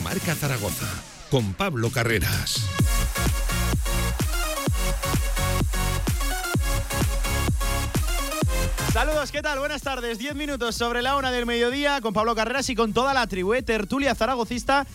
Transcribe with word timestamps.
Marca 0.00 0.34
Zaragoza 0.34 0.86
con 1.30 1.54
Pablo 1.54 1.90
Carreras. 1.90 2.64
Saludos, 8.92 9.32
¿qué 9.32 9.42
tal? 9.42 9.58
Buenas 9.58 9.82
tardes. 9.82 10.18
Diez 10.18 10.34
minutos 10.34 10.74
sobre 10.74 11.02
la 11.02 11.16
una 11.16 11.32
del 11.32 11.46
mediodía 11.46 12.00
con 12.00 12.12
Pablo 12.12 12.34
Carreras 12.34 12.68
y 12.70 12.74
con 12.74 12.92
toda 12.92 13.14
la 13.14 13.26
tribu 13.26 13.54
¿eh? 13.54 13.62
tertulia 13.62 14.14
zaragocista 14.14 14.86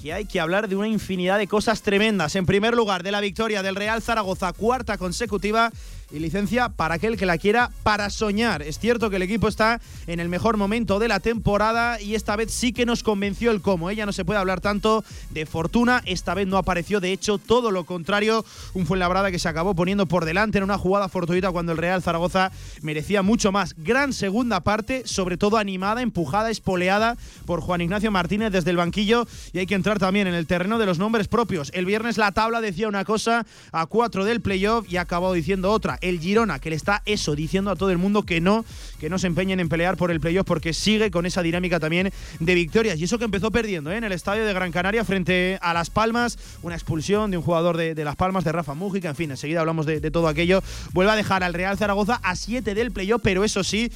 que 0.00 0.12
hay 0.12 0.26
que 0.26 0.40
hablar 0.40 0.68
de 0.68 0.76
una 0.76 0.88
infinidad 0.88 1.38
de 1.38 1.48
cosas 1.48 1.82
tremendas. 1.82 2.36
En 2.36 2.46
primer 2.46 2.74
lugar, 2.74 3.02
de 3.02 3.10
la 3.10 3.20
victoria 3.20 3.62
del 3.62 3.74
Real 3.74 4.00
Zaragoza, 4.00 4.52
cuarta 4.52 4.96
consecutiva 4.96 5.72
y 6.10 6.18
licencia 6.18 6.68
para 6.68 6.94
aquel 6.94 7.16
que 7.16 7.26
la 7.26 7.38
quiera 7.38 7.70
para 7.82 8.10
soñar. 8.10 8.62
Es 8.62 8.78
cierto 8.78 9.10
que 9.10 9.16
el 9.16 9.22
equipo 9.22 9.48
está 9.48 9.80
en 10.06 10.20
el 10.20 10.28
mejor 10.28 10.56
momento 10.56 10.98
de 10.98 11.08
la 11.08 11.20
temporada 11.20 12.00
y 12.00 12.14
esta 12.14 12.36
vez 12.36 12.52
sí 12.52 12.72
que 12.72 12.86
nos 12.86 13.02
convenció 13.02 13.50
el 13.50 13.60
cómo. 13.60 13.90
Ella 13.90 14.06
no 14.06 14.12
se 14.12 14.24
puede 14.24 14.40
hablar 14.40 14.60
tanto 14.60 15.04
de 15.30 15.46
fortuna, 15.46 16.02
esta 16.06 16.34
vez 16.34 16.46
no 16.46 16.56
apareció, 16.56 17.00
de 17.00 17.12
hecho 17.12 17.38
todo 17.38 17.70
lo 17.70 17.84
contrario, 17.84 18.44
un 18.74 18.86
Fuenlabrada 18.86 19.30
que 19.30 19.38
se 19.38 19.48
acabó 19.48 19.74
poniendo 19.74 20.06
por 20.06 20.24
delante 20.24 20.58
en 20.58 20.64
una 20.64 20.78
jugada 20.78 21.08
fortuita 21.08 21.50
cuando 21.50 21.72
el 21.72 21.78
Real 21.78 22.02
Zaragoza 22.02 22.52
merecía 22.80 23.22
mucho 23.22 23.52
más. 23.52 23.74
Gran 23.76 24.12
segunda 24.12 24.60
parte, 24.60 25.02
sobre 25.06 25.36
todo 25.36 25.58
animada, 25.58 26.00
empujada, 26.00 26.50
espoleada 26.50 27.16
por 27.44 27.60
Juan 27.60 27.82
Ignacio 27.82 28.10
Martínez 28.10 28.52
desde 28.52 28.70
el 28.70 28.76
banquillo 28.76 29.26
y 29.52 29.58
hay 29.58 29.66
que 29.66 29.74
entrar 29.74 29.98
también 29.98 30.26
en 30.26 30.34
el 30.34 30.46
terreno 30.46 30.78
de 30.78 30.86
los 30.86 30.98
nombres 30.98 31.28
propios. 31.28 31.70
El 31.74 31.84
viernes 31.84 32.16
la 32.16 32.32
tabla 32.32 32.60
decía 32.60 32.88
una 32.88 33.04
cosa 33.04 33.44
a 33.72 33.86
cuatro 33.86 34.24
del 34.24 34.40
playoff 34.40 34.90
y 34.90 34.96
acabó 34.96 35.32
diciendo 35.32 35.70
otra 35.70 35.97
el 36.00 36.20
Girona, 36.20 36.58
que 36.58 36.70
le 36.70 36.76
está 36.76 37.02
eso, 37.06 37.34
diciendo 37.34 37.70
a 37.70 37.76
todo 37.76 37.90
el 37.90 37.98
mundo 37.98 38.22
que 38.22 38.40
no, 38.40 38.64
que 39.00 39.10
no 39.10 39.18
se 39.18 39.26
empeñen 39.26 39.60
en 39.60 39.68
pelear 39.68 39.96
por 39.96 40.10
el 40.10 40.20
playoff 40.20 40.46
porque 40.46 40.72
sigue 40.72 41.10
con 41.10 41.26
esa 41.26 41.42
dinámica 41.42 41.80
también 41.80 42.12
de 42.40 42.54
victorias. 42.54 42.98
Y 42.98 43.04
eso 43.04 43.18
que 43.18 43.24
empezó 43.24 43.50
perdiendo 43.50 43.90
¿eh? 43.90 43.96
en 43.96 44.04
el 44.04 44.12
estadio 44.12 44.44
de 44.44 44.52
Gran 44.52 44.72
Canaria 44.72 45.04
frente 45.04 45.58
a 45.60 45.74
Las 45.74 45.90
Palmas, 45.90 46.38
una 46.62 46.74
expulsión 46.74 47.30
de 47.30 47.36
un 47.36 47.42
jugador 47.42 47.76
de, 47.76 47.94
Las 48.04 48.16
Palmas, 48.16 48.44
de 48.44 48.52
Rafa 48.52 48.74
Mújica, 48.74 49.08
en 49.08 49.16
fin, 49.16 49.30
enseguida 49.30 49.60
hablamos 49.60 49.86
de, 49.86 50.00
de 50.00 50.10
todo 50.10 50.28
aquello. 50.28 50.62
Vuelve 50.92 51.12
a 51.12 51.16
dejar 51.16 51.42
al 51.42 51.54
Real 51.54 51.78
Zaragoza 51.78 52.20
a 52.22 52.36
7 52.36 52.74
del 52.74 52.92
playoff, 52.92 53.20
pero 53.22 53.44
eso 53.44 53.64
sí, 53.64 53.90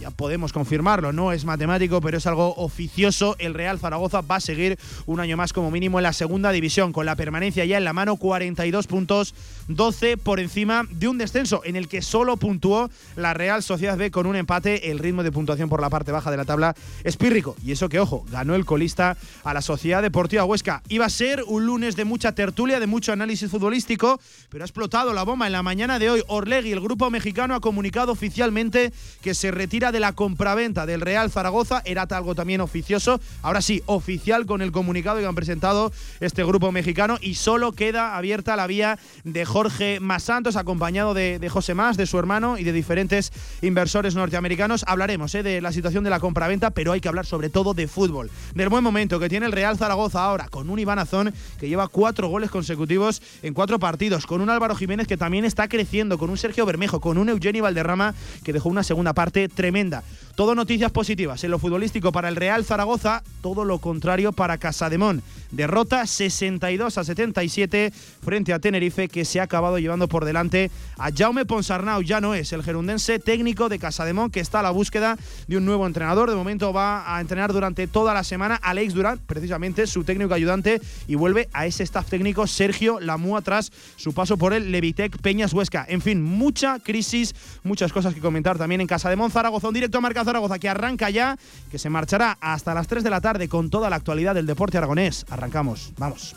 ya 0.00 0.10
podemos 0.10 0.52
confirmarlo, 0.52 1.12
no 1.12 1.32
es 1.32 1.44
matemático, 1.44 2.00
pero 2.00 2.18
es 2.18 2.26
algo 2.26 2.54
oficioso. 2.56 3.36
El 3.38 3.54
Real 3.54 3.78
Zaragoza 3.78 4.20
va 4.20 4.36
a 4.36 4.40
seguir 4.40 4.78
un 5.06 5.20
año 5.20 5.36
más 5.36 5.52
como 5.52 5.70
mínimo 5.70 5.98
en 5.98 6.04
la 6.04 6.12
segunda 6.12 6.52
división, 6.52 6.92
con 6.92 7.06
la 7.06 7.16
permanencia 7.16 7.64
ya 7.64 7.78
en 7.78 7.84
la 7.84 7.92
mano, 7.92 8.16
42 8.16 8.86
puntos, 8.86 9.34
12 9.68 10.16
por 10.16 10.40
encima 10.40 10.86
de 10.90 11.08
un 11.08 11.18
descenso 11.18 11.62
en 11.64 11.76
el 11.76 11.88
que 11.88 12.02
solo 12.02 12.36
puntuó 12.36 12.90
la 13.16 13.34
Real 13.34 13.62
Sociedad 13.62 13.96
B 13.96 14.10
con 14.10 14.26
un 14.26 14.36
empate. 14.36 14.90
El 14.90 14.98
ritmo 14.98 15.22
de 15.22 15.32
puntuación 15.32 15.68
por 15.68 15.80
la 15.80 15.90
parte 15.90 16.12
baja 16.12 16.30
de 16.30 16.36
la 16.36 16.44
tabla 16.44 16.74
es 17.04 17.16
pírrico. 17.16 17.56
Y 17.64 17.72
eso 17.72 17.88
que, 17.88 18.00
ojo, 18.00 18.24
ganó 18.30 18.54
el 18.54 18.64
colista 18.64 19.16
a 19.44 19.54
la 19.54 19.62
Sociedad 19.62 20.02
Deportiva 20.02 20.44
Huesca. 20.44 20.82
Iba 20.88 21.06
a 21.06 21.10
ser 21.10 21.42
un 21.46 21.66
lunes 21.66 21.96
de 21.96 22.04
mucha 22.04 22.32
tertulia, 22.32 22.80
de 22.80 22.86
mucho 22.86 23.12
análisis 23.12 23.50
futbolístico, 23.50 24.20
pero 24.50 24.64
ha 24.64 24.66
explotado 24.66 25.12
la 25.12 25.24
bomba 25.24 25.46
en 25.46 25.52
la 25.52 25.62
mañana 25.62 25.98
de 25.98 26.10
hoy. 26.10 26.22
Orlegui, 26.28 26.72
el 26.72 26.80
grupo 26.80 27.10
mexicano, 27.10 27.54
ha 27.54 27.60
comunicado 27.60 28.12
oficialmente 28.12 28.92
que 29.20 29.34
se 29.34 29.50
retira 29.50 29.92
de 29.92 30.00
la 30.00 30.12
compraventa 30.12 30.86
del 30.86 31.00
Real 31.00 31.30
Zaragoza. 31.30 31.82
Era 31.84 32.06
algo 32.10 32.34
también 32.34 32.60
oficioso. 32.60 33.20
Ahora 33.42 33.62
sí, 33.62 33.82
oficial 33.86 34.46
con 34.46 34.62
el 34.62 34.72
comunicado 34.72 35.18
que 35.18 35.26
han 35.26 35.34
presentado 35.34 35.92
este 36.20 36.44
grupo 36.44 36.70
mexicano. 36.72 37.18
Y 37.20 37.34
solo 37.34 37.72
queda 37.72 38.16
abierta 38.16 38.56
la 38.56 38.66
vía 38.66 38.98
de 39.24 39.44
Jorge 39.56 40.00
Masantos, 40.00 40.56
acompañado 40.56 41.14
de, 41.14 41.48
José 41.48 41.72
Más, 41.72 41.96
de 41.96 42.04
su 42.04 42.18
hermano 42.18 42.58
y 42.58 42.64
de 42.64 42.74
diferentes 42.74 43.32
inversores 43.62 44.14
norteamericanos. 44.14 44.84
Hablaremos 44.86 45.34
eh, 45.34 45.42
de 45.42 45.62
la 45.62 45.72
situación 45.72 46.04
de 46.04 46.10
la 46.10 46.20
compraventa, 46.20 46.72
pero 46.72 46.92
hay 46.92 47.00
que 47.00 47.08
hablar 47.08 47.24
sobre 47.24 47.48
todo 47.48 47.72
de 47.72 47.88
fútbol. 47.88 48.30
Del 48.54 48.68
buen 48.68 48.84
momento 48.84 49.18
que 49.18 49.30
tiene 49.30 49.46
el 49.46 49.52
Real 49.52 49.78
Zaragoza 49.78 50.22
ahora, 50.22 50.50
con 50.50 50.68
un 50.68 50.78
Iván 50.78 50.98
Azón 50.98 51.32
que 51.58 51.70
lleva 51.70 51.88
cuatro 51.88 52.28
goles 52.28 52.50
consecutivos 52.50 53.22
en 53.42 53.54
cuatro 53.54 53.78
partidos, 53.78 54.26
con 54.26 54.42
un 54.42 54.50
Álvaro 54.50 54.76
Jiménez 54.76 55.06
que 55.06 55.16
también 55.16 55.46
está 55.46 55.68
creciendo, 55.68 56.18
con 56.18 56.28
un 56.28 56.36
Sergio 56.36 56.66
Bermejo, 56.66 57.00
con 57.00 57.16
un 57.16 57.30
Eugenio 57.30 57.62
Valderrama 57.62 58.14
que 58.44 58.52
dejó 58.52 58.68
una 58.68 58.82
segunda 58.82 59.14
parte 59.14 59.48
tremenda 59.48 60.02
todo 60.36 60.54
noticias 60.54 60.92
positivas 60.92 61.42
en 61.44 61.50
lo 61.50 61.58
futbolístico 61.58 62.12
para 62.12 62.28
el 62.28 62.36
Real 62.36 62.62
Zaragoza, 62.62 63.24
todo 63.40 63.64
lo 63.64 63.78
contrario 63.78 64.32
para 64.32 64.58
Casademón. 64.58 65.22
Derrota 65.50 66.06
62 66.06 66.98
a 66.98 67.04
77 67.04 67.90
frente 68.22 68.52
a 68.52 68.58
Tenerife 68.58 69.08
que 69.08 69.24
se 69.24 69.40
ha 69.40 69.45
acabado 69.46 69.78
llevando 69.78 70.08
por 70.08 70.24
delante 70.24 70.70
a 70.98 71.10
Jaume 71.10 71.46
Ponsarnau. 71.46 72.02
Ya 72.02 72.20
no 72.20 72.34
es 72.34 72.52
el 72.52 72.62
gerundense 72.62 73.18
técnico 73.18 73.68
de 73.68 73.78
Casademón 73.78 74.30
que 74.30 74.40
está 74.40 74.60
a 74.60 74.62
la 74.62 74.70
búsqueda 74.70 75.16
de 75.46 75.56
un 75.56 75.64
nuevo 75.64 75.86
entrenador. 75.86 76.30
De 76.30 76.36
momento 76.36 76.72
va 76.72 77.16
a 77.16 77.20
entrenar 77.20 77.52
durante 77.52 77.86
toda 77.86 78.14
la 78.14 78.24
semana 78.24 78.56
Alex 78.56 78.94
Durán, 78.94 79.18
precisamente 79.26 79.86
su 79.86 80.04
técnico 80.04 80.34
ayudante, 80.34 80.80
y 81.06 81.14
vuelve 81.14 81.48
a 81.52 81.66
ese 81.66 81.82
staff 81.82 82.08
técnico 82.08 82.46
Sergio 82.46 83.00
Lamúa 83.00 83.42
tras 83.42 83.72
su 83.96 84.12
paso 84.12 84.36
por 84.36 84.52
el 84.52 84.70
Levitec 84.70 85.18
Peñas 85.18 85.52
Huesca. 85.52 85.84
En 85.88 86.00
fin, 86.00 86.22
mucha 86.22 86.78
crisis, 86.78 87.34
muchas 87.62 87.92
cosas 87.92 88.14
que 88.14 88.20
comentar 88.20 88.58
también 88.58 88.80
en 88.80 88.86
Casademón 88.86 89.30
Zaragoza 89.30 89.66
directo 89.72 89.98
a 89.98 90.00
Marca 90.00 90.24
Zaragoza 90.24 90.58
que 90.58 90.68
arranca 90.68 91.10
ya, 91.10 91.38
que 91.70 91.78
se 91.78 91.90
marchará 91.90 92.36
hasta 92.40 92.74
las 92.74 92.86
3 92.86 93.02
de 93.04 93.10
la 93.10 93.20
tarde 93.20 93.48
con 93.48 93.70
toda 93.70 93.90
la 93.90 93.96
actualidad 93.96 94.34
del 94.34 94.46
deporte 94.46 94.78
aragonés. 94.78 95.24
Arrancamos, 95.30 95.92
vamos. 95.98 96.34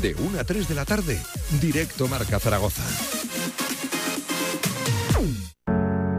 De 0.00 0.14
1 0.14 0.40
a 0.40 0.44
3 0.44 0.68
de 0.68 0.74
la 0.74 0.84
tarde, 0.84 1.20
directo 1.60 2.08
Marca 2.08 2.38
Zaragoza. 2.38 2.82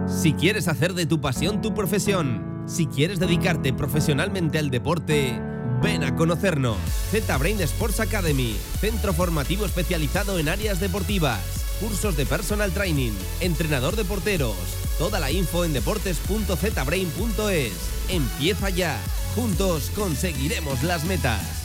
Si 0.07 0.33
quieres 0.33 0.67
hacer 0.67 0.93
de 0.93 1.05
tu 1.05 1.21
pasión 1.21 1.61
tu 1.61 1.73
profesión, 1.73 2.63
si 2.67 2.87
quieres 2.87 3.19
dedicarte 3.19 3.73
profesionalmente 3.73 4.57
al 4.57 4.71
deporte, 4.71 5.39
ven 5.83 6.03
a 6.03 6.15
conocernos. 6.15 6.77
Z 7.11 7.37
Brain 7.37 7.61
Sports 7.61 7.99
Academy, 7.99 8.55
centro 8.79 9.13
formativo 9.13 9.65
especializado 9.65 10.39
en 10.39 10.49
áreas 10.49 10.79
deportivas 10.79 11.65
cursos 11.79 12.17
de 12.17 12.25
personal 12.25 12.71
training, 12.71 13.11
entrenador 13.41 13.95
de 13.95 14.05
porteros. 14.05 14.55
Toda 14.97 15.19
la 15.19 15.31
info 15.31 15.65
en 15.65 15.73
deportes.zbrain.es. 15.73 17.73
Empieza 18.09 18.69
ya. 18.69 18.97
Juntos 19.35 19.91
conseguiremos 19.95 20.83
las 20.83 21.03
metas. 21.03 21.64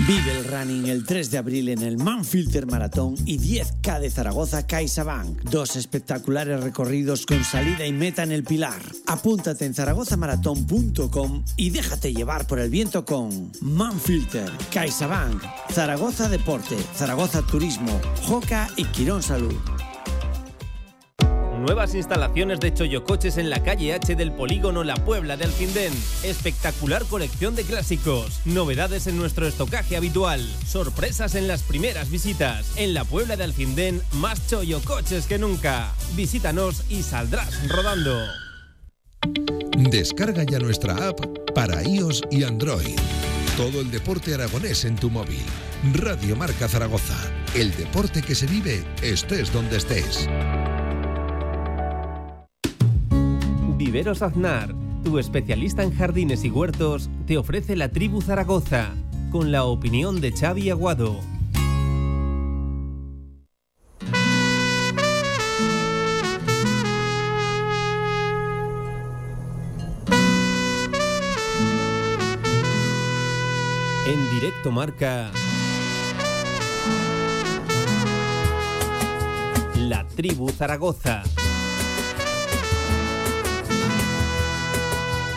Vive 0.00 0.30
el 0.30 0.44
running 0.44 0.88
el 0.88 1.06
3 1.06 1.30
de 1.30 1.38
abril 1.38 1.70
en 1.70 1.82
el 1.82 1.96
Manfilter 1.96 2.66
Maratón 2.66 3.14
y 3.24 3.38
10K 3.38 3.98
de 3.98 4.10
Zaragoza 4.10 4.66
CaixaBank. 4.66 5.44
Dos 5.44 5.74
espectaculares 5.74 6.62
recorridos 6.62 7.24
con 7.24 7.42
salida 7.42 7.86
y 7.86 7.92
meta 7.92 8.22
en 8.22 8.30
el 8.30 8.44
Pilar. 8.44 8.82
Apúntate 9.06 9.64
en 9.64 9.74
zaragozamaratón.com 9.74 11.44
y 11.56 11.70
déjate 11.70 12.12
llevar 12.12 12.46
por 12.46 12.58
el 12.58 12.68
viento 12.68 13.06
con 13.06 13.50
Manfilter, 13.62 14.50
CaixaBank, 14.70 15.42
Zaragoza 15.72 16.28
Deporte, 16.28 16.76
Zaragoza 16.94 17.40
Turismo, 17.42 17.98
Joca 18.22 18.68
y 18.76 18.84
Quirón 18.84 19.22
Salud. 19.22 19.54
Nuevas 21.66 21.96
instalaciones 21.96 22.60
de 22.60 22.72
Choyocoches 22.72 23.38
en 23.38 23.50
la 23.50 23.60
calle 23.60 23.92
H 23.92 24.14
del 24.14 24.30
polígono 24.30 24.84
La 24.84 24.94
Puebla 24.94 25.36
de 25.36 25.46
Alcindén. 25.46 25.92
Espectacular 26.22 27.04
colección 27.06 27.56
de 27.56 27.64
clásicos. 27.64 28.40
Novedades 28.44 29.08
en 29.08 29.16
nuestro 29.16 29.48
estocaje 29.48 29.96
habitual. 29.96 30.40
Sorpresas 30.64 31.34
en 31.34 31.48
las 31.48 31.64
primeras 31.64 32.08
visitas. 32.08 32.70
En 32.76 32.94
la 32.94 33.02
Puebla 33.02 33.36
de 33.36 33.42
Alcindén, 33.42 34.00
más 34.12 34.46
Choyocoches 34.46 35.26
que 35.26 35.38
nunca. 35.38 35.92
Visítanos 36.14 36.84
y 36.88 37.02
saldrás 37.02 37.68
rodando. 37.68 38.16
Descarga 39.90 40.44
ya 40.44 40.60
nuestra 40.60 41.08
app 41.08 41.18
para 41.52 41.82
iOS 41.82 42.22
y 42.30 42.44
Android. 42.44 42.94
Todo 43.56 43.80
el 43.80 43.90
deporte 43.90 44.34
aragonés 44.34 44.84
en 44.84 44.94
tu 44.94 45.10
móvil. 45.10 45.42
Radio 45.94 46.36
Marca 46.36 46.68
Zaragoza. 46.68 47.18
El 47.56 47.76
deporte 47.76 48.22
que 48.22 48.36
se 48.36 48.46
vive 48.46 48.84
estés 49.02 49.52
donde 49.52 49.78
estés. 49.78 50.28
Viveros 53.76 54.22
Aznar 54.22 54.74
tu 55.06 55.20
especialista 55.20 55.84
en 55.84 55.94
jardines 55.94 56.44
y 56.44 56.50
huertos, 56.50 57.08
te 57.28 57.38
ofrece 57.38 57.76
la 57.76 57.90
tribu 57.90 58.20
Zaragoza, 58.20 58.92
con 59.30 59.52
la 59.52 59.62
opinión 59.62 60.20
de 60.20 60.32
Xavi 60.32 60.68
Aguado. 60.68 61.20
En 74.08 74.30
directo 74.32 74.72
marca 74.72 75.30
La 79.76 80.04
Tribu 80.16 80.48
Zaragoza. 80.50 81.22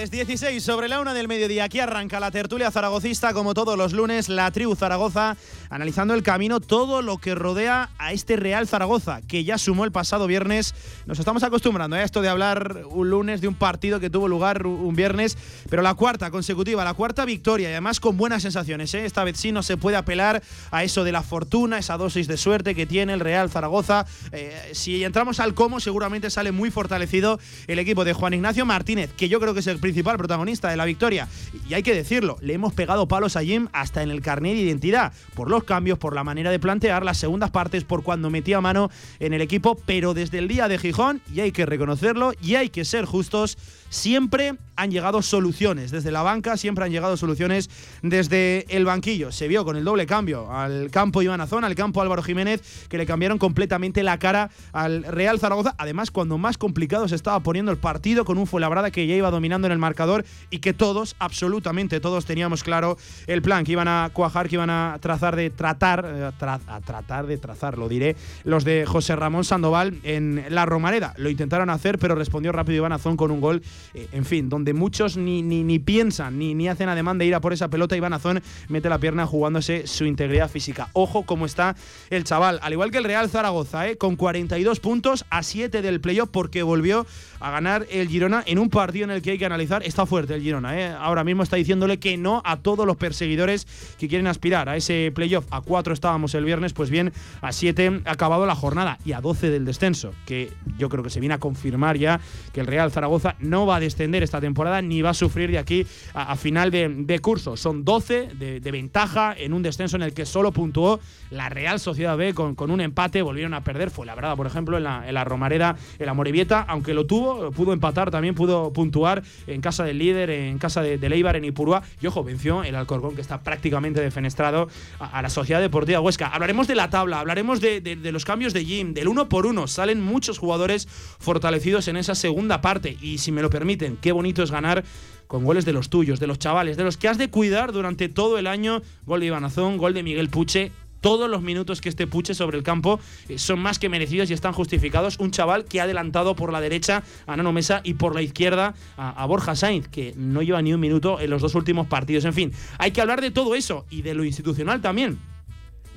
Tardes. 0.00 0.10
16 0.10 0.62
sobre 0.62 0.88
la 0.88 1.00
una 1.00 1.12
del 1.12 1.28
mediodía. 1.28 1.64
Aquí 1.64 1.80
arranca 1.80 2.20
la 2.20 2.30
tertulia 2.30 2.70
zaragocista, 2.70 3.34
como 3.34 3.52
todos 3.54 3.76
los 3.76 3.92
lunes, 3.92 4.28
la 4.28 4.50
tribu 4.50 4.74
Zaragoza, 4.74 5.36
analizando 5.68 6.14
el 6.14 6.22
camino, 6.22 6.60
todo 6.60 7.02
lo 7.02 7.18
que 7.18 7.34
rodea 7.34 7.90
a 7.98 8.12
este 8.12 8.36
Real 8.36 8.66
Zaragoza, 8.66 9.20
que 9.22 9.44
ya 9.44 9.58
sumó 9.58 9.84
el 9.84 9.92
pasado 9.92 10.26
viernes. 10.26 10.74
Nos 11.06 11.18
estamos 11.18 11.42
acostumbrando 11.42 11.96
a 11.96 12.02
esto 12.02 12.22
de 12.22 12.28
hablar 12.28 12.82
un 12.90 13.10
lunes 13.10 13.40
de 13.40 13.48
un 13.48 13.54
partido 13.54 14.00
que 14.00 14.08
tuvo 14.08 14.28
lugar 14.28 14.66
un 14.66 14.94
viernes, 14.94 15.36
pero 15.68 15.82
la 15.82 15.94
cuarta 15.94 16.30
consecutiva, 16.30 16.84
la 16.84 16.94
cuarta 16.94 17.24
victoria, 17.24 17.68
y 17.68 17.72
además 17.72 18.00
con 18.00 18.16
buenas 18.16 18.42
sensaciones. 18.42 18.94
¿eh? 18.94 19.04
Esta 19.04 19.24
vez 19.24 19.36
sí 19.36 19.52
no 19.52 19.62
se 19.62 19.76
puede 19.76 19.96
apelar 19.96 20.42
a 20.70 20.84
eso 20.84 21.04
de 21.04 21.12
la 21.12 21.22
fortuna, 21.22 21.78
esa 21.78 21.96
dosis 21.96 22.26
de 22.26 22.36
suerte 22.36 22.74
que 22.74 22.86
tiene 22.86 23.12
el 23.12 23.20
Real 23.20 23.50
Zaragoza. 23.50 24.06
Eh, 24.32 24.70
si 24.72 25.04
entramos 25.04 25.40
al 25.40 25.54
cómo, 25.54 25.80
seguramente 25.80 26.30
sale 26.30 26.52
muy 26.52 26.70
fortalecido 26.70 27.38
el 27.66 27.78
equipo 27.78 28.04
de 28.04 28.12
Juan 28.12 28.34
Ignacio 28.34 28.64
Martínez, 28.64 29.12
que 29.16 29.28
yo 29.28 29.40
creo 29.40 29.54
que 29.54 29.60
es 29.60 29.66
el 29.66 29.78
principal 29.90 30.16
protagonista 30.16 30.70
de 30.70 30.76
la 30.76 30.84
victoria. 30.84 31.26
Y 31.68 31.74
hay 31.74 31.82
que 31.82 31.94
decirlo, 31.94 32.36
le 32.40 32.54
hemos 32.54 32.72
pegado 32.72 33.08
palos 33.08 33.36
a 33.36 33.42
Jim 33.42 33.66
hasta 33.72 34.04
en 34.04 34.10
el 34.10 34.22
carnet 34.22 34.54
de 34.54 34.62
identidad, 34.62 35.12
por 35.34 35.50
los 35.50 35.64
cambios, 35.64 35.98
por 35.98 36.14
la 36.14 36.22
manera 36.22 36.52
de 36.52 36.60
plantear 36.60 37.04
las 37.04 37.18
segundas 37.18 37.50
partes, 37.50 37.82
por 37.82 38.04
cuando 38.04 38.30
metía 38.30 38.60
mano 38.60 38.88
en 39.18 39.32
el 39.32 39.40
equipo, 39.40 39.76
pero 39.86 40.14
desde 40.14 40.38
el 40.38 40.46
día 40.46 40.68
de 40.68 40.78
Gijón, 40.78 41.20
y 41.34 41.40
hay 41.40 41.50
que 41.50 41.66
reconocerlo, 41.66 42.34
y 42.40 42.54
hay 42.54 42.68
que 42.68 42.84
ser 42.84 43.04
justos, 43.04 43.58
siempre 43.90 44.56
han 44.76 44.90
llegado 44.90 45.20
soluciones 45.20 45.90
desde 45.90 46.10
la 46.10 46.22
banca, 46.22 46.56
siempre 46.56 46.84
han 46.86 46.90
llegado 46.90 47.18
soluciones 47.18 47.68
desde 48.00 48.64
el 48.74 48.86
banquillo. 48.86 49.30
Se 49.30 49.46
vio 49.46 49.64
con 49.66 49.76
el 49.76 49.84
doble 49.84 50.06
cambio 50.06 50.50
al 50.50 50.90
campo 50.90 51.20
Iván 51.20 51.42
Azón, 51.42 51.64
al 51.64 51.74
campo 51.74 52.00
Álvaro 52.00 52.22
Jiménez, 52.22 52.62
que 52.88 52.96
le 52.96 53.04
cambiaron 53.04 53.36
completamente 53.36 54.02
la 54.02 54.18
cara 54.18 54.50
al 54.72 55.02
Real 55.04 55.38
Zaragoza. 55.38 55.74
Además, 55.76 56.10
cuando 56.10 56.38
más 56.38 56.56
complicado 56.56 57.06
se 57.08 57.14
estaba 57.14 57.40
poniendo 57.40 57.70
el 57.70 57.76
partido 57.76 58.24
con 58.24 58.38
un 58.38 58.46
Fuenlabrada 58.46 58.90
que 58.90 59.06
ya 59.06 59.14
iba 59.14 59.30
dominando 59.30 59.66
en 59.66 59.72
el 59.72 59.78
marcador 59.78 60.24
y 60.48 60.60
que 60.60 60.72
todos, 60.72 61.14
absolutamente 61.18 62.00
todos, 62.00 62.24
teníamos 62.24 62.62
claro 62.62 62.96
el 63.26 63.42
plan 63.42 63.64
que 63.64 63.72
iban 63.72 63.88
a 63.88 64.10
cuajar, 64.14 64.48
que 64.48 64.54
iban 64.54 64.70
a 64.70 64.96
trazar 65.00 65.36
de 65.36 65.50
tratar, 65.50 66.06
eh, 66.08 66.24
a 66.24 66.80
tratar 66.80 67.26
de 67.26 67.36
trazar, 67.36 67.76
lo 67.76 67.88
diré, 67.88 68.16
los 68.44 68.64
de 68.64 68.86
José 68.86 69.14
Ramón 69.14 69.44
Sandoval 69.44 69.98
en 70.04 70.44
la 70.48 70.64
Romareda. 70.64 71.12
Lo 71.18 71.28
intentaron 71.28 71.68
hacer, 71.68 71.98
pero 71.98 72.14
respondió 72.14 72.52
rápido 72.52 72.78
Iván 72.78 72.92
Azón 72.92 73.16
con 73.16 73.30
un 73.30 73.40
gol, 73.40 73.62
eh, 73.94 74.08
en 74.12 74.24
fin, 74.24 74.48
donde 74.48 74.72
muchos 74.72 75.16
ni, 75.16 75.42
ni, 75.42 75.64
ni 75.64 75.78
piensan 75.78 76.38
ni, 76.38 76.54
ni 76.54 76.68
hacen 76.68 76.88
ademán 76.88 77.18
de 77.18 77.26
ir 77.26 77.34
a 77.34 77.40
por 77.40 77.52
esa 77.52 77.68
pelota. 77.68 77.96
Iván 77.96 78.12
Azón 78.12 78.42
mete 78.68 78.88
la 78.88 78.98
pierna 78.98 79.26
jugándose 79.26 79.86
su 79.86 80.04
integridad 80.04 80.50
física. 80.50 80.88
Ojo 80.92 81.24
cómo 81.24 81.46
está 81.46 81.76
el 82.10 82.24
chaval, 82.24 82.58
al 82.62 82.72
igual 82.72 82.90
que 82.90 82.98
el 82.98 83.04
Real 83.04 83.28
Zaragoza, 83.28 83.88
eh, 83.88 83.96
con 83.96 84.16
42 84.16 84.80
puntos 84.80 85.24
a 85.30 85.42
7 85.42 85.82
del 85.82 86.00
playoff, 86.00 86.28
porque 86.30 86.62
volvió 86.62 87.06
a 87.40 87.50
ganar 87.50 87.86
el 87.90 88.08
Girona 88.08 88.42
en 88.46 88.58
un 88.58 88.68
partido 88.68 89.04
en 89.04 89.10
el 89.10 89.22
que 89.22 89.32
hay 89.32 89.38
que 89.38 89.46
analizar. 89.46 89.82
Está 89.82 90.06
fuerte 90.06 90.34
el 90.34 90.42
Girona, 90.42 90.78
eh. 90.78 90.94
ahora 90.98 91.24
mismo 91.24 91.42
está 91.42 91.56
diciéndole 91.56 91.98
que 91.98 92.16
no 92.16 92.42
a 92.44 92.58
todos 92.58 92.86
los 92.86 92.96
perseguidores 92.96 93.66
que 93.98 94.08
quieren 94.08 94.26
aspirar 94.26 94.68
a 94.68 94.76
ese 94.76 95.12
playoff. 95.14 95.46
A 95.50 95.60
4 95.60 95.94
estábamos 95.94 96.34
el 96.34 96.44
viernes, 96.44 96.72
pues 96.72 96.90
bien, 96.90 97.12
a 97.40 97.52
7 97.52 98.02
ha 98.04 98.10
acabado 98.10 98.46
la 98.46 98.54
jornada 98.54 98.98
y 99.04 99.12
a 99.12 99.20
12 99.20 99.50
del 99.50 99.64
descenso, 99.64 100.12
que 100.26 100.52
yo 100.78 100.88
creo 100.88 101.02
que 101.02 101.10
se 101.10 101.20
viene 101.20 101.34
a 101.34 101.38
confirmar 101.38 101.96
ya 101.96 102.20
que 102.52 102.60
el 102.60 102.66
Real 102.66 102.90
Zaragoza 102.90 103.36
no 103.40 103.66
va 103.66 103.69
a 103.72 103.80
descender 103.80 104.22
esta 104.22 104.40
temporada 104.40 104.82
ni 104.82 105.02
va 105.02 105.10
a 105.10 105.14
sufrir 105.14 105.50
de 105.50 105.58
aquí 105.58 105.86
a, 106.14 106.36
final 106.36 106.70
de, 106.70 107.18
curso. 107.20 107.56
Son 107.56 107.84
12 107.84 108.28
de, 108.34 108.70
ventaja 108.70 109.34
en 109.36 109.52
un 109.52 109.62
descenso 109.62 109.96
en 109.96 110.02
el 110.02 110.12
que 110.12 110.26
solo 110.26 110.52
puntuó 110.52 111.00
la 111.30 111.48
Real 111.48 111.80
Sociedad 111.80 112.16
B 112.16 112.34
con, 112.34 112.54
con 112.54 112.70
un 112.70 112.80
empate. 112.80 113.22
Volvieron 113.22 113.54
a 113.54 113.62
perder, 113.62 113.90
fue 113.90 114.06
la 114.06 114.14
verdad, 114.14 114.36
por 114.36 114.46
ejemplo, 114.46 114.76
en 114.76 114.84
la, 114.84 115.06
en 115.06 115.14
la 115.14 115.24
Romareda, 115.24 115.76
en 115.98 116.06
la 116.06 116.14
Morevieta, 116.14 116.64
aunque 116.68 116.94
lo 116.94 117.06
tuvo, 117.06 117.50
pudo 117.50 117.72
empatar, 117.72 118.10
también 118.10 118.34
pudo 118.34 118.72
puntuar 118.72 119.22
en 119.46 119.60
casa 119.60 119.84
del 119.84 119.98
líder, 119.98 120.30
en 120.30 120.58
casa 120.58 120.82
de, 120.82 121.08
Leibar, 121.08 121.36
en 121.36 121.44
Ipurúa. 121.44 121.82
Y 122.00 122.06
ojo, 122.06 122.22
venció 122.24 122.62
el 122.62 122.74
Alcorcón, 122.74 123.14
que 123.14 123.20
está 123.20 123.40
prácticamente 123.40 124.00
defenestrado 124.00 124.68
a, 124.98 125.22
la 125.22 125.30
Sociedad 125.30 125.60
Deportiva 125.60 126.00
Huesca. 126.00 126.28
Hablaremos 126.28 126.68
de 126.68 126.74
la 126.74 126.90
tabla, 126.90 127.20
hablaremos 127.20 127.60
de, 127.60 127.80
de- 127.80 128.12
los 128.12 128.24
cambios 128.24 128.52
de 128.52 128.64
Jim, 128.64 128.94
del 128.94 129.08
uno 129.08 129.28
por 129.28 129.46
uno. 129.46 129.66
Salen 129.66 130.00
muchos 130.00 130.38
jugadores 130.38 130.88
fortalecidos 131.18 131.88
en 131.88 131.96
esa 131.96 132.14
segunda 132.14 132.60
parte. 132.60 132.96
Y 133.00 133.18
si 133.18 133.32
me 133.32 133.42
lo 133.42 133.50
permiten, 133.60 133.98
qué 134.00 134.12
bonito 134.12 134.42
es 134.42 134.50
ganar 134.50 134.82
con 135.26 135.44
goles 135.44 135.66
de 135.66 135.74
los 135.74 135.90
tuyos, 135.90 136.18
de 136.18 136.26
los 136.26 136.38
chavales, 136.38 136.78
de 136.78 136.84
los 136.84 136.96
que 136.96 137.08
has 137.08 137.18
de 137.18 137.28
cuidar 137.28 137.72
durante 137.72 138.08
todo 138.08 138.38
el 138.38 138.46
año. 138.46 138.80
Gol 139.04 139.20
de 139.20 139.26
Iván 139.26 139.44
Azón, 139.44 139.76
gol 139.76 139.92
de 139.92 140.02
Miguel 140.02 140.30
Puche. 140.30 140.72
Todos 141.02 141.28
los 141.28 141.42
minutos 141.42 141.82
que 141.82 141.90
este 141.90 142.06
Puche 142.06 142.32
sobre 142.34 142.56
el 142.56 142.64
campo 142.64 143.00
eh, 143.28 143.38
son 143.38 143.58
más 143.58 143.78
que 143.78 143.90
merecidos 143.90 144.30
y 144.30 144.32
están 144.32 144.54
justificados. 144.54 145.18
Un 145.18 145.30
chaval 145.30 145.66
que 145.66 145.78
ha 145.78 145.84
adelantado 145.84 146.34
por 146.34 146.52
la 146.52 146.60
derecha 146.62 147.02
a 147.26 147.36
Nano 147.36 147.52
Mesa 147.52 147.82
y 147.84 147.94
por 147.94 148.14
la 148.14 148.22
izquierda 148.22 148.74
a, 148.96 149.22
a 149.22 149.26
Borja 149.26 149.54
Sainz, 149.54 149.88
que 149.88 150.14
no 150.16 150.40
lleva 150.40 150.62
ni 150.62 150.72
un 150.72 150.80
minuto 150.80 151.20
en 151.20 151.28
los 151.28 151.42
dos 151.42 151.54
últimos 151.54 151.86
partidos. 151.86 152.24
En 152.24 152.32
fin, 152.32 152.52
hay 152.78 152.92
que 152.92 153.02
hablar 153.02 153.20
de 153.20 153.30
todo 153.30 153.54
eso 153.54 153.84
y 153.90 154.00
de 154.00 154.14
lo 154.14 154.24
institucional 154.24 154.80
también 154.80 155.18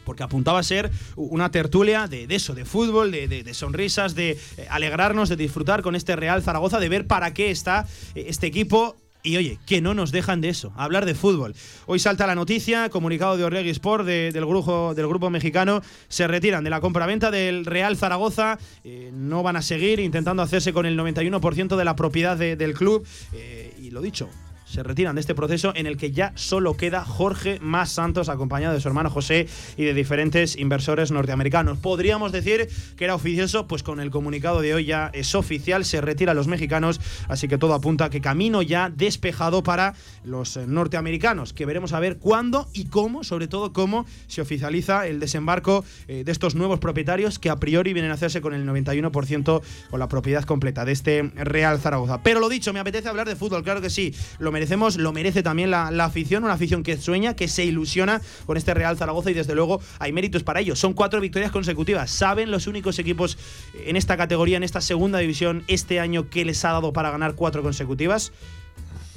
porque 0.05 0.23
apuntaba 0.23 0.59
a 0.59 0.63
ser 0.63 0.91
una 1.15 1.51
tertulia 1.51 2.07
de, 2.07 2.25
eso, 2.29 2.53
de 2.53 2.65
fútbol, 2.65 3.11
de, 3.11 3.27
de- 3.27 3.53
sonrisas, 3.53 4.15
de 4.15 4.31
eh, 4.57 4.67
alegrarnos, 4.69 5.29
de 5.29 5.35
disfrutar 5.35 5.81
con 5.81 5.95
este 5.95 6.15
Real 6.15 6.41
Zaragoza, 6.43 6.79
de 6.79 6.89
ver 6.89 7.07
para 7.07 7.33
qué 7.33 7.51
está 7.51 7.85
eh, 8.15 8.25
este 8.27 8.47
equipo. 8.47 8.95
Y 9.25 9.37
oye, 9.37 9.57
que 9.65 9.79
no 9.79 9.93
nos 9.93 10.11
dejan 10.11 10.41
de 10.41 10.49
eso, 10.49 10.73
hablar 10.75 11.05
de 11.05 11.15
fútbol. 11.15 11.55
Hoy 11.85 11.97
salta 11.99 12.27
la 12.27 12.35
noticia, 12.35 12.89
comunicado 12.89 13.37
de 13.37 13.45
Orlegui 13.45 13.69
Sport, 13.69 14.05
de- 14.05 14.31
del, 14.33 14.45
grupo, 14.45 14.93
del 14.95 15.07
grupo 15.07 15.29
mexicano, 15.29 15.81
se 16.09 16.27
retiran 16.27 16.65
de 16.65 16.69
la 16.69 16.81
compraventa 16.81 17.31
del 17.31 17.65
Real 17.65 17.95
Zaragoza, 17.95 18.59
eh, 18.83 19.11
no 19.13 19.41
van 19.41 19.55
a 19.55 19.61
seguir 19.61 20.01
intentando 20.01 20.41
hacerse 20.43 20.73
con 20.73 20.85
el 20.85 20.97
91% 20.97 21.77
de 21.77 21.85
la 21.85 21.95
propiedad 21.95 22.35
de- 22.35 22.57
del 22.57 22.73
club. 22.73 23.07
y 23.81 23.91
lo 23.91 24.01
dicho, 24.01 24.29
se 24.73 24.81
retiran 24.81 25.13
de 25.13 25.21
este 25.21 25.35
proceso 25.35 25.71
en 25.75 25.85
el 25.85 25.97
que 25.97 26.11
ya 26.11 26.33
solo 26.33 26.75
queda 26.75 27.05
Jorge 27.05 27.59
Más 27.61 27.91
Santos 27.91 28.27
acompañado 28.27 28.73
de 28.73 28.81
su 28.81 28.87
hermano 28.87 29.11
José 29.11 29.47
y 29.77 29.83
de 29.83 29.93
diferentes 29.93 30.57
inversores 30.57 31.11
norteamericanos. 31.11 31.77
Podríamos 31.77 32.31
decir 32.31 32.67
que 32.97 33.03
era 33.03 33.13
oficioso, 33.13 33.67
pues 33.67 33.83
con 33.83 33.99
el 33.99 34.09
comunicado 34.09 34.61
de 34.61 34.73
hoy 34.73 34.85
ya 34.85 35.11
es 35.13 35.35
oficial, 35.35 35.85
se 35.85 36.01
retiran 36.01 36.35
los 36.35 36.47
mexicanos, 36.47 36.99
así 37.27 37.47
que 37.47 37.59
todo 37.59 37.75
apunta 37.75 38.05
a 38.05 38.09
que 38.09 38.19
camino 38.19 38.63
ya 38.63 38.89
despejado 38.89 39.61
para 39.61 39.93
los 40.23 40.57
eh, 40.57 40.65
norteamericanos, 40.65 41.53
que 41.53 41.67
veremos 41.67 41.93
a 41.93 41.99
ver 41.99 42.17
cuándo 42.17 42.67
y 42.73 42.85
cómo, 42.85 43.23
sobre 43.23 43.47
todo 43.47 43.73
cómo 43.73 44.07
se 44.25 44.41
oficializa 44.41 45.05
el 45.05 45.19
desembarco 45.19 45.85
eh, 46.07 46.23
de 46.23 46.31
estos 46.31 46.55
nuevos 46.55 46.79
propietarios 46.79 47.37
que 47.37 47.51
a 47.51 47.57
priori 47.57 47.93
vienen 47.93 48.09
a 48.09 48.15
hacerse 48.15 48.41
con 48.41 48.55
el 48.55 48.65
91% 48.65 49.61
con 49.91 49.99
la 49.99 50.07
propiedad 50.07 50.43
completa 50.45 50.83
de 50.83 50.93
este 50.93 51.31
Real 51.35 51.79
Zaragoza. 51.79 52.23
Pero 52.23 52.39
lo 52.39 52.49
dicho, 52.49 52.73
me 52.73 52.79
apetece 52.79 53.07
hablar 53.07 53.27
de 53.27 53.35
fútbol, 53.35 53.63
claro 53.63 53.79
que 53.79 53.91
sí, 53.91 54.15
lo 54.39 54.51
lo 54.97 55.13
merece 55.13 55.43
también 55.43 55.71
la, 55.71 55.91
la 55.91 56.05
afición, 56.05 56.43
una 56.43 56.53
afición 56.53 56.83
que 56.83 56.97
sueña, 56.97 57.35
que 57.35 57.47
se 57.47 57.65
ilusiona 57.65 58.21
con 58.45 58.57
este 58.57 58.73
Real 58.73 58.97
Zaragoza 58.97 59.31
y 59.31 59.33
desde 59.33 59.55
luego 59.55 59.81
hay 59.99 60.11
méritos 60.11 60.43
para 60.43 60.59
ello. 60.59 60.75
Son 60.75 60.93
cuatro 60.93 61.19
victorias 61.21 61.51
consecutivas. 61.51 62.11
¿Saben 62.11 62.51
los 62.51 62.67
únicos 62.67 62.99
equipos 62.99 63.37
en 63.85 63.95
esta 63.95 64.17
categoría, 64.17 64.57
en 64.57 64.63
esta 64.63 64.81
segunda 64.81 65.19
división, 65.19 65.63
este 65.67 65.99
año 65.99 66.29
que 66.29 66.45
les 66.45 66.63
ha 66.65 66.71
dado 66.71 66.93
para 66.93 67.11
ganar 67.11 67.35
cuatro 67.35 67.63
consecutivas? 67.63 68.31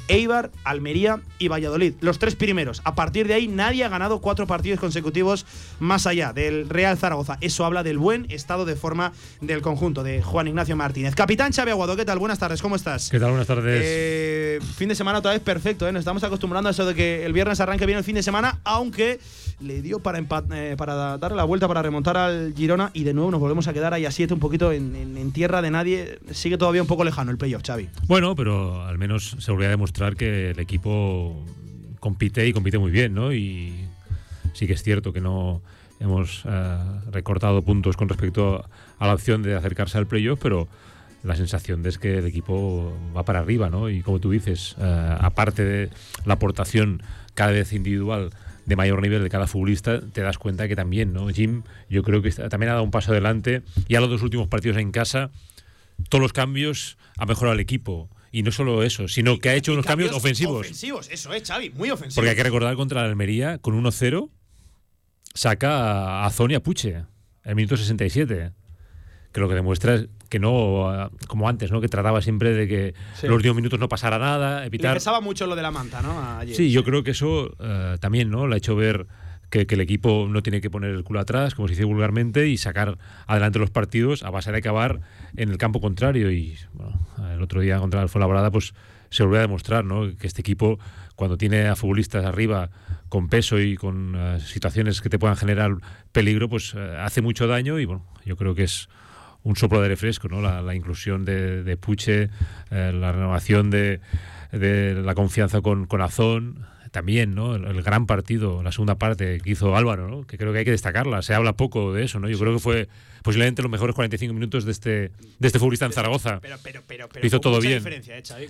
Eibar, 0.08 0.50
Almería 0.64 1.20
y 1.38 1.48
Valladolid. 1.48 1.94
Los 2.00 2.18
tres 2.18 2.34
primeros. 2.34 2.80
A 2.84 2.94
partir 2.94 3.26
de 3.26 3.34
ahí 3.34 3.48
nadie 3.48 3.84
ha 3.84 3.88
ganado 3.88 4.20
cuatro 4.20 4.46
partidos 4.46 4.80
consecutivos 4.80 5.46
más 5.80 6.06
allá 6.06 6.32
del 6.32 6.68
Real 6.68 6.96
Zaragoza. 6.96 7.38
Eso 7.40 7.64
habla 7.64 7.82
del 7.82 7.98
buen 7.98 8.26
estado 8.30 8.64
de 8.64 8.76
forma 8.76 9.12
del 9.40 9.62
conjunto 9.62 10.02
de 10.02 10.22
Juan 10.22 10.48
Ignacio 10.48 10.76
Martínez. 10.76 11.14
Capitán 11.14 11.52
Xavi 11.52 11.70
Aguado, 11.70 11.96
¿qué 11.96 12.04
tal? 12.04 12.18
Buenas 12.18 12.38
tardes, 12.38 12.62
¿cómo 12.62 12.76
estás? 12.76 13.10
¿Qué 13.10 13.18
tal? 13.18 13.30
Buenas 13.30 13.46
tardes. 13.46 13.82
Eh, 13.84 14.58
fin 14.76 14.88
de 14.88 14.94
semana 14.94 15.18
otra 15.18 15.32
vez 15.32 15.40
perfecto, 15.40 15.88
¿eh? 15.88 15.92
Nos 15.92 16.00
estamos 16.00 16.22
acostumbrando 16.24 16.68
a 16.68 16.72
eso 16.72 16.86
de 16.86 16.94
que 16.94 17.24
el 17.24 17.32
viernes 17.32 17.60
arranque 17.60 17.86
bien 17.86 17.98
el 17.98 18.04
fin 18.04 18.14
de 18.14 18.22
semana, 18.22 18.60
aunque 18.64 19.18
le 19.60 19.82
dio 19.82 20.00
para, 20.00 20.18
eh, 20.18 20.74
para 20.76 21.18
darle 21.18 21.36
la 21.36 21.44
vuelta, 21.44 21.66
para 21.66 21.82
remontar 21.82 22.16
al 22.16 22.54
Girona 22.54 22.90
y 22.92 23.04
de 23.04 23.14
nuevo 23.14 23.30
nos 23.30 23.40
volvemos 23.40 23.66
a 23.68 23.72
quedar 23.72 23.94
ahí 23.94 24.04
a 24.04 24.10
siete 24.10 24.34
un 24.34 24.40
poquito 24.40 24.72
en, 24.72 24.86
tierra 25.32 25.60
de 25.60 25.70
nadie. 25.70 26.18
Sigue 26.30 26.56
todavía 26.56 26.82
un 26.82 26.88
poco 26.88 27.04
lejano 27.04 27.30
el 27.30 27.36
playoff, 27.36 27.62
Xavi. 27.66 27.88
Bueno, 28.06 28.36
pero 28.36 28.84
al 28.84 28.96
menos 28.96 29.36
se 29.38 29.50
volvería 29.50 29.68
a 29.68 29.70
demostrar 29.70 29.95
que 30.16 30.50
el 30.50 30.58
equipo 30.58 31.44
compite 32.00 32.46
y 32.46 32.52
compite 32.52 32.78
muy 32.78 32.90
bien, 32.90 33.14
¿no? 33.14 33.32
Y 33.32 33.72
sí 34.52 34.66
que 34.66 34.74
es 34.74 34.82
cierto 34.82 35.12
que 35.12 35.20
no 35.20 35.62
hemos 36.00 36.42
eh, 36.44 36.78
recortado 37.10 37.62
puntos 37.62 37.96
con 37.96 38.08
respecto 38.08 38.64
a 38.98 39.06
la 39.06 39.14
opción 39.14 39.42
de 39.42 39.54
acercarse 39.54 39.98
al 39.98 40.06
playoff, 40.06 40.38
pero 40.42 40.68
la 41.22 41.34
sensación 41.34 41.84
es 41.86 41.98
que 41.98 42.18
el 42.18 42.26
equipo 42.26 42.96
va 43.16 43.24
para 43.24 43.40
arriba, 43.40 43.70
¿no? 43.70 43.90
Y 43.90 44.02
como 44.02 44.20
tú 44.20 44.30
dices, 44.30 44.76
eh, 44.78 45.16
aparte 45.18 45.64
de 45.64 45.90
la 46.24 46.34
aportación 46.34 47.02
cada 47.34 47.52
vez 47.52 47.72
individual 47.72 48.30
de 48.66 48.76
mayor 48.76 49.00
nivel 49.00 49.22
de 49.22 49.30
cada 49.30 49.46
futbolista, 49.46 50.00
te 50.00 50.20
das 50.20 50.38
cuenta 50.38 50.68
que 50.68 50.76
también, 50.76 51.12
¿no? 51.12 51.28
Jim, 51.28 51.62
yo 51.88 52.02
creo 52.02 52.20
que 52.20 52.30
también 52.30 52.70
ha 52.70 52.74
dado 52.74 52.84
un 52.84 52.90
paso 52.90 53.12
adelante 53.12 53.62
y 53.88 53.94
a 53.94 54.00
los 54.00 54.10
dos 54.10 54.22
últimos 54.22 54.48
partidos 54.48 54.76
en 54.76 54.92
casa, 54.92 55.30
todos 56.08 56.20
los 56.20 56.32
cambios 56.32 56.98
ha 57.16 57.26
mejorado 57.26 57.54
el 57.54 57.60
equipo. 57.60 58.08
Y 58.36 58.42
no 58.42 58.52
solo 58.52 58.82
eso, 58.82 59.08
sino 59.08 59.38
que 59.38 59.48
ha 59.48 59.54
hecho 59.54 59.72
unos 59.72 59.86
cambios, 59.86 60.12
ofensivos. 60.12 60.60
Ofensivos, 60.60 61.08
eso 61.10 61.32
es, 61.32 61.42
Xavi, 61.42 61.70
muy 61.70 61.90
ofensivos. 61.90 62.16
Porque 62.16 62.28
hay 62.28 62.36
que 62.36 62.42
recordar 62.42 62.76
contra 62.76 63.00
la 63.00 63.08
Almería, 63.08 63.56
con 63.56 63.82
1-0, 63.82 64.28
saca 65.32 66.26
a 66.26 66.30
Zonia 66.30 66.62
Puche, 66.62 66.96
en 66.96 67.06
el 67.44 67.54
minuto 67.54 67.78
67 67.78 68.52
que 69.32 69.40
lo 69.40 69.48
que 69.48 69.54
demuestra 69.54 69.94
es 69.94 70.08
que 70.28 70.38
no, 70.38 71.10
como 71.28 71.48
antes, 71.48 71.72
¿no? 71.72 71.80
que 71.80 71.88
trataba 71.88 72.20
siempre 72.20 72.52
de 72.52 72.68
que 72.68 72.94
los 73.22 73.36
últimos 73.36 73.56
minutos 73.56 73.80
no 73.80 73.88
pasara 73.88 74.18
nada, 74.18 74.66
evitar... 74.66 74.92
Le 74.92 74.96
pesaba 74.96 75.22
mucho 75.22 75.46
lo 75.46 75.56
de 75.56 75.62
la 75.62 75.70
manta, 75.70 76.02
¿no? 76.02 76.40
sí, 76.54 76.70
yo 76.70 76.84
creo 76.84 77.02
que 77.02 77.12
eso 77.12 77.56
eh, 77.58 77.96
también 78.00 78.28
¿no? 78.28 78.46
le 78.46 78.56
ha 78.56 78.58
hecho 78.58 78.76
ver 78.76 79.06
que, 79.50 79.66
el 79.68 79.80
equipo 79.80 80.26
no 80.28 80.42
tiene 80.42 80.60
que 80.60 80.70
poner 80.70 80.90
el 80.90 81.04
culo 81.04 81.20
atrás, 81.20 81.54
como 81.54 81.68
se 81.68 81.72
dice 81.72 81.84
vulgarmente, 81.84 82.48
y 82.48 82.56
sacar 82.56 82.98
adelante 83.26 83.58
los 83.58 83.70
partidos 83.70 84.22
a 84.22 84.30
base 84.30 84.52
de 84.52 84.58
acabar 84.58 85.00
en 85.36 85.50
el 85.50 85.58
campo 85.58 85.80
contrario. 85.80 86.30
Y 86.30 86.56
bueno, 86.72 87.00
el 87.32 87.42
otro 87.42 87.60
día 87.60 87.78
contra 87.78 88.02
el 88.02 88.08
Fuenlabrada, 88.08 88.50
pues 88.50 88.74
se 89.10 89.22
volvió 89.22 89.38
a 89.38 89.42
demostrar 89.42 89.84
¿no? 89.84 90.16
que 90.16 90.26
este 90.26 90.40
equipo, 90.40 90.78
cuando 91.14 91.36
tiene 91.36 91.68
a 91.68 91.76
futbolistas 91.76 92.24
arriba 92.24 92.70
con 93.08 93.28
peso 93.28 93.60
y 93.60 93.76
con 93.76 94.14
eh, 94.16 94.40
situaciones 94.40 95.00
que 95.00 95.08
te 95.08 95.18
puedan 95.18 95.36
generar 95.36 95.76
peligro, 96.12 96.48
pues 96.48 96.74
eh, 96.74 96.96
hace 96.98 97.22
mucho 97.22 97.46
daño 97.46 97.78
y 97.78 97.84
bueno, 97.84 98.04
yo 98.24 98.36
creo 98.36 98.54
que 98.54 98.64
es 98.64 98.88
un 99.42 99.54
soplo 99.54 99.78
de 99.78 99.84
aire 99.84 99.96
fresco, 99.96 100.28
¿no? 100.28 100.40
La, 100.40 100.74
inclusión 100.74 101.24
de, 101.24 101.76
Puche, 101.80 102.30
eh, 102.70 102.92
la 102.92 103.12
renovación 103.12 103.70
de, 103.70 104.00
la 104.50 105.14
confianza 105.14 105.60
con, 105.60 105.86
con 105.86 106.00
Azón, 106.00 106.66
también, 106.96 107.34
¿no? 107.34 107.56
El, 107.56 107.82
gran 107.82 108.06
partido, 108.06 108.62
la 108.62 108.72
segunda 108.72 108.94
parte 108.94 109.38
que 109.42 109.50
hizo 109.50 109.76
Álvaro, 109.76 110.08
¿no? 110.08 110.26
Que 110.26 110.38
creo 110.38 110.54
que 110.54 110.60
hay 110.60 110.64
que 110.64 110.70
destacarla. 110.70 111.20
Se 111.20 111.34
habla 111.34 111.52
poco 111.52 111.92
de 111.92 112.04
eso, 112.04 112.18
¿no? 112.20 112.26
Yo 112.26 112.38
creo 112.38 112.54
que 112.54 112.58
fue 112.58 112.88
posiblemente 113.22 113.60
los 113.60 113.70
mejores 113.70 113.94
45 113.94 114.32
minutos 114.32 114.64
de 114.64 114.72
este, 114.72 114.90
de 114.90 115.46
este 115.46 115.58
futbolista 115.58 115.84
en 115.84 115.92
Zaragoza. 115.92 116.40
Pero, 116.40 116.56
pero, 116.62 116.80
pero, 116.86 117.26
hizo 117.26 117.38
todo 117.38 117.60
bien. 117.60 117.84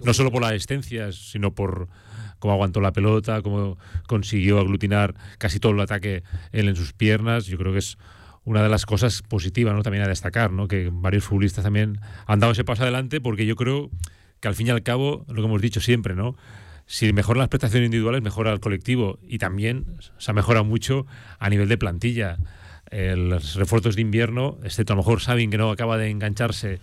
no 0.05 0.15
solo 0.15 0.31
por 0.31 0.43
las 0.43 0.53
asistencias, 0.53 1.17
sino 1.17 1.57
por 1.57 1.89
cómo 2.39 2.55
aguantó 2.55 2.81
la 2.81 2.93
pelota, 2.93 3.43
cómo 3.43 3.79
consiguió 4.07 4.61
aglutinar 4.61 5.17
casi 5.39 5.59
todo 5.59 5.73
el 5.73 5.81
ataque 5.81 6.23
él 6.53 6.69
en 6.69 6.77
sus 6.77 6.93
piernas. 6.93 7.47
Yo 7.47 7.59
creo 7.59 7.73
que 7.73 7.81
es 7.81 7.99
una 8.45 8.63
de 8.63 8.69
las 8.69 8.87
cosas 8.87 9.23
positivas 9.23 9.75
¿no? 9.75 9.83
también 9.83 10.05
a 10.05 10.09
destacar, 10.09 10.53
¿no? 10.53 10.69
que 10.69 10.89
varios 10.93 11.25
futbolistas 11.25 11.65
también 11.65 11.99
han 12.29 12.39
dado 12.39 12.53
ese 12.53 12.63
paso 12.63 12.85
adelante 12.85 13.21
porque 13.21 13.45
yo 13.45 13.57
creo 13.57 13.91
que 14.39 14.47
al 14.47 14.55
fin 14.55 14.69
y 14.69 14.71
al 14.71 14.85
cabo, 14.85 15.25
lo 15.27 15.35
que 15.35 15.49
hemos 15.49 15.61
dicho 15.61 15.81
siempre, 15.81 16.15
¿no? 16.15 16.37
Si 16.87 17.13
mejoran 17.13 17.41
las 17.41 17.49
prestaciones 17.49 17.87
individuales, 17.87 18.23
mejora 18.23 18.53
el 18.53 18.61
colectivo 18.61 19.19
y 19.27 19.39
también 19.39 19.85
se 20.19 20.31
ha 20.31 20.35
mejorado 20.35 20.65
mucho 20.65 21.07
a 21.39 21.51
nivel 21.51 21.69
de 21.69 21.79
plantilla. 21.79 22.39
los 22.91 23.57
refuerzos 23.57 23.97
de 23.97 24.03
invierno, 24.03 24.59
excepto 24.63 24.93
a 24.93 24.97
lo 24.97 25.03
mejor 25.03 25.21
saben 25.21 25.51
que 25.51 25.59
no 25.59 25.71
acaba 25.71 25.99
de 25.99 26.11
engancharse 26.11 26.79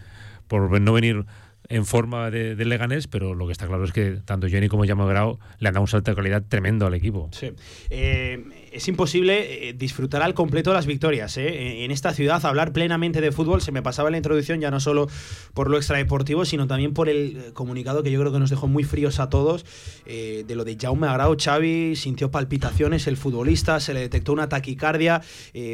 por 0.48 0.80
no 0.82 0.94
venir 0.94 1.26
en 1.70 1.86
forma 1.86 2.30
de, 2.30 2.56
Leganés, 2.66 3.08
pero 3.08 3.34
lo 3.34 3.46
que 3.46 3.54
está 3.54 3.68
claro 3.68 3.84
es 3.86 3.92
que 3.92 4.20
tanto 4.26 4.48
Jenny 4.48 4.68
como 4.68 4.86
Llamo 4.86 5.08
Grau 5.08 5.40
le 5.60 5.68
han 5.68 5.74
dado 5.74 5.82
un 5.82 5.88
salto 5.88 6.12
de 6.12 6.16
calidad 6.16 6.44
tremendo 6.48 6.86
al 6.86 6.94
equipo. 6.94 7.30
Sí. 7.32 7.52
Eh, 7.90 8.63
es 8.74 8.88
imposible 8.88 9.70
eh, 9.70 9.74
disfrutar 9.74 10.22
al 10.22 10.34
completo 10.34 10.74
las 10.74 10.86
victorias. 10.86 11.38
¿eh? 11.38 11.84
En 11.84 11.92
esta 11.92 12.14
ciudad, 12.14 12.44
hablar 12.46 12.74
plenamente 12.74 13.22
de 13.22 13.32
fútbol, 13.32 13.62
se 13.62 13.72
me 13.72 13.82
pasaba 13.82 14.10
la 14.10 14.18
introducción 14.18 14.60
ya 14.60 14.72
no 14.72 14.80
solo 14.80 15.08
por 15.54 15.70
lo 15.70 15.78
extradeportivo, 15.78 16.46
sino 16.46 16.68
también 16.68 16.94
por 16.94 17.10
el 17.10 17.52
comunicado 17.54 18.04
que 18.04 18.12
yo 18.12 18.20
creo 18.20 18.32
que 18.32 18.40
nos 18.40 18.50
dejó 18.50 18.68
muy 18.68 18.84
fríos 18.84 19.20
a 19.20 19.30
todos, 19.30 19.66
de 20.06 20.56
lo 20.56 20.64
de 20.64 20.78
Jaume 20.80 21.08
Agrao. 21.08 21.36
Xavi 21.38 21.96
sintió 21.96 22.32
palpitaciones, 22.32 23.08
el 23.08 23.18
futbolista, 23.18 23.80
se 23.80 23.94
le 23.94 24.02
detectó 24.02 24.34
una 24.34 24.50
taquicardia 24.50 25.22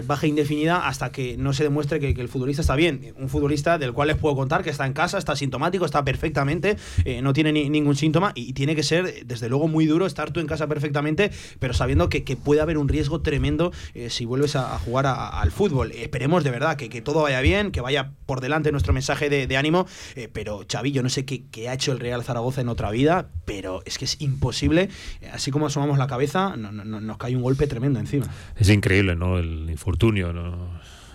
baja 0.06 0.28
indefinida 0.28 0.88
hasta 0.88 1.12
que 1.12 1.38
no 1.38 1.54
se 1.54 1.64
demuestre 1.64 2.00
que, 2.00 2.14
que, 2.14 2.22
el 2.22 2.30
futbolista 2.30 2.62
está 2.62 2.76
bien. 2.76 3.14
Un 3.18 3.30
futbolista 3.30 3.78
del 3.78 3.94
cual 3.94 4.10
les 4.10 4.18
puedo 4.18 4.36
contar 4.36 4.64
que 4.64 4.70
está 4.70 4.86
en 4.86 4.94
casa, 4.94 5.18
está 5.18 5.36
sintomático, 5.36 5.86
está 5.86 6.04
perfectamente, 6.04 6.78
no 7.22 7.34
tiene 7.34 7.52
ningún 7.52 7.96
síntoma 7.96 8.32
y, 8.36 8.54
tiene 8.54 8.76
que 8.76 8.84
ser, 8.84 9.26
desde 9.26 9.48
luego, 9.48 9.68
muy 9.68 9.86
duro 9.86 10.06
estar 10.06 10.32
tú 10.32 10.40
en 10.40 10.48
casa 10.48 10.68
perfectamente, 10.68 11.32
pero 11.60 11.74
sabiendo 11.74 12.10
que, 12.10 12.24
que 12.24 12.36
puede 12.36 12.62
haber 12.62 12.78
un 12.78 12.89
riesgo 12.90 13.22
tremendo 13.22 13.72
eh, 13.94 14.10
si 14.10 14.26
vuelves 14.26 14.56
a, 14.56 14.78
jugar 14.80 15.06
al 15.08 15.52
fútbol. 15.52 15.92
Esperemos 15.94 16.44
de 16.44 16.52
verdad 16.52 16.76
que, 16.76 17.02
todo 17.02 17.22
vaya 17.22 17.42
bien, 17.42 17.72
que 17.72 17.82
vaya 17.82 18.12
por 18.26 18.42
delante 18.42 18.72
nuestro 18.72 18.94
mensaje 18.94 19.30
de, 19.30 19.58
ánimo, 19.58 19.88
eh, 20.16 20.30
pero 20.32 20.66
Xavi, 20.70 20.92
yo 20.92 21.04
no 21.04 21.10
sé 21.10 21.26
qué, 21.26 21.70
ha 21.70 21.74
hecho 21.74 21.92
el 21.92 22.00
Real 22.00 22.24
Zaragoza 22.24 22.62
en 22.62 22.70
otra 22.70 22.92
vida, 22.92 23.30
pero 23.46 23.82
es 23.86 23.98
que 23.98 24.06
es 24.06 24.20
imposible, 24.22 24.90
eh, 25.22 25.30
así 25.32 25.52
como 25.52 25.68
asomamos 25.68 25.98
la 25.98 26.08
cabeza, 26.08 26.56
nos 26.58 27.18
cae 27.18 27.36
un 27.36 27.42
golpe 27.42 27.68
tremendo 27.68 28.00
encima. 28.00 28.28
Es 28.56 28.70
increíble, 28.70 29.16
¿no? 29.16 29.38
El 29.38 29.70
infortunio, 29.70 30.34
no, 30.34 30.70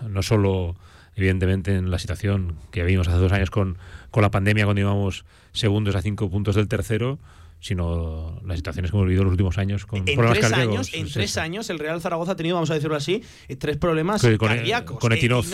no 0.09 0.23
solo 0.23 0.77
evidentemente 1.17 1.75
en 1.77 1.91
la 1.91 1.99
situación 1.99 2.57
que 2.71 2.83
vimos 2.85 3.09
hace 3.09 3.19
dos 3.19 3.33
años 3.33 3.51
con, 3.51 3.79
con 4.11 4.23
la 4.23 4.31
pandemia 4.31 4.65
cuando 4.65 4.81
íbamos 4.81 5.25
segundos 5.53 5.95
a 5.95 6.03
cinco 6.03 6.29
puntos 6.29 6.57
del 6.57 6.69
tercero, 6.69 7.19
sino 7.65 8.43
las 8.45 8.59
situaciones 8.59 8.91
que 8.91 8.97
hemos 8.97 9.07
vivido 9.07 9.23
en 9.23 9.29
los 9.29 9.33
últimos 9.33 9.57
años 9.57 9.87
con 9.87 10.07
en 10.07 10.17
problemas 10.17 10.39
tres 10.39 10.53
Años, 10.53 10.93
en 10.93 11.11
tres 11.11 11.39
años 11.39 11.71
el 11.71 11.79
Real 11.79 11.99
Zaragoza 11.99 12.33
ha 12.33 12.37
tenido, 12.37 12.57
vamos 12.57 12.71
a 12.71 12.75
decirlo 12.75 12.95
así, 12.95 13.23
eh, 13.49 13.57
tres 13.57 13.79
problemas 13.79 14.21
con, 14.21 14.37
cardíacos. 14.37 14.99
Con 14.99 15.13
Etinov. 15.13 15.47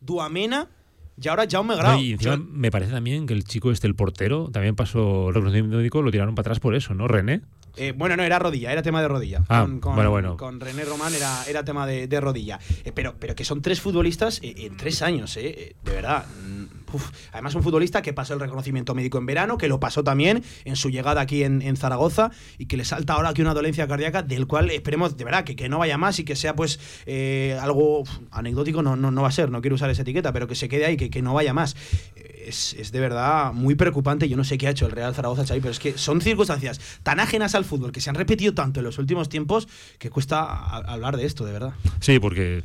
Duamena 0.00 0.68
y 1.20 1.28
ahora 1.28 1.44
Jaume 1.50 1.74
Grau. 1.74 1.98
y 1.98 2.12
encima 2.12 2.36
me 2.36 2.70
parece 2.70 2.92
también 2.92 3.26
que 3.26 3.34
el 3.34 3.42
chico 3.42 3.72
este, 3.72 3.88
el 3.88 3.96
portero, 3.96 4.50
también 4.52 4.76
pasó 4.76 5.28
el 5.28 5.34
reconocimiento 5.34 5.78
médico, 5.78 6.00
lo 6.00 6.12
tiraron 6.12 6.36
para 6.36 6.44
atrás 6.44 6.60
por 6.60 6.76
eso, 6.76 6.94
¿no? 6.94 7.08
René. 7.08 7.42
Eh, 7.76 7.92
bueno, 7.96 8.16
no, 8.16 8.22
era 8.22 8.38
rodilla, 8.38 8.70
era 8.70 8.82
tema 8.82 9.02
de 9.02 9.08
rodilla. 9.08 9.44
Ah, 9.48 9.66
con, 9.80 9.96
bueno, 9.96 10.10
bueno. 10.10 10.36
con 10.36 10.60
René 10.60 10.84
Román 10.84 11.12
era, 11.12 11.44
era 11.48 11.64
tema 11.64 11.86
de, 11.86 12.20
rodilla. 12.20 12.60
Eh, 12.84 12.92
pero, 12.94 13.16
pero 13.18 13.34
que 13.34 13.44
son 13.44 13.62
tres 13.62 13.80
futbolistas 13.80 14.40
en 14.42 14.76
tres 14.76 15.02
años, 15.02 15.36
eh, 15.38 15.74
de 15.82 15.92
verdad. 15.92 16.24
Además, 17.32 17.54
un 17.54 17.62
futbolista 17.62 18.02
que 18.02 18.12
pasó 18.12 18.34
el 18.34 18.40
reconocimiento 18.40 18.94
médico 18.94 19.18
en 19.18 19.26
verano, 19.26 19.58
que 19.58 19.68
lo 19.68 19.80
pasó 19.80 20.04
también 20.04 20.42
en 20.64 20.76
su 20.76 20.90
llegada 20.90 21.20
aquí 21.20 21.44
en, 21.44 21.62
Zaragoza 21.76 22.30
y 22.58 22.66
que 22.66 22.76
le 22.76 22.84
salta 22.84 23.14
ahora 23.14 23.30
aquí 23.30 23.40
una 23.40 23.54
dolencia 23.54 23.88
cardíaca 23.88 24.22
del 24.22 24.46
cual 24.46 24.70
esperemos 24.70 25.16
de 25.16 25.24
verdad 25.24 25.42
que, 25.42 25.56
que 25.56 25.68
no 25.68 25.78
vaya 25.78 25.96
más 25.96 26.18
y 26.18 26.24
que 26.24 26.36
sea 26.36 26.54
pues 26.54 26.78
algo 27.60 28.04
anecdótico, 28.30 28.82
no, 28.82 28.94
no, 28.94 29.10
no 29.10 29.22
va 29.22 29.28
a 29.28 29.32
ser, 29.32 29.50
no 29.50 29.60
quiero 29.62 29.76
usar 29.76 29.90
esa 29.90 30.02
etiqueta, 30.02 30.32
pero 30.32 30.46
que 30.46 30.54
se 30.54 30.68
quede 30.68 30.84
ahí, 30.84 30.96
que, 30.96 31.10
que 31.10 31.22
no 31.22 31.34
vaya 31.34 31.54
más 31.54 31.76
es, 32.46 32.92
de 32.92 33.00
verdad 33.00 33.52
muy 33.52 33.74
preocupante. 33.74 34.28
Yo 34.28 34.36
no 34.36 34.44
sé 34.44 34.58
qué 34.58 34.68
ha 34.68 34.70
hecho 34.70 34.86
el 34.86 34.92
Real 34.92 35.14
Zaragoza, 35.14 35.46
Xavi, 35.46 35.60
pero 35.60 35.72
es 35.72 35.78
que 35.78 35.96
son 35.98 36.20
circunstancias 36.20 36.80
tan 37.02 37.20
ajenas 37.20 37.54
al 37.54 37.64
fútbol 37.64 37.92
que 37.92 38.00
se 38.00 38.10
han 38.10 38.16
repetido 38.16 38.54
tanto 38.54 38.80
en 38.80 38.84
los 38.84 38.98
últimos 38.98 39.28
tiempos 39.28 39.68
que 39.98 40.10
cuesta 40.10 40.42
hablar 40.42 41.16
de 41.16 41.26
esto, 41.26 41.44
de 41.44 41.52
verdad. 41.52 41.72
Sí, 42.00 42.18
porque 42.18 42.62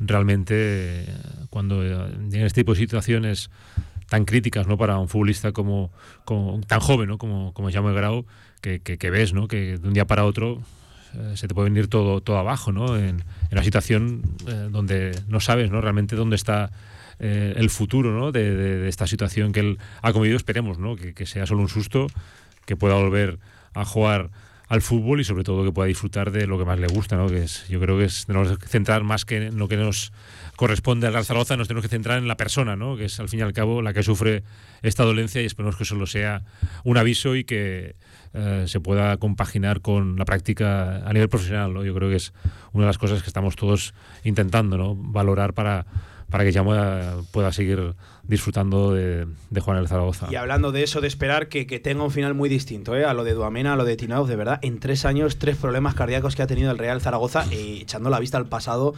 realmente 0.00 1.04
cuando 1.50 1.84
en 1.84 2.34
este 2.34 2.62
tipo 2.62 2.74
de 2.74 2.80
situaciones 2.80 3.50
tan 4.08 4.24
críticas 4.24 4.66
¿no? 4.66 4.78
para 4.78 4.98
un 4.98 5.08
futbolista 5.08 5.52
como, 5.52 5.90
tan 6.66 6.80
joven 6.80 7.08
¿no? 7.08 7.18
como, 7.18 7.52
como 7.52 7.70
llama 7.70 7.92
Grau, 7.92 8.26
que, 8.60 8.80
que, 8.80 9.10
ves 9.10 9.34
¿no? 9.34 9.48
que 9.48 9.78
de 9.78 9.88
un 9.88 9.94
día 9.94 10.06
para 10.06 10.24
otro 10.24 10.60
eh, 11.14 11.36
se 11.36 11.48
te 11.48 11.54
puede 11.54 11.68
venir 11.70 11.88
todo, 11.88 12.20
todo 12.20 12.38
abajo, 12.38 12.72
¿no? 12.72 12.96
En, 12.96 13.24
una 13.50 13.62
situación 13.62 14.22
eh, 14.46 14.68
donde 14.70 15.18
no 15.28 15.40
sabes 15.40 15.70
¿no? 15.70 15.80
realmente 15.80 16.16
dónde 16.16 16.36
está 16.36 16.70
eh, 17.18 17.54
el 17.56 17.70
futuro 17.70 18.12
¿no? 18.12 18.30
de, 18.30 18.88
esta 18.88 19.06
situación 19.06 19.52
que 19.52 19.60
él 19.60 19.78
ha 20.02 20.12
comido. 20.12 20.36
Esperemos 20.36 20.78
¿no? 20.78 20.96
que, 20.96 21.26
sea 21.26 21.46
solo 21.46 21.62
un 21.62 21.68
susto, 21.68 22.08
que 22.66 22.76
pueda 22.76 22.94
volver 22.94 23.38
a 23.74 23.84
jugar 23.84 24.30
al 24.68 24.82
fútbol 24.82 25.20
y 25.20 25.24
sobre 25.24 25.44
todo 25.44 25.64
que 25.64 25.72
pueda 25.72 25.88
disfrutar 25.88 26.30
de 26.30 26.46
lo 26.46 26.58
que 26.58 26.64
más 26.64 26.78
le 26.78 26.86
gusta, 26.86 27.16
¿no? 27.16 27.26
Que 27.28 27.42
es, 27.44 27.66
yo 27.68 27.80
creo 27.80 27.96
que 27.96 28.04
es 28.04 28.26
tenemos 28.26 28.58
que 28.58 28.66
centrar 28.66 29.02
más 29.02 29.24
que 29.24 29.46
en 29.46 29.58
lo 29.58 29.66
que 29.66 29.76
nos 29.76 30.12
corresponde 30.56 31.06
al 31.06 31.24
Zaragoza, 31.24 31.56
nos 31.56 31.68
tenemos 31.68 31.82
que 31.82 31.88
centrar 31.88 32.18
en 32.18 32.28
la 32.28 32.36
persona, 32.36 32.76
¿no? 32.76 32.96
Que 32.96 33.06
es 33.06 33.18
al 33.18 33.28
fin 33.28 33.40
y 33.40 33.42
al 33.42 33.52
cabo 33.52 33.80
la 33.80 33.94
que 33.94 34.02
sufre 34.02 34.42
esta 34.82 35.04
dolencia 35.04 35.40
y 35.40 35.46
esperemos 35.46 35.76
que 35.76 35.84
solo 35.84 36.06
sea 36.06 36.42
un 36.84 36.98
aviso 36.98 37.34
y 37.34 37.44
que 37.44 37.96
eh, 38.34 38.64
se 38.66 38.80
pueda 38.80 39.16
compaginar 39.16 39.80
con 39.80 40.16
la 40.16 40.26
práctica 40.26 41.08
a 41.08 41.12
nivel 41.12 41.30
profesional. 41.30 41.72
Yo 41.84 41.94
creo 41.94 42.10
que 42.10 42.16
es 42.16 42.34
una 42.72 42.84
de 42.84 42.88
las 42.88 42.98
cosas 42.98 43.22
que 43.22 43.28
estamos 43.28 43.56
todos 43.56 43.94
intentando, 44.24 44.76
¿no? 44.76 44.94
Valorar 44.94 45.54
para 45.54 45.86
para 46.30 46.44
que 46.44 46.52
Yamoa 46.52 47.22
pueda 47.30 47.52
seguir 47.52 47.94
disfrutando 48.22 48.92
de, 48.92 49.26
Juan 49.60 49.78
el 49.78 49.88
Zaragoza. 49.88 50.28
Y 50.30 50.36
hablando 50.36 50.72
de 50.72 50.82
eso, 50.82 51.00
de 51.00 51.08
esperar 51.08 51.48
que, 51.48 51.64
tenga 51.80 52.04
un 52.04 52.10
final 52.10 52.34
muy 52.34 52.48
distinto 52.48 52.96
¿eh? 52.96 53.04
a 53.04 53.14
lo 53.14 53.24
de 53.24 53.32
Duamena, 53.32 53.72
a 53.72 53.76
lo 53.76 53.84
de 53.84 53.96
Tinao, 53.96 54.26
de 54.26 54.36
verdad, 54.36 54.58
en 54.62 54.78
tres 54.78 55.04
años, 55.04 55.38
tres 55.38 55.56
problemas 55.56 55.94
cardíacos 55.94 56.36
que 56.36 56.42
ha 56.42 56.46
tenido 56.46 56.70
el 56.70 56.78
Real 56.78 57.00
Zaragoza, 57.00 57.46
y 57.52 57.82
echando 57.82 58.10
la 58.10 58.20
vista 58.20 58.36
al 58.36 58.46
pasado, 58.46 58.94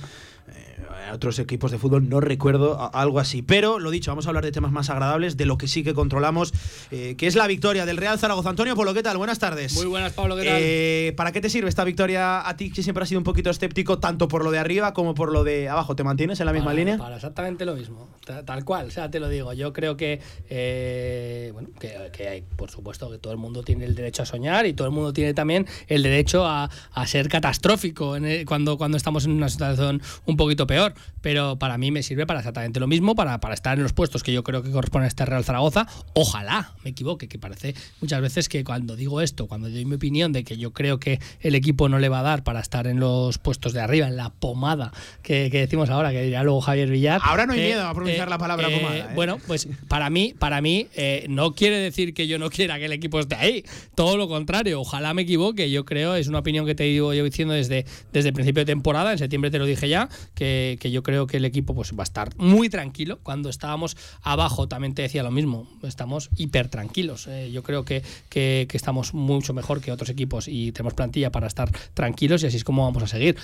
otros 1.12 1.38
equipos 1.38 1.70
de 1.70 1.78
fútbol 1.78 2.09
no 2.09 2.20
recuerdo 2.20 2.90
algo 2.94 3.18
así. 3.18 3.42
Pero 3.42 3.78
lo 3.78 3.90
dicho, 3.90 4.11
vamos 4.11 4.26
a 4.26 4.30
hablar 4.30 4.44
de 4.44 4.52
temas 4.52 4.73
más 4.73 4.90
agradables, 4.90 5.37
de 5.37 5.47
lo 5.47 5.59
que 5.59 5.68
sí 5.68 5.82
que 5.82 5.94
controlamos, 5.94 6.52
eh, 6.90 7.14
que 7.16 7.26
es 7.26 7.35
la 7.35 7.47
victoria 7.47 7.87
del 7.87 7.97
Real 7.97 8.18
Zaragoza. 8.18 8.50
Antonio 8.50 8.75
Polo, 8.75 8.94
¿qué 8.94 9.02
tal? 9.02 9.16
Buenas 9.16 9.38
tardes. 9.38 9.75
Muy 9.75 9.87
buenas, 9.87 10.12
Pablo, 10.12 10.37
¿qué 10.37 10.44
tal? 10.44 10.56
Eh, 10.59 11.14
¿Para 11.16 11.32
qué 11.32 11.40
te 11.40 11.50
sirve 11.50 11.68
esta 11.68 11.85
victoria 11.85 12.49
a 12.49 12.56
ti, 12.56 12.70
que 12.70 12.82
siempre 12.82 13.02
has 13.02 13.09
sido 13.09 13.20
un 13.20 13.25
poquito 13.25 13.50
escéptico, 13.50 13.99
tanto 13.99 14.28
por 14.28 14.44
lo 14.44 14.50
de 14.50 14.59
arriba 14.59 14.94
como 14.94 15.14
por 15.14 15.32
lo 15.32 15.44
de 15.44 15.68
abajo? 15.68 15.97
¿Te 15.97 16.04
mantienes 16.04 16.40
en 16.40 16.47
la 16.47 16.52
misma 16.52 16.75
línea? 16.75 16.99
Para 16.99 17.16
exactamente 17.16 17.64
lo 17.64 17.75
mismo, 17.75 18.09
tal 18.44 18.64
cual, 18.64 18.88
o 18.88 18.90
sea, 18.90 19.11
te 19.11 19.20
lo 19.20 19.28
digo. 19.28 19.52
Yo 19.52 19.73
creo 19.73 19.97
que, 19.97 20.20
eh, 20.49 21.50
bueno, 21.52 21.68
que, 21.78 22.28
hay, 22.28 22.42
por 22.42 22.70
supuesto, 22.70 23.11
que 23.11 23.18
todo 23.18 23.32
el 23.32 23.38
mundo 23.38 23.62
tiene 23.62 23.85
el 23.85 23.94
derecho 23.94 24.23
a 24.23 24.26
soñar 24.26 24.66
y 24.66 24.73
todo 24.73 24.87
el 24.88 24.94
mundo 24.94 25.12
tiene 25.12 25.35
también 25.35 25.66
el 25.88 26.02
derecho 26.02 26.47
a, 26.47 26.70
ser 27.06 27.28
catastrófico 27.28 28.14
cuando, 28.47 28.78
cuando 28.78 28.97
estamos 28.97 29.25
en 29.25 29.32
una 29.32 29.49
situación 29.49 30.00
un 30.26 30.37
poquito 30.37 30.66
peor. 30.66 30.79
Pero 31.20 31.58
para 31.58 31.76
mí 31.76 31.90
me 31.90 32.02
sirve 32.02 32.26
para 32.26 32.40
exactamente 32.40 32.80
lo 32.80 32.87
mismo, 32.87 33.14
para, 33.14 33.40
para 33.40 33.54
estar 33.54 33.76
en 33.76 33.82
los 33.82 33.92
puestos 33.92 34.22
que 34.22 34.32
yo 34.32 34.42
creo 34.42 34.62
que 34.62 34.70
corresponde 34.70 35.04
a 35.04 35.08
este 35.08 35.26
Real 35.26 35.44
Zaragoza. 35.44 35.87
Ojalá 36.14 36.75
me 36.82 36.90
equivoque, 36.90 37.28
que 37.28 37.38
parece 37.38 37.75
muchas 38.00 38.20
veces 38.22 38.49
que 38.49 38.64
cuando 38.64 38.96
digo 38.96 39.20
esto, 39.20 39.46
cuando 39.46 39.68
doy 39.68 39.84
mi 39.84 39.96
opinión 39.96 40.32
de 40.32 40.44
que 40.44 40.56
yo 40.56 40.72
creo 40.72 40.99
que 40.99 41.20
el 41.40 41.54
equipo 41.54 41.88
no 41.88 41.99
le 41.99 42.08
va 42.08 42.20
a 42.20 42.22
dar 42.22 42.42
para 42.42 42.60
estar 42.60 42.87
en 42.87 43.00
los 43.00 43.38
puestos 43.38 43.72
de 43.72 43.80
arriba, 43.80 44.06
en 44.06 44.16
la 44.16 44.30
pomada 44.30 44.92
que, 45.22 45.50
decimos 45.50 45.90
ahora, 45.90 46.10
que 46.10 46.22
dirá 46.22 46.42
luego 46.42 46.60
Javier 46.60 46.90
Villar. 46.90 47.20
Ahora 47.22 47.46
no 47.46 47.52
hay 47.52 47.60
eh, 47.60 47.66
miedo 47.66 47.87
a 47.87 47.94
pronunciar 47.94 48.28
eh, 48.28 48.30
la 48.30 48.38
palabra 48.38 48.68
eh, 48.68 48.78
pomada. 48.78 49.12
Bueno, 49.14 49.38
pues 49.46 49.68
para 49.88 50.10
mí, 50.10 50.34
para 50.38 50.60
mí 50.60 50.88
no 51.28 51.54
quiere 51.54 51.78
decir 51.78 52.14
que 52.14 52.26
yo 52.26 52.38
no 52.38 52.50
quiera 52.50 52.78
que 52.78 52.87
el 52.87 52.92
equipo 52.92 53.20
esté 53.20 53.37
ahí. 53.37 53.64
Todo 53.94 54.16
lo 54.16 54.28
contrario, 54.28 54.80
ojalá 54.80 55.14
me 55.14 55.22
equivoque. 55.22 55.70
Yo 55.70 55.84
creo, 55.84 56.14
es 56.14 56.28
una 56.28 56.38
opinión 56.38 56.66
que 56.66 56.75
te 56.75 56.84
digo 56.84 57.12
yo 57.14 57.25
diciendo 57.25 57.54
desde, 57.54 57.84
desde 58.12 58.28
el 58.28 58.34
principio 58.34 58.62
de 58.62 58.66
temporada, 58.66 59.12
en 59.12 59.18
septiembre 59.18 59.50
te 59.50 59.58
lo 59.58 59.66
dije 59.66 59.88
ya, 59.88 60.08
que, 60.34 60.59
que 60.80 60.90
yo 60.90 61.02
creo 61.02 61.26
que 61.26 61.38
el 61.38 61.44
equipo 61.44 61.74
pues 61.74 61.92
va 61.92 62.02
a 62.02 62.04
estar 62.04 62.36
muy 62.36 62.68
tranquilo. 62.68 63.18
Cuando 63.22 63.48
estábamos 63.48 63.96
abajo 64.22 64.68
también 64.68 64.94
te 64.94 65.02
decía 65.02 65.22
lo 65.22 65.30
mismo, 65.30 65.68
estamos 65.82 66.30
hiper 66.36 66.68
tranquilos. 66.68 67.26
Eh, 67.26 67.50
yo 67.52 67.62
creo 67.62 67.84
que, 67.84 68.02
que, 68.28 68.66
estamos 68.72 69.14
mucho 69.14 69.52
mejor 69.52 69.80
que 69.80 69.92
otros 69.92 70.10
equipos 70.10 70.48
y 70.48 70.72
tenemos 70.72 70.94
plantilla 70.94 71.30
para 71.30 71.46
estar 71.46 71.70
tranquilos 71.94 72.42
y 72.42 72.46
así 72.46 72.56
es 72.56 72.64
como 72.64 72.84
vamos 72.84 73.02
a 73.02 73.06
seguir 73.06 73.36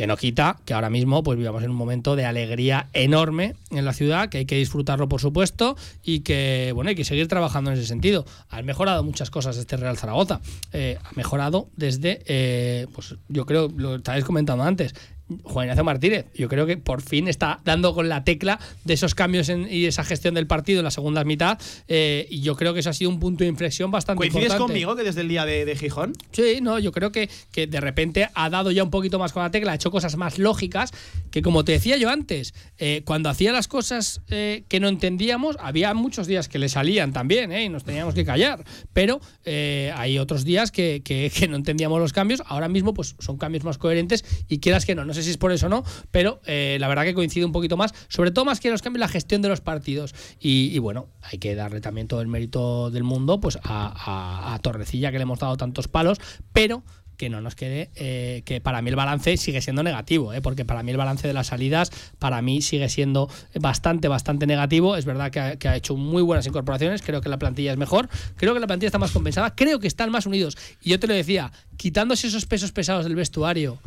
que 0.00 0.06
no 0.06 0.16
quita 0.16 0.56
que 0.64 0.72
ahora 0.72 0.88
mismo 0.88 1.22
pues 1.22 1.36
vivamos 1.36 1.62
en 1.62 1.68
un 1.68 1.76
momento 1.76 2.16
de 2.16 2.24
alegría 2.24 2.88
enorme 2.94 3.54
en 3.70 3.84
la 3.84 3.92
ciudad, 3.92 4.30
que 4.30 4.38
hay 4.38 4.46
que 4.46 4.56
disfrutarlo 4.56 5.10
por 5.10 5.20
supuesto 5.20 5.76
y 6.02 6.20
que 6.20 6.72
bueno 6.74 6.88
hay 6.88 6.94
que 6.94 7.04
seguir 7.04 7.28
trabajando 7.28 7.70
en 7.70 7.76
ese 7.76 7.86
sentido. 7.86 8.24
Han 8.48 8.64
mejorado 8.64 9.04
muchas 9.04 9.30
cosas 9.30 9.58
este 9.58 9.76
Real 9.76 9.98
Zaragoza, 9.98 10.40
eh, 10.72 10.98
ha 11.04 11.10
mejorado 11.16 11.68
desde, 11.76 12.22
eh, 12.26 12.86
pues 12.94 13.16
yo 13.28 13.44
creo, 13.44 13.70
lo 13.76 13.96
estabais 13.96 14.24
comentando 14.24 14.64
antes, 14.64 14.94
Juan 15.44 15.66
Ignacio 15.66 15.84
Martínez, 15.84 16.26
yo 16.34 16.48
creo 16.48 16.66
que 16.66 16.76
por 16.76 17.02
fin 17.02 17.28
está 17.28 17.60
dando 17.64 17.94
con 17.94 18.08
la 18.08 18.24
tecla 18.24 18.58
de 18.84 18.94
esos 18.94 19.14
cambios 19.14 19.48
y 19.48 19.86
esa 19.86 20.04
gestión 20.04 20.34
del 20.34 20.46
partido 20.46 20.80
en 20.80 20.84
la 20.84 20.90
segunda 20.90 21.24
mitad. 21.24 21.58
Eh, 21.88 22.26
y 22.30 22.40
yo 22.40 22.56
creo 22.56 22.74
que 22.74 22.80
eso 22.80 22.90
ha 22.90 22.92
sido 22.92 23.10
un 23.10 23.20
punto 23.20 23.44
de 23.44 23.50
inflexión 23.50 23.90
bastante 23.90 24.18
¿Coincides 24.18 24.54
conmigo 24.54 24.96
que 24.96 25.02
desde 25.02 25.20
el 25.20 25.28
día 25.28 25.44
de, 25.44 25.76
Gijón? 25.76 26.12
Sí, 26.32 26.58
no, 26.60 26.78
yo 26.78 26.92
creo 26.92 27.12
que, 27.12 27.28
que, 27.52 27.66
de 27.66 27.80
repente 27.80 28.28
ha 28.34 28.50
dado 28.50 28.70
ya 28.70 28.82
un 28.82 28.90
poquito 28.90 29.18
más 29.18 29.32
con 29.32 29.42
la 29.42 29.50
tecla, 29.50 29.72
ha 29.72 29.74
hecho 29.74 29.90
cosas 29.90 30.16
más 30.16 30.38
lógicas, 30.38 30.92
que 31.30 31.42
como 31.42 31.64
te 31.64 31.72
decía 31.72 31.96
yo 31.96 32.10
antes, 32.10 32.54
eh, 32.78 33.02
cuando 33.04 33.28
hacía 33.28 33.52
las 33.52 33.68
cosas 33.68 34.22
eh, 34.28 34.64
que 34.68 34.80
no 34.80 34.88
entendíamos, 34.88 35.56
había 35.60 35.94
muchos 35.94 36.26
días 36.26 36.48
que 36.48 36.58
le 36.58 36.68
salían 36.68 37.12
también, 37.12 37.52
y 37.52 37.68
nos 37.68 37.84
teníamos 37.84 38.14
que 38.14 38.24
callar. 38.24 38.64
Pero 38.92 39.20
hay 39.44 40.18
otros 40.18 40.44
días 40.44 40.70
que, 40.70 41.02
que, 41.04 41.30
que, 41.34 41.48
no 41.48 41.56
entendíamos 41.56 42.00
los 42.00 42.12
cambios. 42.12 42.42
Ahora 42.46 42.68
mismo, 42.68 42.94
pues 42.94 43.16
son 43.18 43.36
cambios 43.36 43.64
más 43.64 43.78
coherentes 43.78 44.24
y 44.48 44.58
quieras 44.58 44.86
que 44.86 44.94
no, 44.94 45.04
no 45.04 45.14
sé 45.14 45.19
si 45.22 45.30
es 45.30 45.36
por 45.36 45.52
eso 45.52 45.66
o 45.66 45.68
no, 45.68 45.84
pero 46.10 46.40
eh, 46.46 46.76
la 46.80 46.88
verdad 46.88 47.04
que 47.04 47.14
coincide 47.14 47.44
un 47.44 47.52
poquito 47.52 47.76
más, 47.76 47.94
sobre 48.08 48.30
todo 48.30 48.44
más 48.44 48.60
que 48.60 48.70
los 48.70 48.82
cambios, 48.82 49.00
la 49.00 49.08
gestión 49.08 49.42
de 49.42 49.48
los 49.48 49.60
partidos. 49.60 50.14
Y, 50.40 50.78
bueno, 50.78 51.08
hay 51.22 51.38
que 51.38 51.54
darle 51.54 51.80
también 51.80 52.08
todo 52.08 52.20
el 52.20 52.28
mérito 52.28 52.90
del 52.90 53.04
mundo 53.04 53.40
pues 53.40 53.58
a, 53.62 54.58
Torrecilla, 54.62 55.10
que 55.10 55.18
le 55.18 55.22
hemos 55.22 55.38
dado 55.38 55.56
tantos 55.56 55.88
palos, 55.88 56.18
pero 56.52 56.82
que 57.16 57.28
no 57.28 57.42
nos 57.42 57.54
quede 57.54 57.90
eh, 57.96 58.40
que 58.46 58.62
para 58.62 58.80
mí 58.80 58.88
el 58.88 58.96
balance 58.96 59.36
sigue 59.36 59.60
siendo 59.60 59.82
negativo, 59.82 60.32
eh, 60.32 60.40
porque 60.40 60.64
para 60.64 60.82
mí 60.82 60.90
el 60.90 60.96
balance 60.96 61.28
de 61.28 61.34
las 61.34 61.48
salidas 61.48 61.90
para 62.18 62.40
mí 62.40 62.62
sigue 62.62 62.88
siendo 62.88 63.28
bastante, 63.60 64.08
bastante 64.08 64.46
negativo. 64.46 64.96
Es 64.96 65.04
verdad 65.04 65.30
que 65.30 65.38
ha, 65.38 65.56
que 65.56 65.68
ha, 65.68 65.76
hecho 65.76 65.96
muy 65.96 66.22
buenas 66.22 66.46
incorporaciones, 66.46 67.02
creo 67.02 67.20
que 67.20 67.28
la 67.28 67.38
plantilla 67.38 67.72
es 67.72 67.76
mejor, 67.76 68.08
creo 68.36 68.54
que 68.54 68.60
la 68.60 68.66
plantilla 68.66 68.88
está 68.88 68.98
más 68.98 69.10
compensada, 69.10 69.54
creo 69.54 69.80
que 69.80 69.86
están 69.86 70.10
más 70.10 70.24
unidos. 70.24 70.56
Y 70.80 70.90
yo 70.90 70.98
te 70.98 71.06
lo 71.06 71.12
decía, 71.12 71.52
quitándose 71.76 72.26
esos 72.26 72.46
pesos 72.46 72.72
pesados 72.72 73.04
del 73.04 73.16
vestuario, 73.16 73.78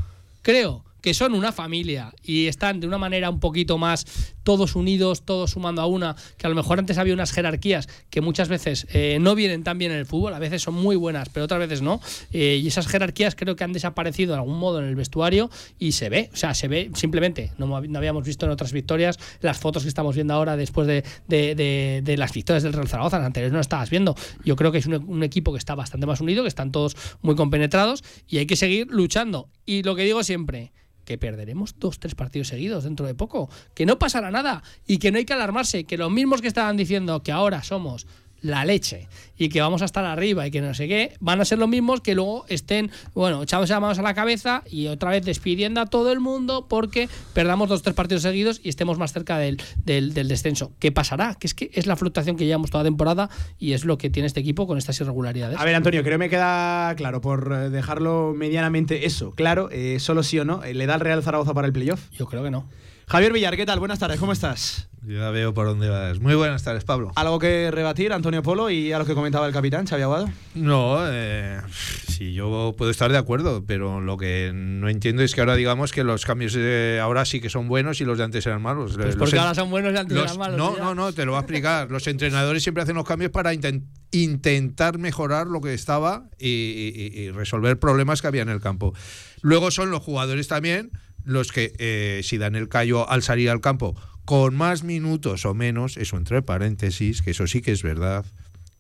creo 0.44 0.84
que 1.04 1.14
son 1.14 1.34
una 1.36 1.52
familia 1.52 2.14
y 2.24 2.48
están 2.48 2.80
de 2.80 2.88
una 2.88 2.98
manera 2.98 3.30
un 3.30 3.42
poquito 3.42 3.78
más 3.78 4.06
todos 4.44 4.76
unidos, 4.76 5.24
todos 5.24 5.52
sumando 5.52 5.82
a 5.82 5.86
una, 5.86 6.16
que 6.38 6.48
a 6.48 6.50
lo 6.50 6.56
mejor 6.56 6.80
antes 6.80 6.98
había 6.98 7.14
unas 7.14 7.34
jerarquías 7.34 7.90
que 8.10 8.22
muchas 8.22 8.48
veces 8.48 8.88
eh, 8.94 9.18
no 9.20 9.36
vienen 9.36 9.64
tan 9.64 9.78
bien 9.78 9.92
en 9.92 9.98
el 9.98 10.06
fútbol, 10.06 10.34
a 10.34 10.40
veces 10.40 10.62
son 10.62 10.76
muy 10.76 10.96
buenas, 10.96 11.28
pero 11.28 11.44
otras 11.44 11.60
veces 11.60 11.82
no. 11.82 12.00
Eh, 12.32 12.62
y 12.64 12.68
esas 12.68 12.88
jerarquías 12.88 13.36
creo 13.36 13.58
que 13.58 13.66
han 13.66 13.74
desaparecido 13.74 14.32
de 14.32 14.40
algún 14.40 14.58
modo 14.58 14.80
en 14.80 14.86
el 14.86 14.96
vestuario 14.96 15.50
y 15.78 15.92
se 15.92 16.08
ve, 16.08 16.30
o 16.32 16.38
sea, 16.38 16.54
se 16.54 16.70
ve 16.70 16.90
simplemente, 16.96 17.52
no, 17.58 17.76
habíamos 17.76 18.24
visto 18.24 18.46
en 18.46 18.54
otras 18.54 18.72
victorias 18.72 19.20
las 19.42 19.58
fotos 19.58 19.84
que 19.84 19.90
estamos 19.90 20.16
viendo 20.16 20.34
ahora 20.34 20.56
después 20.56 20.88
de, 20.88 21.04
de, 21.28 22.16
las 22.18 22.32
victorias 22.32 22.64
del 22.64 22.72
Real 22.72 22.88
Zaragoza, 22.88 23.18
las 23.18 23.28
anteriores 23.28 23.52
no 23.52 23.60
estabas 23.60 23.90
viendo. 23.90 24.16
Yo 24.46 24.56
creo 24.56 24.72
que 24.72 24.78
es 24.78 24.86
un, 24.86 24.94
un 24.94 25.24
equipo 25.24 25.52
que 25.52 25.58
está 25.58 25.76
bastante 25.76 26.08
más 26.08 26.22
unido, 26.22 26.44
que 26.44 26.50
están 26.50 26.72
todos 26.72 26.96
muy 27.22 27.36
compenetrados 27.36 28.06
y 28.26 28.38
hay 28.38 28.46
que 28.46 28.56
seguir 28.56 28.88
luchando. 28.90 29.50
Y 29.66 29.84
lo 29.84 29.96
que 29.96 30.04
digo 30.04 30.24
siempre, 30.24 30.72
que 31.06 31.18
perderemos 31.18 31.76
dos, 31.80 32.00
tres 32.00 32.16
partidos 32.16 32.48
seguidos 32.48 32.84
dentro 32.84 33.06
de 33.06 33.16
poco, 33.16 33.50
que 33.74 33.86
no 33.86 34.00
pasará 34.00 34.32
nada 34.32 34.64
y 34.88 34.98
que 34.98 35.12
no 35.12 35.18
hay 35.18 35.26
que 35.26 35.34
alarmarse, 35.34 35.84
que 35.84 35.98
los 35.98 36.12
mismos 36.12 36.42
que 36.42 36.48
estaban 36.48 36.78
diciendo 36.78 37.24
que 37.24 37.32
ahora 37.32 37.64
somos 37.64 38.08
la 38.44 38.66
leche 38.66 39.08
y 39.38 39.50
que 39.50 39.62
vamos 39.62 39.82
a 39.82 39.86
estar 39.86 40.06
arriba 40.06 40.46
y 40.46 40.52
que 40.52 40.62
no 40.62 40.74
sé 40.74 40.88
qué, 40.88 41.16
van 41.20 41.42
a 41.42 41.46
ser 41.46 41.58
los 41.58 41.68
mismos 41.68 42.02
que 42.02 42.14
luego 42.14 42.46
estén, 42.50 42.92
bueno, 43.16 43.42
echándose 43.42 43.74
las 43.74 43.82
manos 43.82 43.98
a 43.98 44.04
la 44.04 44.14
cabeza 44.14 44.64
y 44.70 44.88
otra 44.88 45.10
vez 45.10 45.26
despidiendo 45.26 45.82
a 45.82 45.86
todo 45.88 46.12
el 46.12 46.20
mundo 46.20 46.68
porque 46.70 47.10
perdamos 47.34 47.70
dos 47.70 47.82
tres 47.82 47.96
partidos 47.96 48.22
seguidos 48.22 48.62
y 48.64 48.70
estemos 48.70 49.00
más 49.00 49.12
cerca 49.12 49.38
del, 49.38 49.62
del, 49.86 50.14
descenso. 50.14 50.72
¿Qué 50.80 50.92
pasará? 50.92 51.36
Que 51.36 51.48
es 51.48 51.54
que 51.54 51.72
es 51.74 51.88
la 51.88 51.96
fluctuación 51.96 52.36
que 52.36 52.46
llevamos 52.46 52.70
toda 52.70 52.84
temporada 52.84 53.30
y 53.58 53.74
es 53.74 53.86
lo 53.86 53.98
que 53.98 54.10
tiene 54.10 54.28
este 54.28 54.42
equipo 54.42 54.68
con 54.68 54.78
estas 54.78 55.00
irregularidades. 55.00 55.60
A 55.60 55.66
ver, 55.66 55.76
Antonio, 55.76 56.04
creo 56.04 56.16
que 56.16 56.20
me 56.20 56.30
queda 56.30 56.94
claro, 56.96 57.22
por 57.22 57.52
eh, 57.54 57.70
dejarlo 57.70 58.34
medianamente 58.36 59.06
eso, 59.06 59.32
claro, 59.32 59.70
eh, 59.72 60.00
solo 60.00 60.22
sí 60.22 60.38
o 60.38 60.46
no, 60.46 60.62
¿le 60.62 60.86
da 60.86 60.96
el 60.96 61.02
Real 61.02 61.24
Zaragoza 61.24 61.54
para 61.54 61.68
el 61.68 61.74
playoff? 61.74 62.10
Yo 62.12 62.28
creo 62.28 62.44
que 62.44 62.52
no. 62.52 62.68
Javier 63.08 63.34
Villar, 63.34 63.56
¿qué 63.56 63.66
tal? 63.66 63.80
Buenas 63.80 64.00
tardes, 64.00 64.20
¿cómo 64.20 64.32
estás? 64.32 64.90
Ya 65.06 65.30
veo 65.32 65.54
por 65.54 65.66
dónde 65.66 65.90
vas. 65.90 66.20
Muy 66.22 66.34
buenas 66.36 66.64
tardes, 66.64 66.86
Pablo. 66.86 67.12
¿Algo 67.16 67.38
que 67.38 67.70
rebatir, 67.72 68.14
Antonio 68.14 68.42
Polo, 68.42 68.70
y 68.70 68.94
a 68.94 69.00
lo 69.00 69.06
que 69.06 69.14
comentaba 69.14 69.46
el 69.46 69.52
capitán, 69.52 69.86
Xavi 69.86 70.02
Aguado? 70.02 70.30
No, 70.56 71.00
eh, 71.06 71.60
sí, 72.08 72.34
yo 72.34 72.74
puedo 72.78 72.90
estar 72.90 73.12
de 73.12 73.18
acuerdo, 73.18 73.66
pero 73.66 74.00
lo 74.00 74.16
que 74.16 74.52
no 74.54 74.88
entiendo 74.88 75.22
es 75.22 75.36
que 75.36 75.42
ahora 75.42 75.56
digamos 75.56 75.92
que 75.92 76.06
los 76.06 76.26
cambios 76.26 76.54
de 76.54 77.00
ahora 77.02 77.26
sí 77.26 77.42
que 77.42 77.50
son 77.50 77.68
buenos 77.68 78.00
y 78.00 78.06
los 78.06 78.18
de 78.18 78.24
antes 78.24 78.46
eran 78.46 78.62
malos. 78.62 78.94
Pues 78.96 79.18
porque 79.18 79.38
ahora 79.38 79.54
son 79.54 79.70
buenos 79.70 79.94
y 79.94 79.98
antes 79.98 80.18
eran 80.18 80.38
malos. 80.38 80.58
No, 80.58 80.78
no, 80.78 80.96
no, 80.96 81.12
te 81.12 81.26
lo 81.26 81.34
voy 81.34 81.40
a 81.40 81.42
explicar. 81.42 81.92
los 81.92 82.08
entrenadores 82.08 82.64
siempre 82.64 82.84
hacen 82.84 82.96
los 82.96 83.06
cambios 83.06 83.32
para 83.32 83.54
intentar 83.54 84.98
mejorar 84.98 85.48
lo 85.48 85.60
que 85.60 85.74
estaba 85.74 86.30
y 86.40 87.30
resolver 87.32 87.78
problemas 87.78 88.22
que 88.22 88.28
había 88.28 88.44
en 88.44 88.50
el 88.50 88.62
campo. 88.62 88.94
Luego 89.42 89.70
son 89.70 89.92
los 89.92 90.02
jugadores 90.02 90.48
también 90.48 90.92
los 91.24 91.52
que 91.52 91.74
eh, 91.78 92.22
si 92.24 92.38
dan 92.38 92.56
el 92.56 92.70
callo 92.70 93.10
al 93.10 93.24
salir 93.24 93.50
al 93.50 93.62
campo 93.62 93.96
con 94.26 94.56
más 94.56 94.84
minutos 94.84 95.46
o 95.46 95.54
menos, 95.54 95.98
eso 95.98 96.18
entre 96.18 96.42
paréntesis, 96.42 97.22
que 97.22 97.32
eso 97.32 97.46
sí 97.48 97.62
que 97.62 97.72
es 97.72 97.84
verdad, 97.84 98.26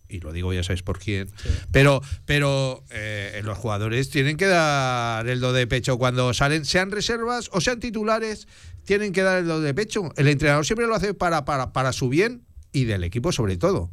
y 0.07 0.19
lo 0.19 0.31
digo 0.31 0.53
ya 0.53 0.63
sabes 0.63 0.83
por 0.83 0.99
quién, 0.99 1.29
pero, 1.71 2.01
pero 2.25 2.83
eh, 2.91 3.41
los 3.43 3.57
jugadores 3.57 4.09
tienen 4.09 4.37
que 4.37 4.45
dar 4.45 5.27
el 5.27 5.39
do 5.39 5.51
de 5.51 5.67
pecho 5.67 5.97
cuando 5.97 6.33
salen, 6.33 6.65
sean 6.65 6.91
reservas 6.91 7.49
o 7.51 7.61
sean 7.61 7.79
titulares, 7.79 8.47
tienen 8.85 9.11
que 9.11 9.23
dar 9.23 9.39
el 9.39 9.47
do 9.47 9.59
de 9.59 9.73
pecho. 9.73 10.11
El 10.15 10.27
entrenador 10.27 10.65
siempre 10.65 10.87
lo 10.87 10.95
hace 10.95 11.13
para, 11.13 11.45
para, 11.45 11.73
para 11.73 11.93
su 11.93 12.09
bien 12.09 12.45
y 12.71 12.85
del 12.85 13.03
equipo 13.03 13.31
sobre 13.31 13.57
todo. 13.57 13.91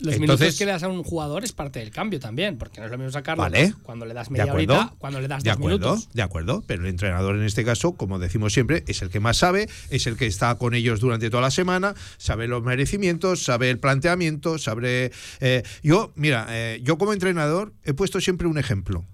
Los 0.00 0.14
Entonces- 0.14 0.20
minutos 0.20 0.58
que 0.58 0.64
le 0.66 0.72
das 0.72 0.82
a 0.82 0.88
un 0.88 1.02
jugador 1.02 1.44
es 1.44 1.52
parte 1.52 1.78
del 1.78 1.90
cambio 1.90 2.18
también, 2.20 2.56
porque 2.56 2.80
no 2.80 2.86
es 2.86 2.92
lo 2.92 2.96
mismo 2.98 3.10
sacarlo 3.12 3.42
Vale. 3.42 3.74
cuando 3.82 4.06
le 4.06 4.14
das 4.14 4.28
¿De 4.28 4.32
media 4.32 4.44
acuerdo? 4.52 4.74
horita, 4.78 4.94
cuando 4.98 5.20
le 5.20 5.28
das 5.28 5.42
de 5.42 5.50
dos 5.50 5.56
acuerdo, 5.58 5.78
minutos. 5.90 6.08
de 6.14 6.22
acuerdo, 6.22 6.64
pero 6.66 6.82
el 6.82 6.88
entrenador 6.88 7.36
en 7.36 7.42
este 7.44 7.64
caso, 7.64 7.92
como 7.92 8.18
decimos 8.18 8.52
siempre, 8.54 8.82
es 8.86 9.02
el 9.02 9.10
que 9.10 9.20
más 9.20 9.36
sabe, 9.36 9.68
es 9.90 10.06
el 10.06 10.16
que 10.16 10.26
está 10.26 10.54
con 10.54 10.72
ellos 10.74 11.00
durante 11.00 11.28
toda 11.28 11.42
la 11.42 11.50
semana, 11.50 11.94
sabe 12.16 12.48
los 12.48 12.62
merecimientos, 12.62 13.44
sabe 13.44 13.68
el 13.70 13.78
planteamiento, 13.78 14.58
sabe... 14.58 15.12
eh, 15.40 15.62
yo, 15.82 16.12
mira, 16.16 16.46
eh, 16.50 16.80
yo 16.82 16.96
como 16.96 17.12
entrenador 17.12 17.74
he 17.84 17.92
puesto 17.92 18.20
siempre 18.20 18.46
un 18.48 18.56
ejemplo. 18.58 19.04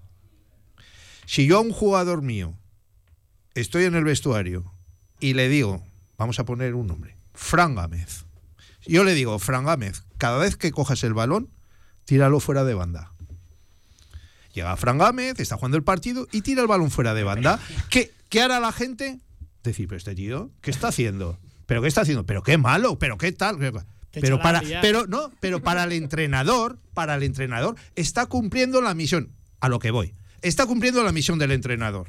Si 1.25 1.45
yo 1.47 1.57
a 1.57 1.61
un 1.61 1.71
jugador 1.71 2.21
mío 2.21 2.53
estoy 3.55 3.83
en 3.83 3.95
el 3.95 4.05
vestuario 4.05 4.71
y 5.19 5.33
le 5.33 5.49
digo, 5.49 5.83
vamos 6.17 6.39
a 6.39 6.45
poner 6.45 6.73
un 6.75 6.87
nombre, 6.87 7.17
Fran 7.33 7.75
Gámez. 7.75 8.23
Yo 8.85 9.03
le 9.03 9.13
digo, 9.13 9.37
Fran 9.39 9.65
Gámez, 9.65 10.03
cada 10.17 10.37
vez 10.37 10.57
que 10.57 10.71
cojas 10.71 11.03
el 11.03 11.13
balón, 11.13 11.49
tíralo 12.05 12.39
fuera 12.39 12.63
de 12.63 12.73
banda. 12.73 13.11
Llega 14.53 14.75
Fran 14.75 14.97
Gámez, 14.97 15.39
está 15.39 15.55
jugando 15.55 15.77
el 15.77 15.83
partido 15.83 16.27
y 16.31 16.41
tira 16.41 16.61
el 16.61 16.67
balón 16.67 16.89
fuera 16.89 17.13
de 17.13 17.23
banda. 17.23 17.59
¿Qué, 17.89 18.11
qué 18.29 18.41
hará 18.41 18.59
la 18.59 18.71
gente? 18.71 19.19
Decir, 19.63 19.87
pero 19.87 19.97
este 19.97 20.15
tío, 20.15 20.49
¿qué 20.61 20.71
está 20.71 20.87
haciendo? 20.87 21.37
¿Pero 21.67 21.81
qué 21.81 21.87
está 21.87 22.01
haciendo? 22.01 22.25
¿Pero 22.25 22.41
qué 22.41 22.57
malo? 22.57 22.97
¿Pero 22.97 23.17
qué 23.17 23.31
tal? 23.31 23.57
Pero 24.11 24.41
para, 24.41 24.63
pero 24.81 25.05
no, 25.05 25.31
pero 25.39 25.61
para 25.61 25.83
el 25.83 25.91
entrenador, 25.91 26.79
para 26.93 27.15
el 27.15 27.23
entrenador, 27.23 27.75
está 27.95 28.25
cumpliendo 28.25 28.81
la 28.81 28.95
misión. 28.95 29.31
A 29.59 29.69
lo 29.69 29.79
que 29.79 29.91
voy. 29.91 30.15
Está 30.41 30.65
cumpliendo 30.65 31.03
la 31.03 31.11
misión 31.11 31.37
del 31.37 31.51
entrenador. 31.51 32.07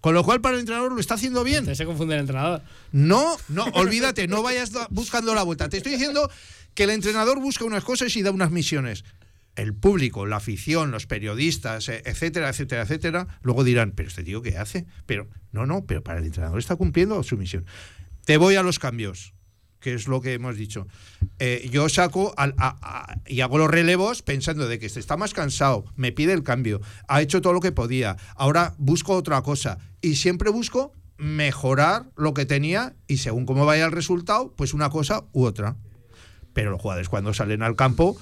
Con 0.00 0.14
lo 0.14 0.24
cual, 0.24 0.40
para 0.40 0.54
el 0.54 0.60
entrenador 0.60 0.92
lo 0.92 1.00
está 1.00 1.14
haciendo 1.14 1.44
bien. 1.44 1.58
Entonces 1.58 1.78
se 1.78 1.84
confunde 1.84 2.14
el 2.14 2.20
entrenador. 2.20 2.62
No, 2.92 3.36
no, 3.48 3.64
olvídate, 3.74 4.28
no 4.28 4.42
vayas 4.42 4.72
buscando 4.88 5.34
la 5.34 5.42
vuelta. 5.42 5.68
Te 5.68 5.76
estoy 5.76 5.92
diciendo 5.92 6.30
que 6.74 6.84
el 6.84 6.90
entrenador 6.90 7.40
busca 7.40 7.64
unas 7.64 7.84
cosas 7.84 8.14
y 8.16 8.22
da 8.22 8.30
unas 8.30 8.50
misiones. 8.50 9.04
El 9.56 9.74
público, 9.74 10.26
la 10.26 10.36
afición, 10.36 10.90
los 10.90 11.06
periodistas, 11.06 11.88
eh, 11.88 12.02
etcétera, 12.04 12.50
etcétera, 12.50 12.82
etcétera, 12.82 13.26
luego 13.42 13.64
dirán, 13.64 13.92
pero 13.92 14.08
este 14.08 14.22
tío 14.22 14.42
qué 14.42 14.56
hace? 14.56 14.86
Pero 15.06 15.28
no, 15.52 15.66
no, 15.66 15.84
pero 15.86 16.02
para 16.02 16.20
el 16.20 16.26
entrenador 16.26 16.58
está 16.58 16.76
cumpliendo 16.76 17.22
su 17.22 17.36
misión. 17.36 17.66
Te 18.24 18.36
voy 18.36 18.54
a 18.54 18.62
los 18.62 18.78
cambios, 18.78 19.34
que 19.80 19.94
es 19.94 20.06
lo 20.06 20.20
que 20.20 20.34
hemos 20.34 20.56
dicho. 20.56 20.86
Eh, 21.38 21.68
yo 21.72 21.88
saco 21.88 22.34
y 23.26 23.40
hago 23.40 23.58
los 23.58 23.70
relevos 23.70 24.22
pensando 24.22 24.68
de 24.68 24.78
que 24.78 24.86
este 24.86 25.00
está 25.00 25.16
más 25.16 25.34
cansado, 25.34 25.84
me 25.96 26.12
pide 26.12 26.32
el 26.32 26.42
cambio, 26.42 26.80
ha 27.08 27.20
hecho 27.22 27.40
todo 27.40 27.52
lo 27.52 27.60
que 27.60 27.72
podía, 27.72 28.16
ahora 28.36 28.74
busco 28.78 29.14
otra 29.14 29.42
cosa 29.42 29.78
y 30.00 30.16
siempre 30.16 30.50
busco 30.50 30.92
mejorar 31.18 32.10
lo 32.16 32.34
que 32.34 32.46
tenía 32.46 32.94
y 33.06 33.18
según 33.18 33.46
cómo 33.46 33.66
vaya 33.66 33.84
el 33.84 33.92
resultado, 33.92 34.54
pues 34.56 34.74
una 34.74 34.90
cosa 34.90 35.24
u 35.32 35.44
otra. 35.44 35.76
Pero 36.52 36.70
los 36.70 36.80
jugadores 36.80 37.08
cuando 37.08 37.32
salen 37.34 37.62
al 37.62 37.76
campo, 37.76 38.16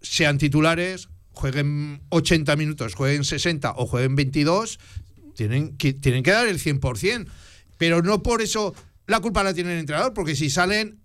sean 0.00 0.38
titulares, 0.38 1.08
jueguen 1.32 2.02
80 2.10 2.56
minutos, 2.56 2.94
jueguen 2.94 3.24
60 3.24 3.74
o 3.76 3.86
jueguen 3.86 4.16
22, 4.16 4.78
tienen 5.34 5.76
que, 5.76 5.92
tienen 5.92 6.22
que 6.22 6.30
dar 6.30 6.46
el 6.48 6.58
100%. 6.58 7.26
Pero 7.78 8.02
no 8.02 8.22
por 8.22 8.42
eso 8.42 8.74
la 9.06 9.20
culpa 9.20 9.42
la 9.42 9.54
tiene 9.54 9.72
el 9.74 9.80
entrenador, 9.80 10.14
porque 10.14 10.34
si 10.34 10.50
salen, 10.50 10.98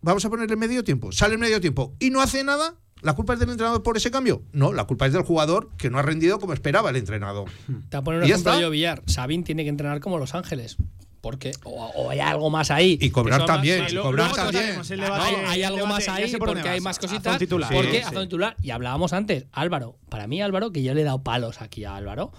vamos 0.00 0.24
a 0.24 0.30
ponerle 0.30 0.56
medio 0.56 0.84
tiempo, 0.84 1.12
salen 1.12 1.40
medio 1.40 1.60
tiempo 1.60 1.94
y 1.98 2.10
no 2.10 2.20
hace 2.20 2.44
nada, 2.44 2.74
¿la 3.00 3.14
culpa 3.14 3.34
es 3.34 3.40
del 3.40 3.50
entrenador 3.50 3.82
por 3.82 3.96
ese 3.96 4.10
cambio? 4.10 4.42
No, 4.52 4.72
la 4.72 4.84
culpa 4.84 5.06
es 5.06 5.12
del 5.12 5.22
jugador 5.22 5.70
que 5.78 5.90
no 5.90 5.98
ha 5.98 6.02
rendido 6.02 6.38
como 6.38 6.52
esperaba 6.52 6.90
el 6.90 6.96
entrenador. 6.96 7.48
Te 7.88 7.98
voy 7.98 8.00
a 8.00 8.02
poner 8.02 8.64
un 8.64 8.70
Villar. 8.72 9.02
Sabin 9.06 9.44
tiene 9.44 9.62
que 9.62 9.70
entrenar 9.70 10.00
como 10.00 10.18
Los 10.18 10.34
Ángeles. 10.34 10.76
Porque, 11.22 11.52
o, 11.64 11.70
o 11.70 12.10
hay 12.10 12.18
algo 12.20 12.50
más 12.50 12.70
ahí. 12.70 12.98
Y 13.00 13.08
cobrar 13.10 13.38
más- 13.40 13.46
también, 13.46 13.86
y 13.88 13.94
cobrar 13.94 14.28
luego 14.30 14.34
también. 14.34 14.74
No, 14.98 15.14
hay 15.48 15.62
algo 15.62 15.76
debate, 15.78 15.94
más 15.94 16.08
ahí 16.08 16.34
porque 16.36 16.68
hay 16.68 16.80
más 16.80 16.98
cositas. 16.98 17.38
titular. 17.38 17.72
porque 17.72 18.02
Sí, 18.02 18.08
sí. 18.10 18.16
titular. 18.22 18.56
Y 18.60 18.70
hablábamos 18.70 19.12
antes, 19.14 19.46
Álvaro. 19.52 19.96
Para 20.10 20.26
mí, 20.26 20.42
Álvaro, 20.42 20.72
que 20.72 20.82
yo 20.82 20.92
le 20.94 21.00
he 21.00 21.04
dado 21.04 21.22
palos 21.22 21.62
aquí 21.62 21.84
a 21.84 21.94
Álvaro. 21.96 22.32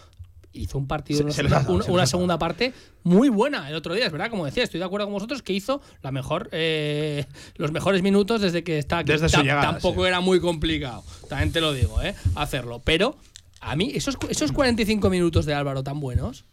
Hizo 0.51 0.77
un 0.77 0.85
partido, 0.87 1.17
Se- 1.19 1.23
una, 1.23 1.33
se 1.33 1.43
dado, 1.43 1.73
una- 1.73 1.85
una 1.85 2.05
segunda 2.05 2.37
parte 2.37 2.73
muy 3.03 3.29
buena 3.29 3.69
el 3.69 3.75
otro 3.75 3.95
día, 3.95 4.05
es 4.05 4.11
verdad, 4.11 4.29
como 4.29 4.45
decía, 4.45 4.63
estoy 4.63 4.79
de 4.79 4.85
acuerdo 4.85 5.07
con 5.07 5.13
vosotros 5.13 5.41
que 5.41 5.53
hizo 5.53 5.81
la 6.03 6.11
mejor, 6.11 6.49
eh, 6.51 7.25
los 7.55 7.71
mejores 7.71 8.03
minutos 8.03 8.41
desde 8.41 8.63
que 8.63 8.77
está 8.77 8.99
aquí. 8.99 9.11
Desde 9.13 9.29
su 9.29 9.41
llegada, 9.41 9.61
Tampoco 9.63 10.01
sí. 10.03 10.07
era 10.09 10.19
muy 10.19 10.39
complicado, 10.41 11.03
también 11.27 11.51
te 11.53 11.59
lo 11.61 11.73
digo, 11.73 12.01
¿eh? 12.03 12.13
hacerlo. 12.35 12.81
Pero 12.83 13.15
a 13.61 13.75
mí, 13.75 13.93
esos, 13.95 14.15
esos 14.29 14.51
45 14.51 15.09
minutos 15.09 15.45
de 15.47 15.53
Álvaro 15.55 15.83
tan 15.83 15.99
buenos, 15.99 16.45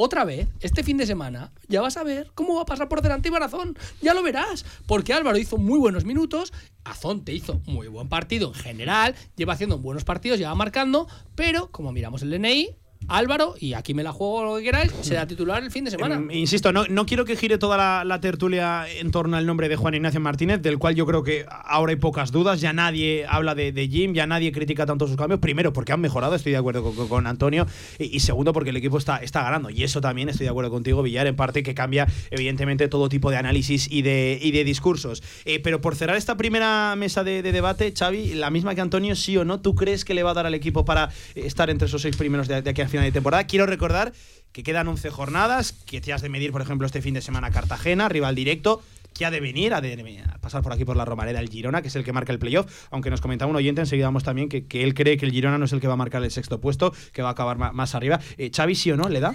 otra 0.00 0.24
vez, 0.24 0.46
este 0.60 0.84
fin 0.84 0.96
de 0.96 1.06
semana, 1.06 1.50
ya 1.66 1.80
vas 1.80 1.96
a 1.96 2.04
ver 2.04 2.30
cómo 2.36 2.54
va 2.54 2.62
a 2.62 2.66
pasar 2.66 2.88
por 2.88 3.02
delante 3.02 3.30
Ibarazón. 3.30 3.76
Ya 4.00 4.14
lo 4.14 4.22
verás. 4.22 4.64
Porque 4.86 5.12
Álvaro 5.12 5.36
hizo 5.38 5.58
muy 5.58 5.76
buenos 5.80 6.04
minutos, 6.04 6.52
Azón 6.84 7.24
te 7.24 7.32
hizo 7.32 7.60
muy 7.66 7.88
buen 7.88 8.08
partido 8.08 8.46
en 8.46 8.54
general, 8.54 9.16
lleva 9.34 9.54
haciendo 9.54 9.78
buenos 9.78 10.04
partidos, 10.04 10.38
lleva 10.38 10.54
marcando, 10.54 11.08
pero 11.34 11.72
como 11.72 11.90
miramos 11.90 12.22
el 12.22 12.30
DNI, 12.30 12.76
Álvaro, 13.08 13.54
y 13.58 13.72
aquí 13.72 13.94
me 13.94 14.02
la 14.02 14.12
juego 14.12 14.44
lo 14.44 14.56
que 14.58 14.64
queráis, 14.64 14.92
será 15.00 15.26
titular 15.26 15.62
el 15.64 15.70
fin 15.70 15.84
de 15.84 15.90
semana. 15.90 16.16
Em, 16.16 16.30
insisto, 16.30 16.72
no, 16.72 16.84
no 16.88 17.06
quiero 17.06 17.24
que 17.24 17.36
gire 17.36 17.56
toda 17.58 17.76
la, 17.76 18.04
la 18.04 18.20
tertulia 18.20 18.86
en 18.88 19.10
torno 19.10 19.36
al 19.36 19.46
nombre 19.46 19.68
de 19.68 19.76
Juan 19.76 19.94
Ignacio 19.94 20.20
Martínez, 20.20 20.60
del 20.62 20.78
cual 20.78 20.94
yo 20.94 21.06
creo 21.06 21.22
que 21.22 21.46
ahora 21.48 21.90
hay 21.90 21.96
pocas 21.96 22.32
dudas. 22.32 22.60
Ya 22.60 22.72
nadie 22.72 23.24
habla 23.28 23.54
de, 23.54 23.72
de 23.72 23.88
Jim, 23.88 24.12
ya 24.14 24.26
nadie 24.26 24.52
critica 24.52 24.84
tanto 24.86 25.06
sus 25.06 25.16
cambios. 25.16 25.40
Primero, 25.40 25.72
porque 25.72 25.92
han 25.92 26.00
mejorado, 26.00 26.34
estoy 26.34 26.52
de 26.52 26.58
acuerdo 26.58 26.82
con, 26.82 26.94
con- 26.94 27.08
con 27.08 27.26
Antonio. 27.26 27.66
Y, 27.98 28.14
y 28.16 28.20
segundo, 28.20 28.52
porque 28.52 28.70
el 28.70 28.76
equipo 28.76 28.98
está, 28.98 29.16
está 29.18 29.42
ganando. 29.42 29.70
Y 29.70 29.82
eso 29.84 30.00
también 30.00 30.28
estoy 30.28 30.44
de 30.44 30.50
acuerdo 30.50 30.70
contigo, 30.70 31.02
Villar, 31.02 31.26
en 31.26 31.36
parte 31.36 31.62
que 31.62 31.74
cambia, 31.74 32.06
evidentemente, 32.30 32.88
todo 32.88 33.08
tipo 33.08 33.30
de 33.30 33.36
análisis 33.38 33.90
y 33.90 34.02
de, 34.02 34.38
y 34.40 34.50
de 34.50 34.64
discursos. 34.64 35.22
Eh, 35.46 35.60
pero 35.60 35.80
por 35.80 35.96
cerrar 35.96 36.16
esta 36.16 36.36
primera 36.36 36.94
mesa 36.96 37.24
de, 37.24 37.42
de 37.42 37.52
debate, 37.52 37.92
Xavi, 37.96 38.34
la 38.34 38.50
misma 38.50 38.74
que 38.74 38.80
Antonio, 38.82 39.16
sí 39.16 39.36
o 39.36 39.44
no, 39.44 39.60
¿tú 39.60 39.74
crees 39.74 40.04
que 40.04 40.12
le 40.14 40.22
va 40.22 40.32
a 40.32 40.34
dar 40.34 40.46
al 40.46 40.54
equipo 40.54 40.84
para 40.84 41.08
estar 41.34 41.70
entre 41.70 41.86
esos 41.88 42.02
seis 42.02 42.16
primeros 42.16 42.48
de, 42.48 42.60
de 42.60 42.70
aquí 42.70 42.82
al 42.82 42.88
final 42.88 42.97
de 43.04 43.12
temporada? 43.12 43.44
Quiero 43.44 43.66
recordar 43.66 44.12
que 44.52 44.62
quedan 44.62 44.88
11 44.88 45.10
jornadas, 45.10 45.72
que 45.72 46.00
te 46.00 46.12
has 46.12 46.22
de 46.22 46.28
medir, 46.28 46.52
por 46.52 46.62
ejemplo, 46.62 46.86
este 46.86 47.02
fin 47.02 47.14
de 47.14 47.20
semana 47.20 47.50
Cartagena, 47.50 48.08
rival 48.08 48.34
directo, 48.34 48.82
que 49.14 49.26
ha 49.26 49.30
de 49.30 49.40
venir, 49.40 49.74
ha 49.74 49.80
de 49.80 50.22
a 50.32 50.38
pasar 50.38 50.62
por 50.62 50.72
aquí 50.72 50.84
por 50.84 50.96
la 50.96 51.04
Romareda 51.04 51.40
el 51.40 51.48
Girona, 51.48 51.82
que 51.82 51.88
es 51.88 51.96
el 51.96 52.04
que 52.04 52.12
marca 52.12 52.32
el 52.32 52.38
playoff, 52.38 52.86
aunque 52.90 53.10
nos 53.10 53.20
comentaba 53.20 53.50
un 53.50 53.56
oyente, 53.56 53.80
enseguida 53.80 54.06
vamos 54.06 54.22
también 54.24 54.48
que, 54.48 54.66
que 54.66 54.84
él 54.84 54.94
cree 54.94 55.16
que 55.16 55.26
el 55.26 55.32
Girona 55.32 55.58
no 55.58 55.64
es 55.64 55.72
el 55.72 55.80
que 55.80 55.88
va 55.88 55.94
a 55.94 55.96
marcar 55.96 56.22
el 56.22 56.30
sexto 56.30 56.60
puesto, 56.60 56.94
que 57.12 57.22
va 57.22 57.30
a 57.30 57.32
acabar 57.32 57.58
más, 57.58 57.94
arriba. 57.94 58.20
Eh, 58.36 58.50
Xavi, 58.54 58.74
¿sí 58.74 58.90
o 58.92 58.96
no? 58.96 59.08
¿Le 59.08 59.20
da? 59.20 59.34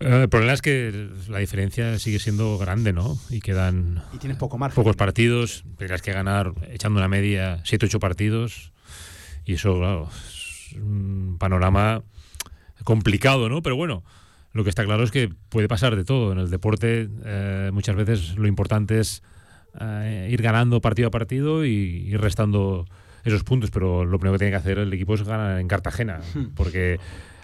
Eh, 0.00 0.22
el 0.22 0.28
problema 0.28 0.52
es 0.52 0.62
que 0.62 1.08
la 1.28 1.38
diferencia 1.38 1.98
sigue 2.00 2.18
siendo 2.18 2.58
grande, 2.58 2.92
¿no? 2.92 3.16
Y 3.30 3.40
quedan 3.40 4.02
Y 4.12 4.18
tienes 4.18 4.38
poco 4.38 4.58
margen. 4.58 4.74
pocos 4.74 4.96
partidos, 4.96 5.64
tendrás 5.78 6.02
que 6.02 6.12
ganar 6.12 6.52
echando 6.70 6.98
una 6.98 7.08
media 7.08 7.62
7-8 7.62 8.00
partidos 8.00 8.72
y 9.44 9.54
eso, 9.54 9.78
claro, 9.78 10.08
es 10.28 10.72
un 10.76 11.36
panorama 11.38 12.02
complicado, 12.84 13.48
¿no? 13.48 13.62
Pero 13.62 13.76
bueno, 13.76 14.02
lo 14.52 14.64
que 14.64 14.70
está 14.70 14.84
claro 14.84 15.02
es 15.04 15.10
que 15.10 15.30
puede 15.48 15.68
pasar 15.68 15.96
de 15.96 16.04
todo. 16.04 16.32
En 16.32 16.38
el 16.38 16.50
deporte 16.50 17.08
eh, 17.24 17.70
muchas 17.72 17.96
veces 17.96 18.36
lo 18.36 18.46
importante 18.46 18.98
es 19.00 19.22
eh, 19.80 20.28
ir 20.30 20.42
ganando 20.42 20.80
partido 20.80 21.08
a 21.08 21.10
partido 21.10 21.64
y 21.64 21.70
ir 22.08 22.20
restando 22.20 22.86
esos 23.24 23.44
puntos, 23.44 23.70
pero 23.70 24.04
lo 24.04 24.18
primero 24.18 24.34
que 24.34 24.38
tiene 24.40 24.50
que 24.50 24.56
hacer 24.56 24.78
el 24.78 24.92
equipo 24.92 25.14
es 25.14 25.22
ganar 25.22 25.60
en 25.60 25.68
Cartagena, 25.68 26.20
porque 26.56 26.98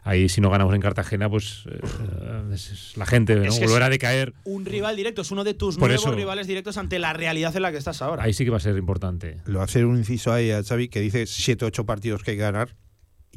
ahí 0.05 0.29
si 0.29 0.41
no 0.41 0.51
ganamos 0.51 0.75
en 0.75 0.81
Cartagena, 0.81 1.31
pues 1.31 1.65
eh, 1.71 1.79
es- 2.53 2.97
la 2.97 3.07
gente 3.07 3.37
¿no? 3.37 3.45
Es 3.45 3.59
que 3.59 3.67
volverá 3.67 3.87
a 3.87 3.91
decaer. 3.91 4.35
Un 4.45 4.65
rival 4.67 4.97
directo, 4.97 5.23
es 5.23 5.31
uno 5.31 5.45
de 5.45 5.55
tus 5.55 5.77
Por 5.77 5.89
nuevos 5.89 6.05
eso- 6.05 6.15
rivales 6.15 6.47
directos 6.49 6.77
ante 6.79 6.99
la 6.99 7.13
realidad 7.13 7.55
en 7.55 7.63
la 7.63 7.71
que 7.71 7.79
estás 7.79 8.03
ahora. 8.03 8.25
Ahí 8.25 8.33
sí 8.33 8.45
que 8.45 8.51
va 8.51 8.57
a 8.57 8.61
ser 8.61 8.77
importante. 8.77 9.39
Lo 9.47 9.63
hacer 9.63 9.87
un 9.87 9.97
inciso 9.99 10.33
ahí 10.33 10.51
a 10.51 10.63
Xavi 10.65 10.89
que 10.89 11.01
dice 11.01 11.27
7 11.27 11.65
8 11.65 11.87
partidos 11.87 12.23
que 12.25 12.33
hay 12.33 12.37
que 12.37 12.43
ganar. 12.43 12.75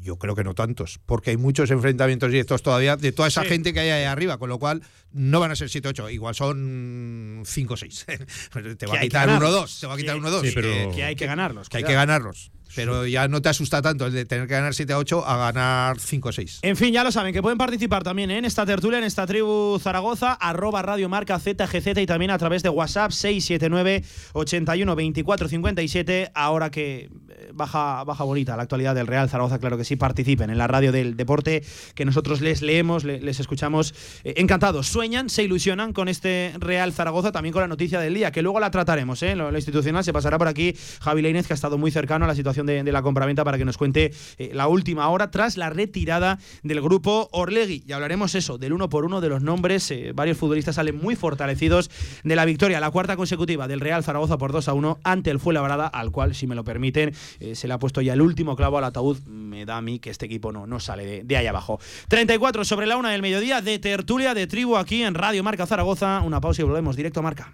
Yo 0.02 0.18
creo 0.18 0.36
que 0.36 0.44
no 0.44 0.54
tantos, 0.56 1.00
porque 1.06 1.30
hay 1.30 1.38
muchos 1.38 1.70
enfrentamientos 1.72 2.32
directos 2.32 2.64
todavía 2.64 2.98
de 2.98 3.12
toda 3.12 3.28
esa 3.28 3.44
Sí. 3.44 3.50
gente 3.50 3.72
que 3.74 3.80
hay 3.82 3.90
ahí 3.92 4.04
arriba, 4.06 4.38
con 4.38 4.50
lo 4.50 4.58
cual 4.58 4.82
no 5.12 5.40
van 5.40 5.52
a 5.52 5.56
ser 5.56 5.70
7 5.70 5.88
8, 5.90 6.10
igual 6.10 6.34
son 6.34 7.44
5 7.46 7.78
6. 7.78 8.06
te 8.78 8.86
va 8.88 8.94
Que 8.94 8.98
a 8.98 9.02
que 9.02 9.08
quitar 9.08 9.28
uno 9.30 9.40
ganarlos. 9.40 9.62
2, 9.62 9.80
te 9.82 9.88
va 9.88 9.94
a 9.94 9.98
quitar 9.98 10.16
Que- 10.16 10.20
uno 10.20 10.32
2. 10.32 10.42
Sí, 10.42 10.52
pero- 10.56 10.70
que, 10.90 10.96
Que 10.96 11.04
hay 11.04 11.16
que 11.16 11.26
ganarlos. 11.28 11.70
que 11.70 11.78
hay 11.78 11.84
que 11.84 11.94
ganarlos. 11.94 12.52
Pero 12.74 13.06
ya 13.06 13.28
no 13.28 13.42
te 13.42 13.50
asusta 13.50 13.82
tanto 13.82 14.06
el 14.06 14.14
de 14.14 14.24
tener 14.24 14.48
que 14.48 14.54
ganar 14.54 14.74
7 14.74 14.94
8 14.96 15.26
a 15.28 15.36
ganar 15.36 16.00
5 16.00 16.32
6. 16.32 16.60
En 16.62 16.78
fin, 16.78 16.94
ya 16.94 17.04
lo 17.04 17.12
saben, 17.12 17.34
que 17.34 17.42
pueden 17.42 17.58
participar 17.58 18.02
también 18.02 18.32
¿eh? 18.32 18.38
en 18.38 18.46
esta 18.46 18.66
tertulia, 18.66 18.98
en 18.98 19.04
esta 19.04 19.28
tribu 19.28 19.78
Zaragoza, 19.78 20.32
arroba 20.36 20.82
Radio 20.82 21.10
Marca 21.10 21.38
ZGZ 21.38 21.98
y 21.98 22.06
también 22.06 22.32
a 22.32 22.38
través 22.38 22.64
de 22.64 22.70
WhatsApp 22.70 23.12
679 23.12 24.06
81 24.32 24.96
24 24.96 25.50
57. 25.50 26.32
Ahora 26.34 26.72
que 26.72 27.10
baja, 27.54 28.04
baja 28.04 28.24
bonita 28.24 28.56
la 28.58 28.64
actualidad 28.64 28.96
del 28.96 29.08
Real 29.08 29.30
Zaragoza, 29.30 29.60
claro 29.60 29.78
que 29.78 29.84
sí, 29.84 29.96
participen 29.96 30.50
en 30.50 30.58
la 30.58 30.68
radio 30.68 30.92
del 30.92 31.16
deporte, 31.18 31.64
que 31.96 32.06
nosotros 32.06 32.42
les 32.42 32.62
leemos, 32.62 33.04
le- 33.04 33.22
les 33.22 33.40
escuchamos 33.40 33.94
eh, 34.24 34.34
encantados. 34.38 34.88
Sueñan, 34.88 35.30
se 35.30 35.44
ilusionan 35.44 35.94
con 35.94 36.08
este 36.08 36.54
Real 36.60 36.94
Zaragoza, 36.94 37.32
también 37.32 37.54
con 37.54 37.62
la 37.62 37.68
noticia 37.68 38.00
del 38.00 38.14
día, 38.14 38.32
que 38.32 38.42
luego 38.42 38.60
la 38.60 38.72
trataremos, 38.72 39.22
¿eh? 39.24 39.36
lo, 39.36 39.52
lo 39.52 39.58
institucional 39.58 40.04
se 40.04 40.14
pasará 40.14 40.38
por 40.38 40.48
aquí. 40.48 40.76
Javi 41.02 41.22
Leinez, 41.22 41.48
que 41.48 41.54
ha 41.54 41.56
estado 41.56 41.78
muy 41.78 41.92
cercano 41.92 42.26
a 42.26 42.28
la 42.28 42.36
situación 42.36 42.66
de 42.66 42.84
la 42.92 43.02
compraventa 43.02 43.44
para 43.44 43.58
que 43.58 43.66
nos 43.66 43.78
cuente 43.78 44.12
eh, 44.38 44.52
la 44.54 44.68
última 44.68 45.08
hora 45.10 45.32
tras 45.32 45.58
la 45.58 45.70
retirada 45.70 46.40
del 46.64 46.82
grupo 46.82 47.30
Orlegui. 47.32 47.84
Y 47.88 47.92
hablaremos 47.94 48.36
eso, 48.36 48.58
del 48.58 48.74
uno 48.74 48.90
por 48.90 49.06
uno 49.06 49.22
de 49.22 49.30
los 49.30 49.42
nombres. 49.42 49.90
eh, 49.92 50.12
varios 50.14 50.38
futbolistas 50.38 50.76
salen 50.76 50.98
muy 50.98 51.16
fortalecidos 51.16 51.90
de 52.24 52.36
la 52.36 52.46
victoria, 52.46 52.80
la 52.80 52.92
cuarta 52.92 53.16
consecutiva 53.16 53.68
del 53.68 53.80
Real 53.80 54.04
Zaragoza 54.04 54.38
por 54.38 54.52
2 54.52 54.68
a 54.68 54.74
1 54.74 55.00
ante 55.04 55.32
el 55.32 55.40
Fuenlabrada, 55.40 55.88
al 55.88 56.12
cual, 56.12 56.36
si 56.36 56.48
me 56.48 56.56
lo 56.56 56.64
permiten, 56.64 57.14
eh, 57.42 57.56
se 57.56 57.68
le 57.68 57.74
ha 57.74 57.80
puesto 57.80 58.02
ya 58.02 58.14
el 58.14 58.22
último 58.22 58.56
clavo 58.56 58.78
al 58.78 58.84
ataúd. 58.84 59.20
Me 59.28 59.66
da 59.66 59.78
a 59.78 59.82
mí 59.82 60.00
que 60.00 60.10
este 60.10 60.26
equipo 60.26 60.52
no, 60.52 60.68
no 60.68 60.80
sale 60.80 61.06
de, 61.06 61.24
de 61.24 61.38
ahí 61.38 61.48
abajo. 61.48 61.80
34 62.08 62.64
sobre 62.66 62.88
la 62.88 62.98
una 62.98 63.12
del 63.12 63.22
mediodía 63.22 63.62
de 63.62 63.80
tertulia 63.80 64.34
de 64.34 64.48
tribu 64.48 64.78
aquí 64.78 65.04
en 65.04 65.16
Radio 65.16 65.44
Marca 65.44 65.66
Zaragoza. 65.66 66.22
Una 66.22 66.40
pausa 66.40 66.62
y 66.62 66.66
volvemos 66.66 66.96
directo 66.96 67.20
a 67.20 67.24
Marca. 67.24 67.54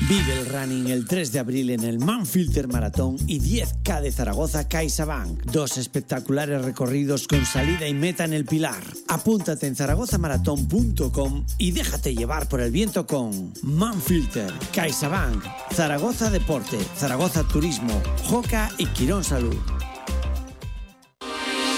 Vive 0.00 0.32
el 0.32 0.46
running 0.46 0.88
el 0.88 1.06
3 1.06 1.32
de 1.32 1.38
abril 1.38 1.70
en 1.70 1.84
el 1.84 1.98
Manfilter 1.98 2.66
Maratón 2.66 3.16
y 3.26 3.40
10K 3.40 4.00
de 4.00 4.10
Zaragoza 4.10 4.66
CaixaBank. 4.66 5.44
Dos 5.44 5.78
espectaculares 5.78 6.62
recorridos 6.62 7.28
con 7.28 7.44
salida 7.44 7.86
y 7.86 7.94
meta 7.94 8.24
en 8.24 8.32
el 8.32 8.44
Pilar. 8.44 8.82
Apúntate 9.08 9.66
en 9.66 9.76
zaragozamaratón.com 9.76 11.46
y 11.58 11.70
déjate 11.72 12.14
llevar 12.14 12.48
por 12.48 12.60
el 12.60 12.70
viento 12.70 13.06
con 13.06 13.52
Manfilter, 13.62 14.52
CaixaBank, 14.72 15.44
Zaragoza 15.72 16.30
Deporte, 16.30 16.78
Zaragoza 16.96 17.44
Turismo, 17.44 18.02
Joca 18.24 18.70
y 18.78 18.86
Quirón 18.86 19.24
Salud. 19.24 19.56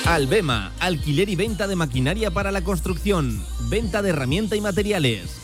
Albema, 0.07 0.72
alquiler 0.81 1.31
y 1.31 1.37
venta 1.37 1.66
de 1.66 1.77
maquinaria 1.77 2.31
para 2.31 2.53
la 2.53 2.62
construcción, 2.62 3.42
venta 3.70 4.03
de 4.03 4.11
herramienta 4.11 4.55
y 4.55 4.61
materiales, 4.61 5.44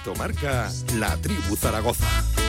Directo 0.00 0.14
marca 0.14 0.70
La 0.98 1.16
Tribu 1.16 1.56
Zaragoza. 1.56 2.39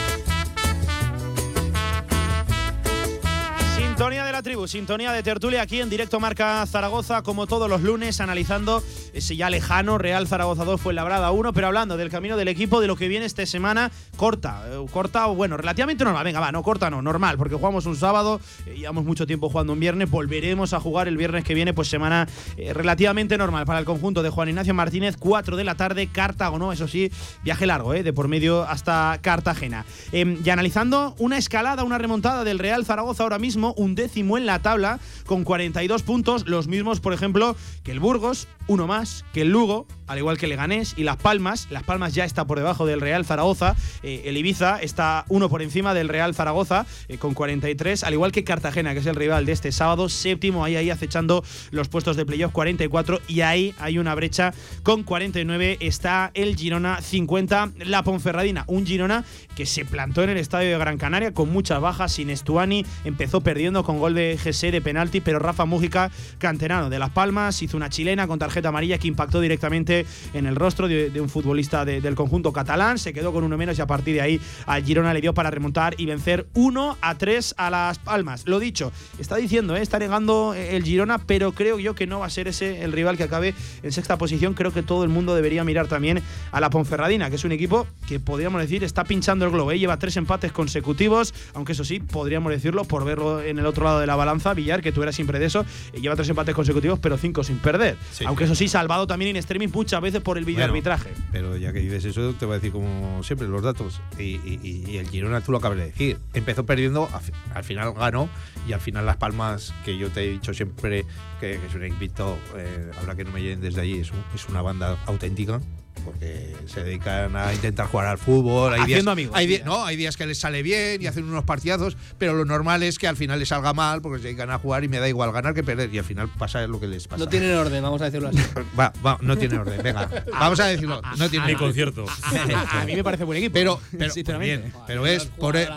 Sintonía 4.02 4.24
de 4.24 4.32
la 4.32 4.42
tribu, 4.42 4.66
sintonía 4.66 5.12
de 5.12 5.22
tertulia 5.22 5.62
aquí 5.62 5.80
en 5.80 5.88
directo 5.88 6.18
Marca 6.18 6.66
Zaragoza, 6.66 7.22
como 7.22 7.46
todos 7.46 7.70
los 7.70 7.82
lunes, 7.82 8.20
analizando 8.20 8.82
ese 9.12 9.36
ya 9.36 9.48
lejano 9.48 9.96
Real 9.96 10.26
Zaragoza 10.26 10.64
2 10.64 10.80
fue 10.80 10.92
labrada 10.92 11.30
1, 11.30 11.52
pero 11.52 11.68
hablando 11.68 11.96
del 11.96 12.10
camino 12.10 12.36
del 12.36 12.48
equipo, 12.48 12.80
de 12.80 12.88
lo 12.88 12.96
que 12.96 13.06
viene 13.06 13.26
esta 13.26 13.46
semana, 13.46 13.92
corta, 14.16 14.64
eh, 14.66 14.84
corta 14.90 15.28
o 15.28 15.36
bueno, 15.36 15.56
relativamente 15.56 16.02
normal. 16.02 16.24
Venga, 16.24 16.40
va, 16.40 16.50
no 16.50 16.64
corta, 16.64 16.90
no, 16.90 17.00
normal, 17.00 17.36
porque 17.38 17.54
jugamos 17.54 17.86
un 17.86 17.94
sábado, 17.94 18.40
eh, 18.66 18.74
llevamos 18.76 19.04
mucho 19.04 19.24
tiempo 19.24 19.48
jugando 19.48 19.72
un 19.72 19.78
viernes, 19.78 20.10
volveremos 20.10 20.72
a 20.72 20.80
jugar 20.80 21.06
el 21.06 21.16
viernes 21.16 21.44
que 21.44 21.54
viene, 21.54 21.72
pues 21.72 21.86
semana 21.86 22.26
eh, 22.56 22.72
relativamente 22.74 23.38
normal 23.38 23.66
para 23.66 23.78
el 23.78 23.84
conjunto 23.84 24.24
de 24.24 24.30
Juan 24.30 24.48
Ignacio 24.48 24.74
Martínez, 24.74 25.16
4 25.16 25.56
de 25.56 25.62
la 25.62 25.76
tarde, 25.76 26.08
Cartago, 26.08 26.58
¿no? 26.58 26.72
Eso 26.72 26.88
sí, 26.88 27.12
viaje 27.44 27.66
largo, 27.66 27.94
¿eh? 27.94 28.02
De 28.02 28.12
por 28.12 28.26
medio 28.26 28.64
hasta 28.64 29.20
Cartagena. 29.22 29.84
Em, 30.10 30.38
y 30.44 30.50
analizando 30.50 31.14
una 31.18 31.38
escalada, 31.38 31.84
una 31.84 31.98
remontada 31.98 32.42
del 32.42 32.58
Real 32.58 32.84
Zaragoza 32.84 33.22
ahora 33.22 33.38
mismo, 33.38 33.74
un 33.76 33.91
décimo 33.94 34.38
en 34.38 34.46
la 34.46 34.60
tabla 34.60 35.00
con 35.26 35.44
42 35.44 36.02
puntos, 36.02 36.46
los 36.46 36.68
mismos, 36.68 37.00
por 37.00 37.12
ejemplo, 37.12 37.56
que 37.82 37.92
el 37.92 38.00
Burgos, 38.00 38.48
uno 38.66 38.86
más, 38.86 39.24
que 39.32 39.42
el 39.42 39.50
Lugo, 39.50 39.86
al 40.06 40.18
igual 40.18 40.38
que 40.38 40.46
Leganés 40.46 40.94
y 40.96 41.04
Las 41.04 41.16
Palmas. 41.16 41.68
Las 41.70 41.84
Palmas 41.84 42.14
ya 42.14 42.24
está 42.24 42.46
por 42.46 42.58
debajo 42.58 42.86
del 42.86 43.00
Real 43.00 43.24
Zaragoza. 43.24 43.76
Eh, 44.02 44.22
el 44.26 44.36
Ibiza 44.36 44.78
está 44.80 45.24
uno 45.28 45.48
por 45.48 45.62
encima 45.62 45.94
del 45.94 46.08
Real 46.08 46.34
Zaragoza 46.34 46.86
eh, 47.08 47.18
con 47.18 47.34
43, 47.34 48.04
al 48.04 48.12
igual 48.12 48.32
que 48.32 48.44
Cartagena, 48.44 48.92
que 48.92 49.00
es 49.00 49.06
el 49.06 49.16
rival 49.16 49.46
de 49.46 49.52
este 49.52 49.72
sábado, 49.72 50.08
séptimo, 50.08 50.64
ahí, 50.64 50.76
ahí 50.76 50.90
acechando 50.90 51.42
los 51.70 51.88
puestos 51.88 52.16
de 52.16 52.26
playoff 52.26 52.52
44 52.52 53.20
y 53.26 53.40
ahí 53.40 53.74
hay 53.78 53.98
una 53.98 54.14
brecha 54.14 54.52
con 54.82 55.02
49 55.02 55.78
está 55.80 56.30
el 56.34 56.56
Girona 56.56 57.00
50, 57.00 57.72
la 57.86 58.02
Ponferradina, 58.02 58.64
un 58.66 58.86
Girona 58.86 59.24
que 59.54 59.66
se 59.66 59.84
plantó 59.84 60.22
en 60.22 60.30
el 60.30 60.36
estadio 60.36 60.70
de 60.70 60.78
Gran 60.78 60.98
Canaria 60.98 61.32
con 61.32 61.50
muchas 61.50 61.80
bajas, 61.80 62.12
sin 62.12 62.30
Estuani, 62.30 62.84
empezó 63.04 63.40
perdiendo 63.40 63.84
con 63.84 63.98
gol 63.98 64.14
de 64.14 64.38
GC 64.42 64.70
de 64.70 64.80
penalti, 64.80 65.20
pero 65.20 65.38
Rafa 65.38 65.64
Mújica, 65.64 66.10
canterano 66.38 66.90
de 66.90 66.98
Las 66.98 67.10
Palmas, 67.10 67.62
hizo 67.62 67.76
una 67.76 67.90
chilena 67.90 68.26
con 68.26 68.38
tarjeta 68.38 68.61
amarilla 68.68 68.98
que 68.98 69.08
impactó 69.08 69.40
directamente 69.40 70.06
en 70.34 70.46
el 70.46 70.56
rostro 70.56 70.88
de, 70.88 71.10
de 71.10 71.20
un 71.20 71.28
futbolista 71.28 71.84
de- 71.84 72.00
del 72.00 72.14
conjunto 72.14 72.52
catalán, 72.52 72.98
se 72.98 73.12
quedó 73.12 73.32
con 73.32 73.44
uno 73.44 73.56
menos 73.56 73.78
y 73.78 73.80
a 73.82 73.86
partir 73.86 74.14
de 74.14 74.20
ahí 74.20 74.40
al 74.66 74.84
Girona 74.84 75.12
le 75.14 75.20
dio 75.20 75.34
para 75.34 75.50
remontar 75.50 75.94
y 75.98 76.06
vencer 76.06 76.46
1 76.54 76.98
a 77.00 77.14
3 77.16 77.54
a 77.58 77.70
Las 77.70 77.98
Palmas. 77.98 78.42
Lo 78.46 78.58
dicho, 78.60 78.92
está 79.18 79.36
diciendo, 79.36 79.76
¿eh? 79.76 79.82
está 79.82 79.98
negando 79.98 80.54
el 80.54 80.82
Girona, 80.84 81.18
pero 81.18 81.52
creo 81.52 81.78
yo 81.78 81.94
que 81.94 82.06
no 82.06 82.20
va 82.20 82.26
a 82.26 82.30
ser 82.30 82.48
ese 82.48 82.82
el 82.82 82.92
rival 82.92 83.16
que 83.16 83.24
acabe 83.24 83.54
en 83.82 83.92
sexta 83.92 84.18
posición. 84.18 84.54
Creo 84.54 84.72
que 84.72 84.82
todo 84.82 85.04
el 85.04 85.08
mundo 85.10 85.34
debería 85.34 85.64
mirar 85.64 85.86
también 85.86 86.20
a 86.50 86.60
la 86.60 86.70
Ponferradina, 86.70 87.28
que 87.30 87.36
es 87.36 87.44
un 87.44 87.52
equipo 87.52 87.86
que 88.08 88.20
podríamos 88.20 88.60
decir 88.60 88.82
está 88.84 89.04
pinchando 89.04 89.44
el 89.44 89.50
globo. 89.50 89.72
¿eh? 89.72 89.78
Lleva 89.78 89.98
tres 89.98 90.16
empates 90.16 90.52
consecutivos, 90.52 91.34
aunque 91.54 91.72
eso 91.72 91.84
sí, 91.84 92.00
podríamos 92.00 92.50
decirlo 92.52 92.84
por 92.84 93.04
verlo 93.04 93.42
en 93.42 93.58
el 93.58 93.66
otro 93.66 93.84
lado 93.84 94.00
de 94.00 94.06
la 94.06 94.16
balanza. 94.16 94.54
Villar, 94.54 94.82
que 94.82 94.92
tú 94.92 95.02
eras 95.02 95.14
siempre 95.14 95.38
de 95.38 95.46
eso, 95.46 95.64
eh, 95.92 96.00
lleva 96.00 96.16
tres 96.16 96.28
empates 96.28 96.54
consecutivos, 96.54 96.98
pero 96.98 97.16
cinco 97.18 97.44
sin 97.44 97.58
perder. 97.58 97.96
Sí. 98.12 98.24
aunque 98.26 98.41
eso 98.44 98.54
sí, 98.54 98.68
salvado 98.68 99.06
también 99.06 99.30
en 99.30 99.36
streaming 99.36 99.68
muchas 99.72 100.00
veces 100.00 100.20
por 100.20 100.38
el 100.38 100.44
videoarbitraje. 100.44 101.10
Pero 101.32 101.56
ya 101.56 101.72
que 101.72 101.80
dices 101.80 102.04
eso, 102.04 102.32
te 102.34 102.44
voy 102.46 102.54
a 102.54 102.56
decir 102.56 102.72
como 102.72 103.22
siempre 103.22 103.48
los 103.48 103.62
datos. 103.62 104.00
Y, 104.18 104.22
y- 104.22 104.60
y- 104.62 104.90
y 104.90 104.96
el 104.98 105.08
Girona, 105.08 105.40
tú 105.40 105.52
lo 105.52 105.58
acabas 105.58 105.78
de 105.78 105.86
decir. 105.86 106.18
Empezó 106.34 106.64
perdiendo, 106.66 107.08
al 107.12 107.20
fi- 107.20 107.32
al 107.54 107.64
final 107.64 107.92
ganó 107.94 108.28
y 108.68 108.72
al 108.72 108.80
final 108.80 109.06
Las 109.06 109.16
Palmas, 109.16 109.72
que 109.84 109.96
yo 109.98 110.10
te 110.10 110.24
he 110.24 110.30
dicho 110.30 110.52
siempre 110.54 111.04
que, 111.40 111.58
que 111.58 111.66
es 111.66 111.74
un 111.74 111.84
equipo, 111.84 112.38
eh, 112.56 112.90
ahora 113.00 113.14
que 113.14 113.24
no 113.24 113.30
me 113.32 113.40
lleguen 113.40 113.60
desde 113.60 113.80
allí, 113.80 113.98
es, 114.00 114.10
un- 114.10 114.24
es 114.34 114.48
una 114.48 114.62
banda 114.62 114.96
auténtica. 115.06 115.60
Porque 116.04 116.56
se 116.66 116.82
dedican 116.82 117.36
a 117.36 117.52
intentar 117.54 117.86
jugar 117.86 118.08
al 118.08 118.18
fútbol. 118.18 118.72
Hay 118.72 118.80
Haciendo 118.80 119.02
días, 119.02 119.12
amigos, 119.12 119.36
Hay 119.36 119.58
ya. 119.58 119.64
no, 119.64 119.84
hay 119.84 119.96
días 119.96 120.16
que 120.16 120.26
les 120.26 120.36
sale 120.38 120.62
bien 120.62 121.00
y 121.00 121.06
hacen 121.06 121.22
unos 121.24 121.44
partidazos, 121.44 121.96
pero 122.18 122.34
lo 122.34 122.44
normal 122.44 122.82
es 122.82 122.98
que 122.98 123.06
al 123.06 123.16
final 123.16 123.38
les 123.38 123.48
salga 123.50 123.72
mal 123.72 124.02
porque 124.02 124.18
se 124.18 124.24
dedican 124.24 124.50
a 124.50 124.58
jugar 124.58 124.82
y 124.82 124.88
me 124.88 124.98
da 124.98 125.08
igual 125.08 125.30
ganar 125.32 125.54
que 125.54 125.62
perder. 125.62 125.94
Y 125.94 125.98
al 125.98 126.04
final 126.04 126.28
pasa 126.28 126.66
lo 126.66 126.80
que 126.80 126.88
les 126.88 127.06
pasa. 127.06 127.22
No 127.22 127.28
tienen 127.28 127.54
orden, 127.54 127.82
vamos 127.82 128.02
a 128.02 128.06
decirlo 128.06 128.28
así. 128.28 128.38
Va, 128.78 128.92
va, 129.04 129.18
no 129.20 129.36
tiene 129.38 129.58
orden, 129.58 129.80
venga. 129.82 130.08
Vamos 130.32 130.58
a 130.60 130.66
decirlo, 130.66 131.00
no 131.18 131.28
tiene 131.30 131.46
Ni 131.46 131.52
orden. 131.54 131.66
concierto. 131.66 132.06
a 132.72 132.84
mí 132.84 132.96
me 132.96 133.04
parece 133.04 133.22
buen 133.24 133.38
equipo. 133.38 133.52
Pero, 133.54 133.80
pero, 133.96 134.12
sinceramente. 134.12 134.62
bien, 134.68 134.74
pero 134.86 135.06
es 135.06 135.26
por 135.26 135.56
e- 135.56 135.68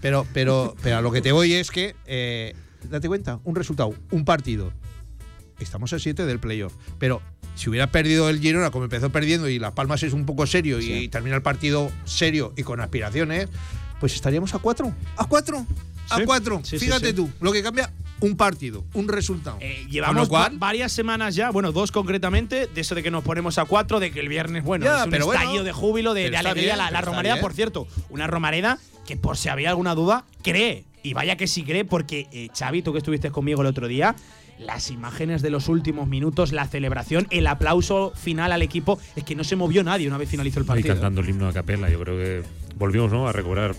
pero, 0.00 0.26
pero, 0.32 0.74
pero 0.82 0.96
a 0.96 1.02
lo 1.02 1.10
que 1.12 1.20
te 1.20 1.32
voy 1.32 1.52
es 1.54 1.70
que 1.70 1.94
eh, 2.06 2.54
date 2.88 3.08
cuenta, 3.08 3.38
un 3.44 3.54
resultado, 3.54 3.94
un 4.10 4.24
partido. 4.24 4.72
Estamos 5.62 5.92
a 5.92 5.98
7 5.98 6.26
del 6.26 6.38
playoff. 6.40 6.72
Pero 6.98 7.20
si 7.54 7.68
hubiera 7.70 7.86
perdido 7.90 8.28
el 8.28 8.40
Girona 8.40 8.70
como 8.70 8.84
empezó 8.84 9.10
perdiendo 9.10 9.48
y 9.48 9.58
Las 9.58 9.72
Palmas 9.72 10.02
es 10.02 10.12
un 10.12 10.24
poco 10.26 10.46
serio 10.46 10.80
y 10.80 11.08
termina 11.08 11.36
el 11.36 11.42
partido 11.42 11.90
serio 12.04 12.52
y 12.56 12.62
con 12.62 12.80
aspiraciones, 12.80 13.48
pues 14.00 14.14
estaríamos 14.14 14.54
a 14.54 14.58
4. 14.58 14.92
¿A 15.16 15.24
4? 15.26 15.66
A 16.10 16.16
Sí. 16.18 16.22
4. 16.26 16.60
Sí, 16.64 16.78
sí, 16.78 16.84
Fíjate 16.86 17.08
sí. 17.08 17.12
tú, 17.14 17.30
lo 17.40 17.52
que 17.52 17.62
cambia 17.62 17.90
un 18.20 18.36
partido, 18.36 18.84
un 18.94 19.08
resultado. 19.08 19.56
Eh, 19.60 19.86
llevamos 19.90 20.28
cual, 20.28 20.52
va- 20.54 20.58
varias 20.58 20.92
semanas 20.92 21.34
ya, 21.34 21.50
bueno, 21.50 21.72
dos 21.72 21.90
concretamente, 21.90 22.66
de 22.68 22.80
eso 22.80 22.94
de 22.94 23.02
que 23.02 23.10
nos 23.10 23.24
ponemos 23.24 23.58
a 23.58 23.64
cuatro, 23.64 23.98
de 23.98 24.10
que 24.12 24.20
el 24.20 24.28
viernes, 24.28 24.62
bueno, 24.62 24.84
Ya, 24.84 24.98
es 25.00 25.04
un 25.06 25.10
pero 25.10 25.26
bueno, 25.26 25.40
estallido 25.40 25.64
de 25.64 25.72
júbilo, 25.72 26.14
de, 26.14 26.26
alegría. 26.36 26.74
bien, 26.74 26.78
la, 26.78 27.00
Romareda, 27.00 27.34
bien. 27.34 27.42
por 27.42 27.52
cierto, 27.54 27.88
una 28.10 28.26
Romareda 28.26 28.78
que 29.06 29.16
por 29.16 29.36
si 29.36 29.48
había 29.48 29.70
alguna 29.70 29.94
duda, 29.94 30.24
cree. 30.42 30.84
Y 31.02 31.14
vaya 31.14 31.36
que 31.36 31.48
sí 31.48 31.64
cree, 31.64 31.84
porque 31.84 32.28
eh, 32.30 32.48
Xavi, 32.56 32.82
tú 32.82 32.92
que 32.92 32.98
estuviste 32.98 33.30
conmigo 33.32 33.62
el 33.62 33.66
otro 33.66 33.88
día, 33.88 34.14
las 34.64 34.90
imágenes 34.90 35.42
de 35.42 35.50
los 35.50 35.68
últimos 35.68 36.08
minutos, 36.08 36.52
la 36.52 36.66
celebración, 36.66 37.26
el 37.30 37.46
aplauso 37.46 38.12
final 38.14 38.52
al 38.52 38.62
equipo, 38.62 38.98
es 39.16 39.24
que 39.24 39.34
no 39.34 39.44
se 39.44 39.56
movió 39.56 39.82
nadie 39.84 40.06
una 40.08 40.18
vez 40.18 40.28
finalizó 40.28 40.60
el 40.60 40.64
Y 40.64 40.68
partido. 40.68 40.94
cantando 40.94 41.20
el 41.20 41.28
himno 41.28 41.48
a 41.48 41.52
capela. 41.52 41.90
Yo 41.90 41.98
creo 42.00 42.16
que 42.16 42.42
volvimos 42.76 43.10
¿no? 43.12 43.28
a 43.28 43.32
recobrar 43.32 43.74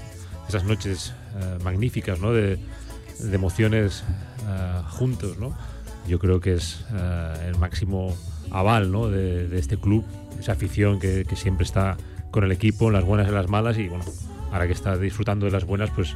esas 0.48 0.64
noches 0.66 1.14
eh, 1.36 1.58
magníficas 1.64 2.20
¿no? 2.20 2.32
de, 2.34 2.58
de 3.20 3.36
emociones 3.36 4.04
eh, 4.48 4.82
juntos. 4.90 5.38
¿no? 5.38 5.56
Yo 6.08 6.20
creo 6.20 6.40
que 6.40 6.54
es 6.56 6.86
eh, 6.94 7.48
el 7.48 7.58
máximo 7.58 8.16
aval 8.52 8.92
¿no? 8.92 9.10
de, 9.10 9.48
de 9.48 9.60
este 9.60 9.78
club, 9.78 10.06
esa 10.40 10.52
afición 10.54 11.00
que, 11.00 11.26
que 11.26 11.36
siempre 11.36 11.66
está 11.66 11.98
con 12.32 12.44
el 12.44 12.52
equipo, 12.52 12.88
en 12.88 12.94
las 12.94 13.06
buenas 13.06 13.28
y 13.28 13.30
en 13.30 13.36
las 13.36 13.48
malas. 13.50 13.78
Y 13.78 13.88
bueno, 13.88 14.04
ahora 14.52 14.68
que 14.68 14.74
está 14.74 14.98
disfrutando 14.98 15.46
de 15.46 15.52
las 15.52 15.66
buenas, 15.66 15.90
pues 15.92 16.16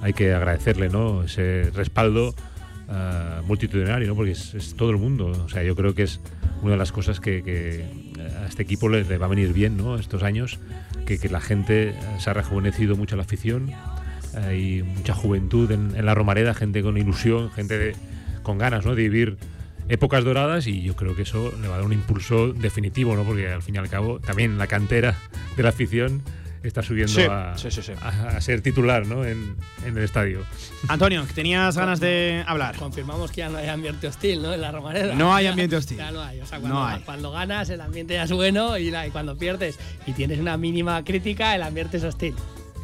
hay 0.00 0.14
que 0.14 0.32
agradecerle 0.32 0.88
¿no? 0.88 1.24
ese 1.24 1.70
respaldo 1.74 2.34
eh, 2.92 3.42
multitudinario, 3.46 4.08
¿no? 4.08 4.16
porque 4.16 4.32
es, 4.32 4.74
todo 4.76 4.90
el 4.90 4.96
mundo. 4.96 5.26
O 5.26 5.48
sea, 5.48 5.62
yo 5.62 5.76
creo 5.76 5.94
que 5.94 6.02
es 6.02 6.20
una 6.60 6.72
de 6.72 6.76
las 6.76 6.90
cosas 6.90 7.20
que, 7.20 7.42
eh, 7.46 7.84
a 8.42 8.46
este 8.46 8.64
equipo 8.64 8.88
le, 8.88 9.04
va 9.16 9.26
a 9.26 9.28
venir 9.28 9.52
bien 9.52 9.76
¿no? 9.76 9.96
estos 9.96 10.24
años, 10.24 10.58
que, 11.06 11.28
la 11.28 11.40
gente 11.40 11.90
eh, 11.90 11.94
se 12.18 12.30
ha 12.30 12.32
rejuvenecido 12.32 12.96
mucho 12.96 13.14
la 13.14 13.22
afición, 13.22 13.70
hay 14.34 14.82
mucha 14.82 15.14
juventud 15.14 15.70
en, 15.70 16.04
la 16.04 16.14
Romareda, 16.14 16.52
gente 16.52 16.82
con 16.82 16.98
ilusión, 16.98 17.50
gente 17.52 17.94
con 18.42 18.58
ganas 18.58 18.84
¿no? 18.84 18.96
de 18.96 19.02
vivir 19.02 19.36
épocas 19.88 20.24
doradas 20.24 20.66
y 20.66 20.82
yo 20.82 20.96
creo 20.96 21.14
que 21.14 21.22
eso 21.22 21.52
le 21.60 21.68
va 21.68 21.74
a 21.74 21.78
dar 21.78 21.86
un 21.86 21.92
impulso 21.92 22.52
definitivo, 22.52 23.14
¿no? 23.14 23.22
porque 23.22 23.48
al 23.48 23.62
fin 23.62 23.76
y 23.76 23.78
al 23.78 23.88
cabo 23.88 24.18
también 24.18 24.58
la 24.58 24.66
cantera 24.66 25.16
de 25.56 25.62
la 25.62 25.68
afición 25.68 26.22
está 26.62 26.82
subiendo 26.82 27.12
Sí, 27.12 27.22
a, 27.28 27.56
sí, 27.56 27.70
sí, 27.70 27.82
sí. 27.82 27.92
a- 28.00 28.36
a 28.36 28.40
ser 28.40 28.60
titular 28.60 29.06
¿no? 29.06 29.24
en, 29.24 29.56
en 29.86 29.96
el 29.96 30.04
estadio. 30.04 30.40
Antonio, 30.88 31.26
que 31.26 31.32
tenías 31.32 31.76
ganas 31.76 32.00
de 32.00 32.44
hablar. 32.46 32.76
Confirmamos 32.76 33.30
que 33.30 33.38
ya 33.38 33.48
no 33.48 33.58
hay 33.58 33.68
ambiente 33.68 34.06
hostil, 34.06 34.42
¿no? 34.42 34.52
En 34.52 34.60
la 34.60 34.70
Romareda. 34.70 35.14
No 35.14 35.34
hay 35.34 35.44
Ya- 35.44 35.50
ambiente 35.50 35.76
hostil. 35.76 35.96
Ya 35.98 36.10
no 36.10 36.20
hay. 36.22 36.40
O 36.40 36.46
sea, 36.46 36.58
No 36.58 36.62
cuando, 36.68 36.84
hay. 36.86 37.00
cuando 37.02 37.30
ganas, 37.32 37.70
el 37.70 37.80
ambiente 37.80 38.14
ya 38.14 38.24
es 38.24 38.32
bueno 38.32 38.76
y, 38.78 38.90
la- 38.90 39.06
y 39.06 39.10
cuando 39.10 39.36
pierdes 39.36 39.78
y 40.06 40.12
tienes 40.12 40.38
una 40.38 40.56
mínima 40.56 41.02
crítica, 41.04 41.54
el 41.54 41.62
ambiente 41.62 41.96
es 41.96 42.04
hostil. 42.04 42.34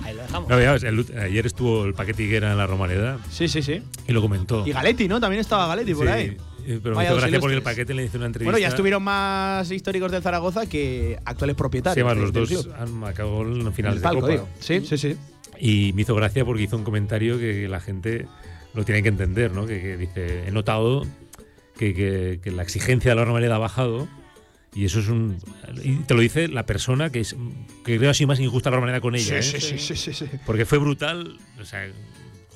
Ahí 0.05 0.15
lo 0.15 0.23
dejamos. 0.23 0.49
No, 0.49 0.61
ya 0.61 0.73
ves, 0.73 0.83
el- 0.85 1.07
ayer 1.19 1.47
estuvo 1.47 1.85
el 1.85 1.95
paquete 1.95 2.23
Higuera 2.23 2.53
en 2.53 2.59
la 2.59 2.67
Romareda 2.67 3.19
Sí, 3.31 3.49
sí, 3.49 3.63
sí. 3.63 3.83
y 4.07 4.13
lo 4.13 4.21
comentó. 4.23 4.67
Y 4.67 4.73
Galetti, 4.73 5.09
¿no? 5.09 5.21
También 5.21 5.41
estaba 5.41 5.67
Galetti 5.67 5.95
por 5.95 6.07
Sí, 6.07 6.13
ahí. 6.13 6.37
Eh, 6.67 6.81
Pero 6.83 6.91
me 6.95 6.97
Vaya 6.97 7.09
hizo 7.09 7.15
dos 7.15 7.23
gracia 7.23 7.41
porque 7.41 7.57
el 7.57 7.63
paquete 7.63 7.95
le 7.95 8.05
hizo 8.05 8.17
una 8.19 8.27
entrevista. 8.27 8.51
Bueno, 8.51 8.59
ya 8.63 8.69
estuvieron 8.69 9.03
más 9.03 9.71
históricos 9.71 10.11
del 10.13 10.23
Zaragoza 10.23 10.67
que 10.67 11.19
actuales 11.25 11.55
Sí, 11.55 11.59
propietarios. 11.59 12.07
además, 12.07 12.15
del- 12.17 12.23
los 12.43 12.49
del 12.49 12.57
dos 12.57 12.65
club. 12.67 12.75
han 12.79 12.93
marcado 12.95 13.43
en 13.43 13.73
finales 13.73 13.97
El 13.97 14.03
de 14.03 14.05
palco, 14.05 14.21
Copa. 14.23 14.33
digo. 14.33 14.49
Sí, 14.61 14.81
sí, 14.85 14.99
sí. 14.99 15.17
Y 15.59 15.93
me 15.95 16.03
hizo 16.03 16.15
gracia 16.15 16.45
porque 16.45 16.63
hizo 16.65 16.77
un 16.77 16.85
comentario 16.85 17.39
que 17.39 17.67
la 17.69 17.81
gente 17.81 18.27
lo 18.75 18.85
tiene 18.85 19.03
que 19.03 19.09
entender, 19.09 19.53
¿no? 19.53 19.67
Que, 19.67 19.81
que 19.81 19.97
dice, 19.97 20.47
he 20.47 20.51
notado 20.51 21.07
que, 21.79 21.95
que- 21.95 22.41
que 22.43 22.51
la 22.51 22.63
exigencia 22.63 23.11
de 23.13 23.15
la 23.15 23.25
Romareda 23.25 23.57
ha 23.57 23.59
bajado 23.59 24.07
y 24.75 24.85
eso 24.85 25.01
es 25.01 25.09
un... 25.09 25.39
Y 25.83 25.95
te 26.01 26.13
lo 26.13 26.21
dice 26.21 26.49
la 26.49 26.67
persona 26.67 27.09
que, 27.11 27.21
es, 27.21 27.35
que 27.85 27.97
creo 27.97 28.11
ha 28.11 28.15
sido 28.15 28.29
más 28.29 28.41
injusta 28.41 28.69
la 28.71 28.77
Romareda 28.77 29.01
con 29.01 29.15
ella, 29.15 29.39
¿eh? 29.39 29.43
sí, 29.43 29.59
sí, 29.61 29.79
sí, 29.79 29.97
sí, 29.97 30.13
sí. 30.13 30.27
Porque 30.45 30.67
fue 30.67 30.77
brutal, 30.77 31.39
o 31.59 31.65
sea, 31.65 31.87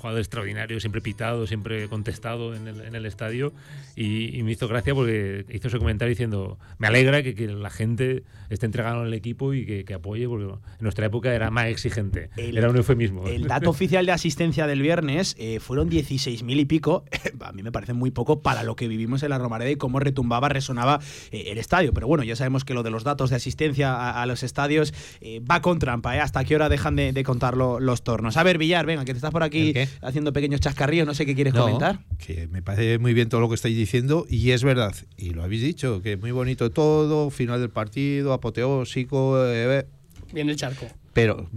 jugador 0.00 0.20
extraordinario, 0.20 0.80
siempre 0.80 1.00
pitado, 1.00 1.46
siempre 1.46 1.88
contestado 1.88 2.54
en 2.54 2.66
el, 2.68 2.80
en 2.80 2.94
el 2.94 3.06
estadio. 3.06 3.52
Y, 3.96 4.36
y 4.36 4.42
me 4.42 4.52
hizo 4.52 4.66
gracia 4.68 4.94
porque 4.94 5.44
hizo 5.50 5.68
ese 5.68 5.78
comentario 5.78 6.10
diciendo: 6.10 6.58
Me 6.78 6.86
alegra 6.86 7.22
que, 7.22 7.34
que 7.34 7.46
la 7.48 7.70
gente 7.70 8.24
esté 8.48 8.66
entregando 8.66 9.02
al 9.02 9.14
equipo 9.14 9.54
y 9.54 9.64
que, 9.66 9.84
que 9.84 9.94
apoye, 9.94 10.26
porque 10.28 10.44
en 10.46 10.58
nuestra 10.80 11.06
época 11.06 11.34
era 11.34 11.50
más 11.50 11.66
exigente. 11.66 12.30
El- 12.36 12.56
era 12.56 12.70
un 12.70 12.76
eufemismo. 12.76 13.26
El 13.28 13.42
dato 13.48 13.70
oficial 13.70 14.06
de 14.06 14.12
asistencia 14.12 14.66
del 14.66 14.82
viernes 14.82 15.36
eh, 15.38 15.60
fueron 15.60 15.88
16.000 15.90 16.58
y 16.60 16.64
pico. 16.64 17.04
A 17.40 17.52
mí 17.52 17.62
me 17.62 17.72
parece 17.72 17.92
muy 17.92 18.10
poco 18.10 18.40
para 18.42 18.62
lo 18.62 18.76
que 18.76 18.88
vivimos 18.88 19.22
en 19.22 19.30
la 19.30 19.38
Romareda 19.38 19.70
y 19.70 19.76
cómo 19.76 20.00
retumbaba, 20.00 20.48
resonaba 20.48 21.00
eh, 21.30 21.44
el 21.48 21.58
estadio. 21.58 21.92
Pero 21.92 22.06
bueno, 22.06 22.24
ya 22.24 22.36
sabemos 22.36 22.64
que 22.64 22.74
lo 22.74 22.82
de 22.82 22.90
los 22.90 23.04
datos 23.04 23.30
de 23.30 23.36
asistencia 23.36 23.94
a, 23.94 24.22
a 24.22 24.26
los 24.26 24.42
estadios 24.42 24.94
eh, 25.20 25.40
va 25.40 25.60
con 25.62 25.78
trampa. 25.78 26.16
¿eh? 26.16 26.20
¿Hasta 26.20 26.44
qué 26.44 26.54
hora 26.56 26.68
dejan 26.68 26.96
de, 26.96 27.12
de 27.12 27.24
contar 27.24 27.56
lo- 27.56 27.80
los 27.80 28.02
tornos? 28.02 28.36
A 28.36 28.42
ver, 28.42 28.58
Villar, 28.58 28.86
venga, 28.86 29.04
que 29.04 29.12
te 29.12 29.18
estás 29.18 29.30
por 29.30 29.42
aquí 29.42 29.68
¿El 29.68 29.74
qué? 29.74 29.88
Haciendo 30.02 30.32
pequeños 30.32 30.60
chascarrillos. 30.60 31.06
No 31.06 31.14
sé 31.14 31.26
qué 31.26 31.34
quieres 31.34 31.54
No, 31.54 31.62
comentar. 31.62 32.00
Que 32.18 32.46
me 32.48 32.62
parece 32.62 32.98
muy 32.98 33.14
bien 33.14 33.28
todo 33.28 33.40
lo 33.40 33.48
que 33.48 33.54
estáis 33.54 33.76
diciendo 33.76 34.26
y 34.28 34.50
es 34.50 34.62
verdad. 34.64 34.94
Y 35.16 35.30
lo 35.30 35.42
habéis 35.42 35.62
dicho, 35.62 36.02
que 36.02 36.12
es 36.14 36.20
muy 36.20 36.30
bonito 36.32 36.70
todo, 36.70 37.30
final 37.30 37.60
del 37.60 37.70
partido, 37.70 38.32
apoteósico. 38.32 39.36
eh, 39.46 39.86
Viene 40.32 40.52
el 40.52 40.56
charco. 40.58 40.86
pero, 41.12 41.48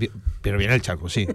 pero 0.41 0.57
viene 0.57 0.73
el 0.75 0.81
charco, 0.81 1.09
sí. 1.09 1.27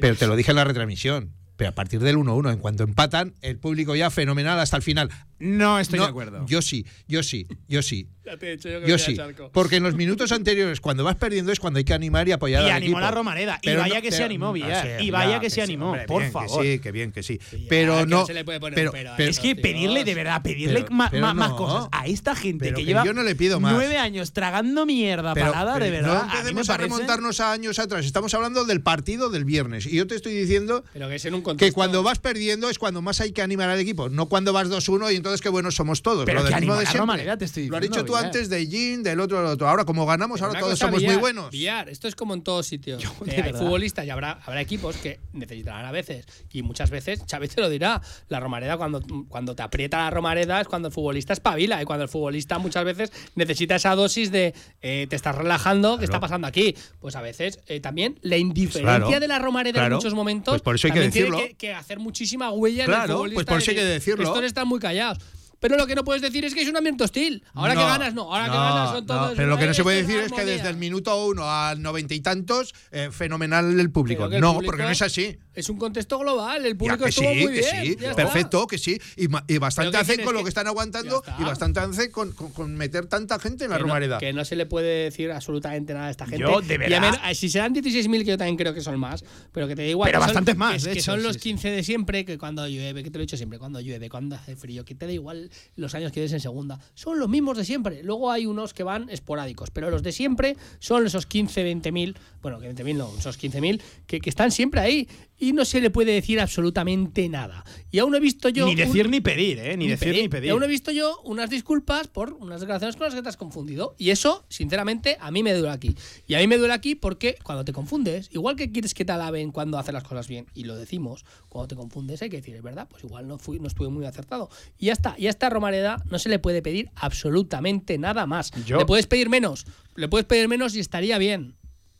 Pero 0.00 0.14
te 0.16 0.26
lo 0.26 0.36
dije 0.36 0.52
en 0.52 0.56
la 0.56 0.64
retransmisión. 0.64 1.30
Pero 1.56 1.70
a 1.70 1.72
partir 1.72 2.00
del 2.00 2.16
1-1, 2.16 2.52
en 2.52 2.58
cuanto 2.58 2.82
empatan, 2.82 3.34
el 3.40 3.58
público 3.58 3.94
ya 3.94 4.10
fenomenal 4.10 4.58
hasta 4.58 4.76
el 4.76 4.82
final. 4.82 5.08
No 5.38 5.78
estoy 5.78 6.00
No, 6.00 6.06
de 6.06 6.10
acuerdo. 6.10 6.44
Yo 6.48 6.60
sí, 6.62 6.84
yo 7.06 7.22
sí, 7.22 7.46
yo 7.68 7.80
sí. 7.80 8.08
Ya 8.24 8.38
te 8.38 8.48
he 8.48 8.56
dicho 8.56 8.70
yo 8.70 8.80
que 8.80 8.88
Yo 8.88 8.96
sí, 8.98 9.16
charco. 9.16 9.50
porque 9.52 9.76
en 9.76 9.82
los 9.82 9.94
minutos 9.94 10.32
anteriores, 10.32 10.80
cuando 10.80 11.04
vas 11.04 11.16
perdiendo, 11.16 11.52
es 11.52 11.60
cuando 11.60 11.76
hay 11.78 11.84
que 11.84 11.92
animar 11.92 12.26
y 12.26 12.32
apoyar 12.32 12.62
Y 12.62 12.66
al 12.66 12.70
animó 12.72 12.86
equipo. 12.96 13.00
la 13.00 13.10
Romareda. 13.10 13.58
Y 13.60 13.74
vaya 13.74 13.96
no- 13.96 14.02
que 14.02 14.12
se 14.12 14.24
animó, 14.24 14.52
Villar. 14.52 14.98
sí, 14.98 15.04
y 15.06 15.10
vaya 15.10 15.32
ya, 15.32 15.40
que 15.40 15.50
se 15.50 15.56
sí, 15.56 15.60
animó, 15.60 15.86
hombre, 15.90 16.06
por 16.06 16.20
bien 16.22 16.32
favor. 16.32 16.62
Que 16.62 16.72
sí, 16.74 16.78
que 16.78 16.92
bien, 16.92 17.12
que 17.12 17.22
sí. 17.22 17.38
Pero 17.68 17.98
que 17.98 18.06
no. 18.06 18.20
no 18.20 18.26
se 18.26 18.32
le 18.32 18.44
puede 18.44 18.60
poner 18.60 18.90
pero, 18.90 19.14
Es 19.18 19.38
que 19.38 19.54
pedirle, 19.56 20.04
de 20.04 20.14
verdad, 20.14 20.40
pedirle 20.42 20.84
Pero- 20.84 20.94
ma- 20.94 21.10
pero 21.10 21.20
ma- 21.26 21.34
más 21.34 21.52
cosas 21.52 21.88
a 21.92 22.06
esta 22.06 22.34
gente 22.34 22.68
que 22.70 22.74
que 22.76 22.84
lleva 22.86 23.04
yo 23.04 23.12
no 23.12 23.22
le 23.22 23.34
pido 23.34 23.60
más. 23.60 23.74
nueve 23.74 23.98
años 23.98 24.32
tragando 24.32 24.86
mierda 24.86 25.34
pero- 25.34 25.52
parada, 25.52 25.74
pero 25.74 25.84
de 25.84 25.90
verdad. 25.90 26.26
No 26.26 26.32
empecemos 26.32 26.70
a, 26.70 26.76
remontarnos 26.78 27.40
a 27.40 27.52
años 27.52 27.78
atrás. 27.78 28.06
Estamos 28.06 28.32
hablando 28.32 28.64
del 28.64 28.80
partido 28.80 29.28
del 29.28 29.44
viernes. 29.44 29.84
Y 29.86 29.96
yo 29.96 30.06
te 30.06 30.14
estoy 30.14 30.32
diciendo 30.34 30.82
que 30.94 31.14
es 31.14 31.24
en 31.26 31.34
un 31.34 31.42
contexto. 31.42 31.66
que 31.66 31.72
cuando 31.74 32.02
vas 32.02 32.18
perdiendo 32.20 32.70
es 32.70 32.78
cuando 32.78 33.02
más 33.02 33.20
hay 33.20 33.32
que 33.32 33.42
animar 33.42 33.68
al 33.68 33.78
equipo. 33.80 34.08
No 34.08 34.30
cuando 34.30 34.54
vas 34.54 34.70
2-1 34.70 35.12
y 35.12 35.16
entonces 35.16 35.42
qué 35.42 35.50
buenos 35.50 35.74
somos 35.74 36.00
todos. 36.00 36.24
Pero 36.24 36.38
Lo 36.40 36.44
que 36.46 36.54
de 36.54 36.56
a 36.56 36.58
siempre. 36.60 36.98
Romareda, 36.98 37.36
te 37.36 37.44
estoy 37.44 37.66
Lo 37.68 37.76
has 37.76 37.82
dicho 37.82 38.04
tú 38.04 38.13
Antes 38.16 38.48
de 38.48 38.66
Jin, 38.66 39.02
del 39.02 39.20
otro, 39.20 39.38
del 39.38 39.46
otro. 39.46 39.68
Ahora, 39.68 39.84
como 39.84 40.06
ganamos, 40.06 40.40
Pero 40.40 40.48
ahora 40.48 40.60
todos 40.60 40.78
somos 40.78 40.96
Villar, 41.00 41.12
muy 41.14 41.20
buenos. 41.20 41.50
Villar, 41.50 41.88
esto 41.88 42.08
es 42.08 42.14
como 42.14 42.34
en 42.34 42.42
todos 42.42 42.66
sitios. 42.66 43.02
Eh, 43.26 43.40
hay 43.42 43.52
futbolistas 43.52 44.04
y 44.06 44.10
habrá, 44.10 44.38
habrá 44.44 44.60
equipos 44.60 44.96
que 44.96 45.18
necesitarán 45.32 45.84
a 45.86 45.92
veces. 45.92 46.26
Y 46.52 46.62
muchas 46.62 46.90
veces, 46.90 47.24
Chávez 47.26 47.54
te 47.54 47.60
lo 47.60 47.68
dirá, 47.68 48.00
la 48.28 48.38
Romareda, 48.40 48.76
cuando, 48.76 49.02
cuando 49.28 49.54
te 49.56 49.62
aprieta 49.62 49.98
la 49.98 50.10
Romareda 50.10 50.60
es 50.60 50.68
cuando 50.68 50.88
el 50.88 50.94
futbolista 50.94 51.32
espabila. 51.32 51.80
Y 51.82 51.84
cuando 51.84 52.02
el 52.04 52.08
futbolista 52.08 52.58
muchas 52.58 52.84
veces 52.84 53.12
necesita 53.34 53.76
esa 53.76 53.94
dosis 53.94 54.30
de 54.30 54.54
eh, 54.82 55.06
te 55.08 55.16
estás 55.16 55.34
relajando, 55.34 55.98
¿qué 55.98 56.04
está 56.04 56.20
pasando 56.20 56.46
aquí? 56.46 56.76
Pues 57.00 57.16
a 57.16 57.22
veces 57.22 57.60
eh, 57.66 57.80
también 57.80 58.18
la 58.22 58.36
indiferencia 58.36 58.98
Claro, 59.06 59.20
de 59.20 59.28
la 59.28 59.38
Romareda 59.38 59.72
claro. 59.80 59.86
en 59.94 59.96
muchos 59.96 60.14
momentos 60.14 60.52
Pues 60.52 60.62
por 60.62 60.74
eso 60.74 60.86
hay 60.88 60.92
que 60.92 61.00
también 61.00 61.12
tiene 61.12 61.30
decirlo. 61.30 61.48
que, 61.48 61.54
que 61.56 61.72
hacer 61.74 61.98
muchísima 61.98 62.50
huella 62.52 62.84
en 62.84 62.90
el 62.90 62.94
Claro, 62.96 63.12
futbolista. 63.14 63.34
pues 63.36 63.46
por 63.46 63.58
eso 63.58 63.70
hay 63.70 63.76
que 63.76 63.84
decirlo. 63.84 64.24
Estos 64.24 64.44
están 64.44 64.68
muy 64.68 64.78
callados. 64.80 65.18
Pero 65.64 65.78
lo 65.78 65.86
que 65.86 65.94
no 65.94 66.04
puedes 66.04 66.20
decir 66.20 66.44
es 66.44 66.52
que 66.54 66.60
es 66.60 66.68
un 66.68 66.76
ambiente 66.76 67.04
hostil. 67.04 67.42
Ahora 67.54 67.72
que 67.72 67.80
No, 67.80 67.86
ganas, 67.86 68.12
no. 68.12 68.22
Ahora 68.34 68.44
que 68.44 68.50
no, 68.50 68.56
ganas 68.56 68.90
son 68.90 69.06
no, 69.06 69.14
todos. 69.14 69.32
pero 69.34 69.48
lo 69.48 69.56
que 69.56 69.66
no 69.66 69.72
se 69.72 69.80
"Eh, 69.80 69.84
puede 69.84 70.02
decir 70.02 70.16
es 70.18 70.28
que 70.30 70.34
armonía". 70.40 70.56
desde 70.56 70.68
el 70.68 70.76
minuto 70.76 71.24
uno 71.26 71.50
al 71.50 71.80
noventa 71.80 72.12
y 72.12 72.20
tantos, 72.20 72.74
eh, 72.90 73.08
fenomenal 73.10 73.80
el 73.80 73.90
público. 73.90 74.28
Que 74.28 74.34
el 74.34 74.40
no, 74.42 74.52
público 74.52 74.66
porque 74.72 74.82
no 74.82 74.90
es 74.90 75.00
así. 75.00 75.38
Es 75.54 75.70
un 75.70 75.78
contexto 75.78 76.18
global. 76.18 76.66
El 76.66 76.72
Ya 76.72 76.78
público 76.78 77.04
que 77.04 77.08
estuvo 77.10 77.30
sí, 77.32 77.36
muy 77.44 77.52
que 77.54 77.60
bien. 77.60 77.86
sí, 77.86 77.96
ya 77.98 78.14
perfecto, 78.14 78.66
que 78.66 78.76
sí. 78.76 79.00
Y, 79.16 79.24
y 79.24 79.58
bastante 79.58 79.90
Pero 79.92 80.04
¿qué 80.04 80.12
hacen 80.12 80.24
con 80.24 80.34
lo 80.34 80.40
que- 80.40 80.44
que 80.44 80.48
están 80.50 80.66
aguantando 80.66 81.22
Ya 81.24 81.36
y 81.40 81.44
bastante 81.44 81.80
hacen 81.80 82.10
con, 82.10 82.32
con- 82.32 82.52
con 82.52 82.74
meter 82.76 83.06
tanta 83.06 83.38
gente 83.38 83.64
en 83.64 83.70
la 83.70 83.76
Que 83.76 83.82
no- 83.82 83.86
Romareda. 83.88 84.18
que 84.18 84.32
no 84.34 84.44
se 84.44 84.56
le 84.56 84.66
puede 84.66 85.04
decir 85.04 85.30
absolutamente 85.32 85.94
nada 85.94 86.08
a 86.08 86.10
esta 86.10 86.26
gente. 86.26 86.40
Yo, 86.40 86.60
de 86.60 86.74
Y 86.74 86.92
a 86.92 87.00
verdad- 87.00 87.20
ver, 87.24 87.34
si 87.36 87.48
serán 87.48 87.72
16.000, 87.72 88.24
que 88.24 88.30
yo 88.32 88.36
también 88.38 88.56
creo 88.56 88.74
que 88.74 88.82
son 88.82 88.98
más, 89.00 89.24
pero 89.52 89.66
que 89.66 89.76
te 89.76 89.82
da 89.82 89.88
igual. 89.88 90.08
Pero 90.08 90.18
que 90.20 90.26
bastantes 90.26 90.56
más, 90.56 90.84
Que, 90.84 90.92
que 90.92 91.00
son 91.00 91.22
los 91.22 91.34
sí. 91.36 91.40
15 91.40 91.70
de 91.70 91.82
siempre, 91.84 92.24
que 92.26 92.36
cuando 92.36 92.66
llueve, 92.68 93.02
que 93.02 93.10
te 93.10 93.18
lo 93.18 93.22
he 93.22 93.26
dicho 93.26 93.36
siempre, 93.38 93.58
cuando 93.58 93.80
llueve, 93.80 94.10
cuando 94.10 94.34
hace 94.36 94.56
frío, 94.56 94.84
que 94.84 94.94
te 94.94 95.06
da 95.06 95.12
igual 95.12 95.50
los 95.76 95.94
años 95.94 96.12
que 96.12 96.20
des 96.20 96.32
en 96.32 96.40
segunda. 96.40 96.78
Son 96.94 97.18
los 97.18 97.28
mismos 97.28 97.56
de 97.56 97.64
siempre. 97.64 98.02
Luego 98.02 98.30
hay 98.30 98.46
unos 98.46 98.74
que 98.74 98.82
van 98.82 99.08
esporádicos, 99.10 99.70
pero 99.70 99.90
los 99.90 100.02
de 100.02 100.12
siempre 100.12 100.56
son 100.78 101.06
esos 101.06 101.26
15, 101.26 101.74
20.000, 101.74 102.16
bueno, 102.42 102.58
que 102.60 102.74
20.000 102.74 102.96
no, 102.96 103.10
esos 103.18 103.38
15.000 103.38 103.80
que, 104.06 104.20
que 104.20 104.30
están 104.30 104.50
siempre 104.50 104.80
ahí. 104.80 105.08
Y 105.38 105.52
no 105.52 105.64
se 105.64 105.80
le 105.80 105.90
puede 105.90 106.12
decir 106.12 106.40
absolutamente 106.40 107.28
nada. 107.28 107.64
Y 107.90 107.98
aún 107.98 108.14
he 108.14 108.20
visto 108.20 108.48
yo. 108.48 108.66
Ni 108.66 108.74
decir 108.74 109.06
un- 109.06 109.10
ni 109.10 109.20
pedir, 109.20 109.58
¿eh? 109.58 109.76
Ni, 109.76 109.88
decir 109.88 110.14
ni 110.14 110.28
pedir. 110.28 110.46
Y 110.46 110.50
aún 110.50 110.62
he 110.62 110.68
visto 110.68 110.90
yo 110.92 111.20
unas 111.24 111.50
disculpas 111.50 112.06
por 112.08 112.32
unas 112.34 112.60
declaraciones 112.60 112.96
con 112.96 113.06
las 113.06 113.14
que 113.14 113.22
te 113.22 113.28
has 113.28 113.36
confundido. 113.36 113.94
Y 113.98 114.10
eso, 114.10 114.44
sinceramente, 114.48 115.16
a 115.20 115.30
mí 115.30 115.42
me 115.42 115.52
duele 115.52 115.70
aquí. 115.70 115.94
Y 116.26 116.34
a 116.34 116.38
mí 116.38 116.46
me 116.46 116.56
duele 116.56 116.72
aquí 116.72 116.94
porque 116.94 117.36
cuando 117.42 117.64
te 117.64 117.72
confundes, 117.72 118.28
igual 118.32 118.54
que 118.56 118.70
quieres 118.70 118.94
que 118.94 119.04
te 119.04 119.12
alaben 119.12 119.50
cuando 119.50 119.78
haces 119.78 119.92
las 119.92 120.04
cosas 120.04 120.28
bien, 120.28 120.46
y 120.54 120.64
lo 120.64 120.76
decimos, 120.76 121.24
cuando 121.48 121.68
te 121.68 121.74
confundes 121.76 122.22
hay 122.22 122.30
que 122.30 122.36
decir, 122.36 122.54
es 122.54 122.62
verdad, 122.62 122.86
pues 122.88 123.02
igual 123.04 123.26
no, 123.26 123.38
fui, 123.38 123.58
no 123.60 123.66
estuve 123.68 123.88
muy 123.88 124.04
acertado. 124.06 124.48
Y 124.78 124.86
ya 124.86 124.92
está. 124.92 125.14
Y 125.18 125.26
a 125.26 125.30
esta 125.30 125.50
Romareda 125.50 125.96
no 126.10 126.18
se 126.18 126.28
le 126.28 126.38
puede 126.38 126.62
pedir 126.62 126.90
absolutamente 126.94 127.98
nada 127.98 128.26
más. 128.26 128.50
Yo- 128.66 128.78
Le 128.78 128.86
puedes 128.86 129.06
pedir 129.06 129.28
menos. 129.28 129.66
Le 129.96 130.08
puedes 130.08 130.26
pedir 130.26 130.48
menos 130.48 130.74
y 130.76 130.80
estaría 130.80 131.18
bien. 131.18 131.56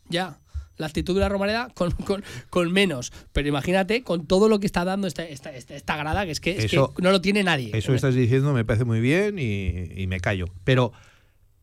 Ya. 0.09 0.39
La 0.77 0.87
actitud 0.87 1.13
de 1.13 1.21
la 1.21 1.29
Romareda 1.29 1.69
con, 1.73 1.91
con, 1.91 2.23
con 2.49 2.71
menos. 2.71 3.11
Pero 3.33 3.47
imagínate 3.47 4.03
con 4.03 4.25
todo 4.25 4.49
lo 4.49 4.59
que 4.59 4.65
está 4.65 4.85
dando 4.85 5.07
esta, 5.07 5.23
esta, 5.23 5.55
esta, 5.55 5.75
esta 5.75 5.97
grada, 5.97 6.25
que 6.25 6.31
es, 6.31 6.39
que, 6.39 6.57
es 6.57 6.71
que 6.71 6.77
no 6.77 7.11
lo 7.11 7.21
tiene 7.21 7.43
nadie. 7.43 7.71
Eso 7.73 7.93
estás 7.93 8.15
diciendo 8.15 8.53
me 8.53 8.65
parece 8.65 8.85
muy 8.85 8.99
bien 8.99 9.39
y, 9.39 9.89
y 9.95 10.07
me 10.07 10.19
callo. 10.19 10.47
Pero 10.63 10.91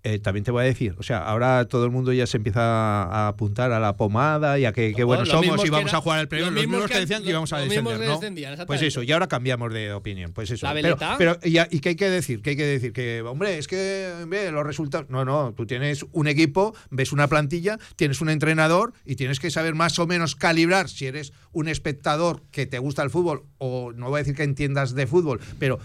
eh, 0.04 0.18
también 0.18 0.42
te 0.44 0.50
voy 0.50 0.62
a 0.62 0.66
decir, 0.66 0.94
o 0.98 1.02
sea, 1.02 1.18
ahora 1.18 1.64
todo 1.66 1.84
el 1.84 1.90
mundo 1.92 2.12
ya 2.12 2.26
se 2.26 2.36
empieza 2.36 2.60
a 3.04 3.28
apuntar 3.28 3.70
a 3.72 3.78
la 3.78 3.96
pomada 3.96 4.58
y 4.58 4.64
a 4.64 4.72
que, 4.72 4.92
que 4.94 5.02
No, 5.02 5.06
buenos 5.06 5.28
los 5.28 5.44
somos 5.44 5.64
y 5.64 5.70
vamos 5.70 5.94
a 5.94 6.00
jugar 6.00 6.18
al 6.18 6.28
premio. 6.28 6.46
los 6.46 6.54
Los, 6.54 6.66
mismos 6.66 6.86
que- 6.88 6.94
que 6.94 7.00
decían 7.00 7.22
que 7.22 7.30
íbamos 7.30 7.52
a 7.52 7.58
descender, 7.58 8.00
¿no? 8.00 8.66
Pues 8.66 8.82
eso, 8.82 9.02
y 9.02 9.12
ahora 9.12 9.28
cambiamos 9.28 9.72
de 9.72 9.92
opinión. 9.92 10.32
Pues 10.32 10.50
eso. 10.50 10.66
La 10.66 10.72
pero, 10.74 10.96
pero 11.18 11.38
y, 11.44 11.58
y 11.58 11.80
qué 11.80 11.90
hay 11.90 11.94
que 11.96 12.10
decir? 12.10 12.42
¿Qué 12.42 12.50
hay 12.50 12.56
que 12.56 12.64
decir? 12.66 12.92
Que, 12.92 13.22
hombre, 13.22 13.58
es 13.58 13.68
que 13.68 14.12
los 14.52 14.66
resultados. 14.66 15.08
No, 15.08 15.24
no, 15.24 15.52
tú 15.56 15.66
tienes 15.66 16.04
un 16.12 16.26
equipo, 16.26 16.74
ves 16.90 17.12
una 17.12 17.28
plantilla, 17.28 17.78
tienes 17.96 18.20
un 18.20 18.28
entrenador 18.30 18.92
y 19.04 19.16
tienes 19.16 19.38
que 19.40 19.50
saber 19.50 19.74
más 19.74 19.98
o 19.98 20.06
menos 20.06 20.34
calibrar 20.36 20.88
si 20.88 21.06
eres 21.06 21.32
un 21.52 21.68
espectador 21.68 22.42
que 22.50 22.66
te 22.66 22.78
gusta 22.78 23.02
el 23.02 23.10
fútbol, 23.10 23.44
o 23.58 23.92
no 23.92 24.08
voy 24.08 24.16
a 24.16 24.22
decir 24.22 24.34
que 24.34 24.42
entiendas 24.42 24.94
de 24.94 25.06
fútbol, 25.06 25.40
pero 25.58 25.78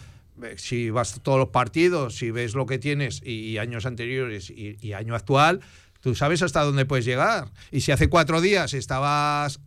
si 0.57 0.89
vas 0.89 1.15
a 1.15 1.19
todos 1.23 1.39
los 1.39 1.49
partidos, 1.49 2.15
si 2.15 2.31
ves 2.31 2.53
lo 2.53 2.65
que 2.65 2.79
tienes 2.79 3.21
y, 3.23 3.57
años 3.57 3.85
anteriores 3.85 4.49
y, 4.49 4.77
y 4.81 4.93
año 4.93 5.15
actual, 5.15 5.61
tú 6.01 6.15
sabes 6.15 6.41
hasta 6.41 6.63
dónde 6.63 6.85
puedes 6.85 7.05
llegar. 7.05 7.51
Y 7.71 7.81
si 7.81 7.91
hace 7.91 8.09
cuatro 8.09 8.41
días 8.41 8.73
estabas 8.73 9.59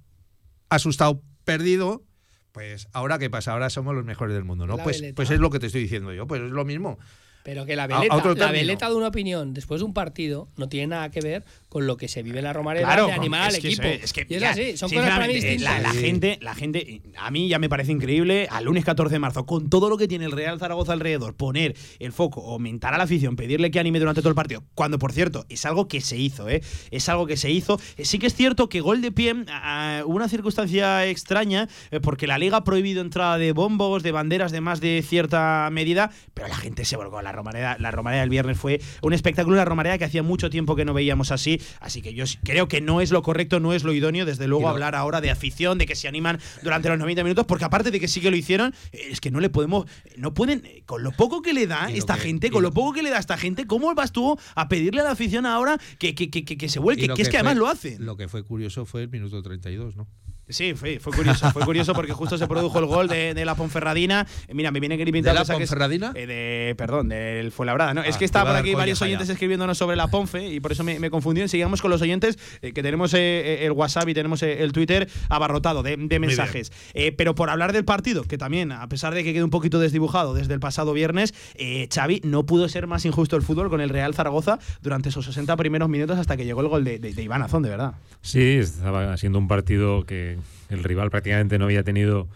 asustado, 0.69 1.23
perdido, 1.45 2.05
pues 2.53 2.89
ahora 2.93 3.19
qué 3.19 3.31
pasa, 3.31 3.53
ahora 3.53 3.71
somos 3.71 3.95
los 3.95 4.05
mejores 4.05 4.35
del 4.35 4.45
mundo, 4.45 4.67
¿no? 4.67 4.77
La 4.77 4.85
Pues, 4.85 5.01
veleta. 5.01 5.17
pues 5.17 5.31
es 5.31 5.41
lo 5.41 5.51
que 5.51 5.59
te 5.59 5.67
estoy 5.67 5.83
diciendo 5.83 6.13
yo, 6.13 6.27
pues 6.27 6.43
es 6.43 6.51
lo 6.51 6.65
mismo. 6.65 6.99
Pero 7.43 7.65
que 7.65 7.75
la 7.75 7.87
veleta, 7.87 8.15
a 8.15 8.35
la 8.35 8.53
veleta 8.53 8.89
de 8.89 8.95
una 8.95 9.09
opinión 9.09 9.55
después 9.55 9.81
de 9.81 9.87
un 9.87 9.95
partido 9.95 10.49
no 10.57 10.69
tiene 10.69 10.89
nada 10.89 11.11
que 11.11 11.21
ver 11.21 11.45
con 11.71 11.87
lo 11.87 11.97
que 11.97 12.09
se 12.09 12.23
vive 12.23 12.41
en 12.41 12.45
la 12.45 12.53
Romareda 12.53 12.85
Claro, 12.87 13.07
de 13.07 13.13
animar 13.15 13.49
es 13.49 13.55
al 13.57 13.63
que 13.63 13.69
equipo. 13.69 13.83
eso 13.85 13.93
es, 13.95 14.05
es 14.05 14.13
que, 14.13 14.27
y 14.29 14.35
es 14.35 14.41
ya, 14.43 14.51
así, 14.51 14.77
son 14.77 14.91
cosas 14.91 15.09
para 15.11 15.27
mí 15.27 15.35
distintas. 15.35 15.63
la, 15.63 15.81
la 15.81 15.93
gente, 15.95 16.39
la 16.43 16.55
gente, 16.55 17.01
a 17.17 17.31
mí 17.31 17.49
ya 17.49 17.59
me 17.59 17.69
parece 17.71 17.93
increíble, 17.93 18.47
al 18.51 18.65
lunes 18.65 18.85
14 18.85 19.15
de 19.15 19.19
marzo, 19.19 19.47
con 19.47 19.71
todo 19.71 19.89
lo 19.89 19.97
que 19.97 20.07
tiene 20.07 20.27
el 20.27 20.33
Real 20.33 20.59
Zaragoza 20.59 20.93
alrededor, 20.93 21.35
poner 21.35 21.75
el 21.99 22.13
foco, 22.13 22.51
aumentar 22.51 22.93
a 22.93 22.99
la 22.99 23.05
afición, 23.05 23.37
pedirle 23.37 23.71
que 23.71 23.81
anime 23.81 23.99
durante 24.01 24.21
todo 24.21 24.29
el 24.29 24.35
partido, 24.35 24.63
cuando 24.75 24.99
por 24.99 25.13
cierto, 25.13 25.47
es 25.49 25.65
algo 25.65 25.89
que 25.89 26.01
se 26.03 26.19
hizo, 26.19 26.49
¿eh? 26.51 26.61
Es 26.91 27.09
algo 27.09 27.27
que 27.27 27.37
se 27.39 27.51
hizo. 27.51 27.81
Eh, 27.97 28.05
Sí 28.05 28.19
que 28.19 28.27
es 28.27 28.35
cierto 28.35 28.69
que 28.69 28.81
gol 28.81 29.01
de 29.01 29.13
pie, 29.13 29.33
ah, 29.49 30.03
hubo 30.05 30.17
una 30.17 30.29
circunstancia 30.29 31.07
extraña, 31.07 31.69
eh, 31.93 32.01
porque 32.01 32.27
la 32.27 32.37
liga 32.39 32.57
ha 32.59 32.65
prohibido 32.65 33.01
entrada 33.01 33.39
de 33.39 33.53
bombos, 33.53 34.03
de 34.03 34.11
banderas 34.11 34.51
de 34.51 34.61
más 34.61 34.81
de 34.81 35.05
cierta 35.07 35.69
medida, 35.71 36.11
pero 36.35 36.49
la 36.49 36.57
gente 36.57 36.85
se 36.85 36.97
volcó. 36.97 37.23
La 37.23 37.31
Romareda, 37.31 37.77
la 37.79 37.93
Romareda 37.93 38.23
del 38.23 38.31
viernes 38.31 38.59
fue 38.59 38.81
un 39.03 39.13
espectáculo, 39.13 39.57
la 39.57 39.65
Romareda 39.65 39.97
que 39.99 40.05
hacía 40.05 40.25
mucho 40.25 40.51
tiempo 40.51 40.75
que 40.75 40.85
no 40.85 40.93
veíamos 40.93 41.31
así, 41.31 41.60
así 41.81 42.03
que 42.03 42.15
yo 42.15 42.25
creo 42.45 42.69
que 42.69 42.81
no 42.81 43.01
es 43.01 43.11
lo 43.11 43.23
correcto, 43.23 43.61
no 43.61 43.73
es 43.73 43.85
lo 43.85 43.93
idóneo, 43.93 44.25
desde 44.25 44.47
luego, 44.47 44.69
hablar 44.69 44.95
ahora 44.95 45.21
de 45.21 45.31
afición, 45.31 45.79
de 45.79 45.87
que 45.87 45.95
se 45.95 46.09
animan 46.09 46.39
durante 46.63 46.89
los 46.89 46.99
90 46.99 47.23
minutos, 47.25 47.47
porque 47.47 47.65
aparte 47.65 47.91
de 47.91 48.01
que 48.01 48.09
sí 48.09 48.21
que 48.21 48.31
lo 48.31 48.37
hicieron, 48.37 48.75
es 48.93 49.21
que 49.21 49.31
no 49.31 49.41
le 49.41 49.51
podemos, 49.51 49.87
no 50.17 50.35
pueden, 50.35 50.63
con 50.87 51.03
lo 51.03 51.13
poco 51.13 51.43
que 51.43 51.53
le 51.53 51.67
da 51.67 51.91
esta 51.91 52.15
que- 52.17 52.21
gente, 52.23 52.51
con 52.51 52.63
lo- 52.63 52.71
poco 52.73 52.93
que 52.93 53.03
le 53.03 53.11
da 53.11 53.19
esta 53.19 53.37
gente, 53.37 53.67
¿cómo 53.67 53.95
vas 53.95 54.13
tú 54.13 54.39
a 54.55 54.69
pedirle 54.69 55.01
a 55.01 55.05
la 55.05 55.11
afición 55.13 55.47
ahora 55.47 55.79
que, 55.99 56.15
que, 56.15 56.31
que, 56.31 56.45
que- 56.45 56.69
se 56.69 56.79
vuelque? 56.79 57.07
Que 57.09 57.23
es 57.23 57.29
que 57.29 57.33
fue- 57.33 57.39
además 57.39 57.57
lo 57.57 57.67
hacen. 57.67 58.05
Lo 58.05 58.17
que 58.17 58.29
fue 58.29 58.43
curioso 58.45 58.87
fue 58.87 59.03
el 59.03 59.09
minuto 59.09 59.43
32, 59.43 59.97
¿no? 59.97 60.07
Sí, 60.51 60.75
fue, 60.75 60.99
fue 61.01 61.13
curioso, 61.13 61.51
fue 61.53 61.65
curioso 61.65 61.93
porque 61.95 62.13
justo 62.13 62.37
se 62.39 62.47
produjo 62.47 62.79
el 62.79 62.87
gol 62.87 63.09
de, 63.09 63.35
de 63.35 63.45
la 63.45 63.55
Ponferradina. 63.55 64.27
Eh, 64.49 64.55
Mira, 64.55 64.71
me 64.71 64.81
viene 64.81 64.97
que 64.99 65.05
¿De 65.11 65.23
la 65.35 65.45
Ponferradina? 65.45 66.13
Eh, 66.15 66.27
de, 66.27 66.75
perdón, 66.77 67.09
del 67.09 67.53
Fuenlabrada, 67.53 67.95
¿no? 67.95 68.03
es 68.03 68.09
Ah, 68.17 68.19
que 68.19 68.19
te 68.21 68.25
está 68.27 68.39
iba 68.41 68.43
a 68.43 68.45
por 68.47 68.53
dar 68.55 68.63
aquí 68.63 68.75
varios 68.75 69.01
oyentes 69.03 69.29
escribiéndonos 69.29 69.79
sobre 69.79 69.97
la 69.97 70.09
Ponfe 70.09 70.49
y 70.49 70.61
por 70.61 70.73
eso 70.73 70.85
me, 70.85 70.99
me 70.99 71.11
confundí. 71.11 71.47
Seguimos 71.49 71.81
con 71.81 71.91
los 71.91 72.03
oyentes, 72.03 72.39
eh, 72.63 72.73
que 72.73 72.83
tenemos 72.83 73.15
eh, 73.15 73.65
el 73.65 73.73
WhatsApp 73.73 74.09
y 74.09 74.15
tenemos 74.15 74.43
eh, 74.43 74.63
el 74.63 74.73
Twitter 74.73 75.09
abarrotado 75.29 75.83
de, 75.83 75.97
de 75.97 76.19
mensajes. 76.19 76.73
Eh, 76.95 77.13
pero 77.13 77.35
por 77.35 77.51
hablar 77.51 77.73
del 77.73 77.85
partido, 77.85 78.25
que 78.25 78.39
también, 78.39 78.73
a 78.73 78.89
pesar 78.89 79.15
de 79.15 79.25
que 79.25 79.33
quede 79.33 79.45
un 79.45 79.51
poquito 79.51 79.79
desdibujado 79.79 80.35
desde 80.35 80.55
el 80.55 80.61
pasado 80.61 80.93
viernes, 80.93 81.35
eh, 81.55 81.89
Xavi 81.93 82.21
no 82.25 82.45
pudo 82.45 82.69
ser 82.69 82.87
más 82.87 83.05
injusto 83.05 83.37
el 83.37 83.43
fútbol 83.43 83.71
con 83.71 83.81
el 83.81 83.89
Real 83.91 84.15
Zaragoza 84.15 84.59
durante 84.83 85.09
esos 85.11 85.25
60 85.25 85.57
primeros 85.57 85.89
minutos 85.89 86.19
hasta 86.19 86.37
que 86.37 86.45
llegó 86.45 86.61
el 86.61 86.69
gol 86.69 86.85
de, 86.85 86.99
de, 86.99 87.13
de 87.13 87.23
Iván 87.23 87.43
Azón, 87.43 87.63
de 87.63 87.71
verdad. 87.71 87.95
Sí, 88.23 88.57
estaba 88.59 89.17
siendo 89.17 89.39
un 89.39 89.49
partido 89.49 90.05
que 90.05 90.39
el 90.71 90.83
rival 90.85 91.11
prácticamente 91.11 91.59
no 91.59 91.67
había 91.67 91.83
tenido 91.83 92.29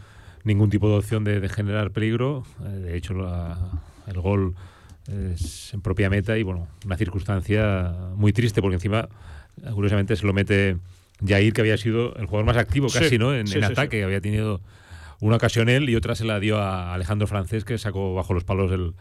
ningún 0.45 0.69
tipo 0.71 0.89
de 0.91 0.97
opción 0.97 1.25
de, 1.25 1.41
de 1.41 1.49
generar 1.49 1.91
peligro. 1.91 2.45
Eh, 2.65 2.69
de 2.69 2.97
hecho, 2.97 3.15
la- 3.15 3.59
el 4.07 4.21
gol 4.21 4.55
es 5.09 5.73
en 5.75 5.81
propia 5.81 6.11
meta 6.11 6.37
y 6.39 6.43
bueno, 6.43 6.67
una 6.85 6.97
circunstancia 6.97 7.93
muy 8.17 8.33
triste 8.33 8.61
porque 8.61 8.75
encima, 8.77 9.09
eh, 9.63 9.71
curiosamente, 9.73 10.17
se 10.17 10.27
lo 10.27 10.33
mete 10.33 10.77
Jair, 11.27 11.53
que 11.53 11.61
había 11.61 11.77
sido 11.77 12.15
el 12.17 12.27
jugador 12.27 12.47
más 12.47 12.57
activo 12.57 12.89
Sí, 12.89 12.99
casi, 12.99 13.19
¿no? 13.19 13.35
En, 13.35 13.47
sí, 13.47 13.57
en 13.59 13.65
sí, 13.65 13.73
ataque, 13.73 14.03
había 14.05 14.21
tenido 14.21 14.61
una 15.21 15.37
ocasión 15.37 15.69
él 15.69 15.89
y 15.89 15.97
otra 15.97 16.15
se 16.15 16.25
la 16.25 16.41
dio 16.41 16.59
a 16.59 16.93
Alejandro 16.95 17.27
Francés, 17.27 17.65
que 17.65 17.79
sacó 17.79 18.15
bajo 18.15 18.35
los 18.35 18.45
palos 18.45 18.73
el, 18.73 18.93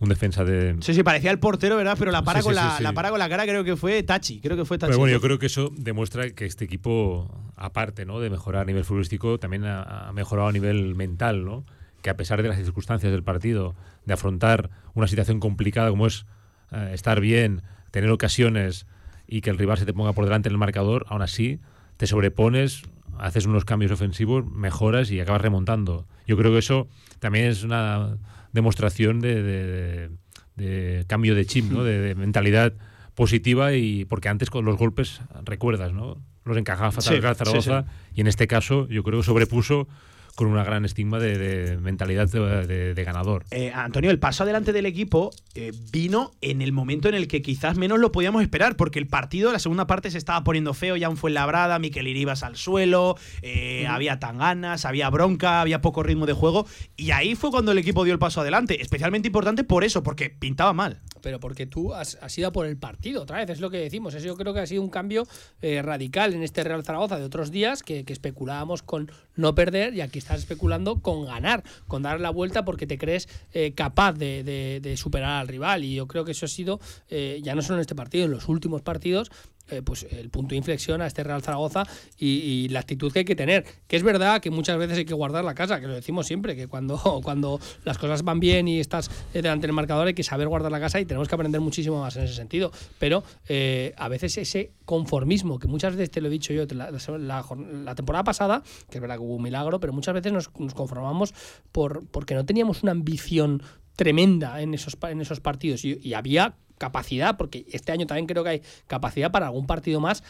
un 0.00 0.08
defensa 0.08 0.44
de, 0.44 0.76
Sí, 0.80 0.94
sí, 0.94 1.02
parecía 1.02 1.30
el 1.30 1.38
portero, 1.38 1.76
¿verdad? 1.76 1.96
Pero 1.98 2.10
la 2.10 2.22
para, 2.22 2.40
Sí, 2.40 2.44
con, 2.44 2.54
sí, 2.54 2.60
la, 2.60 2.76
sí, 2.76 2.82
la 2.82 2.92
para 2.92 3.10
con 3.10 3.18
la 3.18 3.28
cara 3.28 3.44
creo 3.44 3.64
que 3.64 3.76
fue 3.76 4.02
Tachi. 4.02 4.40
Creo 4.40 4.56
que 4.56 4.64
fue 4.64 4.78
Tachi. 4.78 4.90
Pero 4.90 4.98
bueno, 4.98 5.12
yo 5.12 5.20
creo 5.20 5.38
que 5.38 5.46
eso 5.46 5.70
demuestra 5.76 6.30
que 6.30 6.46
este 6.46 6.64
equipo, 6.64 7.30
aparte 7.56 8.04
¿no? 8.04 8.20
de 8.20 8.30
mejorar 8.30 8.62
a 8.62 8.64
nivel 8.64 8.84
futbolístico, 8.84 9.38
también 9.38 9.64
ha, 9.64 10.08
ha 10.08 10.12
mejorado 10.12 10.48
a 10.48 10.52
nivel 10.52 10.94
mental, 10.94 11.44
¿no? 11.44 11.64
Que 12.02 12.10
a 12.10 12.16
pesar 12.16 12.42
de 12.42 12.48
las 12.48 12.58
circunstancias 12.58 13.10
del 13.12 13.22
partido, 13.22 13.74
de 14.04 14.14
afrontar 14.14 14.70
una 14.94 15.06
situación 15.06 15.40
complicada 15.40 15.90
como 15.90 16.06
es 16.06 16.26
eh, 16.72 16.90
estar 16.92 17.20
bien, 17.20 17.62
tener 17.90 18.10
ocasiones 18.10 18.86
y 19.26 19.40
que 19.40 19.50
el 19.50 19.58
rival 19.58 19.78
se 19.78 19.86
te 19.86 19.94
ponga 19.94 20.12
por 20.12 20.24
delante 20.24 20.48
en 20.48 20.52
el 20.52 20.58
marcador, 20.58 21.06
aún 21.08 21.22
así 21.22 21.60
te 21.96 22.06
sobrepones, 22.06 22.82
haces 23.18 23.46
unos 23.46 23.64
cambios 23.64 23.92
ofensivos, 23.92 24.44
mejoras 24.46 25.10
y 25.10 25.20
acabas 25.20 25.42
remontando. 25.42 26.06
Yo 26.26 26.36
creo 26.36 26.52
que 26.52 26.58
eso 26.58 26.88
también 27.20 27.46
es 27.46 27.62
una 27.62 28.16
demostración 28.54 29.20
de, 29.20 29.42
de- 29.42 30.10
de 30.56 31.04
cambio 31.08 31.34
de 31.34 31.44
chip, 31.46 31.70
¿no? 31.70 31.82
de, 31.84 32.14
mentalidad 32.14 32.72
positiva 33.14 33.74
y 33.74 34.04
porque 34.04 34.28
antes 34.28 34.50
con 34.50 34.64
los 34.64 34.76
golpes 34.78 35.20
recuerdas, 35.44 35.92
¿no? 35.92 36.16
Los 36.44 36.56
encajaba 36.56 36.92
fatal 36.92 37.14
Sí, 37.14 37.20
Zaragoza 37.34 37.82
sí, 37.82 38.12
y 38.16 38.20
en 38.20 38.26
este 38.28 38.46
caso 38.46 38.86
yo 38.88 39.02
creo 39.02 39.18
que 39.20 39.24
sobrepuso 39.26 39.88
con 40.34 40.48
una 40.48 40.64
gran 40.64 40.84
estigma 40.84 41.18
de, 41.18 41.38
de 41.38 41.76
mentalidad 41.78 42.28
de, 42.28 42.66
de- 42.66 42.94
de 42.94 43.04
ganador. 43.04 43.44
Eh, 43.50 43.70
Antonio, 43.74 44.10
el 44.10 44.18
paso 44.18 44.42
adelante 44.42 44.72
del 44.72 44.86
equipo 44.86 45.30
eh, 45.54 45.72
vino 45.92 46.32
en 46.40 46.60
el 46.62 46.72
momento 46.72 47.08
en 47.08 47.14
el 47.14 47.28
que 47.28 47.40
quizás 47.42 47.76
menos 47.76 47.98
lo 48.00 48.10
podíamos 48.12 48.42
esperar, 48.42 48.76
porque 48.76 48.98
el 48.98 49.06
partido, 49.06 49.52
la 49.52 49.58
segunda 49.58 49.86
parte 49.86 50.10
se 50.10 50.18
estaba 50.18 50.42
poniendo 50.44 50.74
feo, 50.74 50.96
ya 50.96 51.08
un 51.08 51.16
fue 51.16 51.30
labrada, 51.30 51.78
Miquel 51.78 52.08
Iribas 52.08 52.42
al 52.42 52.56
suelo, 52.56 53.16
eh, 53.42 53.86
había 53.86 54.18
tanganas, 54.18 54.84
había 54.84 55.08
bronca, 55.10 55.60
había 55.60 55.80
poco 55.80 56.02
ritmo 56.02 56.26
de 56.26 56.32
juego, 56.32 56.66
y 56.96 57.12
ahí 57.12 57.34
fue 57.36 57.50
cuando 57.50 57.72
el 57.72 57.78
equipo 57.78 58.04
dio 58.04 58.12
el 58.12 58.18
paso 58.18 58.40
adelante. 58.40 58.82
Especialmente 58.82 59.28
importante 59.28 59.64
por 59.64 59.84
eso, 59.84 60.02
porque 60.02 60.30
pintaba 60.30 60.72
mal. 60.72 61.00
Pero 61.24 61.40
porque 61.40 61.64
tú 61.64 61.94
has, 61.94 62.18
has 62.20 62.36
ido 62.36 62.52
por 62.52 62.66
el 62.66 62.76
partido 62.76 63.22
otra 63.22 63.38
vez, 63.38 63.48
es 63.48 63.60
lo 63.60 63.70
que 63.70 63.78
decimos. 63.78 64.14
Eso 64.14 64.26
yo 64.26 64.36
creo 64.36 64.52
que 64.52 64.60
ha 64.60 64.66
sido 64.66 64.82
un 64.82 64.90
cambio 64.90 65.26
eh, 65.62 65.80
radical 65.80 66.34
en 66.34 66.42
este 66.42 66.62
Real 66.62 66.84
Zaragoza 66.84 67.18
de 67.18 67.24
otros 67.24 67.50
días 67.50 67.82
que, 67.82 68.04
especulábamos 68.06 68.82
con 68.82 69.10
no 69.36 69.54
perder 69.54 69.94
y 69.94 70.02
aquí 70.02 70.18
estás 70.18 70.40
especulando 70.40 71.00
con 71.00 71.24
ganar, 71.24 71.64
con 71.88 72.02
dar 72.02 72.20
la 72.20 72.28
vuelta 72.28 72.66
porque 72.66 72.86
te 72.86 72.98
crees 72.98 73.26
eh, 73.54 73.72
capaz 73.72 74.12
de 74.12 74.94
superar 74.98 75.40
al 75.40 75.48
rival. 75.48 75.82
Y 75.82 75.94
yo 75.94 76.06
creo 76.06 76.26
que 76.26 76.32
eso 76.32 76.44
ha 76.44 76.48
sido, 76.50 76.78
eh, 77.08 77.40
ya 77.42 77.54
no 77.54 77.62
solo 77.62 77.76
en 77.76 77.80
este 77.80 77.94
partido, 77.94 78.26
en 78.26 78.30
los 78.30 78.46
últimos 78.48 78.82
partidos, 78.82 79.32
eh, 79.70 79.80
pues 79.82 80.06
el 80.10 80.28
punto 80.28 80.50
de 80.50 80.56
inflexión 80.56 81.00
a 81.00 81.06
este 81.06 81.24
Real 81.24 81.42
Zaragoza 81.42 81.84
y, 82.18 82.68
la 82.68 82.80
actitud 82.80 83.10
que 83.12 83.20
hay 83.20 83.24
que 83.24 83.36
tener. 83.36 83.64
Que 83.86 83.96
es 83.96 84.02
verdad 84.02 84.40
que 84.40 84.50
muchas 84.50 84.76
veces 84.76 84.98
hay 84.98 85.04
que 85.04 85.14
guardar 85.14 85.44
la 85.44 85.54
casa, 85.54 85.80
que 85.80 85.86
lo 85.86 85.94
decimos 85.94 86.26
siempre, 86.26 86.54
que 86.54 86.66
cuando, 86.66 86.98
cuando 87.24 87.58
las 87.84 87.96
cosas 87.96 88.22
van 88.22 88.40
bien 88.40 88.68
y 88.68 88.80
estás 88.80 89.10
eh, 89.32 89.40
delante 89.42 89.66
del 89.66 89.74
marcador 89.74 90.06
hay 90.06 90.14
que 90.14 90.22
saber 90.22 90.48
guardar 90.48 90.70
la 90.70 90.80
casa 90.80 91.00
y 91.00 91.06
tenemos 91.06 91.28
que 91.28 91.34
aprender 91.34 91.60
muchísimo 91.60 92.00
más 92.00 92.16
en 92.16 92.24
ese 92.24 92.34
sentido. 92.34 92.72
Pero 92.98 93.24
eh, 93.48 93.94
a 93.96 94.08
veces 94.08 94.36
ese 94.38 94.72
conformismo, 94.84 95.58
que 95.58 95.66
muchas 95.66 95.96
veces 95.96 96.10
te 96.10 96.20
lo 96.20 96.28
he 96.28 96.30
dicho 96.30 96.52
yo, 96.52 96.66
la, 96.66 97.94
temporada 97.94 98.24
pasada, 98.24 98.62
que 98.90 98.98
es 98.98 99.00
verdad 99.00 99.16
que 99.16 99.22
hubo 99.22 99.36
un 99.36 99.42
milagro, 99.42 99.80
pero 99.80 99.92
muchas 99.92 100.14
veces 100.14 100.32
nos, 100.32 100.48
conformamos 100.48 101.32
por, 101.72 102.06
porque 102.08 102.34
no 102.34 102.44
teníamos 102.44 102.82
una 102.82 102.92
ambición 102.92 103.62
tremenda 103.96 104.60
en 104.60 104.74
esos, 104.74 104.98
en 105.08 105.20
esos 105.20 105.40
partidos 105.40 105.84
y 105.84 106.14
había 106.14 106.56
capacidad, 106.84 107.36
porque 107.38 107.64
este 107.72 107.92
año 107.92 108.06
también 108.06 108.26
creo 108.26 108.44
que 108.44 108.50
hay 108.50 108.62
capacidad 108.86 109.30
para 109.30 109.46
algún 109.46 109.66
partido 109.66 110.00
más 110.00 110.22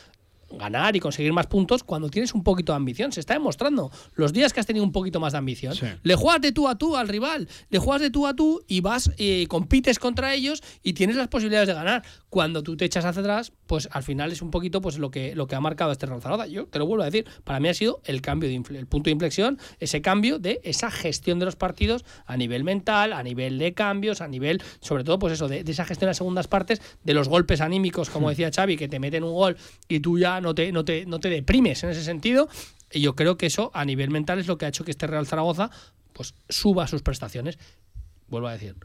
ganar 0.58 0.96
y 0.96 1.00
conseguir 1.00 1.32
más 1.32 1.46
puntos 1.46 1.82
cuando 1.84 2.08
tienes 2.08 2.34
un 2.34 2.42
poquito 2.42 2.72
de 2.72 2.76
ambición. 2.76 3.12
Se 3.12 3.20
está 3.20 3.34
demostrando 3.34 3.90
los 4.14 4.32
días 4.32 4.52
que 4.52 4.60
has 4.60 4.66
tenido 4.66 4.84
un 4.84 4.92
poquito 4.92 5.20
más 5.20 5.32
de 5.32 5.38
ambición. 5.38 5.74
Le 6.02 6.14
juegas 6.14 6.40
de 6.40 6.52
tú 6.52 6.68
a 6.68 6.76
tú 6.76 6.96
al 6.96 7.08
rival, 7.08 7.48
le 7.70 7.78
juegas 7.78 8.02
de 8.02 8.10
tú 8.10 8.26
a 8.26 8.34
tú 8.34 8.62
y 8.66 8.80
vas 8.80 9.10
y 9.16 9.46
compites 9.46 9.98
contra 9.98 10.34
ellos 10.34 10.62
y 10.82 10.92
tienes 10.92 11.16
las 11.16 11.28
posibilidades 11.28 11.68
de 11.68 11.74
ganar. 11.74 12.02
Cuando 12.28 12.62
tú 12.62 12.76
te 12.76 12.84
echas 12.84 13.04
hacia 13.04 13.20
atrás, 13.20 13.52
pues 13.66 13.88
al 13.92 14.02
final 14.02 14.32
es 14.32 14.42
un 14.42 14.50
poquito 14.50 14.80
pues 14.80 14.98
lo 14.98 15.10
que, 15.10 15.34
lo 15.34 15.46
que 15.46 15.54
ha 15.54 15.60
marcado 15.60 15.92
este 15.92 16.06
Zaragoza. 16.06 16.46
Yo 16.46 16.66
te 16.66 16.78
lo 16.78 16.86
vuelvo 16.86 17.02
a 17.02 17.06
decir, 17.06 17.26
para 17.44 17.60
mí 17.60 17.68
ha 17.68 17.74
sido 17.74 18.00
el 18.04 18.20
cambio 18.20 18.48
de 18.48 18.54
el 18.54 18.86
punto 18.86 19.04
de 19.04 19.12
inflexión, 19.12 19.58
ese 19.80 20.02
cambio 20.02 20.38
de 20.38 20.60
esa 20.64 20.90
gestión 20.90 21.38
de 21.38 21.44
los 21.44 21.56
partidos 21.56 22.04
a 22.26 22.36
nivel 22.36 22.64
mental, 22.64 23.12
a 23.12 23.22
nivel 23.22 23.58
de 23.58 23.74
cambios, 23.74 24.20
a 24.20 24.28
nivel, 24.28 24.62
sobre 24.80 25.04
todo, 25.04 25.18
pues 25.18 25.34
eso, 25.34 25.48
de, 25.48 25.64
esa 25.66 25.84
gestión 25.84 26.06
de 26.06 26.10
las 26.10 26.16
segundas 26.18 26.48
partes, 26.48 26.80
de 27.02 27.14
los 27.14 27.28
golpes 27.28 27.60
anímicos, 27.60 28.10
como 28.10 28.30
decía 28.30 28.50
Xavi, 28.54 28.76
que 28.76 28.88
te 28.88 28.98
meten 28.98 29.24
un 29.24 29.34
gol 29.34 29.56
y 29.88 30.00
tú 30.00 30.18
ya 30.18 30.40
no 30.44 30.54
te, 30.54 30.70
no 30.70 30.84
te, 30.84 31.06
no 31.06 31.18
te 31.18 31.28
deprimes 31.30 31.82
en 31.82 31.90
ese 31.90 32.04
sentido. 32.04 32.48
Y 32.92 33.00
yo 33.00 33.16
creo 33.16 33.36
que 33.36 33.46
eso 33.46 33.70
a 33.74 33.84
nivel 33.84 34.10
mental 34.10 34.38
es 34.38 34.46
lo 34.46 34.56
que 34.56 34.66
ha 34.66 34.68
hecho 34.68 34.84
que 34.84 34.92
este 34.92 35.06
Real 35.06 35.26
Zaragoza 35.26 35.70
pues 36.12 36.34
suba 36.48 36.86
sus 36.86 37.02
prestaciones. 37.02 37.58
Vuelvo 38.28 38.48
a 38.48 38.52
decir, 38.52 38.76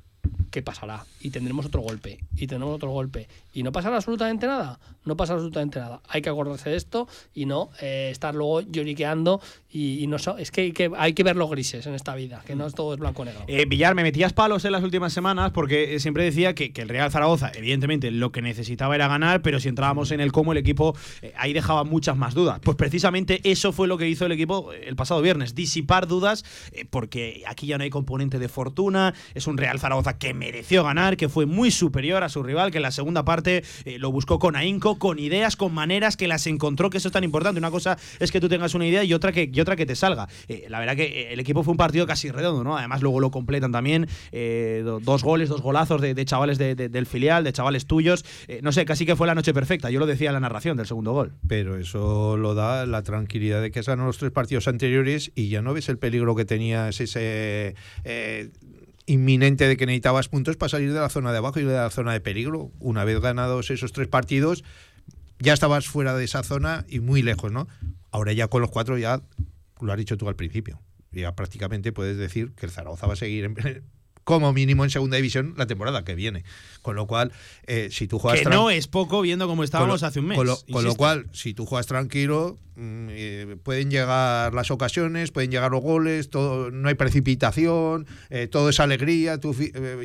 ¿qué 0.51 0.61
pasará? 0.61 1.05
Y 1.21 1.29
tendremos 1.29 1.65
otro 1.65 1.81
golpe, 1.81 2.19
y 2.35 2.47
tendremos 2.47 2.75
otro 2.75 2.89
golpe. 2.89 3.27
¿Y 3.53 3.63
no 3.63 3.71
pasará 3.71 3.97
absolutamente 3.97 4.47
nada? 4.47 4.79
No 5.05 5.15
pasará 5.15 5.37
absolutamente 5.37 5.79
nada. 5.79 6.01
Hay 6.07 6.21
que 6.21 6.29
acordarse 6.29 6.69
de 6.69 6.75
esto 6.75 7.07
y 7.33 7.45
no 7.45 7.69
eh, 7.81 8.09
estar 8.11 8.35
luego 8.35 8.61
lloriqueando 8.61 9.41
y, 9.71 10.05
no 10.07 10.17
es 10.17 10.51
que 10.51 10.61
hay, 10.61 10.71
que 10.71 10.91
hay 10.97 11.13
que 11.13 11.23
ver 11.23 11.35
los 11.35 11.49
grises 11.49 11.85
en 11.85 11.93
esta 11.93 12.15
vida, 12.15 12.41
que 12.45 12.55
no 12.55 12.69
todo 12.71 12.93
es 12.93 12.99
blanco 12.99 13.23
negro. 13.23 13.41
Eh, 13.47 13.65
Villar, 13.67 13.95
me 13.95 14.03
metías 14.03 14.33
palos 14.33 14.65
en 14.65 14.71
las 14.71 14.83
últimas 14.83 15.13
semanas 15.13 15.51
porque 15.51 15.95
eh, 15.95 15.99
siempre 15.99 16.23
decía 16.23 16.55
que, 16.55 16.71
el 16.75 16.89
Real 16.89 17.11
Zaragoza, 17.11 17.51
evidentemente, 17.53 18.09
lo 18.09 18.31
que 18.31 18.41
necesitaba 18.41 18.95
era 18.95 19.07
ganar, 19.07 19.41
pero 19.41 19.59
si 19.59 19.67
entrábamos 19.67 20.11
en 20.11 20.21
el 20.21 20.31
cómo, 20.31 20.53
el 20.53 20.57
equipo 20.57 20.95
ahí 21.35 21.53
dejaba 21.53 21.83
muchas 21.83 22.15
más 22.15 22.33
dudas. 22.33 22.59
Pues 22.63 22.77
precisamente 22.77 23.41
eso 23.43 23.73
fue 23.73 23.87
lo 23.87 23.97
que 23.97 24.07
hizo 24.07 24.25
el 24.25 24.31
equipo 24.31 24.71
el 24.71 24.95
pasado 24.95 25.21
viernes, 25.21 25.55
disipar 25.55 26.07
dudas, 26.07 26.45
porque 26.89 27.43
aquí 27.47 27.67
ya 27.67 27.77
no 27.77 27.83
hay 27.83 27.89
componente 27.89 28.39
de 28.39 28.47
fortuna, 28.47 29.13
es 29.33 29.47
un 29.47 29.57
Real 29.57 29.79
Zaragoza 29.79 30.17
que 30.17 30.33
mereció 30.33 30.83
ganar, 30.83 31.17
que 31.17 31.29
fue 31.29 31.45
muy 31.45 31.71
superior 31.71 32.23
a 32.23 32.29
su 32.29 32.43
rival, 32.43 32.71
que 32.71 32.77
en 32.77 32.83
la 32.83 32.91
segunda 32.91 33.25
parte 33.25 33.63
eh, 33.85 33.99
lo 33.99 34.11
buscó 34.11 34.39
con 34.39 34.55
ahínco, 34.55 34.98
con 34.99 35.17
ideas, 35.17 35.55
con 35.55 35.73
maneras, 35.73 36.17
que 36.17 36.27
las 36.27 36.45
encontró, 36.47 36.89
que 36.89 36.97
eso 36.97 37.07
es 37.07 37.11
tan 37.11 37.23
importante. 37.23 37.59
Una 37.59 37.71
cosa 37.71 37.97
es 38.19 38.31
que 38.31 38.39
tú 38.39 38.47
tengas 38.47 38.75
una 38.75 38.85
idea 38.85 39.03
y 39.03 39.13
otra 39.13 39.31
que, 39.31 39.49
y 39.51 39.59
otra 39.59 39.75
que 39.75 39.85
te 39.85 39.95
salga. 39.95 40.27
Eh, 40.47 40.67
la 40.69 40.79
verdad 40.79 40.95
que 40.95 41.05
eh, 41.05 41.33
el 41.33 41.39
equipo 41.39 41.63
fue 41.63 41.71
un 41.71 41.77
partido 41.77 42.05
casi 42.05 42.29
redondo, 42.29 42.63
¿no? 42.63 42.77
Además 42.77 43.01
luego 43.01 43.19
lo 43.19 43.31
completan 43.31 43.71
también, 43.71 44.07
dos 44.31 45.23
goles, 45.23 45.49
dos 45.49 45.61
golazos 45.61 46.01
de, 46.01 46.25
chavales 46.25 46.57
del 46.57 47.05
filial, 47.05 47.43
de 47.43 47.53
chavales 47.53 47.85
tuyos. 47.85 48.23
no 48.61 48.71
sé, 48.71 48.85
casi 48.85 49.05
que 49.05 49.15
fue 49.15 49.25
la 49.25 49.35
noche 49.35 49.53
perfecta. 49.53 49.89
Yo 49.89 49.99
lo 49.99 50.05
decía 50.05 50.29
en 50.29 50.33
la 50.33 50.39
narración 50.39 50.77
del 50.77 50.85
segundo 50.85 51.13
gol. 51.13 51.33
Pero 51.47 51.77
eso 51.77 52.37
lo 52.37 52.53
da 52.53 52.85
la 52.85 53.01
tranquilidad 53.01 53.61
de 53.61 53.71
que 53.71 53.81
ganado 53.81 54.07
los 54.07 54.17
tres 54.17 54.31
partidos 54.31 54.67
anteriores 54.67 55.31
y 55.33 55.49
ya 55.49 55.61
no 55.61 55.73
ves 55.73 55.89
el 55.89 55.97
peligro 55.97 56.35
que 56.35 56.45
tenías 56.45 56.99
ese 56.99 57.75
inminente 59.09 59.67
de 59.67 59.75
que 59.75 59.87
necesitabas 59.87 60.29
puntos 60.29 60.55
para 60.55 60.69
salir 60.69 60.93
de 60.93 60.99
la 60.99 61.09
zona 61.09 61.31
de 61.31 61.39
abajo 61.39 61.59
y 61.59 61.63
de 61.63 61.73
la 61.73 61.89
zona 61.89 62.13
de 62.13 62.21
peligro. 62.21 62.71
Una 62.79 63.03
vez 63.05 63.19
ganados 63.19 63.71
esos 63.71 63.91
tres 63.91 64.07
partidos, 64.07 64.63
ya 65.39 65.53
estabas 65.53 65.87
fuera 65.87 66.15
de 66.15 66.25
esa 66.25 66.43
zona 66.43 66.85
y 66.87 66.99
muy 66.99 67.21
lejos, 67.21 67.51
¿no? 67.51 67.67
Ahora 68.11 68.33
ya 68.33 68.47
con 68.47 68.61
los 68.61 68.71
cuatro 68.71 68.97
ya 68.97 69.21
lo 69.81 69.91
has 69.91 69.97
dicho 69.97 70.17
tú 70.17 70.27
al 70.27 70.35
principio. 70.35 70.81
Ya 71.11 71.35
prácticamente 71.35 71.91
puedes 71.91 72.17
decir 72.17 72.51
que 72.55 72.65
el 72.65 72.71
Zaragoza 72.71 73.07
va 73.07 73.13
a 73.13 73.15
seguir 73.15 73.45
en, 73.45 73.55
como 74.29 74.53
mínimo 74.53 74.83
en 74.83 74.91
segunda 74.91 75.15
división 75.15 75.55
la 75.57 75.65
temporada 75.65 76.03
que 76.03 76.13
viene. 76.13 76.43
Con 76.83 76.95
lo 76.95 77.07
cual, 77.07 77.31
eh, 77.65 77.89
si 77.91 78.07
tú 78.07 78.19
juegas. 78.19 78.41
Que 78.41 78.49
no 78.49 78.69
es 78.69 78.87
poco 78.87 79.21
viendo 79.21 79.47
cómo 79.47 79.63
estábamos 79.63 80.03
hace 80.03 80.19
un 80.19 80.27
mes. 80.27 80.37
Con 80.37 80.83
lo, 80.83 80.95
cual, 80.95 81.25
si 81.33 81.55
tú 81.55 81.65
juegas 81.65 81.87
tranquilo, 81.87 82.55
mm, 82.75 83.07
eh, 83.09 83.57
pueden 83.63 83.89
llegar 83.89 84.53
las 84.53 84.69
ocasiones, 84.69 85.31
pueden 85.31 85.49
llegar 85.49 85.71
los 85.71 85.81
goles, 85.81 86.29
todo, 86.29 86.69
no 86.69 86.89
hay 86.89 86.93
precipitación, 86.93 88.05
eh, 88.29 88.47
todo 88.47 88.69
es 88.69 88.79
alegría. 88.79 89.39
Tú 89.39 89.55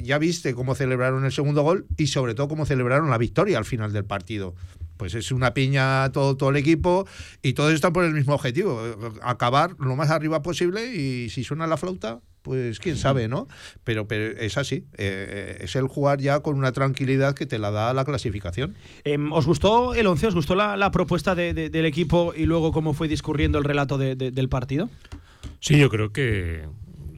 ya 0.03 0.16
viste 0.16 0.55
cómo 0.55 0.74
celebraron 0.74 1.26
el 1.26 1.32
segundo 1.32 1.62
gol 1.62 1.87
y 1.99 2.07
sobre 2.07 2.35
todo 2.35 2.49
cómo 2.49 2.64
celebraron 2.64 3.11
la 3.11 3.18
victoria 3.18 3.59
al 3.59 3.66
final 3.66 3.93
del 3.93 4.07
partido 4.07 4.55
pues 4.97 5.14
es 5.14 5.32
una 5.32 5.55
piña 5.55 6.11
todo, 6.12 6.36
todo 6.36 6.51
el 6.51 6.57
equipo 6.57 7.07
y 7.42 7.55
todos 7.55 7.72
están 7.72 7.92
por 7.92 8.05
el 8.05 8.12
mismo 8.12 8.34
objetivo, 8.34 8.80
acabar 9.22 9.76
lo 9.78 9.97
más 9.97 10.11
arriba 10.11 10.42
posible 10.42 10.95
y 10.95 11.30
si 11.30 11.45
suena 11.45 11.66
la 11.66 11.76
flauta, 11.76 12.20
pues 12.45 12.78
quién 12.78 12.97
sabe, 12.99 13.26
¿no? 13.26 13.49
Pero, 13.84 14.07
pero 14.07 14.38
es 14.38 14.59
así, 14.59 14.84
eh, 14.99 15.59
es 15.62 15.76
el 15.76 15.88
jugar 15.88 16.20
ya 16.20 16.40
con 16.40 16.57
una 16.59 16.72
tranquilidad 16.72 17.34
que 17.34 17.47
te 17.47 17.59
la 17.59 17.70
da 17.70 17.95
la 17.95 18.05
clasificación. 18.05 18.76
Em, 19.05 19.32
¿Os 19.32 19.47
gustó 19.47 19.95
el 19.95 20.07
11? 20.07 20.26
¿Os 20.28 20.34
gustó 20.34 20.55
la, 20.55 20.90
propuesta 20.90 21.34
del 21.34 21.86
equipo 21.86 22.34
y 22.36 22.45
luego 22.45 22.70
cómo 22.70 22.92
fue 22.92 23.09
discurriendo 23.09 23.59
el 23.59 23.64
relato 23.64 23.97
del 23.97 24.49
partido? 24.51 24.90
Sí, 25.61 25.78
yo 25.78 25.88
creo 25.88 26.12
que 26.12 26.68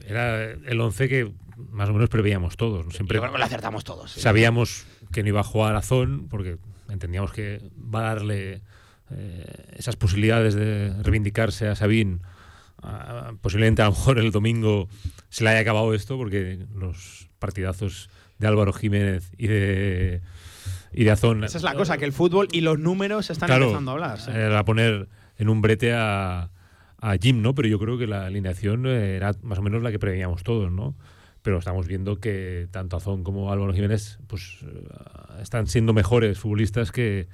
era 0.06 0.44
el 0.52 0.80
11 0.80 1.08
que 1.08 1.32
más 1.70 1.88
o 1.88 1.92
menos 1.92 2.08
preveíamos 2.08 2.56
todos. 2.56 2.94
Siempre 2.94 3.18
lo 3.18 3.44
acertamos 3.44 3.82
todos. 3.82 4.12
Sabíamos 4.12 4.86
que 5.12 5.22
no 5.24 5.30
iba 5.30 5.40
a 5.40 5.44
jugar 5.44 5.74
a 5.74 5.82
Zon 5.82 6.28
porque 6.28 6.58
entendíamos 6.88 7.32
que 7.32 7.60
va 7.76 8.00
a 8.00 8.14
darle 8.14 8.62
eh, 9.10 9.74
esas 9.76 9.96
posibilidades 9.96 10.54
de 10.54 10.94
reivindicarse 11.02 11.68
a 11.68 11.74
Sabín 11.74 12.22
posiblemente 13.40 13.82
a 13.82 13.86
lo 13.86 13.92
mejor 13.92 14.18
el 14.18 14.30
domingo 14.30 14.88
se 15.28 15.44
le 15.44 15.50
haya 15.50 15.60
acabado 15.60 15.94
esto 15.94 16.16
porque 16.16 16.66
los 16.74 17.28
partidazos 17.38 18.10
de 18.38 18.46
Álvaro 18.46 18.72
Jiménez 18.72 19.32
y 19.36 19.46
de 19.46 20.20
y 20.92 21.04
de 21.04 21.10
Azón. 21.10 21.44
Esa 21.44 21.58
es 21.58 21.64
la 21.64 21.74
cosa, 21.74 21.98
que 21.98 22.06
el 22.06 22.12
fútbol 22.12 22.48
y 22.52 22.62
los 22.62 22.78
números 22.78 23.28
están 23.28 23.50
empezando 23.50 23.90
a 23.90 23.94
hablar. 23.94 24.18
Era 24.28 24.64
poner 24.64 25.08
en 25.36 25.48
un 25.48 25.60
brete 25.60 25.92
a, 25.92 26.50
a 27.00 27.16
Jim, 27.20 27.42
¿no? 27.42 27.54
Pero 27.54 27.68
yo 27.68 27.78
creo 27.78 27.98
que 27.98 28.06
la 28.06 28.26
alineación 28.26 28.86
era 28.86 29.34
más 29.42 29.58
o 29.58 29.62
menos 29.62 29.82
la 29.82 29.90
que 29.90 29.98
preveíamos 29.98 30.42
todos, 30.42 30.72
¿no? 30.72 30.94
Pero 31.46 31.58
estamos 31.58 31.86
viendo 31.86 32.18
que 32.18 32.66
tanto 32.72 32.96
Azón 32.96 33.22
como 33.22 33.52
Álvaro 33.52 33.72
Jiménez 33.72 34.18
pues 34.26 34.64
están 35.40 35.68
siendo 35.68 35.92
mejores 35.92 36.40
futbolistas 36.40 36.90
que, 36.90 37.28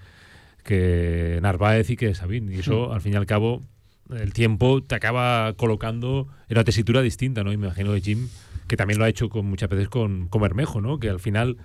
que 0.65 1.39
Narváez 1.41 1.89
y 1.89 1.97
que 1.97 2.15
Sabín. 2.15 2.53
Y 2.53 2.59
eso, 2.59 2.91
hmm. 2.91 2.93
al 2.93 3.01
fin 3.01 3.15
y 3.15 3.17
al 3.17 3.25
cabo, 3.25 3.63
el 4.11 4.35
tiempo 4.35 4.83
te 4.83 4.97
acaba 4.97 5.55
colocando 5.55 6.29
en 6.51 6.59
una 6.59 6.65
tesitura 6.65 7.01
distinta, 7.01 7.43
¿no? 7.43 7.49
me 7.49 7.55
imagino 7.55 7.91
de 7.91 8.03
Jim, 8.03 8.29
que 8.69 8.77
también 8.77 8.99
lo 8.99 9.07
ha 9.07 9.09
hecho 9.09 9.31
con, 9.31 9.47
muchas 9.47 9.71
veces 9.71 9.89
con, 9.89 10.29
con 10.29 10.43
Bermejo, 10.43 10.83
¿no? 10.83 10.99
Que 10.99 11.09
al 11.09 11.19
final, 11.19 11.57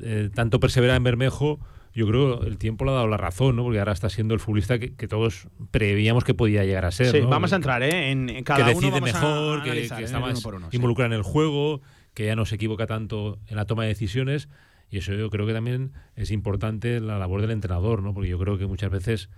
eh, 0.00 0.30
tanto 0.32 0.60
persevera 0.60 0.94
en 0.94 1.02
Bermejo, 1.02 1.58
yo 1.92 2.06
creo 2.06 2.42
el 2.42 2.58
tiempo 2.58 2.84
le 2.84 2.92
ha 2.92 2.94
dado 2.94 3.08
la 3.08 3.16
razón, 3.16 3.56
¿no? 3.56 3.64
Porque 3.64 3.78
ahora 3.78 3.92
está 3.92 4.08
siendo 4.08 4.34
el 4.34 4.40
futbolista 4.40 4.78
que, 4.78 5.08
todos 5.08 5.48
prevíamos 5.70 6.24
que 6.24 6.34
podía 6.34 6.64
llegar 6.64 6.84
a 6.84 6.90
ser. 6.90 7.10
Sí, 7.10 7.20
vamos 7.20 7.52
a 7.52 7.56
entrar, 7.56 7.82
¿eh? 7.82 8.10
En, 8.10 8.44
cada 8.44 8.64
que 8.64 8.74
decide 8.74 9.00
mejor, 9.00 9.62
que, 9.62 9.82
está 9.82 10.00
¿eh? 10.00 10.20
más 10.20 10.44
involucrado 10.72 11.12
en 11.12 11.18
el 11.18 11.22
juego, 11.22 11.80
que 12.14 12.26
ya 12.26 12.36
no 12.36 12.46
se 12.46 12.56
equivoca 12.56 12.86
tanto 12.86 13.38
en 13.48 13.56
la 13.56 13.64
toma 13.64 13.82
de 13.82 13.88
decisiones. 13.88 14.48
Y 14.90 14.98
eso 14.98 15.12
yo 15.14 15.30
creo 15.30 15.46
que 15.46 15.52
también 15.52 15.92
es 16.16 16.30
importante 16.30 17.00
la 17.00 17.18
labor 17.18 17.40
del 17.40 17.52
entrenador, 17.52 18.02
¿no? 18.02 18.12
Porque 18.12 18.28
yo 18.28 18.38
creo 18.38 18.58
que 18.58 18.66
muchas 18.66 18.90
veces 18.90 19.28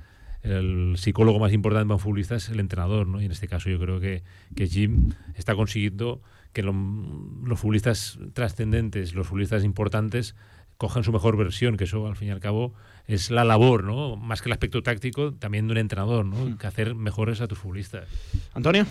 el 0.42 0.94
psicólogo 0.96 1.38
más 1.38 1.53
importante 1.53 1.86
para 1.86 1.96
un 1.96 2.00
futbolista 2.00 2.36
es 2.36 2.48
el 2.48 2.61
entrenador, 2.61 3.07
¿no? 3.07 3.20
Y 3.20 3.26
en 3.26 3.32
este 3.32 3.48
caso 3.48 3.70
yo 3.70 3.78
creo 3.78 4.00
que, 4.00 4.22
que 4.57 4.66
Jim 4.66 5.12
está 5.36 5.55
consiguiendo 5.55 6.20
que 6.53 6.62
los 6.62 7.59
futbolistas 7.59 8.18
trascendentes, 8.34 9.14
los 9.14 9.26
futbolistas 9.26 9.64
importantes, 9.64 10.34
cojan 10.82 11.04
su 11.04 11.12
mejor 11.12 11.36
versión, 11.36 11.76
que 11.76 11.84
eso 11.84 12.08
al 12.08 12.16
fin 12.16 12.26
y 12.26 12.30
al 12.32 12.40
cabo 12.40 12.74
es 13.06 13.30
la 13.30 13.44
labor, 13.44 13.84
¿no? 13.84 14.16
Más 14.16 14.42
que 14.42 14.48
el 14.48 14.52
aspecto 14.52 14.82
táctico, 14.82 15.32
también 15.32 15.68
de 15.68 15.72
un 15.74 15.78
entrenador, 15.78 16.24
¿no? 16.24 16.44
Hmm. 16.44 16.58
Que 16.58 16.66
hacer 16.66 16.96
mejores 16.96 17.40
a 17.40 17.46
tus 17.46 17.58
futbolistas. 17.58 18.08
Antonio 18.52 18.84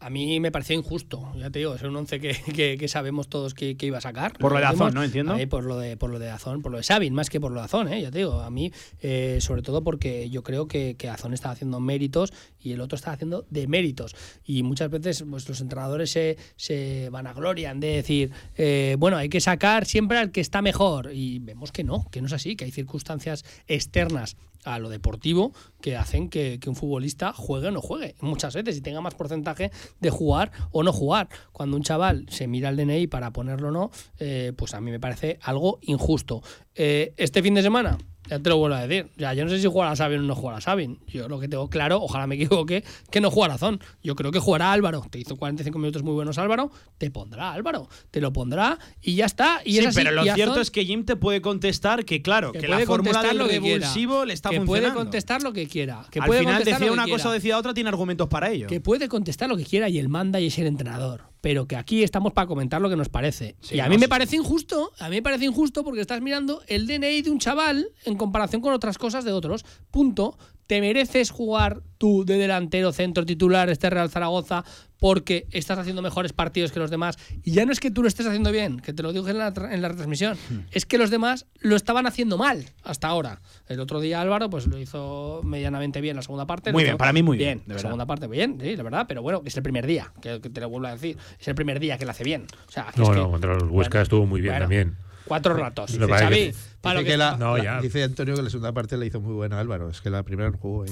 a 0.00 0.10
mí 0.10 0.38
me 0.40 0.52
pareció 0.52 0.76
injusto, 0.76 1.32
ya 1.36 1.50
te 1.50 1.58
digo, 1.58 1.74
es 1.74 1.82
un 1.82 1.96
once 1.96 2.20
que, 2.20 2.34
que, 2.78 2.88
sabemos 2.88 3.28
todos 3.28 3.54
que, 3.54 3.76
iba 3.80 3.98
a 3.98 4.00
sacar. 4.00 4.32
Por 4.38 4.52
lo, 4.52 4.58
de 4.58 4.66
Azón, 4.66 4.94
¿no? 4.94 5.02
Entiendo. 5.02 5.36
por, 5.48 5.64
lo 5.64 5.78
de, 5.78 5.96
por 5.96 6.10
lo 6.10 6.18
de 6.18 6.30
Azón, 6.30 6.62
por 6.62 6.70
lo 6.72 6.78
de 6.78 6.84
Sabin, 6.84 7.14
más 7.14 7.30
que 7.30 7.40
por 7.40 7.52
lo 7.52 7.60
de 7.60 7.64
Azón, 7.64 7.92
¿eh? 7.92 8.02
ya 8.02 8.10
te 8.10 8.18
digo. 8.18 8.40
A 8.40 8.50
mí, 8.50 8.72
eh, 9.00 9.38
sobre 9.40 9.62
todo 9.62 9.82
porque 9.82 10.30
yo 10.30 10.42
creo 10.42 10.68
que, 10.68 10.96
que 10.96 11.08
Azón 11.08 11.34
está 11.34 11.50
haciendo 11.50 11.80
méritos 11.80 12.32
y 12.60 12.72
el 12.72 12.80
otro 12.80 12.96
está 12.96 13.12
haciendo 13.12 13.46
deméritos. 13.50 14.14
Y 14.44 14.62
muchas 14.62 14.90
veces 14.90 15.24
pues, 15.28 15.48
los 15.48 15.60
entrenadores 15.60 16.10
se, 16.10 16.36
se 16.56 17.08
vanaglorian 17.10 17.80
de 17.80 17.88
decir, 17.88 18.30
eh, 18.56 18.96
bueno, 18.98 19.16
hay 19.16 19.28
que 19.28 19.40
sacar 19.40 19.84
siempre 19.86 20.18
al 20.18 20.30
que 20.30 20.40
está 20.40 20.62
mejor. 20.62 21.10
Y 21.12 21.40
vemos 21.40 21.72
que 21.72 21.84
no, 21.84 22.06
que 22.10 22.20
no 22.20 22.26
es 22.28 22.32
así, 22.32 22.56
que 22.56 22.64
hay 22.64 22.70
circunstancias 22.70 23.44
externas 23.66 24.36
a 24.74 24.78
lo 24.78 24.88
deportivo 24.88 25.52
que 25.80 25.96
hacen 25.96 26.28
que, 26.28 26.58
un 26.66 26.76
futbolista 26.76 27.32
juegue 27.32 27.68
o 27.68 27.70
no 27.70 27.80
juegue 27.80 28.14
muchas 28.20 28.54
veces 28.54 28.76
y 28.76 28.80
tenga 28.80 29.00
más 29.00 29.14
porcentaje 29.14 29.70
de 30.00 30.10
jugar 30.10 30.52
o 30.70 30.82
no 30.82 30.92
jugar. 30.92 31.28
Cuando 31.52 31.76
un 31.76 31.82
chaval 31.82 32.26
se 32.28 32.46
mira 32.46 32.68
el 32.68 32.76
DNI 32.76 33.06
para 33.06 33.32
ponerlo 33.32 33.68
o 33.68 33.70
no, 33.70 33.90
eh, 34.18 34.52
pues 34.56 34.74
a 34.74 34.80
mí 34.80 34.90
me 34.90 35.00
parece 35.00 35.38
algo 35.42 35.78
injusto. 35.82 36.42
Eh, 36.74 37.14
este 37.16 37.42
fin 37.42 37.54
de 37.54 37.62
semana, 37.62 37.98
Ya 38.28 38.38
te 38.38 38.48
lo 38.50 38.56
vuelvo 38.58 38.76
a 38.76 38.86
decir. 38.86 39.10
Ya, 39.16 39.32
yo 39.34 39.44
no 39.44 39.50
sé 39.50 39.60
si 39.60 39.66
jugará 39.66 39.96
Sabin 39.96 40.20
o 40.20 40.22
no 40.22 40.34
jugará 40.34 40.60
Sabin. 40.60 40.98
Yo 41.06 41.28
lo 41.28 41.40
que 41.40 41.48
tengo 41.48 41.68
claro, 41.70 42.00
ojalá 42.02 42.26
me 42.26 42.34
equivoque, 42.36 42.84
que 43.10 43.20
no 43.20 43.30
jugará 43.30 43.58
Zon. 43.58 43.80
Yo 44.02 44.14
creo 44.14 44.30
que 44.32 44.38
jugará 44.38 44.72
Álvaro. 44.72 45.04
Te 45.10 45.18
hizo 45.18 45.36
45 45.36 45.78
minutos 45.78 46.02
muy 46.02 46.12
buenos 46.14 46.38
Álvaro, 46.38 46.70
te 46.98 47.10
pondrá 47.10 47.52
Álvaro. 47.52 47.88
Te 48.10 48.20
lo 48.20 48.32
pondrá 48.32 48.78
y 49.02 49.14
ya 49.14 49.26
está. 49.26 49.60
Y 49.64 49.72
sí, 49.72 49.78
es 49.80 49.86
así. 49.88 49.96
pero 49.96 50.12
lo 50.12 50.24
Y 50.26 50.30
cierto 50.30 50.54
Zon- 50.54 50.62
es 50.62 50.70
que 50.70 50.84
Jim 50.84 51.04
te 51.04 51.16
puede 51.16 51.40
contestar 51.40 52.04
que, 52.04 52.22
claro, 52.22 52.52
que, 52.52 52.66
la 52.68 52.80
fórmula 52.80 53.22
del 53.22 53.38
lo 53.38 53.48
que 53.48 53.60
quiera. 53.60 53.78
revulsivo 53.86 54.24
le 54.24 54.34
está 54.34 54.50
que 54.50 54.56
funcionando. 54.58 54.88
puede 54.94 55.04
contestar 55.04 55.42
lo 55.42 55.52
que 55.52 55.66
quiera. 55.66 56.04
Que 56.10 56.20
Al 56.20 56.26
puede 56.26 56.40
final 56.40 56.58
decía 56.64 56.78
que 56.78 56.90
una 56.90 57.04
quiera. 57.04 57.16
cosa 57.18 57.28
o 57.30 57.32
decía 57.32 57.58
otra, 57.58 57.74
tiene 57.74 57.88
argumentos 57.88 58.28
para 58.28 58.50
ello. 58.50 58.66
Que 58.66 58.80
puede 58.80 59.08
contestar 59.08 59.48
lo 59.48 59.56
que 59.56 59.64
quiera 59.64 59.88
y 59.88 59.98
él 59.98 60.08
manda 60.08 60.40
y 60.40 60.46
es 60.48 60.58
el 60.58 60.66
entrenador. 60.66 61.22
Pero 61.40 61.66
que 61.66 61.76
aquí 61.76 62.02
estamos 62.02 62.32
para 62.32 62.46
comentar 62.46 62.80
lo 62.80 62.88
que 62.90 62.96
nos 62.96 63.08
parece. 63.08 63.56
Sí, 63.60 63.76
y 63.76 63.80
a 63.80 63.84
no, 63.84 63.90
mí 63.90 63.96
me 63.98 64.06
sí. 64.06 64.08
parece 64.08 64.36
injusto, 64.36 64.92
a 64.98 65.08
mí 65.08 65.16
me 65.16 65.22
parece 65.22 65.44
injusto 65.44 65.84
porque 65.84 66.00
estás 66.00 66.20
mirando 66.20 66.62
el 66.66 66.86
DNI 66.86 67.22
de 67.22 67.30
un 67.30 67.38
chaval 67.38 67.88
en 68.04 68.16
comparación 68.16 68.60
con 68.60 68.72
otras 68.72 68.98
cosas 68.98 69.24
de 69.24 69.32
otros. 69.32 69.64
Punto. 69.90 70.36
¿Te 70.68 70.82
mereces 70.82 71.30
jugar 71.30 71.80
tú 71.96 72.26
de 72.26 72.36
delantero, 72.36 72.92
centro 72.92 73.24
titular, 73.24 73.70
este 73.70 73.88
Real 73.88 74.10
Zaragoza, 74.10 74.64
porque 74.98 75.46
estás 75.50 75.78
haciendo 75.78 76.02
mejores 76.02 76.34
partidos 76.34 76.72
que 76.72 76.78
los 76.78 76.90
demás? 76.90 77.16
Y 77.42 77.52
ya 77.52 77.64
no 77.64 77.72
es 77.72 77.80
que 77.80 77.90
tú 77.90 78.02
lo 78.02 78.08
estés 78.08 78.26
haciendo 78.26 78.52
bien, 78.52 78.78
que 78.78 78.92
te 78.92 79.02
lo 79.02 79.14
dije 79.14 79.30
en 79.30 79.38
la, 79.38 79.46
en 79.48 79.80
la 79.80 79.88
retransmisión, 79.88 80.36
Hmm. 80.50 80.58
es 80.70 80.84
que 80.84 80.98
los 80.98 81.08
demás 81.08 81.46
lo 81.60 81.74
estaban 81.74 82.06
haciendo 82.06 82.36
mal 82.36 82.66
hasta 82.84 83.08
ahora. 83.08 83.40
El 83.66 83.80
otro 83.80 83.98
día 84.00 84.20
Álvaro 84.20 84.50
pues 84.50 84.66
lo 84.66 84.76
hizo 84.78 85.40
medianamente 85.42 86.02
bien 86.02 86.16
la 86.16 86.22
segunda 86.22 86.46
parte. 86.46 86.70
Muy 86.70 86.82
bien, 86.82 86.92
hizo 86.92 86.98
para 86.98 87.14
mí 87.14 87.22
muy 87.22 87.38
bien, 87.38 87.60
de 87.60 87.64
La 87.68 87.68
verdad. 87.68 87.82
segunda 87.88 88.04
parte 88.06 88.26
bien, 88.26 88.58
sí, 88.60 88.76
la 88.76 88.82
verdad, 88.82 89.06
pero 89.08 89.22
bueno, 89.22 89.40
es 89.46 89.56
el 89.56 89.62
primer 89.62 89.86
día, 89.86 90.12
que, 90.20 90.42
que 90.42 90.50
te 90.50 90.60
lo 90.60 90.68
vuelvo 90.68 90.88
a 90.88 90.92
decir. 90.92 91.16
Es 91.40 91.48
el 91.48 91.54
primer 91.54 91.80
día 91.80 91.96
que 91.96 92.04
lo 92.04 92.10
hace 92.10 92.24
bien. 92.24 92.44
O 92.68 92.70
sea, 92.70 92.92
No, 92.94 93.04
es 93.04 93.08
que- 93.08 93.16
no, 93.16 93.30
contra 93.30 93.54
los 93.54 93.62
Huesca 93.70 93.92
bueno, 93.98 94.02
estuvo 94.02 94.26
muy 94.26 94.42
bien 94.42 94.52
bueno, 94.52 94.64
también. 94.64 94.96
Cuatro 95.28 95.54
ratos. 95.54 95.94
Lo 95.94 96.06
Dice, 96.06 96.18
Xavi, 96.18 96.34
que- 96.36 96.54
para 96.80 97.00
que- 97.00 97.06
que 97.06 97.16
la- 97.16 97.36
No, 97.36 97.56
ya. 97.58 97.80
dice 97.80 98.02
Antonio 98.02 98.34
que 98.34 98.42
la 98.42 98.50
segunda 98.50 98.72
parte 98.72 98.96
la 98.96 99.04
hizo 99.04 99.20
muy 99.20 99.34
buena 99.34 99.60
Álvaro. 99.60 99.88
Es 99.90 100.00
que 100.00 100.10
la 100.10 100.22
primera 100.22 100.50
no 100.50 100.58
jugó. 100.58 100.84
¿eh? 100.84 100.90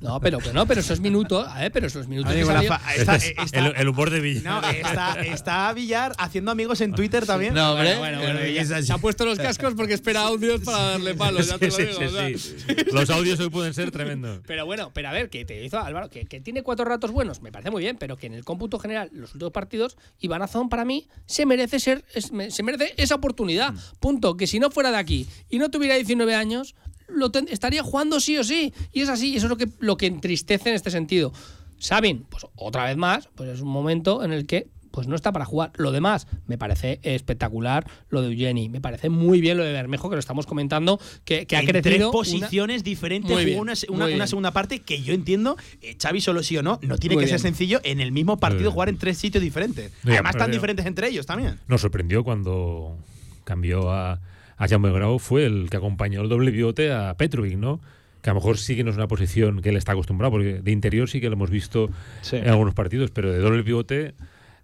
No, 0.00 0.20
pero 0.20 0.38
que 0.38 0.52
no, 0.52 0.66
pero 0.66 0.80
esos 0.80 1.00
minutos, 1.00 1.46
a 1.48 1.60
ver, 1.60 1.72
pero 1.72 1.86
esos 1.86 2.08
minutos. 2.08 2.32
Que 2.32 2.44
fa- 2.44 2.94
está- 2.94 3.16
Este 3.16 3.28
es 3.38 3.44
está- 3.46 3.58
el, 3.58 3.74
el 3.76 3.88
humor 3.88 4.10
de 4.10 4.20
Villa. 4.20 4.42
no, 4.60 4.68
está, 4.68 5.14
está 5.22 5.72
Villar 5.72 6.12
haciendo 6.18 6.50
amigos 6.50 6.80
en 6.80 6.92
Twitter 6.94 7.26
también. 7.26 7.54
No, 7.54 7.72
hombre. 7.72 7.96
Bueno, 7.98 8.18
bueno, 8.20 8.38
Eh, 8.40 8.64
se 8.82 8.92
ha 8.92 8.98
puesto 8.98 9.24
los 9.24 9.38
cascos 9.38 9.74
porque 9.74 9.94
espera 9.94 10.22
audios 10.22 10.60
para 10.62 10.78
darle 10.92 11.14
palos, 11.14 11.46
ya 11.48 11.58
te 11.58 11.66
lo 11.66 11.72
Sí, 11.72 11.82
digo. 11.84 11.98
sí, 11.98 12.04
o 12.04 12.10
sea. 12.10 12.28
sí. 12.38 12.56
Los 12.92 13.10
audios 13.10 13.38
hoy 13.40 13.50
pueden 13.50 13.74
ser 13.74 13.90
tremendos. 13.90 14.40
Pero 14.46 14.66
bueno, 14.66 14.90
pero 14.94 15.08
a 15.08 15.12
ver, 15.12 15.30
que 15.30 15.44
te 15.44 15.64
hizo 15.64 15.78
Álvaro, 15.80 16.10
que, 16.10 16.24
que 16.26 16.40
tiene 16.40 16.62
cuatro 16.62 16.84
ratos 16.84 17.10
buenos, 17.10 17.42
me 17.42 17.52
parece 17.52 17.70
muy 17.70 17.82
bien, 17.82 17.96
pero 17.98 18.16
que 18.16 18.26
en 18.26 18.34
el 18.34 18.44
cómputo 18.44 18.78
general, 18.78 19.10
los 19.12 19.32
últimos 19.34 19.52
partidos, 19.52 19.96
Iván 20.20 20.42
Azón 20.42 20.68
para 20.68 20.84
mí 20.84 21.08
se 21.26 21.46
merece 21.46 21.80
ser, 21.80 22.04
se 22.48 22.62
merece 22.62 22.94
esa 22.96 23.14
oportunidad. 23.14 23.74
Punto. 24.00 24.36
Que 24.36 24.46
si 24.46 24.58
no 24.58 24.70
fuera 24.70 24.90
de 24.90 24.96
aquí 24.98 25.26
y 25.50 25.58
no 25.58 25.70
tuviera 25.70 25.94
19 25.94 26.34
años, 26.34 26.74
lo 27.14 27.30
ten- 27.30 27.48
estaría 27.50 27.82
jugando 27.82 28.20
sí 28.20 28.36
o 28.38 28.44
sí. 28.44 28.72
Y 28.92 29.00
es 29.02 29.08
así, 29.08 29.32
y 29.32 29.36
eso 29.36 29.46
es 29.46 29.50
lo 29.50 29.56
que, 29.56 29.68
lo 29.80 29.96
que 29.96 30.06
entristece 30.06 30.68
en 30.70 30.74
este 30.74 30.90
sentido. 30.90 31.32
Sabin, 31.78 32.24
pues 32.28 32.46
otra 32.56 32.84
vez 32.84 32.96
más, 32.96 33.28
pues 33.34 33.50
es 33.50 33.60
un 33.60 33.68
momento 33.68 34.22
en 34.24 34.32
el 34.32 34.46
que 34.46 34.68
pues 34.92 35.08
no 35.08 35.16
está 35.16 35.32
para 35.32 35.46
jugar. 35.46 35.72
Lo 35.78 35.90
demás 35.90 36.26
me 36.46 36.58
parece 36.58 37.00
espectacular, 37.02 37.86
lo 38.10 38.20
de 38.20 38.28
Eugeni. 38.30 38.68
Me 38.68 38.82
parece 38.82 39.08
muy 39.08 39.40
bien 39.40 39.56
lo 39.56 39.64
de 39.64 39.72
Bermejo, 39.72 40.10
que 40.10 40.16
lo 40.16 40.20
estamos 40.20 40.44
comentando, 40.44 41.00
que, 41.24 41.46
que 41.46 41.56
ha 41.56 41.60
en 41.60 41.66
crecido. 41.66 41.82
tres 41.82 42.00
una- 42.02 42.10
posiciones 42.12 42.84
diferentes 42.84 43.30
jugó 43.34 43.62
una, 43.62 44.26
segunda 44.26 44.50
parte 44.50 44.80
que 44.80 45.00
yo 45.02 45.14
entiendo 45.14 45.56
eh, 45.80 45.96
Xavi 46.00 46.20
solo 46.20 46.42
sí 46.42 46.58
o 46.58 46.62
no 46.62 46.78
no 46.82 46.98
tiene 46.98 47.16
Muy 47.16 47.24
que 47.24 47.30
ser 47.30 47.40
sencillo 47.40 47.80
en 47.84 48.00
el 48.02 48.12
mismo 48.12 48.36
partido 48.36 48.70
jugar 48.70 48.90
en 48.90 48.98
tres 48.98 49.16
sitios 49.16 49.42
diferentes 49.42 49.92
Ya, 50.04 50.12
además 50.12 50.36
tan 50.36 50.48
ya. 50.48 50.52
diferentes 50.56 50.84
entre 50.84 51.08
ellos 51.08 51.24
también 51.24 51.58
Nos 51.68 51.80
sorprendió 51.80 52.22
cuando 52.22 52.98
cambió 53.44 53.90
a, 53.90 54.20
a 54.62 54.68
Jaume 54.68 54.92
Grau, 54.92 55.18
fue 55.18 55.44
el 55.44 55.68
que 55.70 55.76
acompañó 55.76 56.22
el 56.22 56.28
doble 56.28 56.52
pivote 56.52 56.92
a 56.92 57.14
Petrovic, 57.16 57.56
¿no? 57.56 57.80
Que 58.22 58.30
a 58.30 58.32
lo 58.32 58.38
mejor 58.38 58.58
sí 58.58 58.76
que 58.76 58.84
no 58.84 58.90
es 58.90 58.96
una 58.96 59.08
posición 59.08 59.60
que 59.60 59.70
él 59.70 59.76
está 59.76 59.92
acostumbrado, 59.92 60.30
porque 60.30 60.60
de 60.62 60.70
interior 60.70 61.08
sí 61.08 61.20
que 61.20 61.28
lo 61.28 61.34
hemos 61.34 61.50
visto 61.50 61.90
Sí. 62.20 62.36
en 62.36 62.48
algunos 62.48 62.72
partidos, 62.72 63.10
pero 63.10 63.32
de 63.32 63.38
doble 63.38 63.64
pivote 63.64 64.14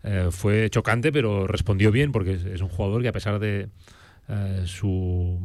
eh, 0.04 0.28
fue 0.30 0.70
chocante, 0.70 1.10
pero 1.10 1.48
respondió 1.48 1.90
bien, 1.90 2.12
porque 2.12 2.34
es, 2.34 2.44
es 2.44 2.60
un 2.60 2.68
jugador 2.68 3.02
que 3.02 3.08
a 3.08 3.12
pesar 3.12 3.40
de 3.40 3.68
eh, 4.28 4.62
su 4.66 5.36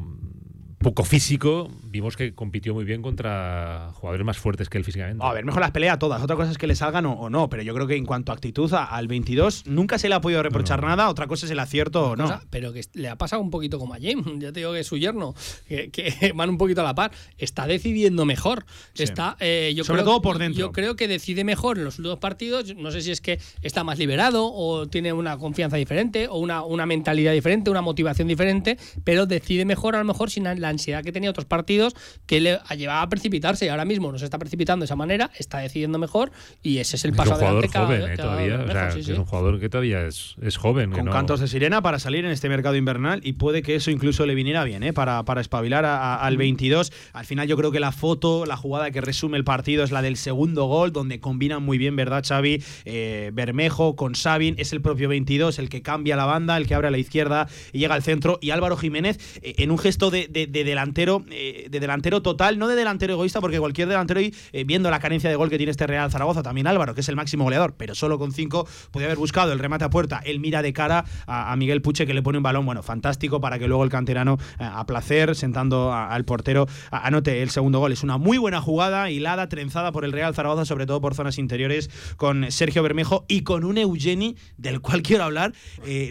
poco 0.84 1.04
físico, 1.04 1.70
vimos 1.84 2.16
que 2.16 2.34
compitió 2.36 2.74
muy 2.74 2.86
bien 2.86 3.02
contra 3.02 3.92
jugadores 3.96 4.26
más 4.26 4.38
fuertes 4.38 4.70
que 4.70 4.78
él 4.78 4.84
físicamente. 4.84 5.24
a 5.26 5.34
ver 5.34 5.46
mejor 5.46 5.62
las 5.62 5.72
pelea 5.72 5.98
todas 5.98 6.22
otra 6.22 6.36
cosa 6.36 6.52
es 6.52 6.58
que 6.58 6.68
le 6.68 6.76
salgan 6.76 7.06
o, 7.06 7.14
o 7.14 7.30
no 7.30 7.50
pero 7.50 7.64
yo 7.64 7.74
creo 7.74 7.88
que 7.88 7.96
en 7.96 8.06
cuanto 8.06 8.32
a 8.32 8.36
actitud 8.36 8.72
a- 8.74 8.86
al 8.86 9.08
22 9.08 9.66
nunca 9.68 9.98
se 9.98 10.10
le 10.10 10.16
ha 10.16 10.22
podido 10.22 10.44
reprochar 10.44 10.80
No, 10.82 10.90
no. 10.90 10.96
nada 10.96 11.10
otra 11.10 11.28
cosa 11.28 11.46
es 11.46 11.52
el 11.52 11.60
acierto 11.60 12.12
o 12.12 12.16
no 12.16 12.26
cosa, 12.26 12.44
pero 12.50 12.72
que 12.74 12.82
le 12.94 13.10
ha 13.10 13.18
pasado 13.18 13.42
un 13.42 13.50
poquito 13.50 13.80
como 13.80 13.94
a 13.94 13.98
James. 14.02 14.24
Ya 14.44 14.52
te 14.52 14.60
digo 14.60 14.74
que 14.74 14.84
su 14.84 14.98
yerno, 14.98 15.34
que, 15.68 15.90
que 15.90 16.32
van 16.36 16.50
un 16.50 16.58
poquito 16.58 16.82
a 16.82 16.84
la 16.84 16.96
par, 16.96 17.12
está 17.38 17.66
decidiendo 17.68 18.26
mejor. 18.26 18.66
Sí. 18.94 19.04
Está, 19.04 19.38
eh, 19.40 19.74
yo 19.76 19.84
Sobre 19.84 20.00
creo- 20.02 20.12
todo 20.12 20.22
por 20.22 20.38
dentro. 20.38 20.60
Yo 20.60 20.72
creo 20.72 20.96
que 20.96 21.08
decide 21.08 21.44
mejor 21.44 21.78
en 21.78 21.86
los 21.86 21.98
últimos 22.00 22.20
partidos. 22.20 22.76
No 22.76 22.92
sé 22.92 23.02
si 23.02 23.12
es 23.12 23.22
que 23.22 23.40
está 23.62 23.84
más 23.84 23.98
liberado 24.00 24.52
o 24.52 24.88
tiene 24.88 25.14
una 25.14 25.38
confianza 25.38 25.78
diferente 25.78 26.28
o 26.28 26.38
una, 26.38 26.64
una 26.64 26.86
mentalidad 26.86 27.32
diferente, 27.34 27.70
una 27.70 27.82
motivación 27.82 28.28
diferente, 28.28 28.78
pero 29.04 29.26
decide 29.26 29.64
mejor 29.66 29.96
a 29.96 30.00
lo 30.00 30.06
mejor 30.06 30.30
sin 30.30 30.44
la 30.44 30.73
ansiedad 30.74 31.04
que 31.04 31.12
tenía 31.12 31.30
otros 31.30 31.46
partidos 31.46 31.96
que 32.26 32.40
le 32.42 32.60
llevaba 32.78 33.02
a 33.02 33.10
precipitarse 33.10 33.66
y 33.66 33.70
ahora 33.70 33.86
mismo 33.86 34.12
no 34.12 34.18
se 34.20 34.26
está 34.26 34.38
precipitando 34.38 34.84
de 34.84 34.86
esa 34.86 34.96
manera, 34.96 35.32
está 35.38 35.60
decidiendo 35.60 35.98
mejor 36.00 36.32
y 36.62 36.80
ese 36.80 36.96
es 36.98 37.06
el 37.06 37.12
es 37.12 37.18
paso 37.18 37.32
un 37.32 37.38
jugador 37.38 37.64
adelante 37.66 37.78
joven 37.80 38.12
eh, 38.12 38.18
todavía. 38.18 38.56
O 38.56 38.58
Bermejo, 38.58 38.74
sea, 38.74 38.92
sí, 38.92 38.98
que 39.00 39.04
sí. 39.06 39.12
es 39.14 39.18
un 39.18 39.26
jugador 39.26 39.60
que 39.60 39.70
todavía 39.70 40.06
es, 40.06 40.36
es 40.42 40.58
joven. 40.58 40.90
que 40.92 40.98
con 40.98 41.06
no- 41.06 41.12
cantos 41.12 41.40
de 41.40 41.48
sirena 41.48 41.82
para 41.82 42.00
salir 42.00 42.26
en 42.26 42.32
este 42.32 42.50
mercado 42.50 42.76
invernal 42.76 43.22
y 43.24 43.34
puede 43.34 43.62
que 43.62 43.76
eso 43.76 43.92
incluso 43.92 44.26
le 44.26 44.36
viniera 44.36 44.64
bien 44.64 44.84
¿eh? 44.84 44.94
para, 44.94 45.24
para 45.24 45.42
espabilar 45.42 45.86
a- 45.86 46.16
a- 46.16 46.26
al 46.26 46.38
22. 46.38 46.92
Al 47.14 47.26
final 47.26 47.48
yo 47.48 47.56
creo 47.58 47.72
que 47.72 47.80
la 47.80 47.92
foto, 47.92 48.46
la 48.46 48.58
jugada 48.58 48.92
que 48.92 49.02
resume 49.02 49.38
el 49.38 49.44
partido 49.44 49.84
es 49.84 49.92
la 49.92 50.02
del 50.02 50.18
segundo 50.18 50.66
gol, 50.66 50.92
donde 50.92 51.20
combinan 51.20 51.64
muy 51.64 51.78
bien, 51.78 51.96
¿verdad, 51.96 52.24
Xavi? 52.28 52.64
Eh, 52.86 53.32
Bermejo 53.34 53.96
con 53.96 54.16
Sabin, 54.16 54.56
es 54.58 54.74
el 54.74 54.82
propio 54.82 55.10
22 55.10 55.60
el 55.60 55.70
que 55.70 55.82
cambia 55.82 56.16
la 56.16 56.26
banda, 56.26 56.58
el 56.58 56.68
que 56.68 56.76
abre 56.76 56.88
a 56.88 56.92
la 56.92 56.98
izquierda 56.98 57.48
y 57.72 57.80
llega 57.80 57.96
al 57.96 58.04
centro. 58.04 58.40
Y 58.42 58.50
Álvaro 58.52 58.78
Jiménez 58.78 59.20
eh, 59.42 59.56
en 59.58 59.72
un 59.72 59.78
gesto 59.78 60.10
de, 60.10 60.28
de- 60.28 60.48
de 60.48 60.63
delantero, 60.64 61.24
eh, 61.30 61.68
de 61.70 61.80
delantero 61.80 62.22
total, 62.22 62.58
no 62.58 62.68
de 62.68 62.76
delantero 62.76 63.14
egoísta, 63.14 63.42
porque 63.42 63.60
cualquier 63.60 63.88
delantero 63.88 64.20
hoy, 64.20 64.36
eh, 64.52 64.64
viendo 64.64 64.90
la 64.90 65.00
carencia 65.00 65.30
de 65.30 65.36
gol 65.36 65.50
que 65.50 65.58
tiene 65.58 65.72
este 65.72 65.88
Real 65.88 66.12
Zaragoza, 66.12 66.44
también 66.44 66.68
Álvaro, 66.68 66.96
que 66.96 67.02
es 67.02 67.10
el 67.10 67.16
máximo 67.16 67.44
goleador, 67.44 67.76
pero 67.78 67.96
solo 67.96 68.18
con 68.20 68.32
cinco, 68.32 68.68
podía 68.92 69.08
haber 69.08 69.18
buscado 69.18 69.52
el 69.52 69.60
remate 69.60 69.86
a 69.86 69.90
puerta. 69.90 70.22
Él 70.26 70.40
mira 70.40 70.62
de 70.62 70.74
cara 70.74 71.06
a, 71.28 71.56
Miguel 71.56 71.82
Puche, 71.82 72.06
que 72.06 72.14
le 72.14 72.22
pone 72.22 72.38
un 72.38 72.44
balón, 72.44 72.66
bueno, 72.66 72.84
fantástico, 72.84 73.42
para 73.42 73.60
que 73.60 73.68
luego 73.68 73.84
el 73.84 73.90
canterano, 73.90 74.38
eh, 74.60 74.64
a 74.64 74.86
placer, 74.86 75.36
sentando 75.36 75.94
al 75.94 76.26
portero, 76.26 76.68
anote 76.92 77.42
el 77.42 77.50
segundo 77.50 77.80
gol. 77.80 77.92
Es 77.92 78.04
una 78.04 78.18
muy 78.18 78.38
buena 78.38 78.62
jugada, 78.62 79.10
hilada, 79.10 79.50
trenzada 79.50 79.92
por 79.92 80.06
el 80.06 80.12
Real 80.12 80.34
Zaragoza, 80.34 80.66
sobre 80.66 80.86
todo 80.86 81.02
por 81.02 81.16
zonas 81.16 81.38
interiores, 81.38 81.90
con 82.18 82.52
Sergio 82.52 82.84
Bermejo 82.84 83.26
y 83.28 83.42
con 83.42 83.64
un 83.64 83.78
Eugeni, 83.78 84.36
del 84.58 84.82
cual 84.82 85.02
quiero 85.02 85.24
hablar. 85.24 85.54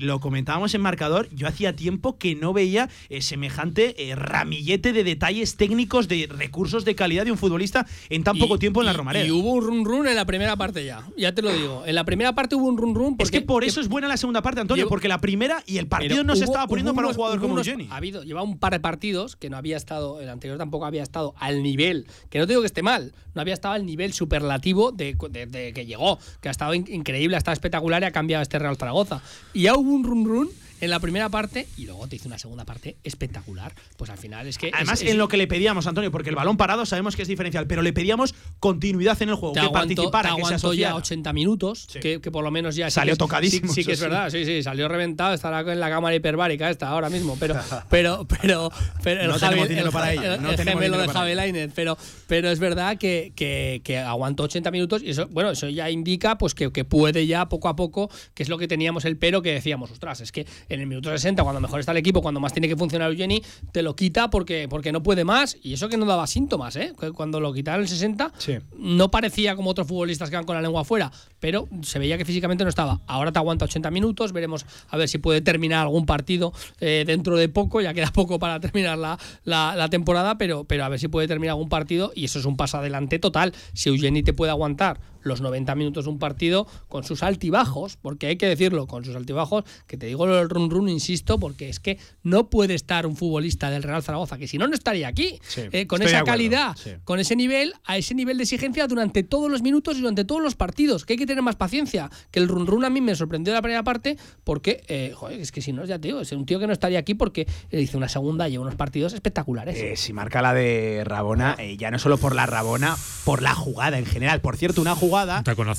Lo 0.01 0.21
comentábamos 0.21 0.75
en 0.75 0.81
marcador, 0.81 1.29
yo 1.31 1.49
hacía 1.49 1.75
tiempo 1.75 2.19
que 2.19 2.35
no 2.35 2.53
veía 2.53 2.89
semejante 3.21 3.95
eh, 3.97 4.15
ramillete 4.43 4.93
de 4.93 5.05
detalles 5.05 5.57
técnicos, 5.57 6.09
de 6.09 6.29
recursos 6.31 6.85
de 6.85 6.95
calidad 6.95 7.25
de 7.25 7.33
un 7.33 7.39
futbolista 7.39 7.87
en 8.11 8.25
tan 8.25 8.37
Y- 8.37 8.41
poco 8.41 8.59
tiempo 8.59 8.81
en 8.81 8.87
la 8.87 8.93
Romareda. 8.93 9.25
Y 9.27 9.31
hubo 9.31 9.53
un 9.53 9.63
run 9.65 9.85
run 9.85 10.09
en 10.09 10.17
la 10.17 10.25
primera 10.25 10.57
parte 10.57 10.85
ya. 10.85 11.07
Ya 11.17 11.35
te 11.35 11.43
lo 11.43 11.53
digo. 11.53 11.85
En 11.87 11.95
la 11.95 12.05
primera 12.05 12.35
parte 12.35 12.55
hubo 12.57 12.67
un 12.67 12.77
run 12.77 12.95
run. 12.95 13.17
es 13.19 13.31
que 13.31 13.41
por 13.41 13.65
eso 13.65 13.81
es 13.81 13.89
buena 13.89 14.09
la 14.09 14.17
segunda 14.17 14.43
parte, 14.43 14.61
Antonio, 14.61 14.89
porque 14.89 15.09
la 15.09 15.19
primera 15.21 15.63
y 15.67 15.79
el 15.79 15.87
partido 15.87 16.25
no 16.25 16.35
se 16.37 16.45
estaba 16.45 16.67
poniendo 16.67 16.95
para 16.95 17.07
un 17.07 17.11
unos- 17.11 17.17
jugador 17.17 17.39
hubo 17.39 17.43
como 17.43 17.55
unos- 17.55 17.67
Eugeni. 17.67 17.89
Ha 17.91 17.97
habido, 17.97 18.23
lleva 18.25 18.43
un 18.43 18.59
par 18.59 18.73
de 18.73 18.81
partidos 18.81 19.37
que 19.37 19.49
no 19.51 19.57
había 19.57 19.77
estado, 19.77 20.21
el 20.21 20.29
anterior 20.29 20.59
tampoco 20.59 20.85
había 20.87 21.03
estado 21.03 21.35
al 21.39 21.63
nivel, 21.63 22.07
que 22.31 22.39
no 22.39 22.47
te 22.47 22.53
digo 22.53 22.63
que 22.63 22.67
esté 22.67 22.83
mal, 22.83 23.13
no 23.35 23.41
había 23.41 23.55
estado 23.55 23.75
al 23.75 23.87
nivel 23.87 24.13
superlativo 24.13 24.93
de, 24.93 25.17
de- 25.31 25.47
de 25.47 25.73
que 25.73 25.87
llegó, 25.87 26.19
que 26.41 26.49
ha 26.49 26.51
estado 26.51 26.75
in- 26.75 26.87
increíble, 26.91 27.37
ha 27.37 27.39
estado 27.39 27.53
espectacular 27.53 28.03
y 28.03 28.07
ha 28.07 28.11
cambiado 28.13 28.43
este 28.43 28.59
Real 28.59 28.77
Zaragoza. 28.77 29.23
Y 29.53 29.63
ya 29.63 29.77
hubo 29.77 29.91
un 29.93 30.05
run 30.05 30.25
run 30.25 30.49
en 30.83 30.91
la 30.91 31.01
primera 31.01 31.31
parte 31.31 31.67
y 31.79 31.87
luego 31.87 32.07
te 32.09 32.17
hizo 32.17 32.29
una 32.29 32.39
segunda 32.39 32.65
parte 32.67 32.97
espectacular. 33.05 33.75
Pues 33.97 34.11
al 34.11 34.19
final 34.19 34.47
es 34.47 34.59
que. 34.59 34.71
Además, 34.75 35.01
es- 35.01 35.11
en 35.11 35.17
lo 35.17 35.29
que 35.29 35.37
le 35.39 35.47
pedíamos, 35.47 35.87
Antonio, 35.87 36.11
porque 36.13 36.29
el 36.29 36.37
balón 36.37 36.57
parado 36.59 36.85
sabemos 36.85 37.17
que 37.17 37.23
es 37.23 37.29
diferencial, 37.29 37.67
pero 37.67 37.81
le 37.83 37.93
pedíamos 37.95 38.35
continuidad 38.61 39.21
en 39.23 39.31
el 39.31 39.37
juego, 39.37 39.55
te 39.55 39.61
que 39.61 39.67
aguantó, 39.67 39.95
participara, 39.95 40.29
te 40.31 40.35
que 40.37 40.43
se 40.43 40.47
aguantó 40.49 40.75
ya 40.75 40.89
asociara. 40.89 40.95
80 40.97 41.33
minutos, 41.33 41.87
Sí. 41.89 42.01
que, 42.01 42.21
que 42.21 42.31
por 42.31 42.45
lo 42.45 42.51
menos 42.51 42.77
ya 42.77 42.91
Salió 42.91 43.17
tocadísimo, 43.17 43.69
Sí, 43.73 43.83
sí 43.83 43.87
que 43.87 43.93
es 43.93 44.01
verdad, 44.01 44.29
sí, 44.31 44.45
sí, 44.45 44.63
salió 44.63 44.89
reventado, 44.89 45.33
estará 45.35 45.61
en 45.73 45.81
la 45.81 45.89
cámara 45.89 46.15
hiperbárica 46.17 46.69
esta 46.69 46.89
ahora 46.89 47.09
mismo, 47.11 47.37
pero 47.39 47.55
pero 47.89 48.27
pero, 48.27 48.71
pero 49.03 49.21
el 49.23 49.29
No 49.29 49.35
Javi- 49.35 49.41
tenemos 49.51 49.69
dinero 49.69 49.87
el- 49.87 49.93
para 49.93 50.13
ello, 50.13 50.35
el- 50.35 50.43
no 50.43 50.51
el 50.51 50.57
gemelo 50.59 50.99
de 50.99 51.09
Javi. 51.09 51.35
Lainez, 51.37 51.71
pero 51.75 51.97
pero 52.27 52.51
es 52.51 52.59
verdad 52.59 52.99
que, 52.99 53.33
que, 53.37 53.81
que 53.85 53.99
aguantó 53.99 54.43
80 54.43 54.71
minutos 54.73 55.03
y 55.03 55.11
eso 55.11 55.29
bueno, 55.29 55.51
eso 55.53 55.69
ya 55.69 55.89
indica 55.91 56.37
pues 56.39 56.55
que, 56.55 56.73
que 56.73 56.85
puede 56.85 57.27
ya 57.27 57.49
poco 57.49 57.69
a 57.69 57.77
poco, 57.77 58.11
que 58.35 58.43
es 58.43 58.49
lo 58.49 58.59
que 58.59 58.67
teníamos 58.69 59.05
el 59.05 59.17
pero 59.17 59.41
que 59.43 59.53
decíamos, 59.53 59.91
ostras, 59.93 60.21
es 60.21 60.33
que 60.33 60.47
en 60.75 60.81
el 60.81 60.87
minuto 60.87 61.11
60, 61.11 61.43
cuando 61.43 61.61
mejor 61.61 61.81
está 61.81 61.93
el 61.93 61.99
equipo, 61.99 62.23
cuando 62.23 62.41
más 62.41 62.53
tiene 62.53 62.69
que 62.69 62.77
funcionar 62.77 63.11
Eugeni, 63.11 63.43
te 63.73 63.83
lo 63.83 63.95
quita 63.97 64.31
porque, 64.31 64.67
porque 64.69 64.93
no 64.93 65.03
puede 65.03 65.25
más. 65.25 65.57
Y 65.63 65.75
eso 65.75 65.89
que 65.89 65.97
no 65.97 66.07
daba 66.07 66.27
síntomas, 66.27 66.77
¿eh? 66.77 66.93
Cuando 67.15 67.41
lo 67.41 67.53
quitaron 67.53 67.81
en 67.81 67.85
el 67.85 67.89
60, 67.89 68.33
no 68.77 69.11
parecía 69.11 69.57
como 69.57 69.71
otros 69.71 69.87
futbolistas 69.87 70.31
que 70.31 70.37
van 70.37 70.45
con 70.45 70.57
la 70.57 70.63
lengua 70.63 70.83
afuera, 70.83 71.11
pero 71.41 71.69
se 71.83 71.99
veía 71.99 72.19
que 72.19 72.25
físicamente 72.25 72.65
no 72.65 72.71
estaba. 72.71 73.01
Ahora 73.07 73.33
te 73.33 73.39
aguanta 73.39 73.65
80 73.65 73.91
minutos, 73.91 74.33
veremos 74.33 74.67
a 74.89 74.97
ver 74.97 75.09
si 75.09 75.19
puede 75.19 75.41
terminar 75.41 75.83
algún 75.83 76.07
partido 76.07 76.53
eh, 76.81 77.05
dentro 77.07 77.37
de 77.37 77.49
poco, 77.49 77.81
ya 77.81 77.95
queda 77.95 78.11
poco 78.13 78.39
para 78.39 78.61
terminar 78.61 78.99
la, 78.99 79.19
la, 79.45 79.89
temporada, 79.89 80.39
pero, 80.39 80.65
pero 80.65 80.85
a 80.85 80.89
ver 80.89 80.99
si 80.99 81.09
puede 81.09 81.29
terminar 81.29 81.53
algún 81.53 81.69
partido 81.69 82.13
y 82.15 82.25
eso 82.25 82.39
es 82.39 82.45
un 82.45 82.57
paso 82.57 82.79
adelante 82.79 83.19
total. 83.19 83.53
Si 83.73 83.89
Eugeni 83.89 84.23
te 84.23 84.33
puede 84.33 84.51
aguantar 84.51 85.01
los 85.23 85.41
90 85.41 85.75
minutos 85.75 86.05
de 86.05 86.11
un 86.11 86.19
partido 86.19 86.67
con 86.89 87.05
sus 87.05 87.23
altibajos, 87.23 87.97
porque 87.97 88.27
hay 88.27 88.37
que 88.37 88.47
decirlo, 88.47 88.87
con 88.87 89.05
sus 89.05 89.17
altibajos, 89.17 89.65
que 89.87 89.97
te 89.97 90.07
digo 90.07 90.27
del 90.27 90.49
run 90.49 90.71
run, 90.71 90.89
insisto, 90.89 91.39
porque 91.39 91.69
es 91.69 91.81
que 91.81 91.99
no 92.23 92.51
puede 92.51 92.75
estar 92.75 93.07
un 93.07 93.17
futbolista 93.17 93.71
del 93.71 93.83
Real 93.83 94.03
Zaragoza, 94.03 94.39
que 94.39 94.49
si 94.49 94.59
no, 94.59 94.67
no 94.67 94.75
estaría 94.75 95.09
aquí, 95.09 95.41
eh, 95.57 95.87
con 95.87 96.03
esa 96.03 96.25
calidad, 96.25 96.77
con 97.05 97.19
ese 97.21 97.37
nivel, 97.37 97.75
a 97.85 97.97
ese 97.97 98.15
nivel 98.15 98.37
de 98.39 98.45
exigencia 98.45 98.87
durante 98.87 99.23
todos 99.23 99.51
los 99.51 99.63
minutos 99.63 99.97
y 99.97 100.01
durante 100.01 100.25
todos 100.25 100.43
los 100.43 100.55
partidos, 100.55 101.05
que 101.05 101.15
hay 101.15 101.19
que 101.19 101.27
tener 101.27 101.43
más 101.43 101.57
paciencia, 101.57 102.11
que 102.31 102.41
el 102.41 102.49
run 102.49 102.67
run 102.67 102.85
a 102.85 102.91
mí 102.91 103.01
me 103.01 103.15
sorprendió 103.15 103.53
la 103.53 103.63
primera 103.63 103.83
parte, 103.83 104.17
porque, 104.45 104.83
eh, 104.89 105.13
joder, 105.15 105.41
es 105.41 105.53
que 105.53 105.61
si 105.61 105.73
no, 105.73 105.85
ya 105.85 105.99
te 105.99 106.09
digo, 106.09 106.21
es 106.21 106.33
un 106.33 106.47
tío 106.47 106.59
que 106.59 106.67
no 106.67 106.73
estaría 106.73 106.99
aquí 106.99 107.15
porque 107.15 107.47
hizo 107.71 107.99
una 107.99 108.09
segunda 108.09 108.49
y 108.49 108.59
unos 108.59 108.75
partidos 108.75 109.13
espectaculares. 109.13 109.77
Eh, 109.79 109.97
si 109.97 110.13
marca 110.13 110.43
la 110.43 110.55
de 110.55 111.03
Rabona, 111.05 111.57
ya 111.79 111.91
no 111.91 111.99
solo 111.99 112.19
por 112.19 112.35
la 112.35 112.47
Rabona, 112.47 112.97
por 113.25 113.43
la 113.43 113.55
jugada 113.55 113.99
en 113.99 114.07
general. 114.07 114.41
Por 114.41 114.57
cierto, 114.57 114.81
una 114.81 114.95
jugada 114.95 115.12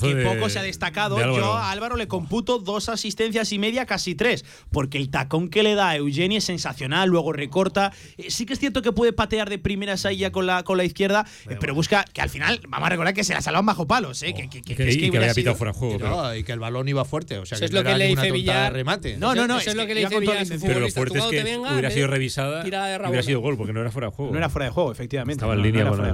que 0.00 0.24
poco 0.24 0.48
se 0.48 0.58
ha 0.58 0.62
destacado. 0.62 1.18
Yo 1.18 1.54
a 1.54 1.70
Álvaro 1.70 1.96
le 1.96 2.08
computo 2.08 2.58
dos 2.58 2.88
asistencias 2.88 3.52
y 3.52 3.58
media, 3.58 3.86
casi 3.86 4.14
tres, 4.14 4.44
porque 4.70 4.98
el 4.98 5.10
tacón 5.10 5.48
que 5.48 5.62
le 5.62 5.74
da 5.74 5.90
a 5.90 5.96
Eugeni 5.96 6.36
es 6.36 6.44
sensacional, 6.44 7.08
luego 7.08 7.32
recorta. 7.32 7.92
Eh, 8.18 8.30
sí 8.30 8.46
que 8.46 8.52
es 8.52 8.58
cierto 8.58 8.82
que 8.82 8.92
puede 8.92 9.12
patear 9.12 9.50
de 9.50 9.58
primeras 9.58 10.04
ahí 10.06 10.18
ya 10.18 10.32
con 10.32 10.46
la, 10.46 10.62
con 10.62 10.76
la 10.76 10.84
izquierda, 10.84 11.26
eh, 11.48 11.56
pero 11.60 11.74
busca 11.74 12.04
que 12.12 12.20
al 12.20 12.30
final, 12.30 12.60
vamos 12.68 12.86
a 12.86 12.90
recordar 12.90 13.14
que 13.14 13.24
se 13.24 13.34
la 13.34 13.40
salvan 13.40 13.66
bajo 13.66 13.86
palos, 13.86 14.22
¿eh? 14.22 14.34
que, 14.34 14.48
que, 14.48 14.62
que, 14.62 14.74
que, 14.74 15.16
había 15.16 15.34
pitado 15.34 15.56
fuera 15.56 15.72
de 15.72 15.78
juego. 15.78 16.34
y 16.34 16.44
que 16.44 16.52
el 16.52 16.60
balón 16.60 16.88
iba 16.88 17.04
fuerte, 17.04 17.38
o 17.38 17.46
sea, 17.46 17.58
que 17.58 17.64
es 17.64 17.72
lo 17.72 17.82
que 17.82 17.94
le 17.94 18.06
dice 18.08 18.30
Villar. 18.30 18.72
remate. 18.72 19.16
No, 19.16 19.34
no, 19.34 19.46
no. 19.46 19.58
Eso 19.58 19.70
es 19.70 19.76
lo 19.76 19.86
que 19.86 19.94
le 19.94 20.00
dice 20.00 20.18
Villar. 20.18 20.46
Pero 20.60 20.80
lo 20.80 20.88
fuerte 20.90 21.18
es 21.18 21.24
que 21.24 21.58
hubiera 21.58 21.90
sido 21.90 22.06
revisada, 22.06 22.62
hubiera 22.64 23.22
sido 23.22 23.40
gol, 23.40 23.56
porque 23.56 23.72
no 23.72 23.80
era 23.80 23.90
fuera 23.90 24.08
de 24.08 24.14
juego. 24.14 24.32
No 24.32 24.38
era 24.38 24.48
fuera 24.48 24.66
de 24.66 24.72
juego, 24.72 24.92
efectivamente. 24.92 25.38
Estaba 25.38 25.54
en 25.54 25.62
línea 25.62 25.88
con 25.88 26.04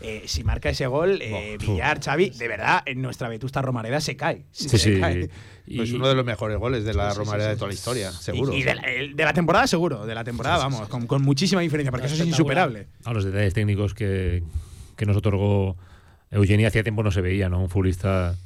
el... 0.00 0.28
Si 0.28 0.44
marca 0.44 0.70
ese 0.70 0.86
gol, 0.86 1.22
Villar, 1.58 2.00
Xavi, 2.02 2.30
de 2.30 2.48
verdad, 2.48 2.69
nuestra 2.96 3.28
Vetusta 3.28 3.62
Romareda 3.62 4.00
se 4.00 4.16
cae. 4.16 4.44
sí, 4.50 4.68
sí. 4.68 5.00
es 5.66 5.92
uno 5.92 6.08
de 6.08 6.14
los 6.14 6.24
mejores 6.24 6.58
goles 6.58 6.84
de 6.84 6.94
la 6.94 7.14
Romareda 7.14 7.48
de 7.48 7.56
toda 7.56 7.68
la 7.68 7.74
historia, 7.74 8.12
seguro. 8.12 8.52
Y, 8.52 8.62
de, 8.62 8.74
la, 9.16 9.32
temporada, 9.32 9.66
seguro. 9.66 10.06
De 10.06 10.14
la 10.14 10.24
temporada, 10.24 10.58
vamos, 10.58 10.88
con, 10.88 11.22
muchísima 11.22 11.60
diferencia, 11.60 11.90
porque 11.90 12.06
eso 12.06 12.16
es 12.16 12.26
insuperable. 12.26 12.88
A 13.04 13.12
los 13.12 13.24
detalles 13.24 13.54
técnicos 13.54 13.94
que, 13.94 14.42
nos 15.06 15.16
otorgó 15.16 15.76
Eugenia 16.30 16.68
hacía 16.68 16.82
tiempo 16.82 17.02
no 17.02 17.10
se 17.10 17.22
veía, 17.22 17.48
¿no? 17.48 17.60
Un 17.60 17.70
futbolista 17.70 18.36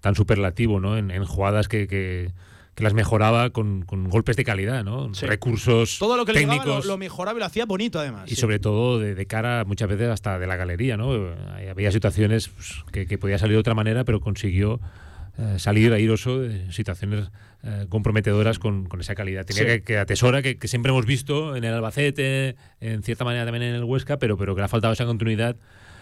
tan 0.00 0.14
superlativo, 0.14 0.80
¿no? 0.80 0.98
En, 0.98 1.24
jugadas 1.24 1.68
que, 1.68 2.30
las 2.82 2.94
mejoraba 2.94 3.50
con, 3.50 3.84
golpes 3.86 4.36
de 4.36 4.44
calidad, 4.44 4.84
¿no? 4.84 5.10
Recursos 5.22 5.98
Todo 5.98 6.16
lo 6.16 6.24
que 6.24 6.32
técnicos. 6.32 6.84
Le 6.84 6.90
lo, 6.90 6.98
mejoraba 6.98 7.38
y 7.38 7.40
lo 7.40 7.46
hacía 7.46 7.66
bonito, 7.66 8.00
además. 8.00 8.30
Y 8.30 8.36
sobre 8.36 8.58
todo 8.58 8.98
de, 8.98 9.26
cara, 9.26 9.64
muchas 9.64 9.88
veces, 9.88 10.08
hasta 10.08 10.38
de 10.38 10.46
la 10.46 10.56
galería, 10.56 10.96
¿no? 10.96 11.12
Había 11.70 11.92
situaciones 11.92 12.48
pues, 12.48 13.06
que, 13.06 13.18
podía 13.18 13.38
salir 13.38 13.54
de 13.54 13.60
otra 13.60 13.74
manera, 13.74 14.04
pero 14.04 14.20
consiguió 14.20 14.80
eh, 15.38 15.56
salir 15.58 15.92
airoso 15.92 16.40
de 16.40 16.72
situaciones 16.72 17.30
eh, 17.62 17.86
comprometedoras 17.88 18.58
con, 18.58 18.88
esa 18.98 19.14
calidad. 19.14 19.44
Tenía 19.44 19.80
que, 19.80 19.98
atesora, 19.98 20.42
que, 20.42 20.58
siempre 20.68 20.90
hemos 20.90 21.06
visto 21.06 21.56
en 21.56 21.64
el 21.64 21.74
Albacete, 21.74 22.56
en 22.80 23.02
cierta 23.02 23.24
manera 23.24 23.44
también 23.44 23.62
en 23.62 23.74
el 23.74 23.84
Huesca, 23.84 24.18
pero, 24.18 24.36
pero 24.36 24.54
que 24.54 24.60
le 24.60 24.64
ha 24.66 24.68
faltado 24.68 24.92
esa 24.92 25.06
continuidad 25.06 25.56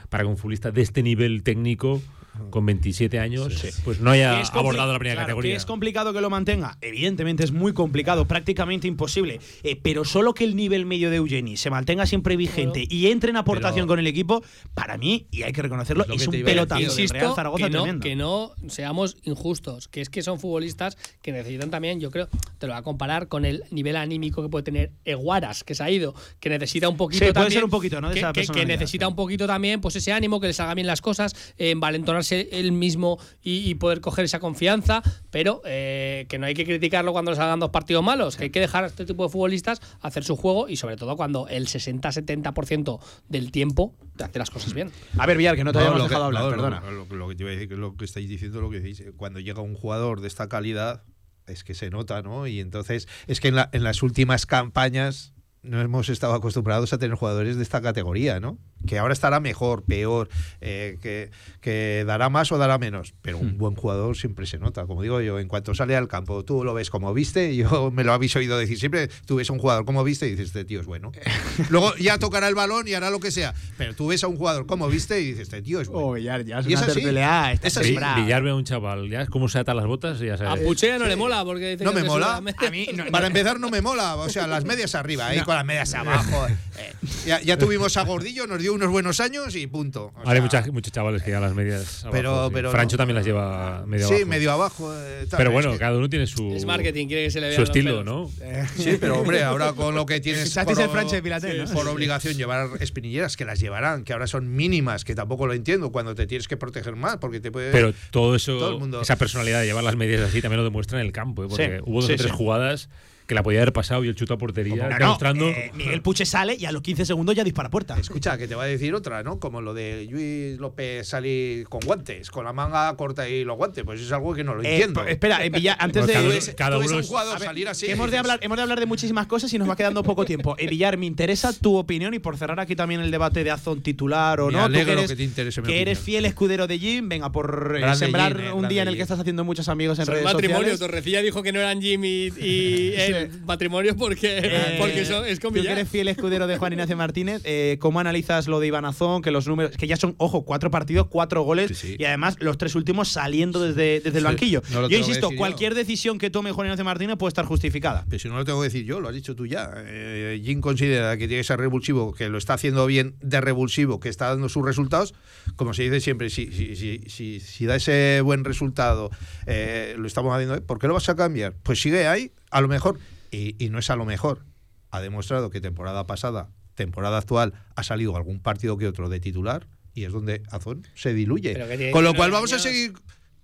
para 0.09 0.25
que 0.25 0.29
un 0.29 0.37
futbolista 0.37 0.71
de 0.71 0.83
este 0.83 1.03
nivel 1.03 1.43
técnico 1.43 2.03
con 2.51 2.67
27 2.67 3.19
años, 3.19 3.63
pues 3.85 4.01
no 4.01 4.11
haya 4.11 4.41
abordado 4.41 4.93
la 4.93 4.99
primera 4.99 5.23
categoría. 5.23 5.53
Que 5.53 5.57
es 5.57 5.67
complicado 5.67 6.13
que 6.13 6.21
lo 6.21 6.31
mantenga. 6.31 6.79
Evidentemente 6.81 7.45
es 7.45 7.53
muy 7.53 7.73
complicado, 7.73 8.27
prácticamente 8.27 8.89
imposible. 8.89 9.41
Eh, 9.63 9.79
pero 9.81 10.05
solo 10.05 10.35
que 10.35 10.45
el 10.45 10.57
nivel 10.57 10.87
medio 10.87 11.11
de 11.11 11.17
Eugeni 11.17 11.57
se 11.57 11.71
mantenga 11.71 12.07
siempre 12.07 12.37
vigente 12.37 12.87
y 12.89 13.09
entre 13.09 13.31
en 13.31 13.37
aportación 13.37 13.87
con 13.87 13.99
el 13.99 14.07
equipo, 14.07 14.43
para 14.75 14.97
mí, 14.97 15.27
y 15.31 15.43
hay 15.43 15.53
que 15.53 15.63
reconocerlo, 15.63 16.05
es, 16.05 16.27
un 16.27 16.43
pelotazo 16.43 16.83
Insisto, 16.83 17.15
Real 17.15 17.35
Zaragoza 17.35 17.65
que 17.65 17.71
no, 17.71 18.01
que 18.01 18.17
no 18.17 18.53
seamos 18.69 19.17
injustos, 19.25 19.89
que 19.89 20.01
es 20.01 20.09
que 20.09 20.23
son 20.23 20.39
futbolistas 20.39 20.97
que 21.21 21.33
necesitan 21.33 21.71
también, 21.71 22.01
yo 22.01 22.11
creo, 22.11 22.29
te 22.59 22.67
lo 22.67 22.73
voy 22.73 22.81
a 22.81 22.83
comparar 22.83 23.29
con 23.29 23.45
el 23.45 23.65
nivel 23.71 23.97
anímico 23.97 24.43
que 24.43 24.49
puede 24.49 24.63
tener 24.63 24.91
Eguaras, 25.05 25.65
que 25.65 25.75
se 25.75 25.83
ha 25.83 25.91
ido, 25.91 26.15
que 26.41 26.49
necesita 26.49 26.89
un 26.89 26.97
poquito 26.97 27.27
sí, 27.27 27.33
puede 27.33 27.51
ser 27.51 27.65
un 27.65 27.71
poquito, 27.71 28.01
¿no? 28.01 28.11
que, 28.11 28.47
que, 28.47 28.67
necesita 28.67 29.07
un 29.09 29.17
poquito 29.17 29.47
también, 29.47 29.81
pues 29.81 29.97
ese 29.97 30.13
ánimo, 30.13 30.41
que 30.41 30.49
les 30.49 30.61
haga 30.61 30.75
bien 30.75 30.87
las 30.87 31.01
cosas, 31.01 31.35
en 31.59 31.81
valentonar 32.23 32.47
él 32.53 32.73
mismo 32.73 33.19
y, 33.43 33.75
poder 33.75 34.01
coger 34.01 34.25
esa 34.25 34.39
confianza, 34.39 35.03
pero 35.31 35.63
eh, 35.65 36.27
que 36.29 36.39
no 36.39 36.47
hay 36.47 36.55
que 36.55 36.65
criticarlo 36.65 37.13
cuando 37.13 37.31
les 37.31 37.41
hagan 37.41 37.59
dos 37.61 37.71
partidos 37.71 38.05
malos, 38.05 38.37
que 38.37 38.45
hay 38.45 38.51
que 38.51 38.61
dejar 38.61 38.85
a 38.85 38.87
este 38.87 39.05
tipo 39.05 39.25
de 39.25 39.31
futbolistas 39.31 39.81
hacer 40.01 40.25
su 40.25 40.37
juego 40.37 40.69
y 40.69 40.77
sobre 40.77 40.97
todo 40.97 41.17
cuando 41.17 41.49
el 41.49 41.67
60-70% 41.67 43.01
del 43.29 43.51
tiempo 43.51 43.95
te 44.17 44.25
hace 44.25 44.39
las 44.39 44.51
cosas 44.51 44.75
bien. 44.75 44.91
A 45.19 45.27
ver, 45.27 45.37
Villar, 45.37 45.57
que 45.57 45.65
no 45.65 45.73
te 45.73 45.79
hayamos 45.79 46.03
dejado 46.03 46.25
hablar, 46.25 46.51
perdona. 46.51 46.83
Lo, 47.11 47.29
que 47.29 47.35
te 47.35 47.43
iba 47.43 47.51
a 47.51 47.55
decir, 47.55 47.69
que 47.69 47.77
lo 47.77 47.97
que 47.97 48.05
estáis 48.05 48.29
diciendo, 48.29 48.61
lo 48.61 48.71
que 48.71 48.81
decís, 48.81 49.03
cuando 49.17 49.41
llega 49.41 49.63
un 49.63 49.75
jugador 49.75 50.21
de 50.21 50.29
esta 50.29 50.49
calidad, 50.49 51.03
es 51.47 51.65
que 51.65 51.75
se 51.75 51.91
nota, 51.91 52.23
¿no? 52.23 52.47
Y 52.47 52.61
entonces, 52.61 53.09
es 53.27 53.41
que 53.41 53.49
en, 53.49 53.57
en 53.73 53.83
las 53.83 54.03
últimas 54.03 54.47
campañas 54.47 55.33
no 55.63 55.81
hemos 55.81 56.09
estado 56.09 56.35
acostumbrados 56.35 56.93
a 56.93 56.99
tener 56.99 57.17
jugadores 57.17 57.57
de 57.57 57.63
esta 57.63 57.81
categoría, 57.81 58.41
¿no? 58.41 58.59
Que 58.87 58.99
ahora 58.99 59.13
estará 59.13 59.41
mejor, 59.41 59.83
peor, 59.83 60.29
eh, 60.61 60.99
que, 61.03 61.31
que, 61.61 62.05
dará 62.07 62.29
más 62.29 62.53
o 62.53 62.59
dará 62.59 62.79
menos. 62.79 63.15
Pero 63.23 63.39
un 63.39 63.55
hmm. 63.55 63.59
buen 63.59 63.75
jugador 63.75 64.17
siempre 64.17 64.47
se 64.47 64.59
nota. 64.59 64.87
Como 64.87 65.03
digo 65.03 65.21
yo, 65.21 65.39
en 65.39 65.49
cuanto 65.49 65.75
sale 65.75 65.97
al 65.97 66.09
campo, 66.09 66.45
tú 66.45 66.65
lo 66.65 66.75
ves 66.75 66.91
como 66.91 67.13
viste, 67.15 67.55
yo 67.57 67.91
me 67.93 68.05
lo 68.05 68.13
habéis 68.13 68.35
oído 68.37 68.59
decir 68.59 68.79
siempre, 68.79 69.09
tú 69.27 69.37
ves 69.37 69.51
a 69.51 69.53
un 69.53 69.59
jugador 69.59 69.85
como 69.85 70.05
viste 70.05 70.27
y 70.27 70.31
dices, 70.31 70.47
este 70.47 70.65
tío 70.65 70.81
es 70.81 70.87
bueno. 70.87 71.13
Luego 71.71 71.95
ya 71.97 72.19
tocará 72.19 72.49
el 72.49 72.55
balón 72.55 72.89
y 72.89 72.95
hará 72.95 73.11
lo 73.11 73.21
que 73.21 73.31
sea. 73.31 73.55
Pero 73.77 73.95
tú 73.95 74.09
ves 74.09 74.25
a 74.25 74.29
un 74.29 74.37
jugador 74.37 74.67
como 74.67 74.89
viste 74.89 75.21
y 75.21 75.27
dices, 75.27 75.43
este 75.43 75.63
tío 75.63 75.81
es 75.81 75.89
bueno. 75.89 76.09
Oh, 76.09 76.17
ya, 76.17 76.41
ya 76.41 76.61
es 76.61 76.67
y 76.67 76.75
es 76.75 76.83
así. 76.83 77.01
Pelea, 77.01 77.53
es 77.53 77.77
así. 77.77 77.97
Villar 78.17 78.43
ve 78.43 78.51
a 78.51 78.55
un 78.55 78.65
chaval, 78.65 79.09
ya 79.09 79.27
cómo 79.27 79.49
se 79.49 79.59
ata 79.59 79.75
las 79.75 79.87
botas 79.87 80.21
y 80.21 80.27
ya 80.27 80.35
A 80.35 80.57
Puchea 80.57 80.99
no 80.99 81.07
le 81.07 81.17
mola 81.17 81.45
porque 81.45 81.77
No 81.81 81.93
me 81.93 82.03
mola. 82.03 82.37
A 82.37 82.71
mí, 82.71 82.87
Para 83.11 83.27
empezar, 83.27 83.61
no 83.61 83.71
me 83.71 83.81
mola. 83.81 84.17
O 84.17 84.29
sea, 84.29 84.47
las 84.47 84.65
medias 84.65 84.95
arriba, 84.95 85.29
ahí 85.29 85.41
con 85.41 85.55
las 85.55 85.65
medias 85.65 85.95
abajo. 85.95 86.47
Eh, 86.47 86.93
ya, 87.27 87.41
ya 87.41 87.57
tuvimos 87.57 87.97
a 87.97 88.05
Gordillo, 88.05 88.47
nos 88.47 88.61
dio 88.61 88.72
unos 88.73 88.91
buenos 88.91 89.21
años 89.21 89.55
y 89.57 89.67
punto. 89.67 90.13
hay 90.25 90.41
muchos 90.41 90.93
chavales 90.93 91.23
que 91.23 91.31
ya 91.31 91.41
las 91.41 91.55
medias. 91.55 92.07
pero, 92.11 92.51
pero 92.53 92.71
Francho 92.71 92.97
también 92.97 93.17
las 93.17 93.25
lleva 93.25 93.85
medio 93.87 94.09
sí, 94.09 94.15
abajo. 94.15 94.29
medio 94.29 94.53
abajo. 94.53 94.95
Eh, 94.95 95.27
pero 95.37 95.51
bueno, 95.51 95.77
cada 95.79 95.97
uno 95.97 96.09
tiene 96.09 96.27
su. 96.27 96.55
Es 96.55 96.65
marketing, 96.65 97.07
quiere 97.07 97.25
que 97.25 97.31
se 97.31 97.41
le 97.41 97.49
vea 97.49 97.57
Su 97.57 97.63
estilo, 97.63 98.05
¿no? 98.05 98.31
sí, 98.77 98.97
pero 99.01 99.21
hombre, 99.21 99.43
ahora 99.43 99.73
con 99.73 99.95
lo 99.95 100.07
que 100.07 100.21
tienes. 100.21 100.53
por, 100.53 100.81
el 100.81 100.89
Francho 100.89 101.21
de 101.21 101.67
por 101.73 101.89
obligación 101.89 102.35
llevar 102.35 102.71
espinilleras, 102.81 103.37
que 103.37 103.45
las 103.45 103.61
llevarán, 103.61 104.05
que 104.05 104.13
ahora 104.13 104.27
son 104.27 104.55
mínimas, 104.55 105.05
que 105.05 105.15
tampoco 105.15 105.47
lo 105.47 105.55
entiendo, 105.55 105.93
cuando 105.93 106.15
te 106.15 106.27
tienes 106.27 106.49
que 106.49 106.57
proteger 106.57 106.97
más, 106.97 107.19
porque 107.19 107.41
te 107.41 107.51
puede. 107.51 107.73
Pero 107.73 107.93
todo 108.11 108.35
eso, 108.35 108.81
esa 109.01 109.17
personalidad 109.17 109.61
de 109.61 109.67
llevar 109.67 109.85
las 109.85 109.97
medias 109.97 110.21
así 110.23 110.41
también 110.41 110.59
lo 110.59 110.65
demuestra 110.65 111.01
en 111.01 111.07
el 111.07 111.13
campo, 111.13 111.45
¿eh? 111.45 111.47
porque 111.49 111.81
hubo 111.85 112.01
dos 112.03 112.11
o 112.11 112.17
tres 112.17 112.33
jugadas 112.33 112.89
que 113.33 113.35
la 113.35 113.43
podía 113.43 113.61
haber 113.61 113.73
pasado 113.73 114.05
y 114.05 114.09
el 114.09 114.15
chuto 114.15 114.35
a 114.35 114.39
portería 114.39 114.89
demostrando. 114.89 115.49
Eh, 115.49 115.71
Miguel 115.75 116.03
Puche 116.03 116.27
sale 116.27 116.55
y 116.59 116.67
a 116.67 116.73
los 116.73 116.83
15 116.83 117.07
segundos 117.07 117.35
ya 117.35 117.43
dispara 117.43 117.71
puerta. 117.71 117.97
Escucha, 117.99 118.37
que 118.37 118.47
te 118.47 118.55
va 118.55 118.65
a 118.65 118.67
decir 118.67 118.95
otra, 118.95 119.23
¿no? 119.23 119.39
Como 119.39 119.63
lo 119.63 119.73
de 119.73 120.07
Luis 120.11 120.59
López 120.59 121.09
salir 121.09 121.67
con 121.69 121.81
guantes, 121.81 122.31
con 122.31 122.45
la 122.45 122.53
manga 122.53 122.95
corta 122.95 123.27
y 123.29 123.45
los 123.45 123.57
guantes. 123.57 123.85
Pues 123.85 124.03
es 124.03 124.13
algo 124.13 124.35
que 124.35 124.45
no 124.45 124.55
lo 124.55 124.63
eh, 124.63 124.73
entiendo. 124.75 125.05
espera, 125.07 125.45
eh, 125.45 125.51
antes 125.79 126.07
de. 126.07 126.13
Cada, 126.57 126.79
uno 126.79 126.99
es, 126.99 127.11
salir 127.39 127.69
así. 127.69 127.91
hemos, 127.91 128.11
de 128.11 128.19
hablar, 128.19 128.39
hemos 128.43 128.57
de 128.57 128.63
hablar 128.63 128.79
de 128.79 128.87
muchísimas 128.87 129.27
cosas 129.27 129.53
y 129.55 129.59
nos 129.59 129.69
va 129.69 129.77
quedando 129.77 130.03
poco 130.03 130.27
tiempo. 130.27 130.55
Villar, 130.59 130.99
me 130.99 131.07
interesa 131.07 131.53
tu 131.55 131.77
opinión 131.77 132.13
y 132.13 132.19
por 132.19 132.37
cerrar 132.37 132.61
aquí 132.61 132.77
también 132.77 133.01
el 133.01 133.11
debate 133.11 133.45
de 133.45 133.51
Azón 133.51 133.83
titular 133.83 134.41
o 134.41 134.51
no. 134.51 134.69
que 134.69 134.81
eres, 134.83 135.11
que, 135.11 135.17
te 135.17 135.23
interese 135.23 135.63
que 135.63 135.81
eres 135.81 135.99
fiel 135.99 136.27
escudero 136.27 136.67
de 136.67 136.79
Jim, 136.79 137.09
venga, 137.09 137.33
por 137.33 137.79
sembrar 137.95 138.53
un 138.55 138.69
día 138.69 138.83
en 138.83 138.89
el 138.89 138.97
que 138.97 139.03
estás 139.03 139.19
haciendo 139.19 139.45
muchos 139.45 139.71
amigos 139.71 139.99
en 139.99 140.07
redes 140.07 140.25
matrimonio, 140.25 140.59
sociales. 140.59 140.81
Torrecilla 140.81 141.23
dijo 141.23 141.43
que 141.43 141.53
no 141.53 141.61
eran 141.61 141.81
Jim 141.81 142.05
y, 142.05 142.27
y 142.39 142.93
el 143.23 143.41
matrimonio 143.45 143.97
porque, 143.97 144.39
eh, 144.43 144.77
porque 144.79 145.03
eso 145.03 145.25
es 145.25 145.41
como 145.41 145.57
Tú 145.57 145.63
que 145.63 145.71
eres 145.71 145.89
fiel 145.89 146.09
escudero 146.09 146.47
de 146.47 146.57
Juan 146.59 146.73
Ignacio 146.73 146.97
Martínez, 146.97 147.43
eh, 147.45 147.77
¿cómo 147.81 148.01
analizas 148.01 148.49
lo 148.49 148.61
de 148.61 148.69
Iván 148.69 148.85
Azón? 148.85 149.23
Que 149.23 149.31
los 149.31 149.47
números, 149.47 149.77
que 149.77 149.87
ya 149.87 149.97
son, 149.97 150.15
ojo, 150.19 150.45
cuatro 150.45 150.71
partidos, 150.71 151.07
cuatro 151.09 151.43
goles 151.43 151.85
y 151.85 152.05
además 152.05 152.37
los 152.41 152.59
tres 152.59 152.75
últimos 152.75 153.09
saliendo 153.09 153.63
desde, 153.63 154.01
desde 154.01 154.19
el 154.19 154.25
banquillo. 154.25 154.63
yo 154.71 154.97
insisto, 154.97 155.31
cualquier 155.37 155.75
decisión 155.75 156.19
que 156.19 156.31
tome 156.31 156.53
Juan 156.53 156.67
Ignacio 156.67 156.85
Martínez 156.85 157.17
puede 157.17 157.29
estar 157.29 157.45
justificada. 157.45 158.05
Pero 158.09 158.21
si 158.21 158.29
no 158.29 158.37
lo 158.37 158.45
tengo 158.45 158.61
que 158.61 158.69
decir 158.69 158.85
yo, 158.85 159.01
lo 159.01 159.09
has 159.09 159.15
dicho 159.15 159.35
tú 159.35 159.47
ya. 159.47 159.71
Eh, 159.77 160.41
Jim 160.45 160.61
considera 160.61 161.17
que 161.17 161.29
tiene 161.29 161.41
que 161.41 161.47
ser 161.47 161.59
revulsivo, 161.59 162.13
que 162.13 162.29
lo 162.29 162.39
está 162.39 162.55
haciendo 162.55 162.87
bien 162.87 163.17
de 163.21 163.41
revulsivo, 163.41 164.01
que 164.01 164.09
está 164.09 164.29
dando 164.29 164.49
sus 164.49 164.65
resultados. 164.65 165.15
Como 165.57 165.75
se 165.75 165.85
dice 165.85 166.01
siempre, 166.01 166.31
si, 166.31 166.53
si, 166.53 167.01
si, 167.07 167.41
si 167.41 167.67
da 167.67 167.77
ese 167.77 168.21
buen 168.23 168.45
resultado, 168.45 169.11
lo 169.47 170.07
estamos 170.07 170.35
haciendo, 170.35 170.63
¿por 170.65 170.79
qué 170.79 170.89
lo 170.89 170.95
vas 170.95 171.09
a 171.09 171.17
cambiar? 171.17 171.55
Pues 171.63 171.81
sigue 171.81 172.07
ahí, 172.07 172.33
a 172.51 172.61
lo 172.61 172.69
mejor 172.69 172.99
y, 173.33 173.57
y 173.65 173.69
no 173.71 173.81
es 173.81 173.91
a 173.91 173.97
lo 173.97 174.05
mejor. 174.05 174.45
Ha 174.93 175.01
demostrado 175.01 175.51
que 175.51 175.61
temporada 175.61 176.07
pasada, 176.07 176.51
temporada 176.75 177.19
actual, 177.19 177.55
ha 177.75 177.83
salido 177.83 178.17
algún 178.17 178.41
partido 178.41 178.77
que 178.77 178.87
otro 178.87 179.09
de 179.09 179.19
titular 179.19 179.67
y 179.95 180.05
es 180.05 180.13
donde 180.13 180.43
Azón 180.51 180.87
se 180.95 181.13
diluye. 181.15 181.55
Con 181.91 182.05
lo 182.05 182.11
19 182.13 182.17
cual 182.17 182.31
vamos 182.31 182.53
a 182.53 182.59
seguir 182.61 182.93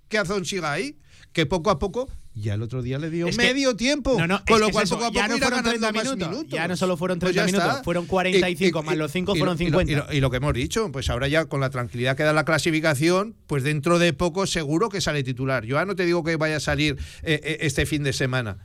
que 0.09 0.19
Azón 0.19 0.45
siga 0.45 0.73
ahí, 0.73 0.99
que 1.33 1.45
poco 1.45 1.71
a 1.71 1.79
poco, 1.79 2.09
ya 2.35 2.55
el 2.55 2.63
otro 2.63 2.83
día 2.83 2.99
le 2.99 3.11
dio 3.11 3.27
Es 3.27 3.37
que- 3.37 3.45
medio 3.45 3.77
tiempo. 3.77 4.17
No, 4.19 4.27
no, 4.27 4.43
con 4.47 4.61
lo 4.61 4.71
cual 4.71 4.85
es 4.85 4.91
poco 4.91 5.05
a 5.05 5.13
ya 5.13 5.23
poco 5.23 5.29
no 5.29 5.37
irá 5.37 5.47
fueron 5.49 5.65
30 5.65 5.81
ganando 5.87 5.93
más 5.99 6.05
minutos, 6.05 6.29
minutos. 6.31 6.53
ya 6.59 6.69
no 6.69 6.77
solo 6.77 6.97
fueron 6.97 7.19
Pues 7.19 7.33
30 7.35 7.41
ya 7.43 7.47
está. 7.57 7.65
minutos, 7.67 7.85
fueron 7.85 8.07
45 8.07 8.83
más 8.83 8.97
los 8.97 9.13
cinco 9.13 9.35
y 9.35 9.39
fueron 9.39 9.57
y 9.59 9.63
y 9.63 9.67
50. 9.67 10.15
y 10.15 10.21
lo 10.21 10.31
que 10.31 10.37
hemos 10.39 10.55
dicho, 10.55 10.91
pues 10.93 11.11
ahora 11.11 11.29
ya 11.29 11.45
con 11.47 11.61
la 11.61 11.69
tranquilidad 11.71 12.17
que 12.17 12.23
da 12.23 12.33
la 12.33 12.45
clasificación, 12.45 13.37
pues 13.47 13.63
dentro 13.65 13.99
de 13.99 14.13
poco 14.15 14.47
seguro 14.47 14.89
que 14.89 15.01
sale 15.01 15.23
titular. 15.23 15.65
Yo 15.67 15.77
ya 15.77 15.85
no 15.85 15.95
te 15.97 16.07
digo 16.07 16.25
que 16.25 16.37
vaya 16.37 16.57
a 16.57 16.61
salir 16.61 16.97
eh, 17.23 17.41
eh, 17.43 17.59
este 17.63 17.85
fin 17.87 18.03
de 18.05 18.13
semana. 18.15 18.59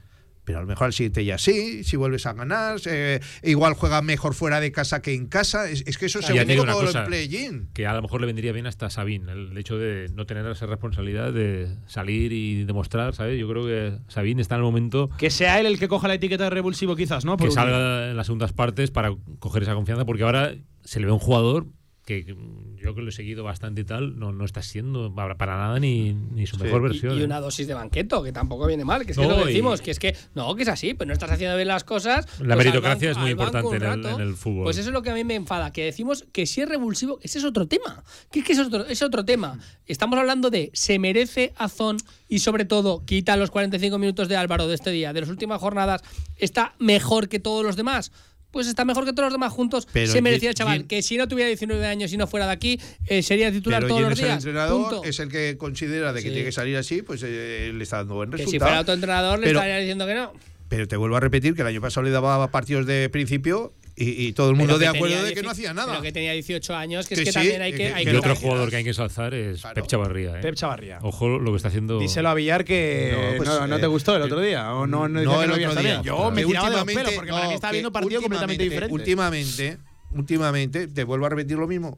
Pero 0.46 0.60
a 0.60 0.62
lo 0.62 0.68
mejor 0.68 0.86
al 0.88 0.94
siguiente 0.94 1.24
ya 1.24 1.38
sí, 1.38 1.84
si 1.86 1.96
vuelves 1.96 2.26
a 2.26 2.34
ganar, 2.34 2.78
eh, 2.86 3.20
igual 3.44 3.74
juega 3.76 4.02
mejor 4.02 4.34
fuera 4.34 4.60
de 4.60 4.72
casa 4.74 5.02
que 5.02 5.14
en 5.14 5.28
casa. 5.28 5.70
Es, 5.70 5.84
es 5.88 5.98
que 5.98 6.08
eso 6.08 6.20
digo 6.20 6.66
como 6.66 6.80
una 6.80 7.00
el 7.02 7.06
play-in. 7.06 7.70
que 7.74 7.88
a 7.88 7.94
lo 7.94 8.02
mejor 8.02 8.20
le 8.22 8.28
vendría 8.28 8.52
bien 8.52 8.68
hasta 8.68 8.88
a 8.88 8.90
Sabín, 8.90 9.30
el 9.30 9.58
hecho 9.58 9.78
de 9.78 10.10
no 10.14 10.26
tener 10.26 10.46
esa 10.48 10.66
responsabilidad 10.66 11.32
de 11.32 11.70
salir 11.88 12.34
y 12.34 12.66
demostrar, 12.66 13.16
¿sabes? 13.16 13.40
Yo 13.40 13.48
creo 13.48 13.66
que 13.66 13.98
Sabín 14.10 14.40
está 14.42 14.56
en 14.56 14.60
el 14.60 14.66
momento 14.66 15.10
Que 15.18 15.30
sea 15.30 15.60
él 15.60 15.66
el 15.66 15.80
que 15.80 15.88
coja 15.88 16.08
la 16.10 16.16
etiqueta 16.16 16.44
de 16.46 16.50
revulsivo, 16.50 16.96
quizás, 16.96 17.24
¿no? 17.24 17.38
Por 17.38 17.48
que 17.48 17.50
un- 17.52 17.56
salga 17.56 18.10
en 18.12 18.18
las 18.18 18.26
segundas 18.28 18.52
partes 18.52 18.92
para 18.92 19.16
coger 19.40 19.64
esa 19.64 19.76
confianza, 19.76 20.04
porque 20.06 20.24
ahora 20.24 20.54
se 20.84 21.00
le 21.00 21.06
ve 21.06 21.12
un 21.14 21.20
jugador 21.20 21.68
que 22.06 22.34
mm, 22.36 22.76
yo 22.84 22.94
que 22.96 23.02
lo 23.02 23.10
he 23.10 23.12
seguido 23.14 23.44
bastante 23.44 23.82
y 23.82 23.84
tal, 23.86 24.20
no, 24.20 24.32
no 24.34 24.44
está 24.46 24.62
siendo 24.62 25.14
para 25.16 25.36
nada 25.58 25.80
ni, 25.80 26.14
ni 26.14 26.46
su 26.48 26.58
Sí. 26.58 26.64
mejor 26.64 26.82
versión. 26.82 27.18
y 27.18 27.22
¿eh? 27.22 27.26
una 27.26 27.40
dosis 27.40 27.66
de 27.68 27.74
banqueto, 27.74 28.22
que 28.24 28.32
tampoco 28.34 28.68
viene 28.68 28.84
mal, 28.84 29.06
que 29.06 29.14
es 29.14 29.18
que 29.18 29.26
No, 29.26 29.38
lo 29.38 29.44
y- 29.44 29.48
decimos, 29.54 29.82
que 29.82 29.92
es 29.92 30.00
que 30.00 30.16
no, 30.36 30.54
que 30.56 30.64
es 30.64 30.68
así, 30.70 30.94
pues 30.94 31.08
no 31.08 31.14
estás 31.14 31.32
haciendo 31.32 31.56
bien 31.56 31.70
las 31.70 31.84
cosas. 31.86 32.26
La 32.42 32.56
pues 32.56 32.66
meritocracia 32.66 33.12
es 33.12 33.18
muy 33.18 33.32
importante 33.32 33.76
en 33.78 33.82
el- 33.84 34.04
rato. 34.04 34.10
en 34.10 34.28
el 34.28 34.36
fútbol. 34.36 34.64
Pues 34.66 34.78
eso 34.78 34.90
es 34.90 34.94
lo 34.94 35.02
que 35.02 35.12
a 35.12 35.14
mí 35.14 35.24
me 35.24 35.36
enfada, 35.36 35.72
que 35.72 35.86
decimos 35.86 36.26
que 36.34 36.46
si 36.46 36.62
es 36.62 36.68
revulsivo, 36.68 37.20
ese 37.22 37.38
es 37.40 37.46
otro 37.46 37.68
tema. 37.68 38.04
Que 38.32 38.40
es 38.40 38.46
que 38.46 38.54
es 38.54 38.60
otro, 38.60 38.86
es 38.86 39.02
otro 39.02 39.24
tema. 39.24 39.58
Estamos 39.86 40.20
hablando 40.20 40.50
de 40.50 40.72
se 40.74 41.00
merece 41.00 41.54
Azón 41.56 41.98
y 42.28 42.40
sobre 42.40 42.66
todo 42.66 43.06
quita 43.06 43.38
los 43.38 43.50
45 43.52 43.98
minutos 43.98 44.28
de 44.28 44.36
Álvaro 44.36 44.68
de 44.68 44.76
este 44.76 44.92
día, 44.92 45.14
de 45.14 45.22
las 45.22 45.30
últimas 45.30 45.62
jornadas, 45.62 46.02
está 46.38 46.74
mejor 46.80 47.30
que 47.30 47.40
todos 47.40 47.64
los 47.66 47.76
demás. 47.78 48.12
Pues 48.54 48.68
está 48.68 48.86
mejor 48.86 49.04
que 49.04 49.12
todos 49.14 49.26
los 49.26 49.34
demás 49.34 49.52
juntos. 49.52 49.88
Pero 49.92 50.12
se 50.12 50.22
merecía 50.22 50.50
el 50.50 50.56
chaval. 50.56 50.86
Que 50.86 51.02
si 51.02 51.18
no 51.18 51.28
tuviera 51.28 51.48
19 51.48 51.86
años 51.88 52.14
y 52.14 52.18
no 52.18 52.28
fuera 52.28 52.46
de 52.46 52.52
aquí, 52.54 52.80
eh, 53.08 53.24
sería 53.24 53.52
titular 53.52 53.82
Pero 53.82 53.90
todos 53.96 54.02
los 54.04 54.12
es 54.14 54.20
el 54.20 54.26
días. 54.26 54.38
entrenador, 54.38 54.82
Punto. 54.92 55.04
es 55.04 55.20
el 55.20 55.30
que 55.30 55.58
considera 55.58 56.14
de 56.14 56.22
que 56.22 56.28
Sí. 56.30 56.34
tiene 56.34 56.46
que 56.46 56.52
salir 56.52 56.78
así, 56.78 57.02
pues 57.02 57.22
eh, 57.26 57.72
le 57.74 57.84
está 57.84 57.98
dando 57.98 58.14
buen 58.14 58.30
Que 58.30 58.38
si 58.38 58.44
resultado. 58.44 58.70
fuera 58.70 58.82
otro 58.82 58.94
entrenador 58.94 59.40
le 59.40 59.48
estaría 59.48 59.78
diciendo 59.80 60.06
que 60.06 60.14
no. 60.14 60.32
Pero 60.70 60.88
te 60.88 60.96
vuelvo 60.98 61.16
a 61.16 61.20
repetir 61.20 61.56
que 61.56 61.62
el 61.62 61.68
año 61.68 61.82
pasado 61.82 62.04
le 62.04 62.12
daba 62.12 62.50
partidos 62.52 62.86
de 62.86 63.10
principio 63.10 63.74
y, 63.96 64.28
y 64.28 64.34
todo 64.34 64.50
el 64.50 64.56
mundo 64.56 64.74
Pero 64.74 64.80
de 64.80 64.88
acuerdo 64.88 65.16
tenía 65.16 65.24
de 65.30 65.34
que 65.36 65.44
no 65.44 65.52
hacía 65.52 65.74
nada. 65.74 65.92
Pero 65.92 66.02
que 66.02 66.12
tenía 66.12 66.34
18 66.34 66.76
años, 66.76 67.08
que, 67.08 67.16
Que 67.16 67.22
es 67.22 67.26
que 67.28 67.32
sí, 67.32 67.34
también 67.40 67.62
hay 67.62 67.72
que- 67.72 67.78
que. 67.78 67.84
que- 67.90 67.94
hay 67.94 68.06
que 68.06 68.18
otro 68.18 68.36
jugador 68.36 68.70
que 68.70 68.76
hay 68.78 68.84
que 68.84 68.90
ensalzar 68.90 69.34
es 69.34 69.62
Claro. 69.62 69.76
Pep 69.76 69.86
Chavarría. 69.88 70.40
¿eh? 70.40 70.42
Pep 70.42 70.56
Chavarría. 70.56 71.00
Ojo 71.04 71.28
lo 71.40 71.52
que 71.52 71.58
está 71.58 71.68
haciendo. 71.68 72.00
Díselo 72.00 72.30
a 72.30 72.34
Villar 72.34 72.66
que 72.66 73.12
No, 73.32 73.38
pues, 73.38 73.50
no, 73.50 73.68
no 73.68 73.78
te 73.80 73.84
eh, 73.86 73.88
gustó 73.88 74.16
el 74.16 74.22
otro 74.24 74.40
día. 74.42 74.74
O 74.74 74.88
no, 74.88 75.08
no, 75.08 75.22
No, 75.22 75.42
el 75.44 75.52
otro 75.52 75.76
día. 75.82 76.02
Yo 76.02 76.32
me 76.32 76.42
Que 76.42 76.48
tiraba 76.48 76.70
de 76.70 76.76
los 76.76 76.82
últimamente- 76.82 76.94
pelos 76.96 77.14
porque 77.16 77.32
para 77.32 77.48
mí 77.48 77.54
estaba 77.54 77.72
viendo 77.72 77.92
partido 77.92 78.22
completamente 78.22 78.64
diferente. 78.64 78.94
Últimamente, 78.94 79.78
últimamente, 80.12 80.88
te 80.88 81.04
vuelvo 81.04 81.26
a 81.26 81.30
repetir 81.30 81.58
lo 81.58 81.68
mismo. 81.68 81.98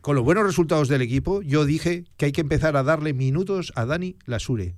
Con 0.00 0.14
los 0.14 0.24
buenos 0.24 0.44
resultados 0.44 0.88
del 0.88 1.02
equipo, 1.02 1.42
yo 1.42 1.64
dije 1.64 2.04
que 2.16 2.26
hay 2.26 2.32
que 2.32 2.40
empezar 2.40 2.76
a 2.76 2.82
darle 2.82 3.12
minutos 3.12 3.72
a 3.74 3.84
Dani 3.84 4.16
Lasure. 4.26 4.74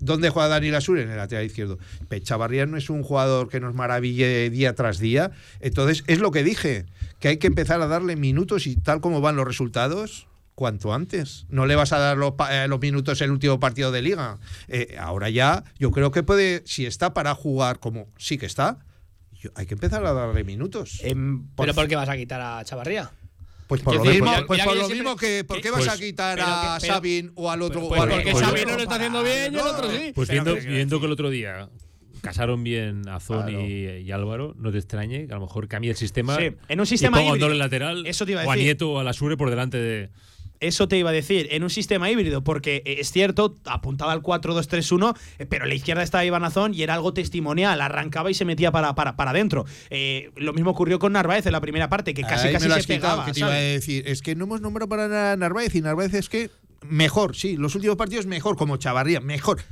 ¿Dónde 0.00 0.30
juega 0.30 0.48
Dani 0.48 0.70
Lasure? 0.70 1.02
En 1.02 1.10
el 1.10 1.16
lateral 1.16 1.44
izquierdo. 1.44 1.78
Pechavarría 2.08 2.66
no 2.66 2.76
es 2.76 2.88
un 2.90 3.02
jugador 3.02 3.48
que 3.48 3.60
nos 3.60 3.74
maraville 3.74 4.48
día 4.50 4.74
tras 4.74 4.98
día. 4.98 5.32
Entonces, 5.60 6.04
es 6.06 6.20
lo 6.20 6.30
que 6.30 6.44
dije, 6.44 6.86
que 7.18 7.28
hay 7.28 7.36
que 7.38 7.48
empezar 7.48 7.80
a 7.82 7.86
darle 7.88 8.14
minutos 8.16 8.66
y 8.66 8.76
tal 8.76 9.00
como 9.00 9.20
van 9.20 9.36
los 9.36 9.46
resultados, 9.46 10.28
cuanto 10.54 10.92
antes. 10.94 11.46
No 11.48 11.66
le 11.66 11.74
vas 11.76 11.92
a 11.92 11.98
dar 11.98 12.16
los, 12.16 12.34
eh, 12.50 12.66
los 12.68 12.80
minutos 12.80 13.20
el 13.20 13.30
último 13.30 13.58
partido 13.60 13.90
de 13.92 14.02
liga. 14.02 14.38
Eh, 14.68 14.96
ahora 15.00 15.30
ya, 15.30 15.64
yo 15.78 15.90
creo 15.90 16.10
que 16.10 16.22
puede, 16.22 16.62
si 16.66 16.86
está 16.86 17.14
para 17.14 17.34
jugar 17.34 17.78
como 17.80 18.06
sí 18.18 18.38
que 18.38 18.46
está, 18.46 18.78
yo- 19.40 19.50
hay 19.54 19.66
que 19.66 19.74
empezar 19.74 20.04
a 20.04 20.12
darle 20.12 20.42
minutos. 20.44 21.00
Por- 21.54 21.66
Pero 21.66 21.74
¿por 21.74 21.86
qué 21.88 21.94
vas 21.96 22.08
a 22.08 22.16
quitar 22.16 22.40
a 22.40 22.64
Chavarría? 22.64 23.10
Pues 23.68 23.82
por 23.82 23.94
lo 23.96 24.04
mismo, 24.04 24.32
pues 24.46 24.64
por 24.64 24.72
que 24.72 24.78
lo 24.78 24.88
yo 24.88 24.88
mismo 24.94 25.08
siempre- 25.18 25.28
que 25.38 25.44
¿por 25.44 25.60
qué 25.60 25.70
vas 25.70 25.80
pues- 25.84 25.92
a 25.92 25.98
quitar 25.98 26.40
a 26.40 26.80
Sabin 26.80 27.30
o 27.34 27.50
al 27.50 27.62
otro 27.62 27.86
Pues 27.88 28.00
porque 28.00 28.30
Pues 28.32 28.42
no 28.66 28.76
lo 28.76 28.82
está 28.82 28.94
haciendo 28.96 29.22
bien 29.22 29.52
y 29.52 29.56
el 29.56 29.60
otro 29.60 29.90
sí. 29.90 30.12
Pues 30.14 30.28
viendo, 30.30 30.54
que- 30.56 31.06
el 31.06 31.12
otro 31.12 31.28
día 31.30 31.68
casaron 32.22 32.64
bien 32.64 33.08
Azón 33.08 33.42
Claro. 33.46 33.60
y, 33.64 33.84
y 34.04 34.10
Álvaro, 34.10 34.54
no 34.58 34.72
te 34.72 34.78
extrañe 34.78 35.26
que 35.26 35.32
a 35.32 35.36
lo 35.36 35.42
mejor 35.42 35.68
cambie 35.68 35.90
el 35.90 35.96
sistema. 35.96 36.36
Sí, 36.36 36.50
en 36.68 36.80
un 36.80 36.86
sistema 36.86 37.18
y 37.18 37.20
ponga 37.20 37.30
un 37.32 37.36
híbrido. 37.36 37.46
doble 37.48 37.58
lateral 37.58 38.06
Eso 38.06 38.24
te 38.26 38.32
iba 38.32 38.42
a 38.42 38.46
o 38.46 38.50
a 38.50 38.54
decir. 38.54 38.64
Nieto 38.66 38.90
o 38.90 38.98
a 38.98 39.04
la 39.04 39.12
Sure 39.12 39.36
por 39.36 39.50
delante 39.50 39.76
de. 39.78 40.10
Eso 40.60 40.88
te 40.88 40.98
iba 40.98 41.10
a 41.10 41.12
decir, 41.12 41.48
en 41.50 41.62
un 41.62 41.70
sistema 41.70 42.10
híbrido, 42.10 42.42
porque 42.42 42.82
eh, 42.84 42.96
es 42.98 43.12
cierto, 43.12 43.54
apuntaba 43.64 44.12
al 44.12 44.22
4-2-3-1, 44.22 45.16
eh, 45.38 45.46
pero 45.46 45.66
la 45.66 45.74
izquierda 45.74 46.02
estaba 46.02 46.24
Iván 46.24 46.44
Azón 46.44 46.74
y 46.74 46.82
era 46.82 46.94
algo 46.94 47.12
testimonial, 47.14 47.80
arrancaba 47.80 48.30
y 48.30 48.34
se 48.34 48.44
metía 48.44 48.72
para, 48.72 48.94
para, 48.94 49.16
para 49.16 49.30
adentro. 49.30 49.66
Eh, 49.90 50.30
lo 50.36 50.52
mismo 50.52 50.70
ocurrió 50.70 50.98
con 50.98 51.12
Narváez 51.12 51.46
en 51.46 51.52
la 51.52 51.60
primera 51.60 51.88
parte, 51.88 52.14
que 52.14 52.22
casi 52.22 52.48
Ahí 52.48 52.52
casi 52.54 52.64
me 52.68 52.74
lo 52.74 52.80
se 52.80 52.80
quitado, 52.82 53.00
pegaba. 53.00 53.26
que 53.26 53.32
te 53.32 53.40
iba 53.40 53.52
a 53.52 53.54
decir. 53.54 54.02
Es 54.06 54.22
que 54.22 54.34
no 54.34 54.44
hemos 54.44 54.60
nombrado 54.60 54.88
para 54.88 55.36
Narváez 55.36 55.74
y 55.74 55.80
Narváez 55.80 56.14
es 56.14 56.28
que 56.28 56.50
mejor, 56.82 57.36
sí, 57.36 57.56
los 57.56 57.74
últimos 57.74 57.96
partidos 57.96 58.26
mejor, 58.26 58.56
como 58.56 58.76
Chavarría, 58.76 59.20
mejor, 59.20 59.62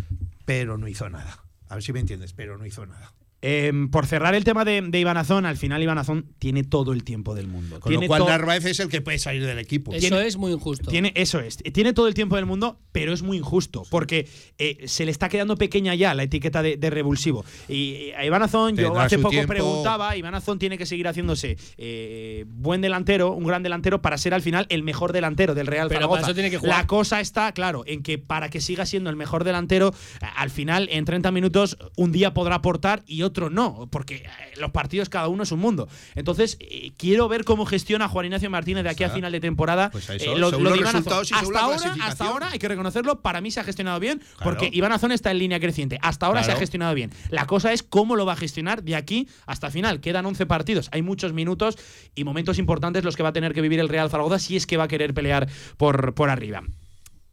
pero 0.44 0.78
no 0.78 0.88
hizo 0.88 1.08
nada. 1.08 1.44
A 1.68 1.74
ver 1.74 1.82
si 1.82 1.92
me 1.92 2.00
entiendes, 2.00 2.32
pero 2.32 2.58
no 2.58 2.66
hizo 2.66 2.86
nada. 2.86 3.12
Em, 3.48 3.88
por 3.90 4.06
cerrar 4.06 4.34
el 4.34 4.42
tema 4.42 4.64
de, 4.64 4.82
de 4.82 4.98
Iván 4.98 5.16
Azón, 5.16 5.46
al 5.46 5.56
final 5.56 5.80
Iván 5.80 5.98
Azón 5.98 6.26
tiene 6.40 6.64
todo 6.64 6.92
el 6.92 7.04
tiempo 7.04 7.32
del 7.36 7.46
mundo. 7.46 7.78
Con 7.78 7.90
tiene 7.90 8.06
lo 8.06 8.08
cual 8.08 8.26
Narváez 8.26 8.64
es 8.64 8.80
el 8.80 8.88
que 8.88 9.00
puede 9.00 9.20
salir 9.20 9.46
del 9.46 9.60
equipo. 9.60 9.92
Eso 9.92 10.00
Tiene- 10.08 10.26
es 10.26 10.36
muy 10.36 10.50
injusto. 10.50 10.90
Tiene, 10.90 11.12
eso 11.14 11.38
es, 11.38 11.58
tiene 11.58 11.92
todo 11.92 12.08
el 12.08 12.14
tiempo 12.14 12.34
del 12.34 12.44
mundo, 12.44 12.80
pero 12.90 13.12
es 13.12 13.22
muy 13.22 13.36
injusto, 13.36 13.84
porque 13.88 14.28
eh, 14.58 14.88
se 14.88 15.04
le 15.04 15.12
está 15.12 15.28
quedando 15.28 15.56
pequeña 15.56 15.94
ya 15.94 16.12
la 16.14 16.24
etiqueta 16.24 16.60
de, 16.60 16.76
de 16.76 16.90
revulsivo. 16.90 17.44
Y 17.68 18.10
a 18.16 18.24
Iván 18.26 18.42
Azón, 18.42 18.74
yo 18.76 18.98
hace 18.98 19.18
poco 19.18 19.30
tiempo. 19.30 19.52
preguntaba, 19.52 20.16
Iván 20.16 20.34
Azón 20.34 20.58
tiene 20.58 20.76
que 20.76 20.84
seguir 20.86 21.06
haciéndose 21.06 21.56
eh, 21.76 22.46
buen 22.48 22.80
delantero, 22.80 23.32
un 23.32 23.44
gran 23.44 23.62
delantero, 23.62 24.02
para 24.02 24.18
ser 24.18 24.34
al 24.34 24.42
final 24.42 24.66
el 24.70 24.82
mejor 24.82 25.12
delantero 25.12 25.54
del 25.54 25.68
Real 25.68 25.86
Pero 25.86 25.98
Zaragoza. 26.00 26.20
para 26.22 26.30
eso 26.32 26.34
tiene 26.34 26.50
que 26.50 26.58
jugar. 26.58 26.78
La 26.80 26.86
cosa 26.88 27.20
está, 27.20 27.52
claro, 27.52 27.84
en 27.86 28.02
que 28.02 28.18
para 28.18 28.48
que 28.48 28.60
siga 28.60 28.86
siendo 28.86 29.08
el 29.08 29.14
mejor 29.14 29.44
delantero, 29.44 29.94
al 30.36 30.50
final, 30.50 30.88
en 30.90 31.04
30 31.04 31.30
minutos, 31.30 31.78
un 31.96 32.10
día 32.10 32.34
podrá 32.34 32.56
aportar 32.56 33.04
y 33.06 33.22
otro 33.22 33.35
no, 33.50 33.88
porque 33.90 34.16
eh, 34.16 34.28
los 34.58 34.70
partidos 34.70 35.08
cada 35.08 35.28
uno 35.28 35.42
es 35.42 35.52
un 35.52 35.60
mundo. 35.60 35.88
Entonces, 36.14 36.56
eh, 36.60 36.92
quiero 36.96 37.28
ver 37.28 37.44
cómo 37.44 37.66
gestiona 37.66 38.08
Juan 38.08 38.26
Ignacio 38.26 38.50
Martínez 38.50 38.84
de 38.84 38.90
aquí 38.90 39.04
a 39.04 39.10
final 39.10 39.30
de 39.32 39.40
temporada. 39.40 39.90
Pues 39.90 40.08
eh, 40.10 40.18
lo, 40.36 40.50
de 40.50 40.58
Iván 40.58 40.96
Azón. 40.96 41.12
hasta 41.32 41.60
ahora, 41.60 41.94
hasta 42.02 42.24
ahora, 42.26 42.48
hay 42.50 42.58
que 42.58 42.68
reconocerlo, 42.68 43.20
para 43.20 43.40
mí 43.40 43.50
se 43.50 43.60
ha 43.60 43.64
gestionado 43.64 44.00
bien, 44.00 44.18
Claro. 44.18 44.44
porque 44.44 44.70
Iván 44.72 44.92
Azón 44.92 45.12
está 45.12 45.30
en 45.30 45.38
línea 45.38 45.60
creciente. 45.60 45.98
Hasta 46.02 46.26
ahora 46.26 46.42
se 46.42 46.52
ha 46.52 46.56
gestionado 46.56 46.94
bien. 46.94 47.10
La 47.30 47.46
cosa 47.46 47.72
es 47.72 47.82
cómo 47.82 48.16
lo 48.16 48.26
va 48.26 48.32
a 48.32 48.36
gestionar 48.36 48.82
de 48.82 48.96
aquí 48.96 49.28
hasta 49.46 49.70
final. 49.70 50.00
Quedan 50.00 50.26
11 50.26 50.46
partidos, 50.46 50.88
hay 50.92 51.02
muchos 51.02 51.32
minutos 51.32 51.76
y 52.14 52.24
momentos 52.24 52.58
importantes 52.58 53.04
los 53.04 53.16
que 53.16 53.22
va 53.22 53.28
a 53.30 53.32
tener 53.32 53.52
que 53.52 53.60
vivir 53.60 53.80
el 53.80 53.88
Real 53.88 54.10
Zaragoza 54.10 54.38
si 54.38 54.56
es 54.56 54.66
que 54.66 54.76
va 54.76 54.84
a 54.84 54.88
querer 54.88 55.14
pelear 55.14 55.48
por, 55.76 56.14
por 56.14 56.30
arriba. 56.30 56.62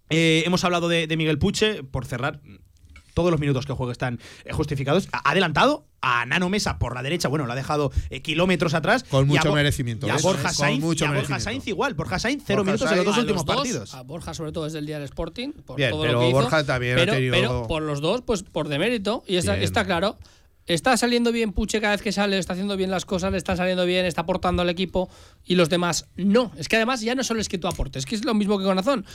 Eh, 0.10 0.44
hemos 0.46 0.64
hablado 0.64 0.90
de, 0.90 1.08
de 1.08 1.18
Miguel 1.18 1.40
Puche, 1.40 1.84
por 1.84 2.06
cerrar. 2.06 2.40
Todos 3.14 3.32
los 3.32 3.40
minutos 3.40 3.66
que 3.66 3.74
juega 3.74 3.92
están 3.92 4.20
eh, 4.46 4.54
justificados. 4.54 5.08
Ha 5.12 5.32
adelantado 5.32 5.86
a 6.02 6.26
Nano 6.26 6.50
Mesa 6.50 6.80
por 6.80 6.96
la 6.96 7.04
derecha, 7.04 7.28
bueno, 7.30 7.46
lo 7.46 7.54
ha 7.54 7.56
dejado 7.56 7.92
eh, 8.10 8.22
kilómetros 8.22 8.74
atrás. 8.74 9.04
Con 9.04 9.22
Y 9.30 9.38
a 9.38 9.40
mucho 9.40 9.54
merecimiento, 9.54 10.08
Y 10.08 10.10
a. 10.10 10.18
Borja 10.18 10.52
Sainz, 10.54 10.82
mucho 10.84 11.06
y 11.06 11.08
a 11.08 11.12
Borja 11.12 11.22
merecimiento. 11.22 11.44
Sainz 11.44 11.68
igual. 11.68 11.94
Borja 11.94 12.20
Sainz, 12.20 12.44
cero 12.46 12.64
Borja 12.64 12.72
minutos 12.74 12.92
en 12.92 12.98
los 12.98 13.06
dos 13.06 13.18
últimos 13.18 13.46
dos, 13.46 13.56
partidos. 13.56 13.94
A 13.94 14.02
Borja, 14.04 14.34
sobre 14.34 14.52
todo, 14.52 14.66
desde 14.66 14.80
el 14.80 14.86
día 14.86 14.96
del 14.98 15.06
Sporting. 15.06 15.52
Por 15.66 15.78
Bien, 15.78 15.92
todo 15.92 16.02
pero 16.02 16.14
lo 16.14 16.20
que 16.20 16.30
hizo. 16.30 16.38
Borja 16.42 16.64
también 16.66 16.94
ha 16.94 17.02
pero, 17.02 17.14
tenido- 17.14 17.34
pero 17.36 17.68
por 17.68 17.84
los 17.84 18.02
dos, 18.02 18.22
pues 18.22 18.44
por 18.44 18.68
demérito. 18.68 19.24
Y 19.28 19.38
está, 19.38 19.58
está 19.58 19.86
claro. 19.86 20.18
Está 20.66 20.96
saliendo 20.96 21.32
bien 21.32 21.52
Puche 21.52 21.82
cada 21.82 21.94
vez 21.94 22.02
que 22.02 22.12
sale, 22.12 22.38
está 22.38 22.54
haciendo 22.54 22.78
bien 22.78 22.90
las 22.90 23.06
cosas, 23.06 23.32
le 23.32 23.38
están 23.38 23.58
saliendo 23.58 23.86
bien, 23.86 24.06
está 24.06 24.22
aportando 24.22 24.62
al 24.62 24.70
equipo 24.70 25.10
y 25.44 25.56
los 25.56 25.70
demás 25.70 26.08
no. 26.16 26.52
Es 26.58 26.70
que 26.70 26.78
además 26.78 27.02
ya 27.02 27.16
no 27.16 27.24
solo 27.24 27.42
es 27.42 27.50
que 27.50 27.58
tú 27.58 27.68
aportes, 27.68 28.02
es 28.02 28.06
que 28.06 28.16
es 28.16 28.24
lo 28.26 28.34
mismo 28.34 28.58
que 28.58 28.64
con 28.64 28.80
Azón. 28.80 29.06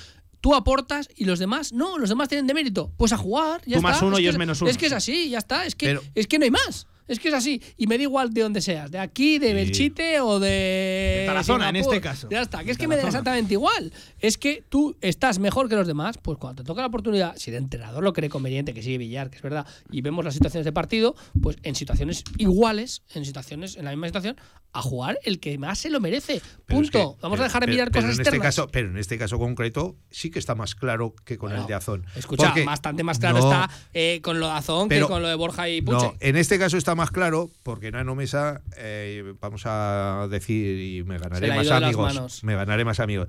Tú 0.40 0.54
aportas 0.54 1.08
y 1.16 1.24
los 1.24 1.38
demás 1.38 1.72
no, 1.72 1.98
los 1.98 2.10
demás 2.10 2.28
tienen 2.28 2.46
demérito. 2.46 2.92
Pues 2.96 3.12
a 3.12 3.16
jugar, 3.16 3.60
ya 3.66 3.72
Tú 3.74 3.78
está. 3.78 3.88
más 3.90 4.02
uno 4.02 4.18
es 4.18 4.22
y 4.22 4.26
es 4.28 4.38
menos 4.38 4.60
uno. 4.60 4.70
Es 4.70 4.78
que 4.78 4.86
es 4.86 4.92
así, 4.92 5.30
ya 5.30 5.38
está. 5.38 5.64
Es 5.66 5.74
que, 5.74 5.86
Pero- 5.86 6.02
es 6.14 6.26
que 6.26 6.38
no 6.38 6.44
hay 6.44 6.50
más. 6.50 6.86
Es 7.08 7.18
que 7.18 7.28
es 7.28 7.34
así. 7.34 7.60
Y 7.76 7.86
me 7.86 7.96
da 7.96 8.02
igual 8.04 8.32
de 8.32 8.42
donde 8.42 8.60
seas. 8.60 8.90
De 8.90 8.98
aquí, 8.98 9.38
de 9.38 9.54
Belchite 9.54 10.20
o 10.20 10.38
de. 10.38 10.48
De 10.48 11.24
Tarazona, 11.26 11.68
en 11.70 11.76
este 11.76 12.00
caso. 12.00 12.28
Ya 12.30 12.42
está. 12.42 12.62
Que 12.62 12.70
es 12.72 12.78
que 12.78 12.86
me 12.86 12.96
da 12.96 13.02
exactamente 13.06 13.54
igual. 13.54 13.92
Es 14.20 14.38
que 14.38 14.62
tú 14.68 14.96
estás 15.00 15.38
mejor 15.38 15.68
que 15.68 15.74
los 15.76 15.86
demás. 15.86 16.18
Pues 16.18 16.38
cuando 16.38 16.62
te 16.62 16.66
toca 16.66 16.80
la 16.82 16.86
oportunidad, 16.88 17.34
si 17.36 17.50
el 17.50 17.56
entrenador 17.56 18.02
lo 18.04 18.12
cree 18.12 18.28
conveniente, 18.28 18.74
que 18.74 18.82
sigue 18.82 18.98
Villar, 18.98 19.30
que 19.30 19.36
es 19.36 19.42
verdad, 19.42 19.66
y 19.90 20.02
vemos 20.02 20.24
las 20.24 20.34
situaciones 20.34 20.64
de 20.64 20.72
partido, 20.72 21.14
pues 21.42 21.56
en 21.62 21.74
situaciones 21.74 22.24
iguales, 22.36 23.02
en 23.14 23.24
situaciones, 23.24 23.76
en 23.76 23.84
la 23.84 23.90
misma 23.90 24.06
situación, 24.08 24.36
a 24.72 24.82
jugar 24.82 25.18
el 25.24 25.40
que 25.40 25.56
más 25.56 25.78
se 25.78 25.88
lo 25.88 25.98
merece. 26.00 26.34
Es 26.36 26.42
Punto. 26.66 26.90
que- 27.16 27.22
Vamos 27.22 27.36
pero- 27.38 27.42
a 27.42 27.44
dejar 27.44 27.60
de 27.62 27.66
pero- 27.66 27.72
mirar 27.74 27.90
pero 27.90 28.06
cosas 28.06 28.18
en 28.18 28.26
este 28.26 28.38
caso, 28.40 28.68
pero 28.70 28.88
en 28.90 28.98
este 28.98 29.16
caso 29.16 29.38
concreto 29.38 29.96
sí 30.10 30.30
que 30.30 30.38
está 30.38 30.54
más 30.54 30.74
claro 30.74 31.14
que 31.24 31.38
con 31.38 31.48
Bueno, 31.48 31.62
el 31.62 31.68
de 31.68 31.74
Azón. 31.74 32.04
Escucha, 32.14 32.46
Porque- 32.48 32.64
bastante 32.64 33.02
más 33.02 33.18
claro 33.18 33.38
No, 33.38 33.44
está 33.50 33.70
eh, 33.94 34.20
con 34.22 34.38
lo 34.40 34.46
de 34.46 34.52
Azón 34.52 34.88
pero- 34.88 35.06
que 35.06 35.12
con 35.12 35.22
lo 35.22 35.28
de 35.28 35.34
Borja 35.36 35.68
y 35.70 35.80
Puche. 35.80 35.96
No, 35.96 36.14
en 36.20 36.36
este 36.36 36.58
caso 36.58 36.76
está 36.76 36.94
más 36.98 37.10
claro 37.10 37.50
porque 37.62 37.90
Nano 37.90 38.14
Mesa, 38.14 38.60
eh, 38.76 39.32
vamos 39.40 39.62
a 39.64 40.26
decir, 40.30 40.78
y 40.98 41.02
me 41.04 41.18
ganaré 41.18 41.48
más 41.54 41.70
amigos. 41.70 42.44
Me 42.44 42.54
ganaré 42.54 42.84
más 42.84 43.00
amigos. 43.00 43.28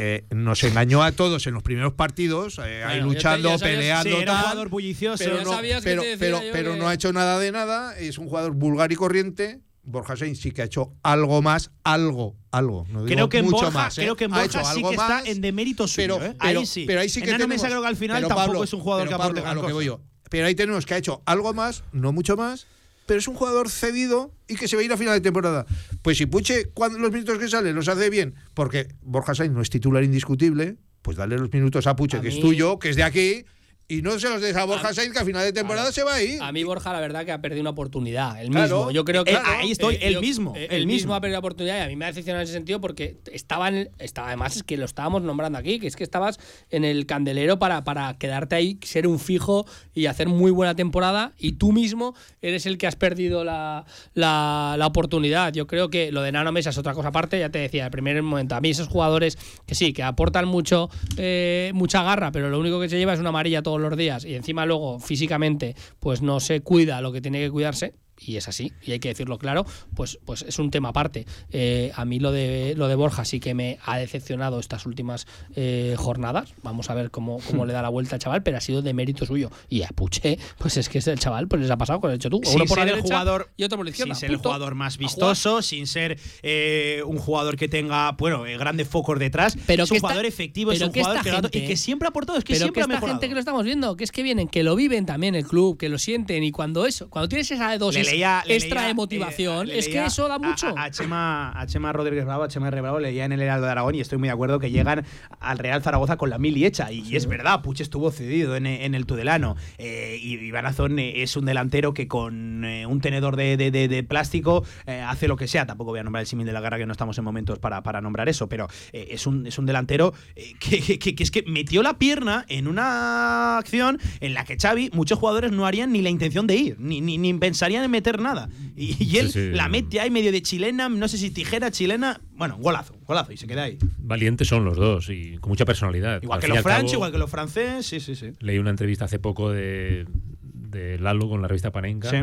Eh, 0.00 0.24
nos 0.30 0.62
engañó 0.62 1.02
a 1.02 1.10
todos 1.12 1.46
en 1.48 1.54
los 1.54 1.62
primeros 1.64 1.92
partidos, 1.92 2.58
eh, 2.58 2.84
ahí 2.84 3.00
Bueno, 3.00 3.12
luchando, 3.14 3.58
peleando. 3.58 4.04
Sí, 4.04 4.16
era 4.16 4.18
un 4.20 4.24
tal, 4.26 4.42
jugador 4.42 4.68
bullicioso. 4.68 5.24
Pero 5.24 5.42
no- 5.42 5.58
pero, 5.82 6.02
pero, 6.18 6.40
pero 6.52 6.74
que- 6.74 6.86
ha 6.86 6.94
hecho 6.94 7.12
nada 7.12 7.38
de 7.40 7.50
nada, 7.50 7.98
es 7.98 8.16
un 8.18 8.28
jugador 8.28 8.52
vulgar 8.52 8.92
y 8.92 8.96
corriente. 8.96 9.60
Borja 9.82 10.16
Sainz 10.16 10.38
sí 10.40 10.52
que 10.52 10.60
ha 10.62 10.66
hecho 10.66 10.92
algo 11.02 11.40
más, 11.42 11.70
algo, 11.82 12.36
algo. 12.52 12.84
No 12.90 13.04
digo 13.04 13.14
Creo 13.16 13.28
que 13.30 13.42
mucho 13.42 13.56
Borja, 13.56 13.70
más, 13.70 13.98
¿eh? 13.98 14.02
creo 14.02 14.16
que 14.16 14.24
en 14.26 14.34
Ha 14.34 14.42
Borja 14.42 14.64
sí 14.74 14.82
que 14.82 14.90
está 14.90 15.22
en 15.24 15.40
demérito 15.40 15.88
suyo. 15.88 16.18
pero, 16.18 16.26
¿eh? 16.30 16.36
pero- 16.38 16.60
ahí 16.60 16.66
sí. 16.66 16.84
pero 16.86 17.00
ahí 17.00 17.08
sí 17.08 17.20
que 17.20 17.26
tenemos- 17.32 17.48
Mesa 17.48 17.68
creo 17.68 17.80
que 17.80 17.88
al 17.88 17.96
final 17.96 18.18
pero, 18.18 18.28
tampoco 18.28 18.46
Pablo, 18.48 18.64
es 18.64 18.72
un 18.74 18.80
jugador 18.80 19.08
que 19.08 19.14
aporte 19.14 19.40
Pablo, 19.40 19.40
a 19.40 19.42
gran 19.44 19.54
lo 19.56 19.60
que 19.62 19.64
cosa. 19.66 19.74
voy 19.74 19.84
yo. 19.86 20.00
Pero 20.30 20.46
ahí 20.46 20.54
tenemos 20.54 20.84
que 20.84 20.92
ha 20.94 20.98
hecho 20.98 21.22
algo 21.24 21.54
más, 21.54 21.82
no 21.92 22.12
mucho 22.12 22.36
más, 22.36 22.66
pero 23.08 23.20
es 23.20 23.26
un 23.26 23.34
jugador 23.34 23.70
cedido 23.70 24.34
y 24.46 24.56
que 24.56 24.68
se 24.68 24.76
va 24.76 24.82
a 24.82 24.84
ir 24.84 24.92
a 24.92 24.98
final 24.98 25.14
de 25.14 25.22
temporada. 25.22 25.64
Pues 26.02 26.18
si 26.18 26.26
Puche, 26.26 26.66
cuando 26.74 26.98
los 26.98 27.10
minutos 27.10 27.38
que 27.38 27.48
sale 27.48 27.72
los 27.72 27.88
hace 27.88 28.10
bien, 28.10 28.34
porque 28.52 28.88
Borja 29.00 29.34
Sainz 29.34 29.54
no 29.54 29.62
es 29.62 29.70
titular 29.70 30.04
indiscutible, 30.04 30.76
pues 31.00 31.16
dale 31.16 31.38
los 31.38 31.50
minutos 31.50 31.86
a 31.86 31.96
Puche, 31.96 32.18
A 32.18 32.20
que 32.20 32.28
es 32.28 32.38
tuyo, 32.38 32.78
que 32.78 32.90
es 32.90 32.96
de 32.96 33.04
aquí, 33.04 33.46
y 33.90 34.02
no 34.02 34.18
se 34.18 34.28
los 34.28 34.42
des 34.42 34.54
a 34.54 34.64
Borja 34.64 34.92
Sainz, 34.92 35.14
que 35.14 35.18
a 35.18 35.24
final 35.24 35.42
de 35.44 35.52
temporada 35.54 35.90
se 35.92 36.02
va 36.04 36.16
a 36.16 36.22
ir. 36.22 36.42
A 36.42 36.52
mí 36.52 36.62
Borja 36.62 36.92
la 36.92 37.00
verdad 37.00 37.24
que 37.24 37.32
ha 37.32 37.40
perdido 37.40 37.62
una 37.62 37.70
oportunidad, 37.70 38.38
el 38.38 38.50
Claro. 38.50 38.76
mismo. 38.76 38.90
Yo 38.90 39.02
creo 39.06 39.24
que 39.24 39.32
Eh, 39.32 39.38
ahí 39.42 39.70
estoy, 39.70 39.96
el 40.02 40.12
yo- 40.14 40.20
mismo, 40.20 40.54
eh, 40.54 40.66
el 40.70 40.76
el 40.82 40.86
mismo. 40.86 40.92
mismo 40.96 41.14
ha 41.14 41.20
perdido 41.22 41.36
la 41.36 41.38
oportunidad 41.38 41.78
y 41.78 41.80
a 41.80 41.86
mí 41.86 41.96
me 41.96 42.04
ha 42.04 42.08
decepcionado 42.08 42.42
en 42.42 42.44
ese 42.44 42.52
sentido 42.52 42.82
porque 42.82 43.16
estaba, 43.32 43.68
en- 43.68 43.88
estaba 43.98 44.26
además 44.28 44.56
es 44.56 44.62
que 44.62 44.76
lo 44.76 44.84
estábamos 44.84 45.22
nombrando 45.22 45.58
aquí, 45.58 45.78
que 45.80 45.86
es 45.86 45.96
que 45.96 46.04
estabas 46.04 46.38
en 46.70 46.84
el 46.84 47.06
candelero 47.06 47.58
para, 47.58 47.82
para 47.84 48.18
quedarte 48.18 48.56
ahí, 48.56 48.78
ser 48.82 49.06
un 49.06 49.18
fijo 49.18 49.64
y 49.94 50.04
hacer 50.04 50.28
muy 50.28 50.50
buena 50.50 50.74
temporada 50.76 51.32
y 51.38 51.52
tú 51.52 51.72
mismo 51.72 52.14
eres 52.42 52.66
el 52.66 52.76
que 52.76 52.86
has 52.88 52.96
perdido 52.96 53.42
la, 53.42 53.86
la- 54.12 54.74
la 54.78 54.86
oportunidad. 54.86 55.50
Yo 55.54 55.66
creo 55.66 55.88
que 55.88 56.12
lo 56.12 56.20
de 56.20 56.30
Nano 56.32 56.52
Mesa 56.52 56.70
es 56.70 56.76
otra 56.78 56.92
cosa 56.92 57.08
aparte, 57.08 57.38
ya 57.38 57.48
te 57.48 57.58
decía, 57.58 57.86
el 57.86 57.90
primer 57.90 58.22
momento, 58.22 58.54
a 58.54 58.60
mí 58.60 58.68
esos 58.68 58.88
jugadores 58.88 59.38
que 59.66 59.74
sí, 59.74 59.94
que 59.94 60.02
aportan 60.02 60.46
mucho, 60.46 60.90
eh, 61.16 61.70
mucha 61.72 62.02
garra, 62.02 62.32
pero 62.32 62.50
lo 62.50 62.58
único 62.60 62.78
que 62.80 62.90
se 62.90 62.98
lleva 62.98 63.14
es 63.14 63.20
una 63.20 63.30
amarilla 63.30 63.62
todos 63.78 63.90
los 63.90 63.98
días 63.98 64.24
y 64.24 64.34
encima 64.34 64.66
luego 64.66 64.98
físicamente 64.98 65.74
pues 66.00 66.22
no 66.22 66.40
se 66.40 66.60
cuida 66.60 67.00
lo 67.00 67.12
que 67.12 67.20
tiene 67.20 67.40
que 67.40 67.50
cuidarse 67.50 67.94
y 68.20 68.36
es 68.36 68.48
así, 68.48 68.72
y 68.84 68.92
hay 68.92 68.98
que 68.98 69.08
decirlo 69.08 69.38
claro, 69.38 69.64
pues, 69.94 70.18
pues 70.24 70.42
es 70.42 70.58
un 70.58 70.70
tema 70.70 70.90
aparte. 70.90 71.26
Eh, 71.50 71.92
a 71.94 72.04
mí 72.04 72.18
lo 72.20 72.32
de, 72.32 72.74
lo 72.76 72.88
de 72.88 72.94
Borja 72.94 73.24
sí 73.24 73.40
que 73.40 73.54
me 73.54 73.78
ha 73.84 73.98
decepcionado 73.98 74.58
estas 74.60 74.86
últimas 74.86 75.26
eh, 75.54 75.94
jornadas. 75.96 76.54
Vamos 76.62 76.90
a 76.90 76.94
ver 76.94 77.10
cómo, 77.10 77.38
cómo 77.48 77.66
le 77.66 77.72
da 77.72 77.82
la 77.82 77.88
vuelta 77.88 78.16
al 78.16 78.20
chaval, 78.20 78.42
pero 78.42 78.56
ha 78.56 78.60
sido 78.60 78.82
de 78.82 78.92
mérito 78.94 79.24
suyo. 79.26 79.50
Y 79.68 79.82
a 79.82 79.88
Puche, 79.88 80.38
pues 80.58 80.76
es 80.76 80.88
que 80.88 80.98
es 80.98 81.06
el 81.06 81.18
chaval, 81.18 81.48
pues 81.48 81.62
les 81.62 81.70
ha 81.70 81.76
pasado 81.78 82.00
con 82.00 82.10
el 82.10 82.16
hecho 82.16 82.30
tú. 82.30 82.40
sin 82.44 82.56
Uno 82.56 82.64
por 82.66 82.78
la 82.78 82.84
ser 82.84 82.88
el 82.92 82.96
derecha 82.96 83.14
jugador 83.14 83.50
y 83.56 83.64
otro 83.64 83.78
por 83.78 83.84
la 83.86 83.90
izquierda. 83.90 84.14
sin 84.14 84.20
ser 84.20 84.30
el 84.30 84.36
jugador 84.36 84.74
más 84.74 84.98
vistoso 84.98 85.62
sin 85.62 85.86
ser 85.86 86.18
eh, 86.42 87.02
un 87.06 87.18
jugador 87.18 87.56
que 87.56 87.68
tenga 87.68 88.12
bueno 88.12 88.46
eh, 88.46 88.56
grandes 88.56 88.88
focos 88.88 89.18
detrás 89.18 89.56
Pero 89.66 89.84
es 89.84 89.90
un 89.90 89.96
esta- 89.96 90.08
jugador 90.08 90.26
efectivo 90.26 90.72
es 90.72 90.80
un 90.80 90.92
que 90.92 91.00
jugador 91.00 91.22
gente- 91.24 91.58
y 91.58 91.66
que 91.66 91.76
siempre 91.76 92.06
ha 92.06 92.10
aportado 92.10 92.38
es 92.38 92.44
que 92.44 92.54
pero 92.54 92.64
siempre 92.64 92.74
que 92.74 92.80
ha 92.80 92.84
esta 92.84 92.94
mejorado 92.94 93.14
gente 93.18 93.28
que 93.28 93.34
lo 93.34 93.40
estamos 93.40 93.64
viendo, 93.64 93.96
que 93.96 94.04
es 94.04 94.12
que 94.12 94.22
vienen, 94.22 94.48
que 94.48 94.62
lo 94.62 94.74
viven 94.76 95.06
también 95.06 95.34
el 95.34 95.46
club, 95.46 95.76
que 95.78 95.88
lo 95.88 95.98
sienten 95.98 96.42
y 96.44 96.50
cuando 96.52 96.86
eso, 96.86 97.08
cuando 97.10 97.28
tienes 97.28 97.50
esa 97.50 97.76
dosis 97.78 98.06
Le 98.06 98.07
leía- 98.12 98.42
le 98.46 98.54
extra 98.54 98.80
leía, 98.80 98.88
de 98.88 98.94
motivación, 98.94 99.68
eh, 99.68 99.72
le 99.72 99.78
es 99.78 99.88
que 99.88 100.04
eso 100.04 100.28
da 100.28 100.38
mucho. 100.38 100.68
A, 100.76 100.84
a 100.84 100.90
Chema, 100.90 101.58
a 101.60 101.66
Chema 101.66 101.92
Rodríguez 101.92 102.24
Bravo, 102.24 102.42
a 102.44 102.48
Chema 102.48 102.68
R. 102.68 102.80
Bravo, 102.80 103.00
leía 103.00 103.24
en 103.24 103.32
el 103.32 103.40
Heraldo 103.42 103.66
de 103.66 103.72
Aragón 103.72 103.94
y 103.94 104.00
estoy 104.00 104.18
muy 104.18 104.28
de 104.28 104.32
acuerdo 104.32 104.58
que 104.58 104.70
llegan 104.70 105.04
al 105.40 105.58
Real 105.58 105.82
Zaragoza 105.82 106.16
con 106.16 106.30
la 106.30 106.38
mili 106.38 106.64
hecha. 106.64 106.90
Y, 106.92 107.16
es 107.16 107.26
verdad, 107.26 107.62
Puch 107.62 107.80
estuvo 107.80 108.10
cedido 108.10 108.56
en, 108.56 108.66
en 108.66 108.94
el 108.94 109.06
Tudelano. 109.06 109.56
Eh, 109.78 110.18
y 110.20 110.34
Iván 110.34 110.66
Azón 110.66 110.98
eh, 110.98 111.22
es 111.22 111.36
un 111.36 111.44
delantero 111.44 111.94
que 111.94 112.08
con 112.08 112.64
eh, 112.64 112.86
un 112.86 113.00
tenedor 113.00 113.36
de, 113.36 113.56
de- 113.56 113.70
de- 113.70 113.88
de 113.88 114.02
plástico 114.02 114.64
eh, 114.86 115.00
hace 115.06 115.28
lo 115.28 115.36
que 115.36 115.46
sea. 115.48 115.66
Tampoco 115.66 115.90
voy 115.90 116.00
a 116.00 116.02
nombrar 116.04 116.20
el 116.22 116.26
símil 116.26 116.46
de 116.46 116.52
la 116.52 116.60
guerra, 116.60 116.78
que 116.78 116.86
no 116.86 116.92
estamos 116.92 117.16
en 117.18 117.24
momentos 117.24 117.58
para, 117.58 117.82
para 117.82 118.00
nombrar 118.00 118.28
eso, 118.28 118.48
pero 118.48 118.68
eh, 118.92 119.08
es, 119.10 119.26
un, 119.26 119.46
es 119.46 119.58
un 119.58 119.66
delantero 119.66 120.12
que, 120.58 120.80
que- 120.82 120.98
que- 120.98 121.14
que 121.14 121.22
es 121.22 121.30
que 121.30 121.42
metió 121.46 121.82
la 121.82 121.98
pierna 121.98 122.44
en 122.48 122.68
una 122.68 123.58
acción 123.58 123.98
en 124.20 124.34
la 124.34 124.44
que 124.44 124.56
Xavi, 124.56 124.90
muchos 124.92 125.18
jugadores 125.18 125.52
no 125.52 125.66
harían 125.66 125.92
ni 125.92 126.02
la 126.02 126.10
intención 126.10 126.46
de 126.46 126.56
ir, 126.56 126.76
ni, 126.78 127.00
ni, 127.00 127.18
ni 127.18 127.32
pensarían 127.34 127.84
en 127.84 127.90
meter 127.98 128.20
nada. 128.20 128.48
Y, 128.76 128.96
y 129.02 129.18
él 129.18 129.26
Sí, 129.30 129.40
sí. 129.40 129.50
la 129.50 129.68
mete 129.68 130.00
ahí 130.00 130.10
medio 130.10 130.32
de 130.32 130.40
chilena, 130.42 130.88
no 130.88 131.08
sé 131.08 131.18
si 131.18 131.30
tijera 131.30 131.70
chilena, 131.70 132.20
bueno, 132.32 132.56
golazo, 132.58 132.94
golazo, 133.06 133.32
y 133.32 133.36
se 133.36 133.46
queda 133.46 133.64
ahí. 133.64 133.78
Valientes 133.98 134.48
son 134.48 134.64
los 134.64 134.76
dos 134.76 135.08
y 135.10 135.36
con 135.38 135.50
mucha 135.50 135.64
personalidad. 135.64 136.22
Igual 136.22 136.36
Al 136.38 136.40
que 136.42 136.48
los 136.48 136.62
cabo, 136.62 136.92
igual 136.92 137.12
que 137.12 137.18
los 137.18 137.30
franceses, 137.30 137.86
sí, 137.86 138.00
sí, 138.00 138.14
sí. 138.14 138.32
Leí 138.40 138.58
una 138.58 138.70
entrevista 138.70 139.04
hace 139.06 139.18
poco 139.18 139.50
de, 139.50 140.06
de 140.42 140.98
Lalo 140.98 141.28
con 141.28 141.42
la 141.42 141.48
revista 141.48 141.70
Panenka. 141.72 142.10
Sí. 142.10 142.18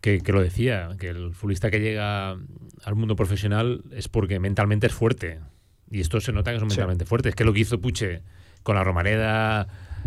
Que, 0.00 0.20
que 0.20 0.32
lo 0.32 0.40
decía, 0.40 0.90
que 0.98 1.08
el 1.08 1.34
futbolista 1.34 1.70
que 1.70 1.80
llega 1.80 2.30
al 2.30 2.94
mundo 2.94 3.16
profesional 3.16 3.82
es 3.90 4.08
porque 4.08 4.38
mentalmente 4.38 4.86
es 4.86 4.92
fuerte. 4.92 5.40
Y 5.90 6.00
esto 6.00 6.20
se 6.20 6.32
nota 6.32 6.52
que 6.52 6.58
son 6.60 6.68
mentalmente 6.68 7.04
fuertes. 7.04 7.34
Que 7.34 7.44
lo 7.44 7.52
que 7.52 7.60
hizo 7.60 7.80
Puche 7.80 8.22
con 8.62 8.76
la 8.76 8.84
Romareda, 8.84 9.66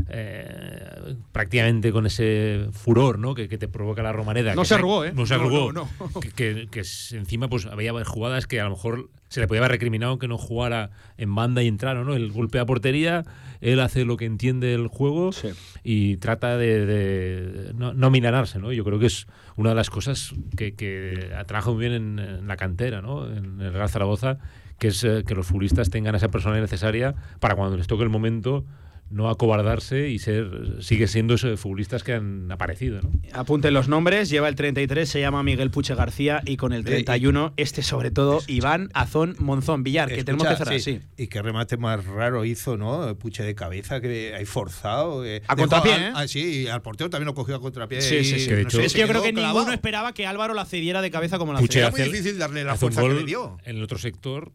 eh, 0.10 1.16
prácticamente 1.32 1.92
con 1.92 2.06
ese 2.06 2.68
furor 2.72 3.20
¿no? 3.20 3.34
que, 3.36 3.48
que 3.48 3.58
te 3.58 3.68
provoca 3.68 4.04
la 4.04 4.12
Romareda. 4.12 4.56
No 4.56 4.62
que 4.62 4.68
se 4.68 4.76
arrugó, 4.76 5.06
¿eh? 5.06 5.14
No 5.16 5.26
se 5.26 5.36
No, 5.36 5.42
arrugó. 5.42 5.72
no, 5.74 5.88
no. 6.00 6.20
Que, 6.20 6.30
que- 6.32 6.68
que 6.70 6.80
encima 7.18 7.48
pues 7.48 7.66
había 7.66 7.92
jugadas 8.06 8.48
que 8.48 8.60
a 8.60 8.66
lo 8.66 8.72
mejor 8.72 9.10
se 9.30 9.40
le 9.40 9.48
podía 9.48 9.62
haber 9.62 9.72
recriminado 9.72 10.20
que 10.20 10.28
no 10.28 10.38
jugara 10.38 10.92
en 11.18 11.34
banda 11.34 11.64
y 11.64 11.68
entrar, 11.68 11.96
¿no? 11.98 12.14
Él 12.16 12.32
golpea 12.32 12.66
portería, 12.66 13.24
él 13.62 13.80
hace 13.80 14.04
lo 14.06 14.18
que 14.18 14.26
entiende 14.26 14.74
el 14.74 14.88
juego 14.88 15.32
Sí. 15.32 15.50
y 15.84 16.18
trata 16.18 16.58
de, 16.58 16.86
de 16.86 17.74
no, 17.74 17.94
no 17.94 18.10
milanarse, 18.12 18.60
¿no? 18.60 18.74
Yo 18.74 18.84
creo 18.84 19.00
que 19.00 19.06
es 19.06 19.28
una 19.56 19.70
de 19.70 19.76
las 19.76 19.90
cosas 19.90 20.34
que, 20.58 20.76
que 20.76 21.30
trabaja 21.48 21.72
muy 21.72 21.80
bien 21.80 21.94
en, 21.94 22.20
en 22.20 22.48
la 22.48 22.58
cantera, 22.58 23.02
¿no? 23.02 23.26
En 23.32 23.62
el 23.62 23.72
Real 23.74 23.90
Zaragoza, 23.90 24.38
que 24.78 24.88
es 24.90 25.04
eh, 25.04 25.24
que 25.26 25.36
los 25.36 25.46
futbolistas 25.48 25.90
tengan 25.90 26.16
esa 26.16 26.28
personalidad 26.30 26.64
necesaria 26.64 27.16
para 27.40 27.56
cuando 27.56 27.78
les 27.78 27.88
toque 27.88 28.04
el 28.04 28.10
momento 28.10 28.66
no 29.12 29.30
acobardarse 29.30 30.10
y 30.10 30.20
ser 30.20 30.50
sigue 30.80 31.08
siendo 31.08 31.34
esos 31.36 31.60
futbolistas 31.60 32.04
que 32.04 32.14
han 32.14 32.52
aparecido, 32.52 33.02
¿no? 33.02 33.12
Apunten 33.34 33.74
los 33.74 33.88
nombres, 33.88 34.30
lleva 34.30 34.48
el 34.48 34.56
33, 34.56 35.08
se 35.08 35.20
llama 35.20 35.44
Miguel 35.44 35.70
Puche 35.72 35.96
García 35.96 36.42
y 36.46 36.58
con 36.58 36.74
el 36.74 36.84
31, 36.84 37.54
este 37.58 37.84
sobre 37.84 38.12
todo, 38.12 38.40
Iván 38.48 38.90
Azón 38.94 39.36
Monzón 39.40 39.84
Villar, 39.84 40.10
que 40.10 40.24
tenemos 40.24 40.48
que 40.48 40.56
cerrar, 40.56 40.80
sí. 40.80 41.00
Y 41.18 41.28
qué 41.28 41.42
remate 41.42 41.78
más 41.78 42.06
raro 42.06 42.46
hizo, 42.46 42.78
¿no? 42.78 43.16
Puche 43.18 43.44
de 43.44 43.54
cabeza, 43.56 44.00
que 44.02 44.34
hay 44.36 44.46
forzado. 44.46 45.26
eh, 45.26 45.42
A 45.48 45.56
contrapié, 45.56 45.94
al- 45.94 46.02
¿eh? 46.04 46.12
ah, 46.16 46.28
sí, 46.28 46.62
y 46.64 46.68
al 46.68 46.82
portero 46.82 47.10
también 47.10 47.28
lo 47.28 47.34
cogió 47.34 47.56
a 47.56 47.60
contrapié. 47.62 48.02
Sí, 48.02 48.16
y, 48.18 48.24
sí, 48.24 48.40
sí. 48.40 48.48
Que 48.48 48.56
de 48.56 48.64
no 48.64 48.68
hecho- 48.70 48.78
sé, 48.78 48.86
Es 48.86 48.94
que 48.94 49.02
yo 49.02 49.08
creo 49.08 49.22
que 49.22 49.34
clavado. 49.34 49.56
ninguno 49.60 49.74
esperaba 49.74 50.14
que 50.14 50.26
Álvaro 50.26 50.54
la 50.54 50.66
cediera 50.66 51.02
de 51.02 51.12
cabeza 51.12 51.38
como 51.38 51.54
la 51.54 51.60
Puche 51.60 51.74
cedió. 51.82 51.88
Era 51.88 51.98
muy 51.98 52.04
difícil 52.18 52.38
darle 52.40 52.64
la 52.64 52.76
fuerza 52.76 53.02
que 53.02 53.10
le 53.10 53.24
dio. 53.24 53.58
En 53.66 53.78
el 53.78 53.84
otro 53.84 53.98
sector, 53.98 54.52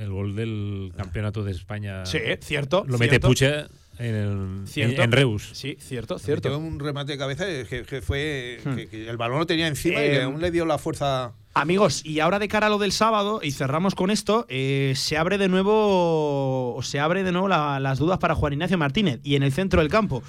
el 0.00 0.10
gol 0.10 0.34
del 0.34 0.92
campeonato 0.96 1.44
de 1.44 1.52
España 1.52 2.04
Sí, 2.06 2.18
cierto. 2.40 2.84
lo 2.86 2.98
mete 2.98 3.10
cierto. 3.10 3.28
Puche 3.28 3.64
en, 3.98 4.14
el, 4.14 4.66
Cierto. 4.66 4.96
en, 4.96 5.02
en 5.02 5.12
Reus. 5.12 5.50
Sí, 5.52 5.76
cierto, 5.78 6.14
Metió 6.14 6.24
cierto. 6.24 6.58
un 6.58 6.80
remate 6.80 7.12
de 7.12 7.18
cabeza 7.18 7.44
que, 7.44 7.84
que 7.86 8.00
fue. 8.00 8.58
Hmm. 8.64 8.74
Que, 8.74 8.88
que 8.88 9.08
el 9.10 9.16
balón 9.18 9.38
lo 9.40 9.46
tenía 9.46 9.66
encima 9.68 10.00
y 10.02 10.06
Eh, 10.06 10.10
que 10.12 10.22
aún 10.22 10.40
le 10.40 10.50
dio 10.50 10.64
la 10.64 10.78
fuerza. 10.78 11.32
Amigos, 11.52 12.02
y 12.06 12.20
ahora 12.20 12.38
de 12.38 12.48
cara 12.48 12.68
a 12.68 12.70
lo 12.70 12.78
del 12.78 12.92
sábado, 12.92 13.40
y 13.42 13.50
cerramos 13.50 13.94
con 13.96 14.10
esto, 14.10 14.46
eh, 14.48 14.94
se 14.96 15.18
abre 15.18 15.36
de 15.36 15.48
nuevo, 15.48 16.78
se 16.82 17.00
abre 17.00 17.24
de 17.24 17.32
nuevo 17.32 17.48
la- 17.48 17.80
las 17.80 17.98
dudas 17.98 18.18
para 18.18 18.34
Juan 18.34 18.52
Ignacio 18.54 18.78
Martínez. 18.78 19.20
Y 19.22 19.34
en 19.34 19.42
el 19.42 19.52
centro 19.52 19.80
del 19.80 19.90
campo, 19.90 20.22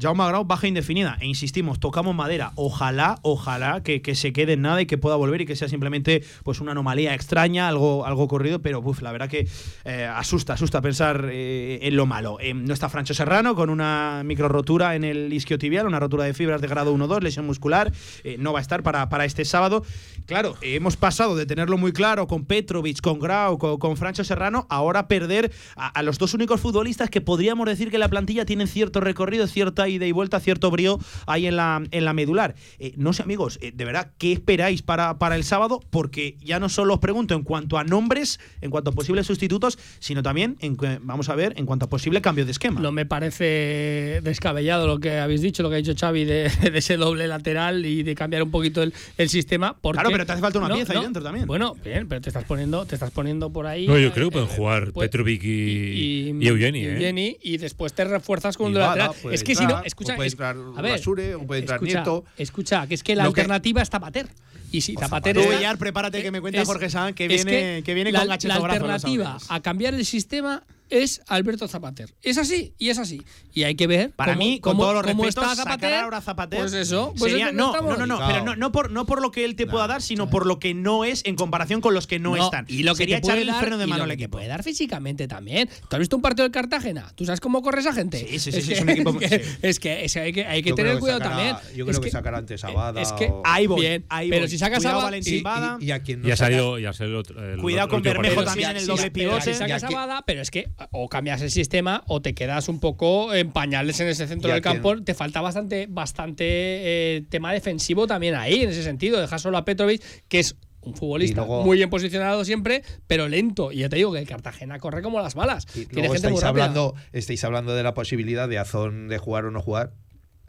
Jaume 0.00 0.26
Grau, 0.26 0.44
baja 0.44 0.66
indefinida. 0.66 1.18
E 1.20 1.26
insistimos, 1.26 1.78
tocamos 1.78 2.14
madera. 2.14 2.52
Ojalá, 2.54 3.18
ojalá 3.22 3.82
que, 3.82 4.00
que 4.00 4.14
se 4.14 4.32
quede 4.32 4.54
en 4.54 4.62
nada 4.62 4.80
y 4.80 4.86
que 4.86 4.96
pueda 4.96 5.16
volver 5.16 5.42
y 5.42 5.46
que 5.46 5.54
sea 5.54 5.68
simplemente 5.68 6.24
pues 6.44 6.60
una 6.60 6.72
anomalía 6.72 7.14
extraña, 7.14 7.68
algo, 7.68 8.06
algo 8.06 8.26
corrido, 8.26 8.62
pero 8.62 8.80
uf, 8.80 9.02
la 9.02 9.12
verdad 9.12 9.28
que 9.28 9.46
eh, 9.84 10.04
asusta, 10.04 10.54
asusta 10.54 10.80
pensar 10.80 11.28
eh, 11.30 11.80
en 11.82 11.96
lo 11.96 12.06
malo. 12.06 12.38
Eh, 12.40 12.54
no 12.54 12.72
está 12.72 12.88
Francho 12.88 13.12
Serrano 13.12 13.54
con 13.54 13.68
una 13.68 14.22
micro 14.24 14.48
rotura 14.48 14.96
en 14.96 15.04
el 15.04 15.30
isquiotibial, 15.32 15.86
una 15.86 16.00
rotura 16.00 16.24
de 16.24 16.32
fibras 16.32 16.62
de 16.62 16.68
grado 16.68 16.94
1-2, 16.94 17.20
lesión 17.20 17.44
muscular. 17.44 17.92
Eh, 18.24 18.36
no 18.38 18.54
va 18.54 18.60
a 18.60 18.62
estar 18.62 18.82
para, 18.82 19.10
para 19.10 19.26
este 19.26 19.44
sábado. 19.44 19.84
Claro, 20.24 20.56
hemos 20.62 20.96
pasado 20.96 21.36
de 21.36 21.44
tenerlo 21.44 21.76
muy 21.76 21.92
claro 21.92 22.26
con 22.26 22.46
Petrovic, 22.46 23.00
con 23.02 23.18
Grau, 23.18 23.58
con, 23.58 23.96
Francho 23.96 24.24
Serrano, 24.24 24.66
ahora 24.70 25.06
perder 25.06 25.52
a, 25.76 25.88
a 25.88 26.02
los 26.02 26.18
dos 26.18 26.32
únicos 26.32 26.60
futbolistas 26.60 27.10
que 27.10 27.20
podríamos 27.20 27.66
decir 27.66 27.90
que 27.90 27.98
la 27.98 28.08
plantilla 28.08 28.46
tienen 28.46 28.68
cierto 28.68 29.00
recorrido, 29.00 29.46
cierta 29.46 29.81
cierta 29.82 29.88
ida 29.88 30.06
y 30.06 30.12
vuelta, 30.12 30.40
cierto 30.40 30.70
brío 30.70 30.98
ahí 31.26 31.46
en 31.46 31.56
la, 31.56 31.82
en 31.90 32.04
la 32.04 32.12
medular. 32.12 32.54
Eh, 32.78 32.92
no 32.96 33.12
sé, 33.12 33.22
amigos, 33.22 33.58
eh, 33.62 33.72
de 33.74 33.84
verdad, 33.84 34.10
¿qué 34.18 34.32
esperáis 34.32 34.82
para, 34.82 35.18
para 35.18 35.36
el 35.36 35.44
sábado? 35.44 35.80
Porque 35.90 36.36
ya 36.42 36.58
no 36.60 36.68
solo 36.68 36.94
os 36.94 37.00
pregunto 37.00 37.34
en 37.34 37.42
cuanto 37.42 37.78
a 37.78 37.84
nombres, 37.84 38.38
en 38.60 38.70
cuanto 38.70 38.90
a 38.90 38.92
posibles 38.92 39.26
sustitutos, 39.26 39.78
sino 39.98 40.22
también, 40.22 40.56
en, 40.60 40.76
vamos 41.02 41.28
a 41.28 41.34
ver, 41.34 41.54
en 41.56 41.66
cuanto 41.66 41.86
a 41.86 41.88
posible 41.88 42.20
cambio 42.20 42.44
de 42.44 42.50
esquema. 42.52 42.80
No 42.80 42.92
me 42.92 43.06
parece 43.06 44.20
descabellado 44.22 44.86
lo 44.86 44.98
que 45.00 45.18
habéis 45.18 45.40
dicho, 45.42 45.62
lo 45.62 45.68
que 45.70 45.76
ha 45.76 45.78
dicho 45.78 45.94
Xavi 45.98 46.24
de, 46.24 46.50
de 46.72 46.78
ese 46.78 46.96
doble 46.96 47.26
lateral 47.26 47.84
y 47.86 48.02
de 48.02 48.14
cambiar 48.14 48.42
un 48.42 48.50
poquito 48.50 48.82
el, 48.82 48.92
el 49.18 49.28
sistema. 49.28 49.76
Porque, 49.80 49.96
Claro, 50.00 50.10
pero 50.10 50.26
te 50.26 50.32
hace 50.32 50.40
falta 50.42 50.58
una 50.58 50.74
pieza 50.74 50.92
ahí 50.92 51.00
dentro 51.02 51.22
también. 51.22 51.46
Bueno, 51.46 51.74
bien, 51.84 52.08
pero 52.08 52.20
te 52.20 52.28
estás 52.30 52.44
poniendo, 52.44 52.84
te 52.86 52.94
estás 52.94 53.10
poniendo 53.10 53.50
por 53.50 53.66
ahí. 53.66 53.86
No, 53.86 53.98
yo 53.98 54.12
creo 54.12 54.30
que 54.30 54.38
eh, 54.38 54.42
pueden 54.42 54.56
jugar 54.56 54.92
pues- 54.92 55.08
Petrovic 55.08 55.42
y, 55.44 56.32
y 56.40 56.48
Eugeni, 56.48 56.80
¿eh? 56.84 56.92
Eugeni, 56.94 57.36
y 57.42 57.56
después 57.58 57.92
te 57.92 58.04
refuerzas 58.04 58.56
con 58.56 58.66
un 58.68 58.72
Y 58.72 58.78
lateral. 58.78 59.10
puede 59.20 59.34
Es 59.34 59.44
que 59.44 59.54
si 59.54 59.66
no, 59.78 59.84
escucha, 59.84 60.12
o 60.12 60.16
puede 60.16 60.26
es- 60.28 60.32
entrar 60.34 60.56
a 60.76 60.82
ver, 60.82 60.92
Basure, 60.92 61.34
o 61.34 61.46
puede 61.46 61.60
entrar 61.60 61.76
escucha, 61.78 61.98
Nieto. 61.98 62.24
Escucha, 62.36 62.86
que 62.86 62.94
es 62.94 63.02
que 63.02 63.16
la 63.16 63.24
Lo 63.24 63.32
que- 63.32 63.40
alternativa 63.42 63.82
está 63.82 64.00
Pater. 64.00 64.28
Y 64.70 64.80
si 64.80 64.94
Zapater 64.94 65.36
Tú, 65.36 65.42
Villar, 65.50 65.76
prepárate 65.76 66.22
que 66.22 66.30
me 66.30 66.40
cuenta 66.40 66.62
es- 66.62 66.66
Jorge 66.66 66.88
Sanz 66.88 67.14
que 67.14 67.26
es 67.26 67.44
viene, 67.44 67.82
que, 67.84 67.92
viene 67.92 68.10
la, 68.10 68.20
con 68.20 68.28
la 68.28 68.36
los 68.36 68.44
alternativa 68.64 69.36
a 69.48 69.60
cambiar 69.60 69.92
el 69.92 70.06
sistema 70.06 70.62
es 70.92 71.22
Alberto 71.26 71.66
Zapater. 71.68 72.14
Es 72.22 72.38
así 72.38 72.74
y 72.78 72.90
es 72.90 72.98
así. 72.98 73.22
Y 73.54 73.62
hay 73.64 73.74
que 73.74 73.86
ver 73.86 74.10
Para 74.12 74.34
cómo- 74.34 74.44
mí, 74.44 74.60
con 74.60 74.72
cómo- 74.72 74.82
todos 74.84 74.94
los 74.94 75.02
cómo 75.04 75.24
respetos, 75.24 75.44
está 75.52 75.56
sacar 75.56 75.74
Zapater. 75.80 75.94
ahora 76.04 76.16
a 76.18 76.20
Zapater 76.20 76.60
Pues 76.60 76.72
eso, 76.74 77.14
pues 77.18 77.32
sería- 77.32 77.52
no, 77.52 77.72
no, 77.72 77.96
no, 77.96 78.06
no, 78.06 78.20
pero 78.26 78.44
no, 78.44 78.56
no 78.56 78.72
por, 78.72 78.90
no 78.90 79.06
por 79.06 79.20
lo 79.22 79.30
que 79.30 79.44
él 79.44 79.56
te 79.56 79.66
pueda 79.66 79.86
dar, 79.86 80.02
sino 80.02 80.28
por 80.30 80.46
lo 80.46 80.58
que 80.58 80.74
no 80.74 81.04
es 81.04 81.22
en 81.24 81.36
comparación 81.36 81.80
con 81.80 81.94
los 81.94 82.06
que 82.06 82.18
no, 82.18 82.36
están. 82.36 82.66
Y 82.68 82.82
lo 82.82 82.92
que 82.92 82.98
sería 82.98 83.16
te 83.16 83.22
puede 83.22 83.32
echarle 83.34 83.42
el 83.42 83.48
dar, 83.48 83.60
freno 83.60 83.78
de 83.78 83.84
y 83.84 83.88
mano 83.88 83.98
lo 83.98 84.04
al 84.04 84.10
equipo. 84.12 84.30
puede 84.32 84.48
dar 84.48 84.62
físicamente 84.62 85.26
también. 85.28 85.68
¿Tú 85.88 85.96
has 85.96 86.00
visto 86.00 86.16
un 86.16 86.22
partido 86.22 86.44
del 86.44 86.52
Cartagena? 86.52 87.10
¿Tú 87.14 87.24
sabes 87.24 87.40
cómo 87.40 87.62
corre 87.62 87.80
esa 87.80 87.92
gente? 87.92 88.18
Sí, 88.18 88.38
sí, 88.38 88.52
sí, 88.52 88.58
es 88.58 88.64
sí, 88.64 88.68
que, 88.70 88.74
es 88.74 88.80
un 88.82 88.88
equipo- 88.90 89.16
es 89.20 89.30
que, 89.30 89.38
sí. 89.38 89.44
es 89.62 89.78
que- 89.80 90.04
es 90.04 90.12
que 90.14 90.20
hay 90.20 90.32
que, 90.32 90.46
hay 90.46 90.62
que 90.62 90.68
Yo 90.70 90.74
tener 90.74 90.98
cuidado 90.98 91.20
sacará- 91.20 91.36
también. 91.36 91.76
yo 91.76 91.84
Es 91.84 91.90
creo 91.90 92.00
que 92.00 92.10
sacará 92.10 92.38
antes 92.38 92.62
a 92.64 92.70
Bada 92.70 93.00
Es 93.00 93.12
que 93.12 93.26
o- 93.26 93.42
Ahí 93.44 93.66
voy, 93.66 93.80
bien, 93.80 94.04
ahí 94.08 94.28
pero 94.30 94.46
si 94.48 94.58
sacas 94.58 94.84
a 94.84 94.94
Bada-. 94.94 95.78
Y, 95.80 95.90
ha 96.30 96.36
salido, 96.36 96.76
el, 96.76 96.84
el- 96.84 97.58
Cuidado 97.60 97.86
el 97.86 97.90
con 97.90 98.02
Bermejo 98.02 98.44
también 98.44 98.70
en 98.70 98.76
el 98.78 98.86
doble 98.86 99.10
pivote. 99.10 99.42
si 99.42 99.54
sacas 99.54 99.84
a 99.84 99.90
Bada, 99.90 100.22
pero 100.26 100.42
es 100.42 100.50
que 100.50 100.68
o 100.90 101.08
cambias 101.08 101.40
el 101.42 101.50
sistema 101.50 102.02
o 102.06 102.20
te 102.22 102.34
quedas 102.34 102.68
un 102.68 102.80
poco 102.80 103.32
en 103.34 103.52
pañales 103.52 104.00
en 104.00 104.08
ese 104.08 104.26
centro 104.26 104.48
Ya 104.48 104.54
del 104.54 104.62
campo. 104.62 105.00
Te 105.02 105.14
falta 105.14 105.40
bastante, 105.40 105.86
bastante 105.88 106.44
eh, 106.46 107.24
tema 107.28 107.52
defensivo 107.52 108.06
también 108.06 108.34
ahí, 108.34 108.62
en 108.62 108.70
ese 108.70 108.82
sentido. 108.82 109.20
Dejas 109.20 109.42
solo 109.42 109.58
a 109.58 109.64
Petrovic, 109.64 110.02
que 110.28 110.40
es 110.40 110.56
un 110.80 110.94
futbolista 110.96 111.42
luego- 111.42 111.62
muy 111.64 111.76
bien 111.76 111.90
posicionado 111.90 112.44
siempre, 112.44 112.82
pero 113.06 113.28
lento. 113.28 113.70
Y 113.72 113.78
ya 113.78 113.88
te 113.88 113.96
digo 113.96 114.12
que 114.12 114.18
el 114.18 114.26
Cartagena 114.26 114.78
corre 114.78 115.00
como 115.02 115.20
las 115.20 115.34
balas. 115.34 115.64
Y 115.76 115.86
Tiene 115.86 116.08
luego 116.08 116.14
gente 116.14 116.28
muy 116.28 116.34
estáis 116.38 116.48
hablando, 116.48 116.94
estáis 117.12 117.44
hablando 117.44 117.74
de 117.74 117.82
la 117.84 117.94
posibilidad 117.94 118.48
de 118.48 118.58
Azón 118.58 119.08
de 119.08 119.18
jugar 119.18 119.44
o 119.44 119.50
no 119.50 119.60
jugar. 119.62 119.92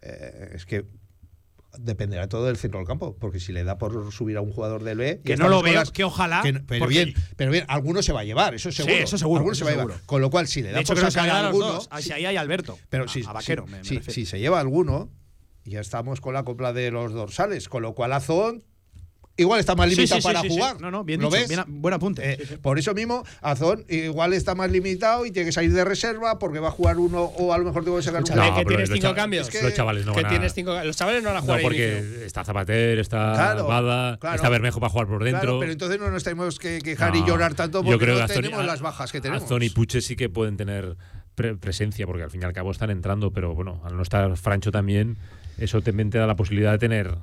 Eh, 0.01 0.49
es 0.55 0.65
que 0.65 0.86
dependerá 1.80 2.28
todo 2.28 2.45
del 2.45 2.57
centro 2.57 2.80
del 2.80 2.88
campo, 2.88 3.15
porque 3.19 3.39
si 3.39 3.51
le 3.51 3.63
da 3.63 3.78
por 3.78 4.11
subir 4.11 4.38
a 4.38 4.41
un 4.41 4.51
jugador 4.51 4.84
del 4.84 4.97
B, 4.97 5.21
Que 5.26 5.36
no 5.38 5.47
lo 5.49 5.61
veo, 5.61 5.82
que 5.91 6.03
ojalá. 6.03 6.41
que 6.43 6.53
no- 6.53 6.61
pero 6.67 6.80
porque- 6.86 7.05
bien, 7.05 7.15
pero 7.36 7.51
bien, 7.51 7.65
alguno 7.67 8.01
se 8.03 8.13
va 8.13 8.21
a 8.21 8.24
llevar, 8.24 8.53
eso 8.53 8.71
seguro. 8.71 8.95
eso 8.95 9.17
seguro, 9.17 9.38
Alguno 9.39 9.53
eso 9.53 9.59
se 9.59 9.63
va 9.65 9.69
a 9.69 9.74
llevar. 9.74 9.88
seguro. 9.88 10.05
Con 10.05 10.21
lo 10.21 10.30
cual, 10.30 10.47
si 10.47 10.61
le 10.61 10.67
De 10.69 10.74
da 10.76 10.80
hecho, 10.82 10.93
por 10.93 11.03
se 11.03 11.11
sacar 11.11 11.30
a 11.30 11.47
alguno, 11.47 11.65
dos. 11.74 11.88
Ahí 11.91 12.11
ahí 12.11 12.26
hay 12.26 12.38
Alberto. 12.38 12.78
pero 12.89 13.05
a, 13.05 13.07
si, 13.07 13.24
a 13.26 13.34
Vaquero, 13.34 13.65
si- 13.82 13.95
me- 13.95 14.03
si- 14.03 14.11
si 14.11 14.26
se 14.26 14.39
lleva 14.39 14.59
alguno, 14.59 15.09
ya 15.65 15.80
estamos 15.82 16.21
con 16.21 16.34
la 16.34 16.43
copla 16.43 16.74
de 16.74 16.91
los 16.91 17.13
dorsales, 17.13 17.69
con 17.69 17.82
lo 17.82 17.93
cual 17.95 18.13
Azón 18.13 18.63
igual 19.36 19.59
está 19.59 19.75
más 19.75 19.88
limitado 19.89 20.15
sí, 20.17 20.21
sí, 20.21 20.27
para 20.27 20.41
sí, 20.41 20.49
sí. 20.49 20.55
jugar. 20.55 20.79
No, 20.79 20.91
no, 20.91 21.03
bien 21.03 21.19
¿Lo 21.21 21.27
dicho. 21.27 21.39
ves? 21.39 21.47
bien 21.47 21.59
a- 21.61 21.65
buen 21.67 21.93
apunte. 21.93 22.34
Eh, 22.34 22.38
Sí, 22.39 22.45
sí. 22.49 22.57
Por 22.57 22.77
eso 22.77 22.93
mismo, 22.93 23.23
Azón 23.41 23.84
igual 23.89 24.34
está 24.34 24.53
más 24.55 24.69
limitado 24.71 25.25
y 25.25 25.31
tiene 25.31 25.47
que 25.47 25.51
salir 25.51 25.73
de 25.73 25.84
reserva 25.86 26.38
porque 26.39 26.59
va 26.59 26.67
a 26.67 26.71
jugar 26.71 26.97
uno 26.99 27.23
o 27.23 27.53
a 27.53 27.57
lo 27.57 27.65
mejor 27.65 27.84
tengo 27.84 27.97
que 27.97 28.03
sacar 28.03 28.23
uno. 28.23 28.36
No, 28.36 28.55
que 28.55 28.65
tienes 28.65 28.89
los 28.89 28.99
cinco 28.99 29.15
cambios. 29.15 29.47
es 29.47 29.53
que- 29.55 29.63
Los 29.63 29.73
chavales 29.73 30.05
no 30.05 30.13
van 30.13 30.25
a- 30.25 30.29
tienes 30.29 30.53
cinco 30.53 30.79
Los 30.84 30.95
chavales 30.97 31.23
no 31.23 31.29
van 31.29 31.38
a 31.38 31.41
jugar 31.41 31.61
porque 31.61 32.25
está 32.25 32.43
Zapater, 32.43 32.99
está 32.99 33.34
Claro, 33.34 33.67
Bada, 33.67 34.17
claro. 34.19 34.36
está 34.36 34.49
Bermejo 34.49 34.79
para 34.79 34.89
jugar 34.91 35.07
por 35.07 35.23
dentro. 35.23 35.41
Claro, 35.41 35.59
pero 35.59 35.71
entonces 35.71 35.99
no 35.99 36.09
nos 36.11 36.23
tenemos 36.23 36.59
que 36.59 36.79
quejar 36.79 37.15
y 37.15 37.25
llorar 37.25 37.53
tanto 37.55 37.79
yo 37.79 37.86
porque 37.86 38.05
creo 38.05 38.15
no 38.19 38.25
que 38.27 38.34
Azón- 38.34 38.41
tenemos 38.43 38.59
a- 38.59 38.67
las 38.67 38.81
bajas 38.81 39.11
que 39.11 39.21
tenemos. 39.21 39.43
Azón 39.43 39.63
y 39.63 39.69
Puche 39.69 40.01
sí 40.01 40.15
que 40.15 40.29
pueden 40.29 40.57
tener 40.57 40.95
pre- 41.36 41.55
presencia, 41.55 42.05
porque 42.05 42.21
al 42.23 42.29
fin 42.29 42.41
y 42.43 42.45
al 42.45 42.53
cabo 42.53 42.69
están 42.71 42.91
entrando, 42.91 43.31
pero 43.31 43.55
bueno, 43.55 43.81
al 43.84 43.95
no 43.95 44.03
estar 44.03 44.38
Francho 44.38 44.71
también, 44.71 45.17
eso 45.58 45.82
también 45.82 46.10
te 46.10 46.18
da 46.18 46.28
la 46.28 46.36
posibilidad 46.36 46.72
de 46.72 46.78
tener 46.80 47.18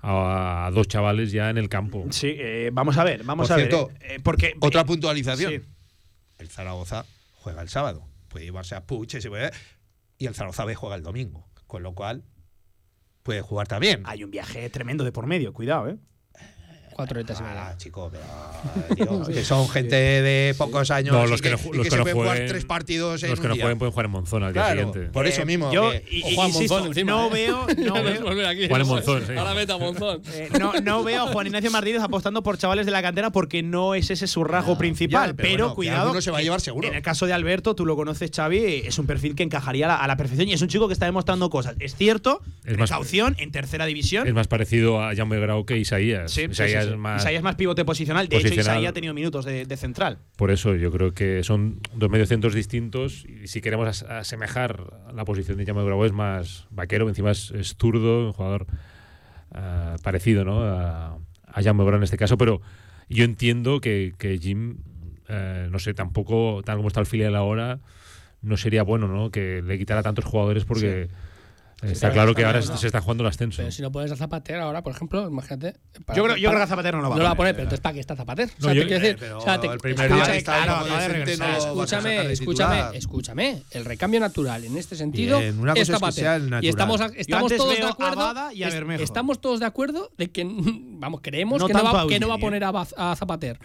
a, 0.00 0.66
a 0.66 0.70
dos 0.70 0.88
chavales 0.88 1.32
ya 1.32 1.50
en 1.50 1.58
el 1.58 1.68
campo. 1.68 2.06
Sí, 2.10 2.34
eh, 2.38 2.70
vamos 2.72 2.96
a 2.98 3.04
ver, 3.04 3.24
vamos 3.24 3.48
Por 3.48 3.54
a 3.54 3.58
cierto, 3.58 3.88
ver. 3.88 4.12
eh, 4.12 4.20
porque 4.22 4.54
Otra 4.60 4.82
eh, 4.82 4.84
puntualización. 4.84 5.52
sí. 5.52 5.60
El 6.38 6.48
Zaragoza 6.48 7.06
juega 7.36 7.62
el 7.62 7.68
sábado. 7.68 8.06
Puede 8.28 8.44
llevarse 8.44 8.74
a 8.74 8.84
Puche 8.84 9.18
y 10.18 10.26
el 10.26 10.34
Zaragoza 10.34 10.64
B 10.64 10.74
juega 10.74 10.96
el 10.96 11.02
domingo. 11.02 11.48
Con 11.66 11.82
lo 11.82 11.94
cual, 11.94 12.22
puede 13.22 13.40
jugar 13.40 13.66
también. 13.66 14.02
Hay 14.04 14.22
un 14.22 14.30
viaje 14.30 14.68
tremendo 14.70 15.02
de 15.04 15.12
por 15.12 15.26
medio, 15.26 15.52
cuidado, 15.52 15.88
¿eh? 15.88 15.96
Cuatro 16.96 17.18
horitas 17.18 17.38
y 17.40 17.42
media. 17.42 17.68
Ah, 17.68 17.74
chico, 17.76 18.10
pero 18.10 18.94
tío, 18.96 19.26
que 19.26 19.44
son 19.44 19.68
gente 19.68 19.94
de 19.96 20.54
pocos 20.56 20.90
años 20.90 21.14
No, 21.14 21.26
los 21.26 21.42
que 21.42 21.50
no 21.50 21.56
los 21.56 21.62
que 21.62 21.82
que 21.82 21.90
se 21.90 21.96
no 21.98 22.02
pueden 22.04 22.16
jugar 22.16 22.36
jueguen- 22.38 22.48
tres 22.48 22.64
partidos 22.64 23.22
en 23.22 23.28
Los 23.30 23.38
que 23.38 23.44
un 23.44 23.48
no 23.50 23.54
día. 23.54 23.64
jueguen 23.64 23.78
pueden 23.78 23.92
jugar 23.92 24.06
en 24.06 24.12
Monzón 24.12 24.42
al 24.44 24.54
día 24.54 24.62
Claro, 24.64 24.80
siguiente. 24.92 25.12
por 25.12 25.26
eso 25.26 25.42
Eh, 25.42 25.44
mismo. 25.44 25.70
Yo 25.74 25.90
que- 25.90 26.04
y- 26.10 26.22
O 26.22 26.34
Juan 26.36 26.48
insisto, 26.48 26.74
Monzón 26.74 26.88
encima, 26.88 27.12
no 27.12 27.26
¿eh? 27.26 27.30
veo, 27.32 27.66
no 28.24 28.34
veo, 28.34 28.48
aquí. 28.48 28.68
Juan 28.68 28.86
Monzón, 28.86 29.26
sí. 29.26 29.32
Ahora 29.36 29.52
vete 29.52 29.72
a 29.72 29.76
Monzón. 29.76 30.22
eh, 30.32 30.48
no, 30.58 30.72
no 30.82 31.04
veo 31.04 31.24
a 31.24 31.26
Juan 31.32 31.46
Ignacio 31.48 31.70
Martínez 31.70 32.00
apostando 32.00 32.42
por 32.42 32.56
chavales 32.56 32.86
de 32.86 32.92
la 32.92 33.02
cantera 33.02 33.28
porque 33.30 33.62
no 33.62 33.94
es 33.94 34.10
ese 34.10 34.26
su 34.26 34.42
rasgo 34.42 34.78
principal. 34.78 35.32
ya, 35.32 35.36
pero 35.36 35.48
pero 35.50 35.64
bueno, 35.64 35.68
que 35.72 35.76
cuidado. 35.76 36.00
alguno 36.04 36.20
se 36.22 36.30
va 36.30 36.38
a 36.38 36.40
que 36.40 36.44
llevar 36.44 36.60
seguro. 36.62 36.88
En 36.88 36.94
el 36.94 37.02
caso 37.02 37.26
de 37.26 37.34
Alberto, 37.34 37.74
tú 37.74 37.84
lo 37.84 37.94
conoces, 37.94 38.30
Xavi, 38.34 38.82
es 38.86 38.98
un 38.98 39.06
perfil 39.06 39.34
que 39.34 39.42
encajaría 39.42 39.84
a 39.84 39.88
la, 39.88 39.96
a 39.96 40.06
la 40.06 40.16
perfección 40.16 40.48
y 40.48 40.54
es 40.54 40.62
un 40.62 40.68
chico 40.68 40.86
que 40.88 40.94
está 40.94 41.04
demostrando 41.04 41.50
cosas. 41.50 41.76
Es 41.78 41.94
cierto, 41.94 42.40
Es 42.64 42.78
más- 42.78 42.90
en 43.36 43.50
tercera 43.52 43.84
división. 43.84 44.26
Es 44.26 44.32
más 44.32 44.48
parecido 44.48 45.02
a 45.02 45.14
Jaume 45.14 45.38
Grau 45.38 45.64
que 45.66 45.76
Isaías. 45.76 46.30
Sí, 46.32 46.46
Isaías 46.50 46.84
sí, 46.84 46.85
sí. 46.85 46.85
Es 46.92 46.96
más. 46.98 47.22
Isaías 47.22 47.42
más 47.42 47.56
pivote 47.56 47.84
posicional. 47.84 48.28
De 48.28 48.36
hecho, 48.36 48.44
posicional. 48.44 48.76
Isaías 48.76 48.90
ha 48.90 48.94
tenido 48.94 49.14
minutos 49.14 49.44
de, 49.44 49.64
de 49.66 49.76
central. 49.76 50.18
Por 50.36 50.50
eso 50.50 50.74
yo 50.74 50.90
creo 50.90 51.12
que 51.12 51.42
son 51.44 51.80
dos 51.94 52.10
mediocentros 52.10 52.54
distintos 52.54 53.24
y 53.26 53.46
si 53.48 53.60
queremos 53.60 53.88
as- 53.88 54.02
asemejar 54.02 54.92
la 55.14 55.24
posición 55.24 55.58
de 55.58 55.66
Jaume 55.66 55.84
Grau 55.84 56.04
es 56.04 56.12
más 56.12 56.66
vaquero, 56.70 57.08
encima 57.08 57.30
es, 57.30 57.50
es 57.50 57.76
zurdo, 57.76 58.26
un 58.26 58.32
jugador 58.32 58.66
ah, 59.52 59.96
parecido 60.02 60.44
¿no? 60.44 60.62
a, 60.62 61.18
a 61.46 61.62
Grau 61.62 61.94
en 61.96 62.02
este 62.02 62.16
caso, 62.16 62.36
pero 62.36 62.60
yo 63.08 63.24
entiendo 63.24 63.80
que, 63.80 64.14
que 64.18 64.38
Jim, 64.38 64.78
eh, 65.28 65.68
no 65.70 65.78
sé, 65.78 65.94
tampoco, 65.94 66.62
tal 66.64 66.76
como 66.76 66.88
está 66.88 67.00
el 67.00 67.06
filial 67.06 67.36
ahora, 67.36 67.78
no 68.42 68.56
sería 68.56 68.82
bueno 68.82 69.08
¿no? 69.08 69.30
que 69.30 69.62
le 69.62 69.78
quitara 69.78 70.02
tantos 70.02 70.24
jugadores 70.24 70.64
porque 70.64 71.08
está 71.82 72.10
claro 72.10 72.34
que 72.34 72.44
ahora 72.44 72.62
se, 72.62 72.86
está 72.86 73.00
jugando 73.02 73.22
el 73.24 73.28
ascenso. 73.28 73.58
Pero 73.58 73.70
si 73.70 73.82
no 73.82 73.92
pones 73.92 74.10
a 74.10 74.16
Zapater 74.16 74.56
ahora, 74.56 74.82
por 74.82 74.94
ejemplo, 74.94 75.28
imagínate. 75.28 75.74
Yo 76.14 76.24
creo, 76.24 76.36
yo 76.36 76.48
creo 76.50 76.60
que 76.62 76.66
Zapatero 76.66 76.98
no 76.98 77.02
lo 77.04 77.10
va 77.10 77.16
no 77.16 77.18
lo 77.18 77.24
va 77.24 77.30
a 77.30 77.32
a 77.32 77.36
poner, 77.36 77.52
poner. 77.52 77.54
pero 77.56 77.62
entonces 77.64 77.80
¿para 77.80 77.92
qué 77.94 78.00
está 78.00 78.16
Zapater? 78.16 78.48
O 78.48 78.52
No, 78.58 78.64
sea, 78.64 78.72
yo- 78.74 78.82
te 78.82 78.86
quiero 78.88 79.02
decir, 79.02 79.16
Eh, 79.16 79.18
pero 79.20 79.38
o 79.38 79.40
sea, 79.42 79.60
te- 79.60 79.66
el 79.66 79.78
primer 79.78 80.06
escucha- 80.06 80.24
día 80.26 80.36
está 80.36 80.52
claro, 80.56 80.72
como 80.72 80.84
acaba 80.86 81.00
de 81.00 81.08
decente, 81.08 81.18
regresar. 81.32 81.46
no 81.46 81.52
lo 81.52 81.58
vas 81.58 81.64
a 81.92 81.96
Escúchame, 81.98 82.32
escúchame, 82.32 82.96
escúchame. 82.98 83.62
El 83.72 83.84
recambio 83.84 84.20
natural 84.20 84.64
en 84.64 84.76
este 84.78 84.96
sentido 84.96 85.38
Bien, 85.38 85.58
una 85.60 85.72
es 85.72 85.78
cosa 85.80 85.82
es 85.82 85.88
que 85.88 85.92
Zapater. 85.94 86.24
sea 86.24 86.36
el 86.36 86.42
natural. 86.44 86.64
Y 86.64 86.68
estamos, 86.68 87.00
a- 87.00 87.08
Yo 87.08 87.12
estamos 87.16 87.42
antes 87.52 87.58
todos 87.58 87.70
veo 87.74 87.80
de 87.82 87.86
a 87.86 87.92
acuerdo. 87.92 88.52
Y 88.52 88.62
a 88.62 88.68
estamos 88.96 89.40
todos 89.40 89.60
de 89.60 89.66
acuerdo 89.66 90.10
de 90.16 90.30
que, 90.30 90.44
vamos, 90.98 91.20
creemos 91.22 91.60
No 91.60 91.66
que, 91.66 91.74
no 91.74 91.84
va, 91.84 92.02
a 92.02 92.06
que 92.06 92.18
no 92.20 92.28
va 92.28 92.34
a 92.34 92.36
Eugeni, 92.38 92.60
poner 92.60 92.64
a, 92.64 92.70
a 93.12 93.16
Zapater. 93.16 93.58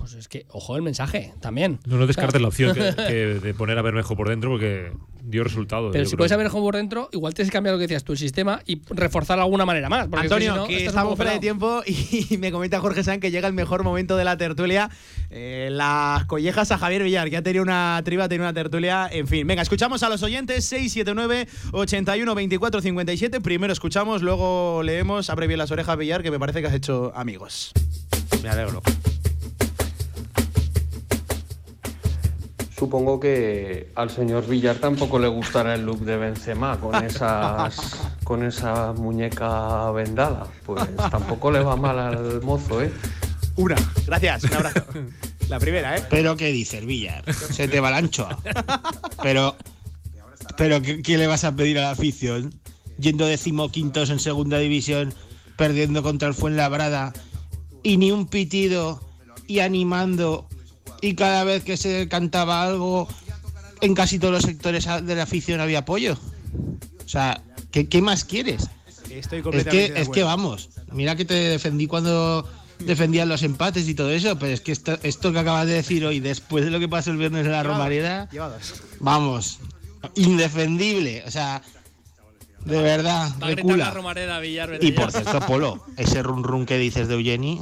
Pues 0.00 0.14
es 0.14 0.28
que, 0.28 0.46
ojo 0.48 0.76
el 0.76 0.82
mensaje 0.82 1.34
también. 1.40 1.78
No, 1.84 1.98
no 1.98 2.06
descartes 2.06 2.40
la 2.40 2.48
opción 2.48 2.74
que, 2.74 2.80
que 2.96 3.14
de 3.40 3.54
poner 3.54 3.78
a 3.78 3.82
Bermejo 3.82 4.16
por 4.16 4.30
dentro 4.30 4.50
porque 4.50 4.92
dio 5.22 5.44
resultado. 5.44 5.90
Pero 5.90 6.04
si 6.06 6.12
creo. 6.12 6.18
puedes 6.18 6.30
saber 6.30 6.48
cómo 6.48 6.64
por 6.64 6.76
dentro, 6.76 7.10
igual 7.12 7.34
tienes 7.34 7.50
que 7.50 7.52
cambiar 7.52 7.74
lo 7.74 7.78
que 7.78 7.84
decías 7.84 8.02
tú, 8.02 8.12
el 8.12 8.18
sistema 8.18 8.62
y 8.66 8.80
reforzar 8.88 9.36
de 9.36 9.42
alguna 9.42 9.66
manera 9.66 9.90
más. 9.90 10.08
porque 10.08 10.26
es 10.26 10.32
Antonio, 10.32 10.52
si 10.52 10.58
no, 10.58 10.66
que 10.66 10.86
estamos 10.86 11.16
fuera 11.16 11.32
de 11.32 11.38
tiempo 11.38 11.82
y 11.86 12.38
me 12.38 12.50
comenta 12.50 12.80
Jorge 12.80 13.04
San 13.04 13.20
que 13.20 13.30
llega 13.30 13.46
el 13.46 13.54
mejor 13.54 13.84
momento 13.84 14.16
de 14.16 14.24
la 14.24 14.38
tertulia. 14.38 14.90
Eh, 15.30 15.68
las 15.70 16.24
collejas 16.24 16.70
a 16.72 16.78
Javier 16.78 17.02
Villar, 17.02 17.28
que 17.28 17.36
ha 17.36 17.42
tenido 17.42 17.62
una 17.62 18.00
triba, 18.04 18.24
ha 18.24 18.28
tenido 18.28 18.44
una 18.44 18.54
tertulia. 18.54 19.08
En 19.12 19.26
fin, 19.26 19.46
venga, 19.46 19.62
escuchamos 19.62 20.02
a 20.02 20.08
los 20.08 20.22
oyentes 20.22 20.64
679 20.64 21.46
81 21.72 22.34
24 22.34 22.80
57. 22.80 23.40
Primero 23.42 23.72
escuchamos, 23.72 24.22
luego 24.22 24.82
leemos. 24.82 25.28
Abre 25.28 25.46
bien 25.46 25.58
las 25.58 25.70
orejas, 25.70 25.96
Villar, 25.98 26.22
que 26.22 26.30
me 26.30 26.38
parece 26.38 26.62
que 26.62 26.68
has 26.68 26.74
hecho 26.74 27.12
amigos. 27.14 27.72
Me 28.42 28.48
alegro. 28.48 28.82
Supongo 32.80 33.20
que 33.20 33.92
al 33.94 34.08
señor 34.08 34.48
Villar 34.48 34.76
tampoco 34.76 35.18
le 35.18 35.28
gustará 35.28 35.74
el 35.74 35.84
look 35.84 36.00
de 36.00 36.16
Benzema 36.16 36.80
con 36.80 36.94
esas 37.04 38.00
con 38.24 38.42
esa 38.42 38.94
muñeca 38.94 39.90
vendada. 39.90 40.46
Pues 40.64 40.88
tampoco 40.96 41.50
le 41.50 41.60
va 41.60 41.76
mal 41.76 41.98
al 41.98 42.40
mozo, 42.40 42.82
¿eh? 42.82 42.90
Una. 43.56 43.76
Gracias, 44.06 44.44
un 44.44 44.54
abrazo. 44.54 44.82
La 45.50 45.60
primera, 45.60 45.94
¿eh? 45.94 46.02
Pero 46.08 46.38
¿qué 46.38 46.52
dices, 46.52 46.86
Villar? 46.86 47.22
Se 47.34 47.68
te 47.68 47.80
va 47.80 47.90
la 47.90 47.98
anchoa. 47.98 48.38
Pero, 49.22 49.56
pero 50.56 50.80
¿qué, 50.80 51.02
qué 51.02 51.18
le 51.18 51.26
vas 51.26 51.44
a 51.44 51.54
pedir 51.54 51.78
a 51.80 51.82
la 51.82 51.90
afición? 51.90 52.54
Yendo 52.98 53.26
decimoquintos 53.26 54.08
en 54.08 54.20
segunda 54.20 54.56
división, 54.56 55.12
perdiendo 55.58 56.02
contra 56.02 56.28
el 56.28 56.34
Fuenlabrada 56.34 57.12
y 57.82 57.98
ni 57.98 58.10
un 58.10 58.26
pitido 58.26 59.02
y 59.46 59.58
animando 59.58 60.48
y 61.00 61.14
cada 61.14 61.44
vez 61.44 61.64
que 61.64 61.76
se 61.76 62.08
cantaba 62.08 62.62
algo 62.62 63.08
en 63.80 63.94
casi 63.94 64.18
todos 64.18 64.34
los 64.34 64.42
sectores 64.42 64.86
de 65.02 65.14
la 65.14 65.22
afición 65.22 65.60
había 65.60 65.80
apoyo. 65.80 66.18
sea, 67.06 67.42
¿qué, 67.70 67.88
qué 67.88 68.02
más 68.02 68.24
quieres? 68.24 68.68
Estoy 69.10 69.38
Es 69.38 69.44
completamente 69.44 69.88
que, 69.88 69.92
de 69.92 70.00
es 70.00 70.08
que 70.08 70.22
vamos, 70.22 70.70
mira 70.92 71.16
que 71.16 71.24
te 71.24 71.34
defendí 71.34 71.86
cuando 71.86 72.48
defendían 72.78 73.28
los 73.28 73.42
empates 73.42 73.88
y 73.88 73.94
todo 73.94 74.10
eso, 74.10 74.38
pero 74.38 74.52
es 74.52 74.60
que 74.60 74.72
esto, 74.72 74.98
esto 75.02 75.32
que 75.32 75.38
acabas 75.38 75.66
de 75.66 75.74
decir 75.74 76.04
hoy, 76.04 76.20
después 76.20 76.64
de 76.64 76.70
lo 76.70 76.78
que 76.78 76.88
pasó 76.88 77.10
el 77.10 77.16
viernes 77.16 77.44
en 77.44 77.52
la 77.52 77.62
Romareda, 77.62 78.28
vamos, 79.00 79.58
indefendible. 80.14 81.24
O 81.26 81.30
sea, 81.30 81.62
de 82.64 82.82
verdad, 82.82 83.30
Va 83.42 83.46
a 83.46 83.50
gritar 83.50 83.50
la 83.50 83.54
recula. 83.56 83.90
Romareda 83.90 84.38
Villar. 84.40 84.78
Y 84.80 84.92
por 84.92 85.10
cierto, 85.12 85.40
Polo, 85.40 85.84
ese 85.96 86.22
run 86.22 86.44
run 86.44 86.66
que 86.66 86.78
dices 86.78 87.08
de 87.08 87.14
Eugeni, 87.14 87.60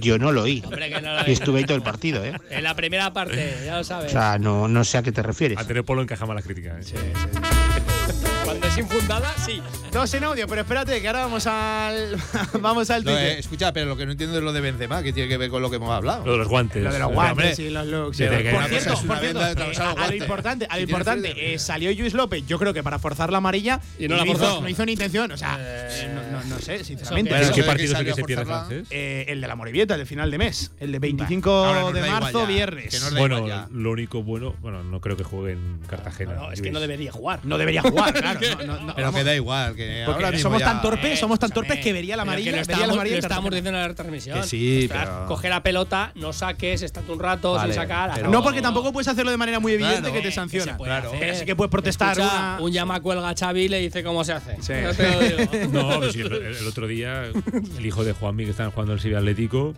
yo 0.00 0.18
no 0.18 0.32
lo 0.32 0.42
oí. 0.42 0.62
Hombre, 0.64 0.88
que 0.90 1.00
no 1.00 1.14
lo 1.14 1.20
Y 1.20 1.24
oí. 1.26 1.32
estuve 1.32 1.58
ahí 1.60 1.64
todo 1.64 1.76
el 1.76 1.82
partido, 1.82 2.24
¿eh? 2.24 2.34
En 2.50 2.64
la 2.64 2.74
primera 2.74 3.12
parte, 3.12 3.56
ya 3.64 3.74
lo 3.76 3.80
O 3.80 3.84
sabes. 3.84 4.10
sea, 4.12 4.38
no, 4.38 4.68
no 4.68 4.84
sé 4.84 4.98
a 4.98 5.02
qué 5.02 5.12
te 5.12 5.22
refieres. 5.22 5.58
A 5.58 5.64
tener 5.66 5.84
polo 5.84 6.02
encaja 6.02 6.26
más 6.26 6.34
la 6.36 6.42
crítica. 6.42 6.78
¿eh? 6.78 6.82
Cuando 8.44 8.66
es 8.66 8.78
infundada, 8.78 9.32
sí. 9.44 9.62
Dos 9.92 10.14
en 10.14 10.22
audio, 10.24 10.46
pero 10.46 10.60
espérate, 10.60 11.00
que 11.00 11.06
ahora 11.08 11.22
vamos 11.22 11.46
al. 11.48 12.16
vamos 12.60 12.90
al 12.90 13.04
No, 13.04 13.10
Twitter. 13.10 13.28
eh, 13.32 13.38
escucha, 13.40 13.72
pero 13.72 13.86
lo 13.86 13.96
que 13.96 14.06
no 14.06 14.12
entiendo 14.12 14.38
es 14.38 14.44
lo 14.44 14.52
de 14.52 14.60
Benzema, 14.60 15.02
que 15.02 15.12
tiene 15.12 15.28
que 15.28 15.36
ver 15.36 15.50
con 15.50 15.62
lo 15.62 15.68
que 15.70 15.76
hemos 15.76 15.90
hablado. 15.90 16.24
Lo 16.24 16.32
de 16.32 16.38
los 16.38 16.48
guantes. 16.48 16.82
Lo 16.82 16.92
de 16.92 16.98
los 17.00 17.10
Eh, 17.10 17.14
guantes 17.14 17.58
y 17.58 17.70
los 17.70 17.86
looks. 17.86 18.16
sí, 18.16 18.24
eh. 18.24 18.42
que 18.42 18.50
por 18.52 18.64
cierto, 18.66 18.94
por 19.06 19.18
cierto, 19.18 19.40
eh, 19.46 19.74
a, 19.96 20.06
lo 20.08 20.14
importante, 20.14 20.66
a 20.70 20.76
lo 20.76 20.82
importante 20.82 21.54
eh, 21.54 21.58
salió 21.58 21.92
Luis 21.92 22.14
López, 22.14 22.44
yo 22.46 22.58
creo 22.58 22.72
que 22.72 22.82
para 22.84 22.98
forzar 23.00 23.30
la 23.32 23.38
amarilla 23.38 23.80
Y 23.98 24.06
no 24.06 24.16
la 24.16 24.24
hizo, 24.24 24.38
forzó. 24.38 24.60
no 24.62 24.68
hizo 24.68 24.86
ni 24.86 24.92
intención, 24.92 25.32
o 25.32 25.36
sea, 25.36 25.56
eh, 25.60 26.12
no, 26.14 26.38
no- 26.38 26.44
no 26.54 26.58
sé, 26.60 26.84
sinceramente. 26.84 27.30
¿Pero 27.32 27.44
Eso 27.46 27.54
qué 27.54 27.62
partido 27.64 27.92
es 27.94 27.98
el 27.98 28.06
que 28.06 28.14
se 28.14 28.24
pierde? 28.24 28.84
Eh, 28.90 29.24
el 29.28 29.40
de 29.40 29.48
la 29.48 29.56
Morivieta, 29.56 29.94
el 29.94 30.00
de 30.00 30.06
final 30.06 30.30
de 30.30 30.38
mes, 30.38 30.70
el 30.80 30.92
de 30.92 30.98
25 31.00 31.50
Ahora 31.50 31.80
nos 31.82 31.92
de 31.94 32.00
marzo, 32.02 32.46
viernes. 32.46 33.10
Bueno, 33.16 33.46
lo 33.72 33.90
único 33.90 34.22
bueno, 34.22 34.54
bueno, 34.62 34.82
no 34.84 35.00
creo 35.00 35.16
que 35.16 35.24
juegue 35.24 35.52
en 35.54 35.80
Cartagena. 35.88 36.34
No, 36.34 36.52
es 36.52 36.62
que 36.62 36.70
no 36.70 36.78
debería 36.80 37.10
jugar. 37.12 37.40
No 37.42 37.58
debería 37.58 37.82
jugar, 37.82 37.99
claro. 38.12 38.40
no, 38.40 38.64
no, 38.66 38.80
no, 38.86 38.94
Pero 38.94 39.06
vamos. 39.08 39.20
que 39.20 39.24
da 39.24 39.34
igual, 39.34 39.74
que 39.76 40.02
Porque 40.06 40.24
ahora 40.24 40.30
mismo 40.30 40.42
somos 40.48 40.60
ya- 40.60 40.66
tan 40.66 40.82
torpes, 40.82 41.18
somos 41.18 41.38
tan 41.38 41.50
torpes 41.50 41.78
que 41.80 41.92
vería 41.92 42.16
la 42.16 42.22
amarilla, 42.22 42.50
que 42.52 42.56
lo 42.58 42.62
vería 42.66 42.66
la 42.66 42.72
estábamos, 42.72 42.94
amarilla 42.96 43.14
lo 43.14 43.18
en 43.18 43.24
estábamos 43.24 43.44
Cartagena. 43.50 43.56
diciendo 43.60 43.78
en 43.78 43.82
la 43.82 43.88
retransmisión. 43.88 44.40
Que 44.40 44.46
sí, 44.46 44.82
Ostras, 44.84 45.08
pero- 45.08 45.26
Coge 45.26 45.48
la 45.48 45.62
pelota, 45.62 46.12
no 46.14 46.32
saques, 46.32 46.82
estate 46.82 47.12
un 47.12 47.18
rato 47.18 47.52
Vale, 47.54 47.72
sin 47.72 47.82
sacar. 47.82 48.12
pero-. 48.14 48.30
No, 48.30 48.42
porque 48.42 48.62
tampoco 48.62 48.92
puedes 48.92 49.08
hacerlo 49.08 49.30
de 49.30 49.36
manera 49.36 49.60
muy 49.60 49.72
evidente 49.72 49.98
Claro, 50.00 50.14
que 50.14 50.20
te 50.20 50.28
¿Qué 50.28 50.32
sanciona. 50.34 50.76
puede 50.76 50.90
Claro. 50.90 51.08
hacer? 51.08 51.20
Pero 51.20 51.34
sí 51.34 51.44
que 51.44 51.56
puedes 51.56 51.70
protestar 51.70 52.12
Escucha, 52.18 52.56
una- 52.56 52.58
Un 52.60 52.72
llama 52.72 53.00
cuelga 53.00 53.28
a 53.28 53.34
Xavi 53.34 53.62
y 53.62 53.68
le 53.68 53.78
dice 53.80 54.02
cómo 54.02 54.24
se 54.24 54.32
hace. 54.32 54.56
Sí. 54.60 54.72
Te 54.72 54.82
lo 54.82 55.20
digo. 55.20 55.70
No, 55.72 56.00
pero 56.00 56.12
sí, 56.12 56.20
el, 56.20 56.32
el 56.32 56.66
otro 56.66 56.86
día, 56.86 57.24
el 57.24 57.86
hijo 57.86 58.04
de 58.04 58.12
Juanmi, 58.12 58.44
que 58.44 58.50
estaba 58.50 58.70
jugando 58.70 58.92
en 58.92 58.98
el 58.98 59.02
Sevilla 59.02 59.18
Atlético, 59.18 59.74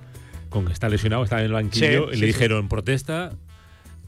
con 0.49 0.67
que 0.67 0.73
está 0.73 0.89
lesionado, 0.89 1.25
estaba 1.25 1.41
en 1.43 1.47
el 1.47 1.53
banquillo, 1.53 2.05
Sí, 2.09 2.13
y 2.13 2.15
sí, 2.15 2.21
le 2.21 2.27
sí. 2.27 2.27
dijeron 2.27 2.69
protesta. 2.69 3.33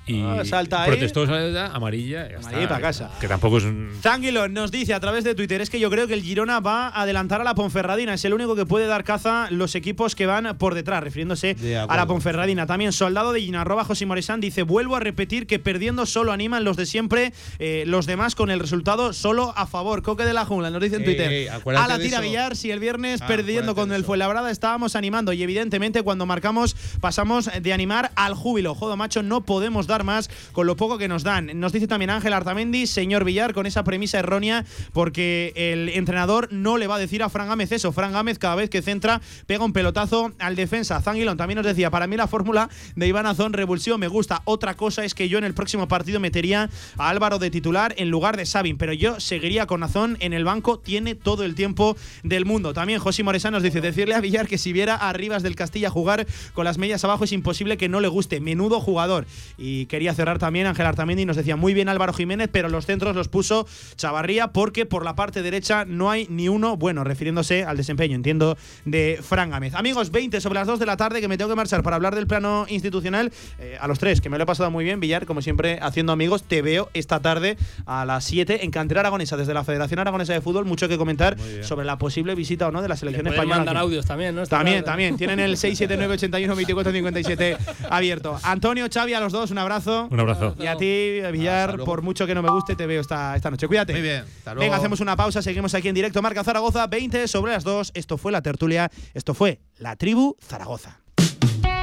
Y 0.06 0.20
Ah, 0.20 0.42
salta 0.44 0.82
ahí. 0.82 0.90
protestó, 0.90 1.26
salta, 1.26 1.66
amarilla. 1.74 2.28
ya 2.30 2.36
Amarilla 2.38 2.60
y 2.60 2.62
está. 2.64 2.74
pa' 2.74 2.80
casa. 2.80 3.10
Que 3.20 3.26
tampoco 3.28 3.58
es 3.58 3.64
un. 3.64 3.90
Tranquilo, 4.02 4.48
nos 4.48 4.70
dice 4.70 4.92
a 4.92 5.00
través 5.00 5.24
de 5.24 5.34
Twitter, 5.34 5.60
es 5.62 5.70
que 5.70 5.80
yo 5.80 5.88
creo 5.90 6.06
que 6.06 6.14
el 6.14 6.22
Girona 6.22 6.60
va 6.60 6.88
a 6.88 7.02
adelantar 7.02 7.40
a 7.40 7.44
la 7.44 7.54
Ponferradina, 7.54 8.12
es 8.14 8.24
el 8.26 8.34
único 8.34 8.54
que 8.54 8.66
puede 8.66 8.86
dar 8.86 9.02
caza 9.04 9.48
los 9.50 9.74
equipos 9.74 10.14
que 10.14 10.26
van 10.26 10.56
por 10.58 10.74
detrás, 10.74 11.02
refiriéndose 11.02 11.54
De 11.54 11.78
a 11.78 11.86
la 11.96 12.06
Ponferradina. 12.06 12.66
También 12.66 12.92
Soldado 12.92 13.32
de 13.32 13.40
Ginarroba, 13.40 13.84
José 13.84 14.04
Moresán, 14.04 14.40
dice, 14.40 14.62
vuelvo 14.62 14.96
a 14.96 15.00
repetir 15.00 15.46
que 15.46 15.58
perdiendo 15.58 16.04
solo 16.06 16.32
animan 16.32 16.64
los 16.64 16.76
de 16.76 16.84
siempre, 16.86 17.32
eh, 17.58 17.84
los 17.86 18.04
demás 18.06 18.34
con 18.34 18.50
el 18.50 18.60
resultado 18.60 19.12
solo 19.14 19.54
a 19.56 19.66
favor. 19.66 20.02
Coque 20.02 20.24
de 20.24 20.34
la 20.34 20.44
jungla, 20.44 20.70
nos 20.70 20.82
dice 20.82 20.96
en 20.96 21.04
Twitter. 21.04 21.30
ey, 21.32 21.46
a 21.48 21.88
la 21.88 21.98
tira. 21.98 22.20
Villar, 22.20 22.56
si 22.56 22.70
el 22.70 22.80
viernes 22.80 23.22
Ah, 23.22 23.26
perdiendo 23.26 23.74
con 23.74 23.92
el. 23.92 24.04
Fuenlabrada 24.04 24.50
estábamos 24.50 24.96
animando 24.96 25.32
y 25.32 25.42
evidentemente 25.42 26.02
cuando 26.02 26.26
marcamos 26.26 26.76
pasamos 27.00 27.48
de 27.62 27.72
animar 27.72 28.10
al 28.16 28.34
júbilo. 28.34 28.74
Jodo 28.74 28.96
macho, 28.98 29.22
no 29.22 29.40
podemos 29.42 29.86
dar 29.86 29.93
más 30.02 30.28
con 30.52 30.66
lo 30.66 30.76
poco 30.76 30.98
que 30.98 31.06
nos 31.06 31.22
dan. 31.22 31.60
Nos 31.60 31.72
dice 31.72 31.86
también 31.86 32.10
Ángel 32.10 32.32
Artamendi, 32.32 32.88
señor 32.88 33.24
Villar, 33.24 33.54
con 33.54 33.66
esa 33.66 33.84
premisa 33.84 34.18
errónea, 34.18 34.64
porque 34.92 35.52
el 35.54 35.90
entrenador 35.90 36.48
no 36.50 36.78
le 36.78 36.88
va 36.88 36.96
a 36.96 36.98
decir 36.98 37.22
a 37.22 37.28
Fran 37.28 37.48
Gámez 37.48 37.70
eso. 37.70 37.92
Fran 37.92 38.12
Gámez 38.12 38.38
cada 38.38 38.56
vez 38.56 38.70
que 38.70 38.82
centra 38.82 39.20
pega 39.46 39.64
un 39.64 39.72
pelotazo 39.72 40.32
al 40.38 40.56
defensa. 40.56 41.00
Zanguilón 41.00 41.36
también 41.36 41.58
nos 41.58 41.66
decía, 41.66 41.90
para 41.90 42.06
mí 42.06 42.16
la 42.16 42.26
fórmula 42.26 42.70
de 42.96 43.06
Iván 43.06 43.26
Azón 43.26 43.52
revulsivo 43.52 43.98
me 43.98 44.08
gusta. 44.08 44.42
Otra 44.46 44.74
cosa 44.74 45.04
es 45.04 45.14
que 45.14 45.28
yo 45.28 45.38
en 45.38 45.44
el 45.44 45.54
próximo 45.54 45.86
partido 45.86 46.18
metería 46.18 46.70
a 46.96 47.08
Álvaro 47.08 47.38
de 47.38 47.50
titular 47.50 47.94
en 47.98 48.10
lugar 48.10 48.36
de 48.36 48.46
Sabin, 48.46 48.78
pero 48.78 48.92
yo 48.92 49.20
seguiría 49.20 49.66
con 49.66 49.82
Azón 49.82 50.16
en 50.20 50.32
el 50.32 50.44
banco, 50.44 50.78
tiene 50.78 51.14
todo 51.14 51.44
el 51.44 51.54
tiempo 51.54 51.96
del 52.22 52.46
mundo. 52.46 52.72
También 52.72 52.98
José 52.98 53.22
Moresán 53.22 53.52
nos 53.52 53.62
dice, 53.62 53.80
decirle 53.80 54.14
a 54.14 54.20
Villar 54.20 54.48
que 54.48 54.58
si 54.58 54.72
viera 54.72 54.94
a 54.94 55.12
Rivas 55.12 55.42
del 55.42 55.56
Castilla 55.56 55.90
jugar 55.90 56.26
con 56.54 56.64
las 56.64 56.78
medias 56.78 57.04
abajo 57.04 57.24
es 57.24 57.32
imposible 57.32 57.76
que 57.76 57.88
no 57.88 58.00
le 58.00 58.08
guste. 58.08 58.40
Menudo 58.40 58.80
jugador. 58.80 59.26
Y 59.58 59.83
quería 59.86 60.14
cerrar 60.14 60.38
también 60.38 60.66
Ángel 60.66 60.86
Artamendi 60.86 61.22
y 61.22 61.26
nos 61.26 61.36
decía, 61.36 61.56
muy 61.56 61.74
bien 61.74 61.88
Álvaro 61.88 62.12
Jiménez, 62.12 62.48
pero 62.52 62.68
los 62.68 62.86
centros 62.86 63.14
los 63.16 63.28
puso 63.28 63.66
Chavarría 63.96 64.48
porque 64.48 64.86
por 64.86 65.04
la 65.04 65.14
parte 65.14 65.42
derecha 65.42 65.84
no 65.84 66.10
hay 66.10 66.26
ni 66.30 66.48
uno 66.48 66.76
bueno, 66.76 67.04
refiriéndose 67.04 67.64
al 67.64 67.76
desempeño, 67.76 68.14
entiendo, 68.16 68.56
de 68.84 69.18
Fran 69.22 69.50
Gámez. 69.50 69.74
Amigos, 69.74 70.10
20 70.10 70.40
sobre 70.40 70.58
las 70.58 70.66
2 70.66 70.78
de 70.78 70.86
la 70.86 70.96
tarde 70.96 71.20
que 71.20 71.28
me 71.28 71.36
tengo 71.38 71.50
que 71.50 71.56
marchar 71.56 71.82
para 71.82 71.96
hablar 71.96 72.14
del 72.14 72.26
plano 72.26 72.66
institucional. 72.68 73.32
Eh, 73.58 73.76
a 73.80 73.86
los 73.88 73.98
tres, 73.98 74.20
que 74.20 74.28
me 74.28 74.38
lo 74.38 74.44
he 74.44 74.46
pasado 74.46 74.70
muy 74.70 74.84
bien, 74.84 75.00
Villar, 75.00 75.26
como 75.26 75.42
siempre, 75.42 75.78
haciendo 75.80 76.12
amigos. 76.12 76.42
Te 76.44 76.62
veo 76.62 76.90
esta 76.94 77.20
tarde 77.20 77.56
a 77.86 78.04
las 78.04 78.24
7 78.24 78.64
en 78.64 78.70
Cantera 78.70 79.00
Aragonesa, 79.00 79.36
desde 79.36 79.54
la 79.54 79.64
Federación 79.64 79.98
Aragonesa 80.00 80.32
de 80.32 80.40
Fútbol. 80.40 80.64
Mucho 80.64 80.88
que 80.88 80.98
comentar 80.98 81.36
sobre 81.62 81.84
la 81.86 81.98
posible 81.98 82.34
visita 82.34 82.68
o 82.68 82.70
no 82.72 82.82
de 82.82 82.88
la 82.88 82.94
Le 82.94 82.98
selección 82.98 83.26
española. 83.26 83.56
mandar 83.56 83.76
aquí. 83.76 83.84
audios 83.84 84.06
también, 84.06 84.34
¿no? 84.34 84.42
Esta 84.42 84.56
También, 84.58 84.78
tarde. 84.78 84.90
también. 84.90 85.16
Tienen 85.16 85.40
el 85.40 85.56
679 85.56 86.14
81 86.14 86.54
24 86.56 86.92
57 86.92 87.56
abierto. 87.90 88.38
Antonio, 88.42 88.86
Xavi, 88.92 89.14
a 89.14 89.20
los 89.20 89.32
dos, 89.32 89.50
un 89.50 89.58
abrazo. 89.58 89.73
Un 90.10 90.20
abrazo. 90.20 90.54
Y 90.58 90.66
a 90.66 90.76
ti, 90.76 91.20
Villar, 91.32 91.78
por 91.84 92.02
mucho 92.02 92.26
que 92.26 92.34
no 92.34 92.42
me 92.42 92.50
guste, 92.50 92.76
te 92.76 92.86
veo 92.86 93.00
esta, 93.00 93.36
esta 93.36 93.50
noche. 93.50 93.66
Cuídate. 93.66 93.92
Muy 93.92 94.02
bien, 94.02 94.24
hasta 94.38 94.54
luego. 94.54 94.60
Venga, 94.60 94.76
hacemos 94.76 95.00
una 95.00 95.16
pausa, 95.16 95.42
seguimos 95.42 95.74
aquí 95.74 95.88
en 95.88 95.94
directo. 95.94 96.22
Marca 96.22 96.44
Zaragoza, 96.44 96.86
20 96.86 97.28
sobre 97.28 97.52
las 97.52 97.64
2. 97.64 97.92
Esto 97.94 98.18
fue 98.18 98.32
la 98.32 98.42
tertulia, 98.42 98.90
esto 99.14 99.34
fue 99.34 99.60
la 99.78 99.96
tribu 99.96 100.36
Zaragoza. 100.40 101.00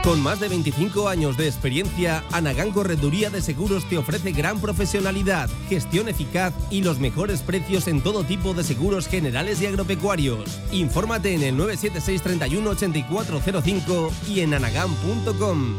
Con 0.03 0.19
más 0.19 0.39
de 0.39 0.49
25 0.49 1.09
años 1.09 1.37
de 1.37 1.47
experiencia, 1.47 2.23
Anagán 2.31 2.71
Correduría 2.71 3.29
de 3.29 3.39
Seguros 3.39 3.87
te 3.87 3.99
ofrece 3.99 4.31
gran 4.31 4.59
profesionalidad, 4.59 5.47
gestión 5.69 6.09
eficaz 6.09 6.53
y 6.71 6.81
los 6.81 6.99
mejores 6.99 7.41
precios 7.41 7.87
en 7.87 8.01
todo 8.01 8.23
tipo 8.23 8.55
de 8.55 8.63
seguros 8.63 9.07
generales 9.07 9.61
y 9.61 9.67
agropecuarios. 9.67 10.59
Infórmate 10.71 11.35
en 11.35 11.43
el 11.43 11.55
976 11.55 12.21
31 12.23 12.69
8405 12.71 14.11
y 14.27 14.39
en 14.39 14.55
anagán.com. 14.55 15.75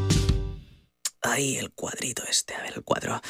Ay, 1.22 1.56
el 1.56 1.70
cuadrito 1.70 2.22
este, 2.28 2.54
a 2.54 2.62
ver, 2.62 2.72
el 2.74 2.82
cuadro. 2.82 3.20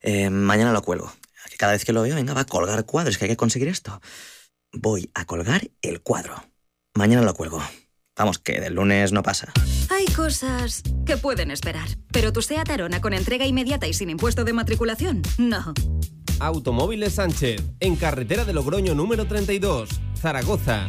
Eh, 0.00 0.30
mañana 0.30 0.72
lo 0.72 0.82
cuelgo. 0.82 1.12
Cada 1.56 1.72
vez 1.72 1.84
que 1.84 1.92
lo 1.92 2.02
veo, 2.02 2.14
venga, 2.14 2.34
va 2.34 2.42
a 2.42 2.46
colgar 2.46 2.84
cuadros, 2.84 3.16
que 3.16 3.24
hay 3.24 3.30
que 3.30 3.36
conseguir 3.36 3.68
esto. 3.68 4.00
Voy 4.72 5.10
a 5.14 5.24
colgar 5.24 5.70
el 5.80 6.02
cuadro. 6.02 6.44
Mañana 6.94 7.22
lo 7.22 7.34
cuelgo. 7.34 7.62
Vamos, 8.16 8.38
que 8.38 8.60
del 8.60 8.74
lunes 8.74 9.12
no 9.12 9.22
pasa. 9.22 9.52
Hay 9.90 10.06
cosas 10.06 10.82
que 11.06 11.16
pueden 11.16 11.50
esperar, 11.50 11.88
pero 12.12 12.32
tu 12.32 12.42
SEAT 12.42 12.68
Arona 12.68 13.00
con 13.00 13.14
entrega 13.14 13.46
inmediata 13.46 13.86
y 13.86 13.94
sin 13.94 14.10
impuesto 14.10 14.44
de 14.44 14.52
matriculación, 14.52 15.22
no. 15.38 15.72
Automóviles 16.40 17.14
Sánchez, 17.14 17.62
en 17.80 17.96
carretera 17.96 18.44
de 18.44 18.52
Logroño 18.52 18.94
número 18.94 19.26
32, 19.26 19.88
Zaragoza. 20.20 20.88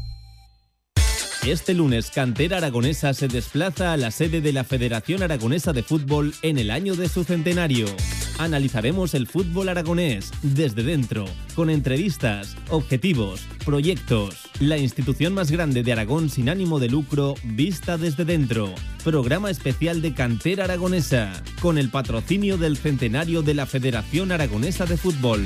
Este 1.45 1.73
lunes, 1.73 2.11
Cantera 2.11 2.57
Aragonesa 2.57 3.15
se 3.15 3.27
desplaza 3.27 3.93
a 3.93 3.97
la 3.97 4.11
sede 4.11 4.41
de 4.41 4.53
la 4.53 4.63
Federación 4.63 5.23
Aragonesa 5.23 5.73
de 5.73 5.81
Fútbol 5.81 6.35
en 6.43 6.59
el 6.59 6.69
año 6.69 6.95
de 6.95 7.09
su 7.09 7.23
centenario. 7.23 7.87
Analizaremos 8.37 9.15
el 9.15 9.25
fútbol 9.25 9.69
aragonés 9.69 10.31
desde 10.43 10.83
dentro, 10.83 11.25
con 11.55 11.71
entrevistas, 11.71 12.55
objetivos, 12.69 13.41
proyectos. 13.65 14.49
La 14.59 14.77
institución 14.77 15.33
más 15.33 15.49
grande 15.49 15.81
de 15.81 15.91
Aragón 15.91 16.29
sin 16.29 16.47
ánimo 16.47 16.79
de 16.79 16.89
lucro 16.89 17.33
vista 17.43 17.97
desde 17.97 18.23
dentro. 18.23 18.73
Programa 19.03 19.49
especial 19.49 20.03
de 20.03 20.13
Cantera 20.13 20.65
Aragonesa, 20.65 21.33
con 21.59 21.79
el 21.79 21.89
patrocinio 21.89 22.57
del 22.57 22.77
centenario 22.77 23.41
de 23.41 23.55
la 23.55 23.65
Federación 23.65 24.31
Aragonesa 24.31 24.85
de 24.85 24.97
Fútbol. 24.97 25.43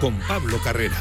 Con 0.00 0.18
Pablo 0.26 0.58
Carreras. 0.62 0.98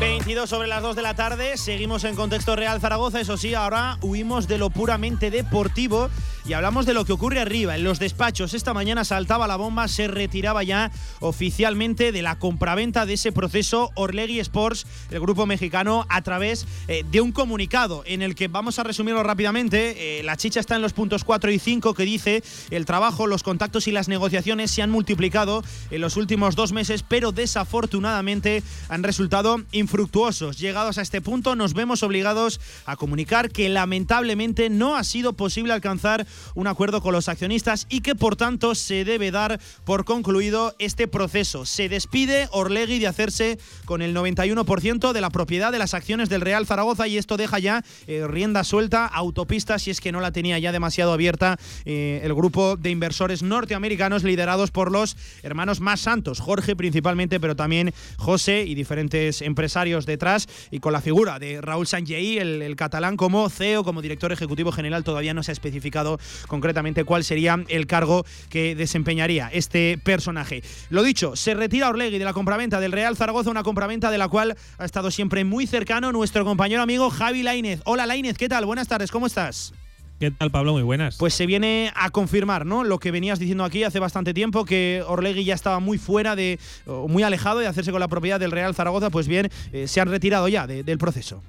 22 0.00 0.48
sobre 0.50 0.68
las 0.68 0.82
2 0.82 0.96
de 0.96 1.02
la 1.02 1.14
tarde, 1.14 1.56
seguimos 1.56 2.04
en 2.04 2.16
contexto 2.16 2.56
Real 2.56 2.80
Zaragoza, 2.80 3.20
eso 3.20 3.36
sí, 3.36 3.54
ahora 3.54 3.98
huimos 4.02 4.48
de 4.48 4.58
lo 4.58 4.70
puramente 4.70 5.30
deportivo 5.30 6.10
y 6.46 6.52
hablamos 6.52 6.84
de 6.84 6.92
lo 6.92 7.04
que 7.04 7.12
ocurre 7.12 7.40
arriba, 7.40 7.74
en 7.74 7.84
los 7.84 7.98
despachos. 7.98 8.52
Esta 8.52 8.74
mañana 8.74 9.04
saltaba 9.04 9.46
la 9.46 9.56
bomba, 9.56 9.88
se 9.88 10.08
retiraba 10.08 10.62
ya 10.62 10.90
oficialmente 11.20 12.12
de 12.12 12.22
la 12.22 12.38
compraventa 12.38 13.06
de 13.06 13.14
ese 13.14 13.32
proceso 13.32 13.90
Orlegui 13.94 14.40
Sports, 14.40 14.86
el 15.10 15.20
grupo 15.20 15.46
mexicano, 15.46 16.06
a 16.10 16.22
través 16.22 16.66
eh, 16.88 17.04
de 17.10 17.20
un 17.22 17.32
comunicado 17.32 18.02
en 18.06 18.20
el 18.20 18.34
que 18.34 18.48
vamos 18.48 18.78
a 18.78 18.82
resumirlo 18.82 19.22
rápidamente. 19.22 20.18
Eh, 20.18 20.22
la 20.22 20.36
chicha 20.36 20.60
está 20.60 20.76
en 20.76 20.82
los 20.82 20.92
puntos 20.92 21.24
4 21.24 21.50
y 21.50 21.58
5 21.58 21.94
que 21.94 22.04
dice 22.04 22.42
el 22.70 22.84
trabajo, 22.84 23.26
los 23.26 23.42
contactos 23.42 23.88
y 23.88 23.92
las 23.92 24.08
negociaciones 24.08 24.70
se 24.70 24.82
han 24.82 24.90
multiplicado 24.90 25.64
en 25.90 26.00
los 26.02 26.16
últimos 26.16 26.56
dos 26.56 26.72
meses, 26.72 27.02
pero 27.06 27.32
desafortunadamente 27.32 28.62
han 28.88 29.02
resultado 29.02 29.62
infructuosos. 29.72 30.58
Llegados 30.58 30.98
a 30.98 31.02
este 31.02 31.22
punto, 31.22 31.56
nos 31.56 31.72
vemos 31.72 32.02
obligados 32.02 32.60
a 32.84 32.96
comunicar 32.96 33.50
que 33.50 33.68
lamentablemente 33.70 34.68
no 34.68 34.96
ha 34.96 35.04
sido 35.04 35.32
posible 35.32 35.72
alcanzar 35.72 36.26
un 36.54 36.66
acuerdo 36.66 37.00
con 37.00 37.12
los 37.12 37.28
accionistas 37.28 37.86
y 37.88 38.00
que 38.00 38.14
por 38.14 38.36
tanto 38.36 38.74
se 38.74 39.04
debe 39.04 39.30
dar 39.30 39.60
por 39.84 40.04
concluido 40.04 40.74
este 40.78 41.08
proceso. 41.08 41.66
Se 41.66 41.88
despide 41.88 42.48
Orlegui 42.52 42.98
de 42.98 43.06
hacerse 43.06 43.58
con 43.84 44.02
el 44.02 44.14
91% 44.14 45.12
de 45.12 45.20
la 45.20 45.30
propiedad 45.30 45.72
de 45.72 45.78
las 45.78 45.94
acciones 45.94 46.28
del 46.28 46.40
Real 46.40 46.66
Zaragoza 46.66 47.08
y 47.08 47.18
esto 47.18 47.36
deja 47.36 47.58
ya 47.58 47.84
eh, 48.06 48.26
rienda 48.26 48.64
suelta 48.64 49.06
autopista 49.06 49.78
si 49.78 49.90
es 49.90 50.00
que 50.00 50.12
no 50.12 50.20
la 50.20 50.32
tenía 50.32 50.58
ya 50.58 50.72
demasiado 50.72 51.12
abierta 51.12 51.58
eh, 51.84 52.20
el 52.22 52.34
grupo 52.34 52.76
de 52.76 52.90
inversores 52.90 53.42
norteamericanos 53.42 54.22
liderados 54.22 54.70
por 54.70 54.90
los 54.90 55.16
hermanos 55.42 55.80
más 55.80 56.00
santos, 56.00 56.40
Jorge 56.40 56.76
principalmente, 56.76 57.40
pero 57.40 57.56
también 57.56 57.92
José 58.16 58.64
y 58.66 58.74
diferentes 58.74 59.42
empresarios 59.42 60.06
detrás 60.06 60.48
y 60.70 60.80
con 60.80 60.92
la 60.92 61.00
figura 61.00 61.38
de 61.38 61.60
Raúl 61.60 61.86
Sanjei, 61.86 62.38
el 62.38 62.74
catalán 62.76 63.16
como 63.16 63.48
CEO, 63.48 63.84
como 63.84 64.02
director 64.02 64.32
ejecutivo 64.32 64.72
general, 64.72 65.04
todavía 65.04 65.34
no 65.34 65.42
se 65.42 65.50
ha 65.50 65.54
especificado 65.54 66.18
concretamente 66.46 67.04
cuál 67.04 67.24
sería 67.24 67.62
el 67.68 67.86
cargo 67.86 68.24
que 68.48 68.74
desempeñaría 68.74 69.48
este 69.52 69.98
personaje. 70.02 70.62
Lo 70.90 71.02
dicho, 71.02 71.36
se 71.36 71.54
retira 71.54 71.88
Orlegui 71.88 72.18
de 72.18 72.24
la 72.24 72.32
compraventa 72.32 72.80
del 72.80 72.92
Real 72.92 73.16
Zaragoza, 73.16 73.50
una 73.50 73.62
compraventa 73.62 74.10
de 74.10 74.18
la 74.18 74.28
cual 74.28 74.56
ha 74.78 74.84
estado 74.84 75.10
siempre 75.10 75.44
muy 75.44 75.66
cercano 75.66 76.12
nuestro 76.12 76.44
compañero 76.44 76.82
amigo 76.82 77.10
Javi 77.10 77.42
Lainez. 77.42 77.80
Hola 77.84 78.06
Lainez, 78.06 78.36
¿qué 78.36 78.48
tal? 78.48 78.66
Buenas 78.66 78.88
tardes, 78.88 79.10
¿cómo 79.10 79.26
estás? 79.26 79.72
¿Qué 80.20 80.30
tal, 80.30 80.50
Pablo? 80.50 80.72
Muy 80.72 80.82
buenas. 80.82 81.16
Pues 81.16 81.34
se 81.34 81.44
viene 81.44 81.92
a 81.96 82.10
confirmar, 82.10 82.64
¿no? 82.64 82.84
Lo 82.84 82.98
que 82.98 83.10
venías 83.10 83.38
diciendo 83.38 83.64
aquí 83.64 83.82
hace 83.82 83.98
bastante 83.98 84.32
tiempo, 84.32 84.64
que 84.64 85.02
Orlegui 85.06 85.44
ya 85.44 85.54
estaba 85.54 85.80
muy 85.80 85.98
fuera 85.98 86.36
de, 86.36 86.58
muy 86.86 87.24
alejado 87.24 87.58
de 87.58 87.66
hacerse 87.66 87.90
con 87.90 88.00
la 88.00 88.08
propiedad 88.08 88.38
del 88.38 88.52
Real 88.52 88.74
Zaragoza, 88.74 89.10
pues 89.10 89.26
bien, 89.26 89.50
eh, 89.72 89.88
se 89.88 90.00
han 90.00 90.08
retirado 90.08 90.46
ya 90.48 90.66
del 90.66 90.98
proceso. 90.98 91.42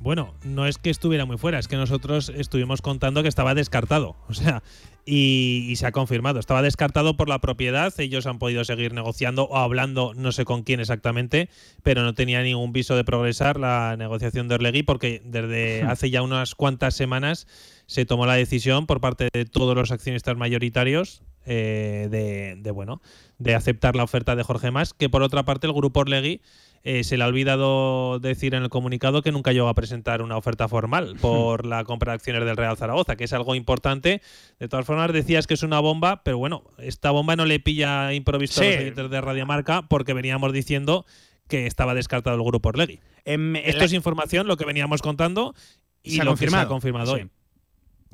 Bueno, 0.00 0.34
no 0.44 0.66
es 0.66 0.78
que 0.78 0.90
estuviera 0.90 1.24
muy 1.24 1.38
fuera, 1.38 1.58
es 1.58 1.68
que 1.68 1.76
nosotros 1.76 2.30
estuvimos 2.34 2.82
contando 2.82 3.22
que 3.22 3.28
estaba 3.28 3.54
descartado. 3.54 4.16
O 4.28 4.34
sea, 4.34 4.62
y, 5.06 5.66
y, 5.68 5.76
se 5.76 5.86
ha 5.86 5.92
confirmado. 5.92 6.40
Estaba 6.40 6.62
descartado 6.62 7.16
por 7.16 7.28
la 7.28 7.38
propiedad, 7.38 7.92
ellos 7.98 8.26
han 8.26 8.38
podido 8.38 8.64
seguir 8.64 8.94
negociando 8.94 9.44
o 9.44 9.56
hablando, 9.58 10.12
no 10.16 10.32
sé 10.32 10.44
con 10.44 10.62
quién 10.62 10.80
exactamente, 10.80 11.50
pero 11.82 12.02
no 12.02 12.14
tenía 12.14 12.42
ningún 12.42 12.72
viso 12.72 12.96
de 12.96 13.04
progresar 13.04 13.60
la 13.60 13.96
negociación 13.98 14.48
de 14.48 14.56
Orlegui 14.56 14.82
porque 14.82 15.22
desde 15.24 15.82
hace 15.88 16.10
ya 16.10 16.22
unas 16.22 16.54
cuantas 16.54 16.94
semanas 16.94 17.46
se 17.86 18.06
tomó 18.06 18.26
la 18.26 18.34
decisión 18.34 18.86
por 18.86 19.00
parte 19.00 19.28
de 19.32 19.44
todos 19.44 19.76
los 19.76 19.92
accionistas 19.92 20.36
mayoritarios 20.36 21.22
eh, 21.46 22.08
de, 22.10 22.56
de, 22.56 22.70
bueno, 22.70 23.02
de 23.38 23.54
aceptar 23.54 23.96
la 23.96 24.04
oferta 24.04 24.34
de 24.34 24.42
Jorge 24.42 24.70
Mas, 24.70 24.94
que 24.94 25.10
por 25.10 25.22
otra 25.22 25.44
parte 25.44 25.66
el 25.66 25.74
grupo 25.74 26.00
Orlegui 26.00 26.40
eh, 26.84 27.02
se 27.02 27.16
le 27.16 27.24
ha 27.24 27.26
olvidado 27.26 28.18
decir 28.20 28.54
en 28.54 28.62
el 28.62 28.68
comunicado 28.68 29.22
que 29.22 29.32
nunca 29.32 29.52
llegó 29.52 29.68
a 29.68 29.74
presentar 29.74 30.20
una 30.22 30.36
oferta 30.36 30.68
formal 30.68 31.16
por 31.20 31.64
la 31.66 31.82
compra 31.84 32.12
de 32.12 32.16
acciones 32.16 32.44
del 32.44 32.56
Real 32.56 32.76
Zaragoza, 32.76 33.16
que 33.16 33.24
es 33.24 33.32
algo 33.32 33.54
importante. 33.54 34.20
De 34.58 34.68
todas 34.68 34.84
formas, 34.86 35.12
decías 35.12 35.46
que 35.46 35.54
es 35.54 35.62
una 35.62 35.80
bomba, 35.80 36.22
pero 36.22 36.38
bueno, 36.38 36.62
esta 36.78 37.10
bomba 37.10 37.36
no 37.36 37.46
le 37.46 37.58
pilla 37.58 38.12
improviso 38.12 38.60
Sí. 38.60 38.66
a 38.66 38.70
los 38.72 38.80
oyentes 38.80 39.10
de 39.10 39.20
Radio 39.20 39.46
Marca 39.46 39.82
porque 39.88 40.12
veníamos 40.12 40.52
diciendo 40.52 41.06
que 41.48 41.66
estaba 41.66 41.94
descartado 41.94 42.36
el 42.36 42.42
grupo 42.44 42.68
Orlegui. 42.68 43.00
Em, 43.24 43.56
Esto 43.56 43.78
la- 43.80 43.84
es 43.86 43.92
información, 43.94 44.46
lo 44.46 44.56
que 44.56 44.64
veníamos 44.64 45.00
contando 45.02 45.54
y 46.02 46.12
Se 46.16 46.20
ha 46.20 46.24
lo 46.24 46.32
confirmado. 46.32 46.62
que 46.62 46.64
se 46.64 46.66
ha 46.66 46.68
confirmado 46.68 47.16
Sí. 47.16 47.22
hoy. 47.22 47.30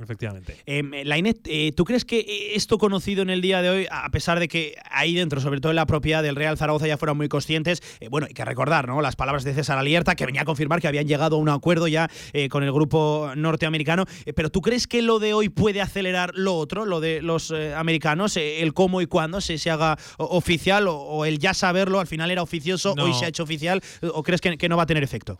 Efectivamente. 0.02 0.56
Eh, 0.66 0.82
Lainet, 1.04 1.40
eh, 1.46 1.72
¿tú 1.76 1.84
crees 1.84 2.04
que 2.04 2.52
esto 2.54 2.78
conocido 2.78 3.22
en 3.22 3.30
el 3.30 3.40
día 3.40 3.60
de 3.62 3.68
hoy, 3.68 3.86
a 3.90 4.08
pesar 4.10 4.40
de 4.40 4.48
que 4.48 4.76
ahí 4.90 5.14
dentro, 5.14 5.40
sobre 5.40 5.60
todo 5.60 5.70
en 5.72 5.76
la 5.76 5.86
propiedad 5.86 6.22
del 6.22 6.36
Real 6.36 6.56
Zaragoza, 6.56 6.86
ya 6.86 6.96
fueran 6.96 7.16
muy 7.16 7.28
conscientes, 7.28 7.82
eh, 8.00 8.08
bueno, 8.08 8.26
hay 8.26 8.34
que 8.34 8.44
recordar 8.44 8.88
¿no? 8.88 9.00
las 9.02 9.16
palabras 9.16 9.44
de 9.44 9.52
César 9.54 9.78
Alierta, 9.78 10.14
que 10.14 10.24
venía 10.26 10.42
a 10.42 10.44
confirmar 10.44 10.80
que 10.80 10.88
habían 10.88 11.06
llegado 11.06 11.36
a 11.36 11.38
un 11.38 11.48
acuerdo 11.48 11.86
ya 11.88 12.08
eh, 12.32 12.48
con 12.48 12.62
el 12.64 12.72
grupo 12.72 13.30
norteamericano, 13.36 14.04
eh, 14.24 14.32
pero 14.32 14.50
¿tú 14.50 14.60
crees 14.62 14.86
que 14.86 15.02
lo 15.02 15.18
de 15.18 15.34
hoy 15.34 15.48
puede 15.50 15.80
acelerar 15.80 16.32
lo 16.34 16.54
otro, 16.56 16.84
lo 16.86 17.00
de 17.00 17.20
los 17.22 17.50
eh, 17.50 17.74
americanos, 17.74 18.36
eh, 18.36 18.62
el 18.62 18.72
cómo 18.72 19.02
y 19.02 19.06
cuándo 19.06 19.40
se, 19.40 19.58
se 19.58 19.70
haga 19.70 19.98
oficial 20.18 20.88
o, 20.88 20.96
o 20.96 21.24
el 21.24 21.38
ya 21.38 21.52
saberlo, 21.54 22.00
al 22.00 22.06
final 22.06 22.30
era 22.30 22.42
oficioso, 22.42 22.94
No. 22.96 23.04
hoy 23.04 23.14
se 23.14 23.26
ha 23.26 23.28
hecho 23.28 23.42
oficial, 23.42 23.82
eh, 24.02 24.08
o 24.12 24.22
crees 24.22 24.40
que, 24.40 24.56
que 24.56 24.68
no 24.68 24.76
va 24.76 24.84
a 24.84 24.86
tener 24.86 25.02
efecto? 25.02 25.38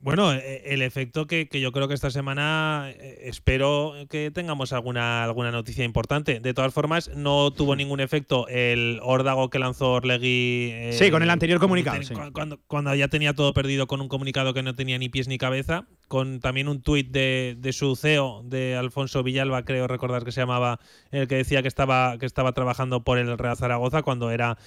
Bueno, 0.00 0.32
eh, 0.32 0.62
el 0.66 0.82
efecto 0.82 1.26
que, 1.26 1.48
que 1.48 1.60
yo 1.60 1.72
creo 1.72 1.88
que 1.88 1.94
esta 1.94 2.10
semana 2.10 2.88
eh, 2.90 3.22
espero 3.24 3.94
que 4.08 4.30
tengamos 4.30 4.72
alguna, 4.72 5.24
alguna 5.24 5.50
noticia 5.50 5.84
importante. 5.84 6.38
De 6.38 6.54
todas 6.54 6.72
formas, 6.72 7.10
no 7.16 7.50
tuvo 7.52 7.74
ningún 7.74 7.98
efecto 7.98 8.46
el 8.48 9.00
órdago 9.02 9.50
que 9.50 9.58
lanzó 9.58 9.94
Orlegui. 9.94 10.70
eh, 10.72 10.90
Sí, 10.92 11.10
con 11.10 11.24
el 11.24 11.30
anterior 11.30 11.58
comunicado, 11.58 11.96
ten- 11.98 12.06
sí. 12.06 12.14
cu- 12.14 12.32
Cuando, 12.32 12.60
cuando 12.68 12.94
ya 12.94 13.08
tenía 13.08 13.32
todo 13.34 13.52
perdido 13.52 13.88
con 13.88 14.00
un 14.00 14.06
comunicado 14.08 14.54
que 14.54 14.62
no 14.62 14.76
tenía 14.76 14.98
ni 14.98 15.08
pies 15.08 15.26
ni 15.26 15.36
cabeza, 15.36 15.86
con 16.06 16.38
también 16.38 16.68
un 16.68 16.80
tuit 16.80 17.10
de, 17.10 17.56
de 17.58 17.72
su 17.72 17.96
CEO, 17.96 18.42
de 18.44 18.76
Alfonso 18.76 19.24
Villalba, 19.24 19.64
creo 19.64 19.88
recordar 19.88 20.24
que 20.24 20.30
se 20.32 20.40
llamaba, 20.40 20.78
el 21.10 21.26
que 21.26 21.34
decía 21.34 21.60
que 21.60 21.68
estaba, 21.68 22.18
que 22.18 22.24
estaba 22.26 22.52
trabajando 22.52 23.02
por 23.02 23.18
el 23.18 23.36
Real 23.36 23.56
Zaragoza 23.56 24.02
cuando 24.02 24.30
era 24.30 24.58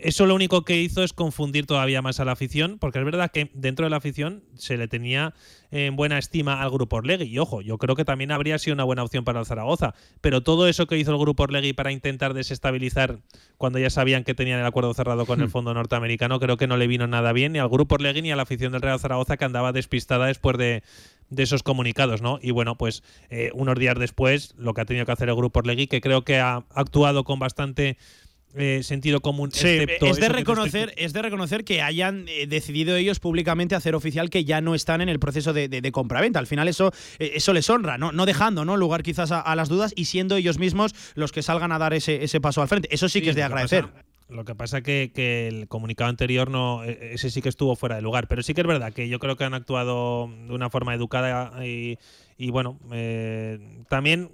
eso 0.00 0.26
lo 0.26 0.34
único 0.34 0.64
que 0.64 0.80
hizo 0.80 1.02
es 1.02 1.12
confundir 1.12 1.66
todavía 1.66 2.02
más 2.02 2.20
a 2.20 2.24
la 2.24 2.32
afición, 2.32 2.78
porque 2.78 2.98
es 2.98 3.04
verdad 3.04 3.30
que 3.30 3.50
dentro 3.54 3.86
de 3.86 3.90
la 3.90 3.96
afición 3.96 4.44
se 4.54 4.76
le 4.76 4.88
tenía 4.88 5.34
en 5.70 5.96
buena 5.96 6.18
estima 6.18 6.62
al 6.62 6.70
grupo 6.70 6.96
Orlegui. 6.96 7.24
Y 7.24 7.38
ojo, 7.38 7.60
yo 7.60 7.78
creo 7.78 7.96
que 7.96 8.04
también 8.04 8.30
habría 8.30 8.58
sido 8.58 8.74
una 8.74 8.84
buena 8.84 9.02
opción 9.02 9.24
para 9.24 9.40
el 9.40 9.46
Zaragoza. 9.46 9.94
Pero 10.20 10.42
todo 10.42 10.68
eso 10.68 10.86
que 10.86 10.98
hizo 10.98 11.12
el 11.12 11.18
grupo 11.18 11.44
Orlegui 11.44 11.72
para 11.72 11.92
intentar 11.92 12.34
desestabilizar 12.34 13.20
cuando 13.56 13.78
ya 13.78 13.90
sabían 13.90 14.24
que 14.24 14.34
tenían 14.34 14.60
el 14.60 14.66
acuerdo 14.66 14.94
cerrado 14.94 15.26
con 15.26 15.40
el 15.40 15.48
fondo 15.48 15.74
norteamericano, 15.74 16.38
creo 16.38 16.56
que 16.56 16.66
no 16.66 16.76
le 16.76 16.86
vino 16.86 17.06
nada 17.06 17.32
bien 17.32 17.52
ni 17.52 17.58
al 17.58 17.68
grupo 17.68 17.96
Orlegui 17.96 18.22
ni 18.22 18.30
a 18.30 18.36
la 18.36 18.42
afición 18.42 18.72
del 18.72 18.82
Real 18.82 19.00
Zaragoza 19.00 19.36
que 19.36 19.44
andaba 19.44 19.72
despistada 19.72 20.26
después 20.26 20.56
de, 20.58 20.82
de 21.30 21.42
esos 21.42 21.62
comunicados, 21.62 22.22
¿no? 22.22 22.38
Y 22.42 22.50
bueno, 22.50 22.76
pues 22.76 23.02
eh, 23.30 23.50
unos 23.54 23.78
días 23.78 23.98
después, 23.98 24.54
lo 24.56 24.74
que 24.74 24.82
ha 24.82 24.84
tenido 24.84 25.06
que 25.06 25.12
hacer 25.12 25.28
el 25.28 25.34
grupo 25.34 25.60
Orlegui, 25.60 25.86
que 25.86 26.00
creo 26.00 26.22
que 26.22 26.38
ha 26.38 26.64
actuado 26.74 27.24
con 27.24 27.38
bastante 27.38 27.98
eh, 28.54 28.82
sentido 28.82 29.20
común. 29.20 29.50
Sí, 29.52 29.66
excepto 29.68 30.06
es 30.06 30.16
de 30.16 30.28
reconocer, 30.28 30.94
es 30.96 31.12
de 31.12 31.22
reconocer 31.22 31.64
que 31.64 31.82
hayan 31.82 32.26
eh, 32.28 32.46
decidido 32.46 32.96
ellos 32.96 33.20
públicamente 33.20 33.74
hacer 33.74 33.94
oficial 33.94 34.30
que 34.30 34.44
ya 34.44 34.60
no 34.60 34.74
están 34.74 35.00
en 35.00 35.08
el 35.08 35.18
proceso 35.18 35.52
de, 35.52 35.68
de, 35.68 35.80
de 35.80 35.92
compraventa. 35.92 36.38
Al 36.38 36.46
final 36.46 36.66
eso, 36.68 36.92
eh, 37.18 37.32
eso 37.34 37.52
les 37.52 37.68
honra, 37.70 37.98
¿no? 37.98 38.12
no 38.12 38.26
dejando 38.26 38.64
¿no? 38.64 38.76
lugar 38.76 39.02
quizás 39.02 39.30
a, 39.32 39.40
a 39.40 39.54
las 39.56 39.68
dudas 39.68 39.92
y 39.96 40.06
siendo 40.06 40.36
ellos 40.36 40.58
mismos 40.58 40.94
los 41.14 41.32
que 41.32 41.42
salgan 41.42 41.72
a 41.72 41.78
dar 41.78 41.94
ese, 41.94 42.24
ese 42.24 42.40
paso 42.40 42.62
al 42.62 42.68
frente. 42.68 42.88
Eso 42.92 43.08
sí, 43.08 43.20
que 43.20 43.30
es 43.30 43.36
de 43.36 43.42
agradecer. 43.42 43.84
pasa- 43.86 44.04
Lo 44.30 44.44
que 44.44 44.54
pasa 44.54 44.80
que, 44.82 45.10
que 45.14 45.48
el 45.48 45.68
comunicado 45.68 46.10
anterior 46.10 46.50
no, 46.50 46.84
e- 46.84 47.14
ese 47.14 47.30
sí 47.30 47.40
que 47.42 47.48
estuvo 47.48 47.76
fuera 47.76 47.96
de 47.96 48.02
lugar, 48.02 48.28
pero 48.28 48.42
sí 48.42 48.54
que 48.54 48.60
es 48.62 48.66
verdad 48.66 48.92
que 48.92 49.08
yo 49.08 49.18
creo 49.18 49.36
que 49.36 49.44
han 49.44 49.54
actuado 49.54 50.28
de 50.46 50.52
una 50.54 50.68
forma 50.70 50.94
educada 50.94 51.64
y, 51.66 51.98
y 52.36 52.50
bueno, 52.50 52.78
eh, 52.92 53.58
también 53.88 54.30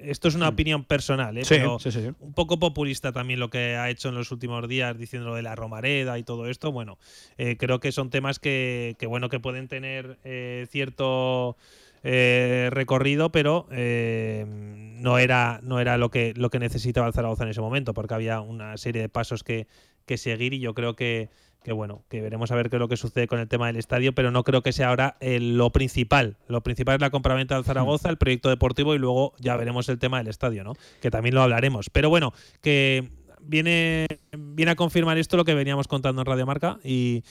esto 0.00 0.28
es 0.28 0.34
una 0.34 0.48
opinión 0.48 0.84
personal, 0.84 1.36
¿eh? 1.36 1.42
Mm. 1.42 1.44
Sí, 1.44 1.54
pero 1.54 1.78
sí, 1.78 1.92
sí, 1.92 2.00
sí. 2.00 2.10
un 2.20 2.32
poco 2.32 2.58
populista 2.58 3.12
también 3.12 3.40
lo 3.40 3.50
que 3.50 3.76
ha 3.76 3.90
hecho 3.90 4.08
en 4.08 4.14
los 4.14 4.30
últimos 4.30 4.68
días 4.68 4.96
diciendo 4.96 5.28
lo 5.28 5.34
de 5.34 5.42
la 5.42 5.54
Romareda 5.54 6.18
y 6.18 6.22
todo 6.22 6.48
esto. 6.48 6.72
Bueno, 6.72 6.98
eh, 7.38 7.56
creo 7.56 7.80
que 7.80 7.92
son 7.92 8.10
temas 8.10 8.38
que, 8.38 8.96
que, 8.98 9.06
bueno 9.06 9.28
que 9.28 9.40
pueden 9.40 9.68
tener 9.68 10.18
eh, 10.24 10.66
cierto 10.70 11.56
eh, 12.02 12.68
recorrido, 12.70 13.30
pero 13.32 13.66
no 13.70 15.18
era 15.18 15.60
no 15.62 15.80
era 15.80 15.96
lo 15.96 16.10
que 16.10 16.32
lo 16.36 16.50
que 16.50 16.58
necesitaba 16.58 17.06
el 17.06 17.12
Zaragoza 17.12 17.44
en 17.44 17.50
ese 17.50 17.60
momento, 17.60 17.94
porque 17.94 18.14
había 18.14 18.40
una 18.40 18.76
serie 18.76 19.02
de 19.02 19.08
pasos 19.08 19.42
que, 19.44 19.66
que 20.06 20.16
seguir 20.16 20.52
y 20.54 20.60
yo 20.60 20.74
creo 20.74 20.96
que 20.96 21.30
que 21.64 21.72
bueno, 21.72 22.04
que 22.08 22.20
veremos 22.20 22.50
a 22.50 22.56
ver 22.56 22.70
qué 22.70 22.76
es 22.76 22.80
lo 22.80 22.88
que 22.88 22.96
sucede 22.96 23.26
con 23.26 23.38
el 23.38 23.48
tema 23.48 23.66
del 23.66 23.76
estadio, 23.76 24.14
pero 24.14 24.30
no 24.30 24.44
creo 24.44 24.62
que 24.62 24.72
sea 24.72 24.88
ahora 24.88 25.16
eh, 25.20 25.38
lo 25.40 25.70
principal. 25.70 26.36
Lo 26.48 26.62
principal 26.62 26.96
es 26.96 27.00
la 27.00 27.10
compraventa 27.10 27.54
del 27.54 27.64
Zaragoza, 27.64 28.08
el 28.08 28.18
proyecto 28.18 28.48
deportivo 28.48 28.94
y 28.94 28.98
luego 28.98 29.34
ya 29.38 29.56
veremos 29.56 29.88
el 29.88 29.98
tema 29.98 30.18
del 30.18 30.28
estadio, 30.28 30.64
¿no? 30.64 30.74
Que 31.00 31.10
también 31.10 31.34
lo 31.34 31.42
hablaremos. 31.42 31.90
Pero 31.90 32.10
bueno, 32.10 32.32
que 32.60 33.10
viene, 33.40 34.06
viene 34.36 34.72
a 34.72 34.76
confirmar 34.76 35.18
esto 35.18 35.36
lo 35.36 35.44
que 35.44 35.54
veníamos 35.54 35.88
contando 35.88 36.22
en 36.22 36.26
Radio 36.26 36.46
Marca 36.46 36.78
y, 36.84 37.22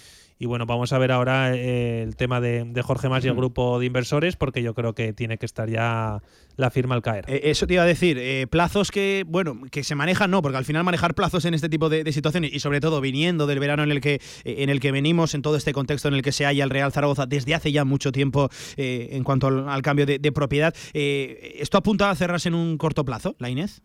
y 0.41 0.47
bueno, 0.47 0.65
vamos 0.65 0.91
a 0.91 0.97
ver 0.97 1.11
ahora 1.11 1.55
eh, 1.55 2.01
el 2.01 2.15
tema 2.15 2.41
de, 2.41 2.63
de 2.65 2.81
Jorge 2.81 3.09
Más 3.09 3.23
y 3.23 3.27
el 3.27 3.35
grupo 3.35 3.77
de 3.77 3.85
inversores, 3.85 4.35
porque 4.35 4.63
yo 4.63 4.73
creo 4.73 4.95
que 4.95 5.13
tiene 5.13 5.37
que 5.37 5.45
estar 5.45 5.69
ya 5.69 6.23
la 6.55 6.71
firma 6.71 6.95
al 6.95 7.03
caer. 7.03 7.25
Eh, 7.27 7.41
eso 7.43 7.67
te 7.67 7.75
iba 7.75 7.83
a 7.83 7.85
decir, 7.85 8.17
eh, 8.17 8.47
plazos 8.49 8.89
que, 8.89 9.23
bueno, 9.27 9.61
que 9.69 9.83
se 9.83 9.93
manejan, 9.93 10.31
no, 10.31 10.41
porque 10.41 10.57
al 10.57 10.65
final 10.65 10.83
manejar 10.83 11.13
plazos 11.13 11.45
en 11.45 11.53
este 11.53 11.69
tipo 11.69 11.89
de, 11.89 12.03
de 12.03 12.11
situaciones 12.11 12.51
y 12.51 12.59
sobre 12.59 12.79
todo 12.79 13.01
viniendo 13.01 13.45
del 13.45 13.59
verano 13.59 13.83
en 13.83 13.91
el 13.91 14.01
que 14.01 14.15
eh, 14.15 14.55
en 14.63 14.71
el 14.71 14.79
que 14.79 14.91
venimos, 14.91 15.35
en 15.35 15.43
todo 15.43 15.57
este 15.57 15.73
contexto 15.73 16.07
en 16.07 16.15
el 16.15 16.23
que 16.23 16.31
se 16.31 16.45
halla 16.45 16.63
el 16.63 16.71
Real 16.71 16.91
Zaragoza 16.91 17.27
desde 17.27 17.53
hace 17.53 17.71
ya 17.71 17.85
mucho 17.85 18.11
tiempo 18.11 18.49
eh, 18.77 19.09
en 19.11 19.23
cuanto 19.23 19.45
al, 19.45 19.69
al 19.69 19.83
cambio 19.83 20.07
de, 20.07 20.17
de 20.17 20.31
propiedad, 20.31 20.73
eh, 20.95 21.57
¿esto 21.59 21.77
apunta 21.77 22.09
a 22.09 22.15
cerrarse 22.15 22.49
en 22.49 22.55
un 22.55 22.79
corto 22.79 23.05
plazo, 23.05 23.35
la 23.37 23.51
Inés? 23.51 23.83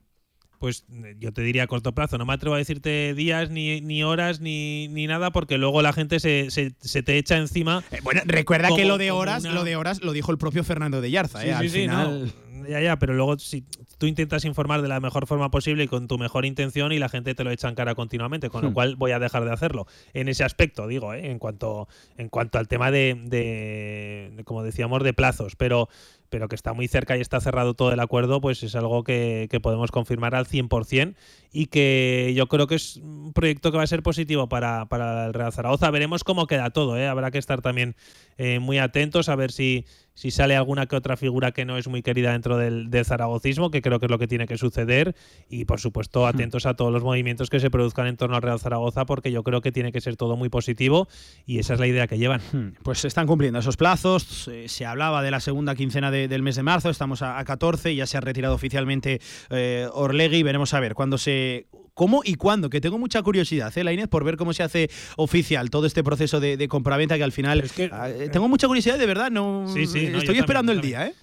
Pues 0.59 0.85
eh, 0.91 1.17
yo 1.21 1.33
te 1.33 1.43
diría 1.43 1.65
a 1.65 1.67
corto 1.67 1.93
plazo. 1.93 2.19
No 2.19 2.27
me 2.27 2.33
atrevo 2.33 2.55
a 2.55 2.59
decirte 2.59 3.15
días, 3.15 3.51
ni, 3.51 3.81
ni 3.81 4.03
horas, 4.03 4.41
ni, 4.41 4.89
ni 4.89 5.07
nada, 5.07 5.31
porque 5.31 5.59
luego 5.59 5.83
la 5.83 5.93
gente 5.93 6.21
se, 6.21 6.51
se, 6.51 6.73
se 6.81 7.03
te 7.03 7.19
echa 7.19 7.37
encima. 7.37 7.85
bueno, 8.03 8.23
Recuerda 8.25 8.69
que 8.75 8.85
lo 8.85 8.99
de 8.99 9.11
horas, 9.11 9.45
una- 9.45 9.53
lo 9.55 9.65
de 9.65 9.77
horas 9.77 10.03
lo 10.03 10.13
dijo 10.13 10.33
el 10.33 10.39
propio 10.39 10.65
Fernando 10.65 11.01
de 11.01 11.11
Yarza, 11.11 11.41
Sí, 11.43 11.49
¿eh? 11.49 11.51
sí, 11.51 11.55
al 11.55 11.69
sí, 11.71 11.79
final. 11.81 12.25
no. 12.27 12.47
Ya, 12.69 12.81
ya, 12.81 12.99
pero 12.99 13.15
luego 13.15 13.39
si 13.39 13.65
tú 13.99 14.07
intentas 14.07 14.45
informar 14.45 14.83
de 14.83 14.89
la 14.89 14.99
mejor 14.99 15.27
forma 15.29 15.53
posible 15.53 15.85
y 15.85 15.89
con 15.89 16.09
tu 16.09 16.19
mejor 16.19 16.45
intención 16.47 16.91
y 16.91 16.99
la 16.99 17.09
gente 17.09 17.35
te 17.37 17.45
lo 17.45 17.53
echa 17.53 17.69
en 17.69 17.77
cara 17.77 17.95
continuamente, 17.95 18.49
con 18.51 18.63
lo 18.63 18.71
Hmm. 18.71 18.75
cual 18.75 18.97
voy 18.97 19.13
a 19.13 19.21
dejar 19.21 19.45
de 19.45 19.53
hacerlo. 19.53 19.87
En 20.15 20.29
ese 20.29 20.43
aspecto, 20.43 20.89
digo, 20.89 21.15
¿eh? 21.15 21.31
en 21.31 21.39
cuanto 21.39 21.87
en 22.17 22.29
cuanto 22.29 22.59
al 22.59 22.67
tema 22.67 22.91
de- 22.91 23.15
de, 23.25 24.43
como 24.45 24.63
decíamos, 24.65 25.03
de 25.05 25.13
plazos, 25.13 25.55
pero 25.55 25.89
pero 26.37 26.49
que 26.49 26.55
está 26.55 26.75
muy 26.75 26.87
cerca 26.87 27.17
y 27.17 27.23
está 27.23 27.41
cerrado 27.41 27.73
todo 27.73 27.93
el 27.93 27.99
acuerdo, 27.99 28.43
pues 28.43 28.63
es 28.63 28.75
algo 28.75 29.05
que, 29.05 29.49
podemos 29.63 29.91
confirmar 29.91 30.35
al 30.35 30.47
100% 30.47 31.15
y 31.51 31.69
que 31.69 32.35
yo 32.37 32.47
creo 32.47 32.67
que 32.67 32.75
es 32.75 32.99
un 32.99 33.33
proyecto 33.33 33.71
que 33.71 33.79
va 33.79 33.85
a 33.85 33.87
ser 33.87 34.03
positivo 34.03 34.47
para, 34.47 34.85
para 34.85 35.29
el 35.29 35.33
Real 35.33 35.51
Zaragoza. 35.51 35.91
Veremos 35.91 36.25
cómo 36.25 36.47
queda 36.47 36.69
todo, 36.69 36.99
¿eh? 36.99 37.07
habrá 37.07 37.31
que 37.31 37.39
estar 37.39 37.63
también 37.63 37.97
eh, 38.37 38.59
muy 38.59 38.77
atentos 38.77 39.31
a 39.31 39.35
ver 39.35 39.51
si, 39.51 39.87
si 40.17 40.33
sale 40.33 40.57
alguna 40.57 40.87
que 40.87 40.97
otra 40.97 41.17
figura 41.17 41.53
que 41.53 41.65
no 41.65 41.79
es 41.79 41.87
muy 41.87 42.03
querida 42.03 42.33
dentro 42.33 42.57
del, 42.57 42.91
del 42.91 43.05
zaragocismo, 43.05 43.71
que 43.71 43.83
creo 43.83 44.01
que 44.01 44.07
es 44.07 44.11
lo 44.11 44.19
que 44.19 44.27
tiene 44.27 44.47
que 44.49 44.59
suceder, 44.59 45.15
y 45.49 45.67
por 45.67 45.79
supuesto 45.79 46.27
atentos 46.27 46.67
a 46.67 46.75
todos 46.75 46.93
los 46.93 47.05
movimientos 47.05 47.51
que 47.51 47.61
se 47.61 47.71
produzcan 47.71 48.07
en 48.09 48.17
torno 48.17 48.35
al 48.35 48.43
Real 48.43 48.59
Zaragoza, 48.59 49.05
porque 49.07 49.31
yo 49.31 49.45
creo 49.45 49.61
que 49.61 49.71
tiene 49.71 49.93
que 49.93 50.01
ser 50.01 50.17
todo 50.17 50.37
muy 50.37 50.49
positivo 50.49 51.07
y 51.47 51.59
esa 51.61 51.75
es 51.75 51.81
la 51.81 51.87
idea 51.87 52.07
que 52.09 52.19
llevan. 52.19 52.41
Pues 52.83 52.99
se 53.01 53.09
están 53.09 53.27
cumpliendo 53.29 53.59
esos 53.61 53.77
plazos. 53.77 54.49
eh, 54.49 54.69
se 54.69 54.87
hablaba 54.87 55.23
de 55.23 55.31
la 55.31 55.39
segunda 55.41 55.75
quincena 55.77 56.11
de- 56.11 56.27
del 56.29 56.43
mes 56.43 56.57
de 56.57 56.63
marzo, 56.63 56.91
estamos 56.91 57.23
a, 57.23 57.39
a 57.39 57.45
14 57.45 57.93
y 57.93 57.97
ya 57.97 58.07
se 58.07 58.17
ha 58.17 58.21
retirado 58.23 58.55
oficialmente 58.55 59.21
eh, 59.51 59.87
Orlegui. 59.93 60.43
Veremos 60.43 60.73
a 60.75 60.81
ver 60.81 60.95
cuándo 60.95 61.19
se. 61.19 61.67
¿Cómo 61.97 62.21
y 62.23 62.35
cuándo? 62.35 62.69
Que 62.69 62.83
tengo 62.83 62.99
mucha 62.99 63.23
curiosidad, 63.23 63.73
¿eh, 63.77 63.83
la 63.83 63.91
Inés, 63.91 64.07
por 64.07 64.23
ver 64.23 64.37
cómo 64.37 64.53
se 64.53 64.63
hace 64.63 64.91
oficial 65.17 65.71
todo 65.71 65.87
este 65.87 66.05
proceso 66.05 66.41
de, 66.41 66.59
de 66.59 66.69
compraventa 66.69 67.17
que 67.17 67.25
al 67.25 67.33
final. 67.33 67.65
ah, 67.91 68.11
eh, 68.11 68.29
tengo 68.31 68.49
mucha 68.49 68.67
curiosidad, 68.67 68.99
de 68.99 69.07
verdad. 69.07 69.31
No, 69.31 69.65
Sí, 69.73 69.87
sí, 69.87 70.05
no, 70.09 70.11
yo 70.11 70.19
estoy 70.19 70.37
esperando 70.37 70.73
el 70.73 70.83
día, 70.83 71.07
¿eh? 71.07 71.15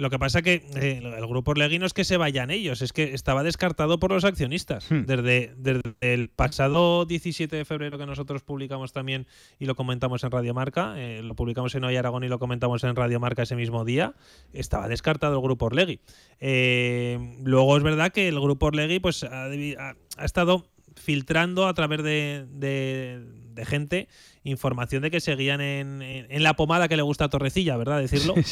Lo 0.00 0.08
que 0.10 0.18
pasa 0.18 0.40
que 0.42 0.64
eh, 0.76 1.00
el 1.04 1.26
grupo 1.26 1.50
Orlegui 1.50 1.78
no 1.78 1.84
es 1.84 1.92
que 1.92 2.04
se 2.04 2.16
vayan 2.16 2.50
ellos, 2.50 2.80
es 2.80 2.92
que 2.92 3.12
estaba 3.14 3.42
descartado 3.42 3.98
por 4.00 4.10
los 4.12 4.24
accionistas. 4.24 4.86
Desde, 4.88 5.52
desde 5.58 5.82
el 6.00 6.30
pasado 6.30 7.04
17 7.04 7.54
de 7.54 7.64
febrero 7.66 7.98
que 7.98 8.06
nosotros 8.06 8.42
publicamos 8.42 8.92
también 8.94 9.26
y 9.58 9.66
lo 9.66 9.74
comentamos 9.74 10.24
en 10.24 10.30
Radio 10.30 10.54
Marca, 10.54 10.94
eh, 10.96 11.20
lo 11.22 11.34
publicamos 11.36 11.74
en 11.74 11.84
Hoy 11.84 11.96
Aragón 11.96 12.24
y 12.24 12.28
lo 12.28 12.38
comentamos 12.38 12.82
en 12.84 12.96
Radio 12.96 13.20
Marca 13.20 13.42
ese 13.42 13.56
mismo 13.56 13.84
día, 13.84 14.14
estaba 14.54 14.88
descartado 14.88 15.34
el 15.36 15.42
grupo 15.42 15.66
Orlegui. 15.66 16.00
Eh, 16.40 17.18
luego 17.44 17.76
es 17.76 17.82
verdad 17.82 18.10
que 18.12 18.28
el 18.28 18.40
grupo 18.40 18.66
Orlegui 18.66 19.00
pues, 19.00 19.22
ha, 19.24 19.44
ha- 19.46 19.96
ha 20.16 20.24
estado 20.24 20.66
filtrando 20.96 21.66
a 21.68 21.74
través 21.74 22.02
de, 22.02 22.46
de- 22.50 23.20
de 23.54 23.64
gente 23.66 24.08
información 24.44 25.02
de 25.02 25.10
que 25.10 25.20
seguían 25.20 25.60
en, 25.60 26.00
en- 26.02 26.26
en 26.30 26.42
la 26.42 26.54
pomada 26.54 26.88
que 26.88 26.96
le 26.96 27.02
gusta 27.02 27.26
a 27.26 27.28
Torrecilla, 27.28 27.76
¿verdad? 27.76 28.00
Decirlo. 28.00 28.34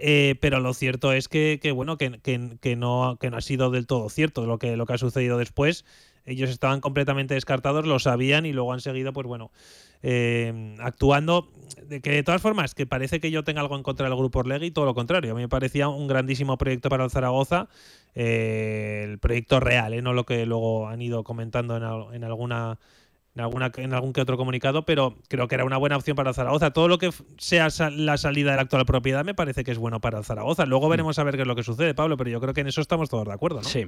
Eh, 0.00 0.36
pero 0.40 0.60
lo 0.60 0.74
cierto 0.74 1.12
es 1.12 1.28
que, 1.28 1.58
bueno, 1.74 1.98
que, 1.98 2.10
no, 2.76 3.18
que 3.18 3.30
no 3.30 3.36
ha 3.36 3.40
sido 3.40 3.70
del 3.70 3.86
todo 3.86 4.08
cierto 4.08 4.46
lo 4.46 4.58
que, 4.58 4.76
lo 4.76 4.86
que 4.86 4.92
ha 4.94 4.98
sucedido 4.98 5.38
después. 5.38 5.84
Ellos 6.24 6.50
estaban 6.50 6.80
completamente 6.80 7.34
descartados, 7.34 7.86
lo 7.86 7.98
sabían 7.98 8.44
y 8.44 8.52
luego 8.52 8.74
han 8.74 8.82
seguido, 8.82 9.14
pues 9.14 9.26
bueno, 9.26 9.50
eh, 10.02 10.76
actuando. 10.80 11.50
De 11.86 12.02
que 12.02 12.10
de 12.10 12.22
todas 12.22 12.42
formas, 12.42 12.74
que 12.74 12.86
parece 12.86 13.18
que 13.18 13.30
yo 13.30 13.44
tenga 13.44 13.62
algo 13.62 13.74
en 13.74 13.82
contra 13.82 14.06
del 14.06 14.16
grupo 14.16 14.40
Orlegui, 14.40 14.70
todo 14.70 14.84
lo 14.84 14.94
contrario. 14.94 15.32
A 15.32 15.34
mí 15.34 15.40
me 15.40 15.48
parecía 15.48 15.88
un 15.88 16.06
grandísimo 16.06 16.58
proyecto 16.58 16.90
para 16.90 17.04
el 17.04 17.10
Zaragoza, 17.10 17.68
eh, 18.14 19.06
el 19.08 19.18
proyecto 19.18 19.58
real, 19.58 19.94
¿eh? 19.94 20.02
no 20.02 20.12
lo 20.12 20.26
que 20.26 20.44
luego 20.44 20.88
han 20.88 21.00
ido 21.00 21.24
comentando 21.24 21.76
en, 21.78 22.14
en 22.14 22.24
alguna 22.24 22.78
en, 23.38 23.44
alguna, 23.44 23.70
en 23.76 23.94
algún 23.94 24.12
que 24.12 24.20
otro 24.20 24.36
comunicado, 24.36 24.84
pero 24.84 25.14
creo 25.28 25.46
que 25.48 25.54
era 25.54 25.64
una 25.64 25.76
buena 25.76 25.96
opción 25.96 26.16
para 26.16 26.32
Zaragoza. 26.34 26.72
Todo 26.72 26.88
lo 26.88 26.98
que 26.98 27.10
sea 27.38 27.68
la 27.92 28.16
salida 28.16 28.50
de 28.50 28.56
la 28.56 28.62
actual 28.62 28.84
propiedad 28.84 29.24
me 29.24 29.34
parece 29.34 29.62
que 29.64 29.70
es 29.70 29.78
bueno 29.78 30.00
para 30.00 30.22
Zaragoza. 30.22 30.66
Luego 30.66 30.88
veremos 30.88 31.18
a 31.18 31.24
ver 31.24 31.36
qué 31.36 31.42
es 31.42 31.48
lo 31.48 31.54
que 31.56 31.62
sucede, 31.62 31.94
Pablo, 31.94 32.16
pero 32.16 32.30
yo 32.30 32.40
creo 32.40 32.52
que 32.52 32.60
en 32.62 32.66
eso 32.66 32.80
estamos 32.80 33.08
todos 33.08 33.26
de 33.26 33.32
acuerdo, 33.32 33.58
¿no? 33.62 33.68
Sí. 33.68 33.86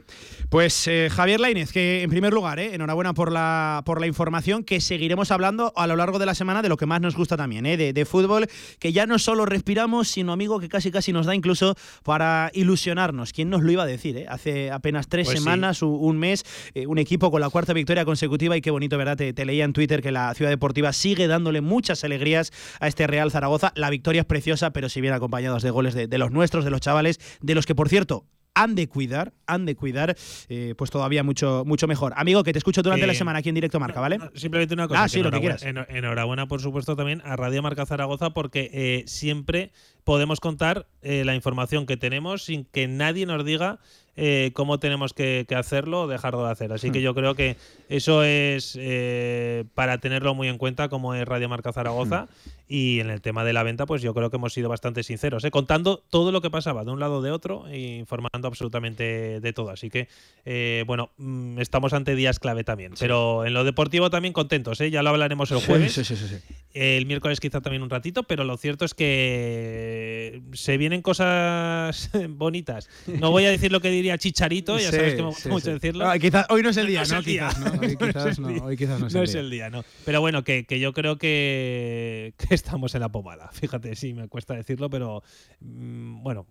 Pues 0.49 0.87
eh, 0.87 1.09
Javier 1.11 1.41
Lainez, 1.41 1.73
que 1.73 2.03
en 2.03 2.11
primer 2.11 2.33
lugar, 2.33 2.59
eh, 2.61 2.75
enhorabuena 2.75 3.13
por 3.15 3.33
la, 3.33 3.83
por 3.85 4.01
la 4.01 4.07
información, 4.07 4.63
que 4.65 4.81
seguiremos 4.81 5.31
hablando 5.31 5.73
a 5.77 5.87
lo 5.87 5.97
largo 5.97 6.19
de 6.19 6.27
la 6.27 6.35
semana 6.35 6.63
de 6.63 6.69
lo 6.69 6.77
que 6.77 6.87
más 6.87 7.01
nos 7.01 7.17
gusta 7.17 7.37
también, 7.37 7.67
eh, 7.67 7.77
de, 7.77 7.93
de 7.93 8.05
fútbol, 8.05 8.47
que 8.79 8.93
ya 8.93 9.07
no 9.07 9.19
solo 9.19 9.47
respiramos, 9.47 10.09
sino 10.09 10.33
amigo 10.33 10.61
que 10.61 10.69
casi 10.69 10.91
casi 10.91 11.13
nos 11.13 11.27
da 11.27 11.35
incluso 11.35 11.75
para 12.05 12.51
ilusionarnos. 12.55 13.33
¿Quién 13.33 13.51
nos 13.51 13.63
lo 13.63 13.73
iba 13.73 13.83
a 13.83 13.87
decir? 13.87 14.17
eh? 14.17 14.27
Hace 14.29 14.71
apenas 14.71 15.09
tres 15.09 15.27
Pues 15.27 15.39
sí. 15.39 15.43
semanas, 15.45 15.83
u- 15.83 15.89
un 15.89 16.19
mes, 16.19 16.45
eh, 16.75 16.87
un 16.87 16.99
equipo 16.99 17.31
con 17.31 17.41
la 17.41 17.51
cuarta 17.51 17.73
victoria 17.73 18.05
consecutiva 18.05 18.57
y 18.57 18.61
qué 18.61 18.71
bonito, 18.71 18.97
¿verdad? 18.99 19.17
Te, 19.17 19.40
te 19.41 19.47
leía 19.47 19.65
en 19.65 19.73
Twitter 19.73 20.03
que 20.03 20.12
la 20.12 20.35
Ciudad 20.35 20.51
Deportiva 20.51 20.93
sigue 20.93 21.27
dándole 21.27 21.62
muchas 21.62 22.05
alegrías 22.05 22.53
a 22.79 22.89
este 22.89 23.07
Real 23.07 23.31
Zaragoza. 23.31 23.73
La 23.75 23.89
victoria 23.89 24.21
es 24.21 24.27
preciosa, 24.27 24.71
pero 24.75 24.91
si 24.91 25.01
bien 25.01 25.15
acompañados 25.15 25.62
de 25.62 25.71
goles 25.71 25.95
de, 25.95 26.09
de 26.09 26.19
los 26.19 26.31
nuestros, 26.31 26.62
de 26.62 26.71
los 26.71 26.83
chavales, 26.83 27.19
de 27.41 27.55
los 27.55 27.65
que, 27.65 27.75
por 27.75 27.89
cierto, 27.89 28.27
han 28.53 28.75
de 28.75 28.87
cuidar, 28.87 29.33
han 29.47 29.65
de 29.65 29.77
cuidar, 29.77 30.15
eh, 30.51 30.75
pues 30.77 30.91
todavía 30.91 31.23
mucho, 31.23 31.62
mucho 31.65 31.87
mejor. 31.87 32.12
Amigo, 32.17 32.43
que 32.45 32.53
te 32.53 32.59
escucho 32.59 32.83
durante 32.83 33.05
Eh, 33.05 33.07
la 33.07 33.15
semana 33.15 33.39
aquí 33.39 33.49
en 33.49 33.55
directo 33.55 33.81
marca, 33.81 33.99
¿vale? 34.01 34.19
Simplemente 34.35 34.75
una 34.75 34.89
cosa. 34.89 35.05
Ah, 35.05 35.09
sí, 35.09 35.23
lo 35.23 35.31
que 35.31 35.39
enhorabuena- 35.39 35.57
quieras. 35.59 35.87
Enhorabuena, 35.89 36.47
por 36.49 36.61
supuesto, 36.61 36.97
también 36.97 37.23
a 37.25 37.37
Radio 37.37 37.62
Marca 37.62 37.87
Zaragoza, 37.87 38.31
porque 38.31 38.69
eh, 38.75 39.05
siempre 39.07 39.73
podemos 40.05 40.39
contar 40.41 40.87
eh, 41.01 41.25
la 41.25 41.35
información 41.35 41.87
que 41.87 41.97
tenemos 41.97 42.45
sin 42.45 42.67
que 42.67 42.89
nadie 42.89 43.25
nos 43.25 43.43
diga 43.43 43.79
eh, 44.17 44.51
cómo 44.53 44.79
tenemos 44.81 45.15
que, 45.15 45.47
que 45.49 45.55
hacerlo 45.55 46.03
o 46.03 46.07
dejarlo 46.09 46.45
de 46.45 46.51
hacer. 46.51 46.73
Así 46.73 46.91
que 46.91 46.99
Hmm. 46.99 47.03
yo 47.05 47.15
creo 47.15 47.35
que 47.37 47.57
eso 47.91 48.23
es 48.23 48.79
eh, 48.81 49.65
para 49.75 49.99
tenerlo 49.99 50.33
muy 50.33 50.47
en 50.47 50.59
cuenta, 50.59 50.89
como 50.89 51.12
es 51.17 51.27
Radio 51.27 51.49
Marca 51.49 51.73
Zaragoza. 51.73 52.29
Hmm. 52.31 52.51
Y 52.73 53.01
en 53.01 53.11
el 53.11 53.21
tema 53.21 53.43
de 53.43 53.53
la 53.53 53.65
venta, 53.65 53.85
pues 53.85 54.01
yo 54.01 54.15
creo 54.15 54.31
que 54.31 54.37
hemos 54.37 54.53
sido 54.53 54.69
bastante 54.69 55.03
sinceros, 55.03 55.43
¿eh? 55.43 55.51
contando 55.51 56.05
todo 56.09 56.31
lo 56.31 56.41
que 56.41 56.51
pasaba 56.51 56.85
de 56.85 56.93
un 56.93 57.01
lado 57.01 57.17
o 57.17 57.21
de 57.21 57.33
otro 57.33 57.67
e 57.67 57.97
informando 57.97 58.47
absolutamente 58.47 59.41
de 59.41 59.53
todo. 59.53 59.71
Así 59.71 59.91
que, 59.91 60.07
eh, 60.45 60.85
bueno, 60.87 61.11
mm, 61.17 61.59
estamos 61.59 61.93
ante 61.95 62.15
días 62.15 62.39
clave 62.39 62.62
también. 62.62 62.93
Pero 62.97 63.45
en 63.45 63.55
lo 63.55 63.65
deportivo 63.65 64.09
también 64.09 64.33
contentos, 64.33 64.81
¿eh? 64.81 64.89
ya 64.93 65.03
lo 65.03 65.11
hablaremos 65.11 65.51
el 65.51 65.59
jueves. 65.59 65.93
sí, 65.93 66.05
sí, 66.05 66.15
sí, 66.15 66.29
sí. 66.29 66.37
El 66.73 67.07
miércoles 67.07 67.41
quizá 67.41 67.61
también 67.61 67.83
un 67.83 67.91
ratito, 67.91 68.23
pero 68.23 68.45
lo 68.45 68.57
cierto 68.57 68.85
es 68.85 68.95
que 68.95 70.41
se 70.53 70.77
vienen 70.77 71.03
cosas 71.03 72.11
bonitas. 72.29 72.89
No 73.09 73.33
voy 73.33 73.47
a 73.47 73.51
decir 73.51 73.73
lo 73.73 73.81
que 73.81 73.91
diría 73.91 74.17
Chicharito, 74.17 74.79
ya 74.79 74.93
sabes 74.93 75.15
que 75.15 75.23
me 75.23 75.29
gusta 75.29 75.49
mucho 75.49 75.73
decirlo. 75.73 76.09
Ah, 76.09 76.17
quizás 76.21 76.47
hoy 76.51 76.62
no 76.62 76.69
es 76.69 76.77
el 76.77 76.87
día, 76.87 77.03
¿no? 77.05 77.17
el 77.19 77.25
día. 77.25 77.49
Quizás 77.49 77.59
no, 77.59 77.80
hoy 77.81 77.97
quizás 77.97 78.39
no, 78.39 78.48
hoy 78.65 78.77
quizás 78.77 79.01
no 79.01 79.07
es 79.09 79.15
No 79.15 79.20
el 79.20 79.24
es 79.24 79.32
día. 79.32 79.40
el 79.40 79.51
día, 79.51 79.70
no. 79.70 79.85
Pero 80.05 80.20
bueno, 80.20 80.44
que, 80.44 80.65
que 80.65 80.78
yo 80.81 80.93
creo 80.93 81.16
que, 81.19 82.35
que 82.36 82.55
estamos 82.55 82.94
en 82.94 83.01
la 83.01 83.09
pomada. 83.11 83.51
Fíjate, 83.52 83.94
sí, 83.97 84.15
me 84.15 84.28
cuesta 84.28 84.55
decirlo, 84.55 84.90
pero 84.90 85.23
mm, 85.61 86.23
bueno. 86.23 86.47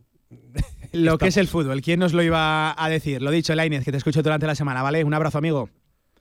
Lo 0.91 1.17
que 1.17 1.27
es 1.29 1.37
el 1.37 1.47
fútbol, 1.47 1.81
¿quién 1.81 1.99
nos 1.99 2.13
lo 2.13 2.21
iba 2.21 2.75
a 2.77 2.89
decir? 2.89 3.21
Lo 3.21 3.31
dicho, 3.31 3.55
Lainez, 3.55 3.83
que 3.83 3.91
te 3.91 3.97
escucho 3.97 4.21
durante 4.21 4.45
la 4.45 4.53
semana, 4.55 4.83
¿vale? 4.83 5.03
Un 5.03 5.13
abrazo, 5.13 5.39
amigo. 5.39 5.69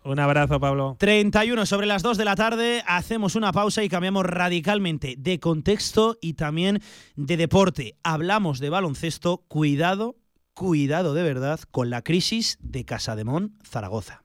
Un 0.05 0.19
abrazo, 0.19 0.59
Pablo. 0.61 0.97
31 0.99 1.67
sobre 1.67 1.87
las 1.87 2.03
2 2.03 2.17
de 2.17 2.25
la 2.25 2.37
tarde, 2.37 2.83
hacemos 2.87 3.35
una 3.35 3.53
pausa 3.53 3.83
y 3.83 3.89
cambiamos 3.91 4.25
radicalmente 4.25 5.17
de 5.19 5.39
contexto 5.41 6.17
y 6.23 6.35
también 6.35 6.81
de 7.17 7.37
deporte. 7.37 7.97
Hablamos 8.03 8.61
de 8.61 8.71
baloncesto, 8.71 9.45
cuidado, 9.49 10.17
cuidado 10.55 11.13
de 11.13 11.25
verdad 11.25 11.61
con 11.71 11.91
la 11.91 12.03
crisis 12.03 12.57
de 12.63 12.85
Casademón 12.85 13.59
Zaragoza. 13.65 14.23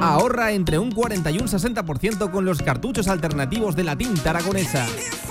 Ahorra 0.00 0.52
entre 0.52 0.78
un 0.78 0.90
40 0.92 1.30
y 1.30 1.38
un 1.38 1.46
60% 1.46 2.30
con 2.30 2.46
los 2.46 2.62
cartuchos 2.62 3.06
alternativos 3.06 3.76
de 3.76 3.84
la 3.84 3.96
tinta 3.96 4.30
aragonesa. 4.30 4.86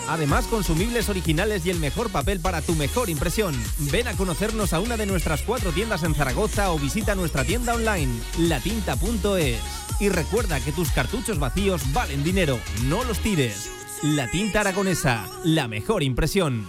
Además, 0.08 0.46
consumibles 0.46 1.10
originales 1.10 1.66
y 1.66 1.72
el 1.72 1.80
mejor 1.80 2.12
papel 2.12 2.40
para 2.40 2.62
tu 2.62 2.76
mejor 2.76 3.10
impresión. 3.10 3.56
Ven 3.92 4.08
a 4.08 4.14
conocernos 4.14 4.74
a 4.74 4.80
una 4.80 4.96
de 4.96 5.08
nuestras 5.08 5.42
cuatro 5.42 5.72
tiendas 5.72 6.04
en 6.04 6.14
Zaragoza 6.14 6.72
o 6.72 6.78
visita 6.78 7.16
nuestra 7.16 7.44
tienda 7.44 7.74
online, 7.74 8.12
latinta.es. 8.38 9.60
Y 10.00 10.10
recuerda 10.10 10.60
que 10.60 10.72
tus 10.72 10.92
cartuchos 10.92 11.40
vacíos 11.40 11.82
valen 11.92 12.24
dinero, 12.24 12.60
no 12.86 13.04
los 13.04 13.20
tires. 13.20 13.72
La 14.04 14.30
tinta 14.30 14.62
aragonesa, 14.62 15.26
la 15.44 15.68
mejor 15.68 16.04
impresión. 16.04 16.68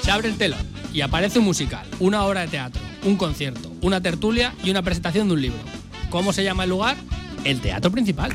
Se 0.00 0.12
abre 0.12 0.28
el 0.28 0.38
telón 0.38 0.64
y 0.92 1.00
aparece 1.00 1.40
un 1.40 1.44
musical, 1.44 1.86
una 1.98 2.24
obra 2.24 2.42
de 2.42 2.48
teatro, 2.48 2.80
un 3.04 3.16
concierto, 3.16 3.70
una 3.82 4.00
tertulia 4.00 4.54
y 4.62 4.70
una 4.70 4.82
presentación 4.82 5.28
de 5.28 5.34
un 5.34 5.42
libro. 5.42 5.78
¿Cómo 6.10 6.32
se 6.32 6.44
llama 6.44 6.64
el 6.64 6.70
lugar? 6.70 6.96
El 7.44 7.60
teatro 7.60 7.90
principal. 7.90 8.32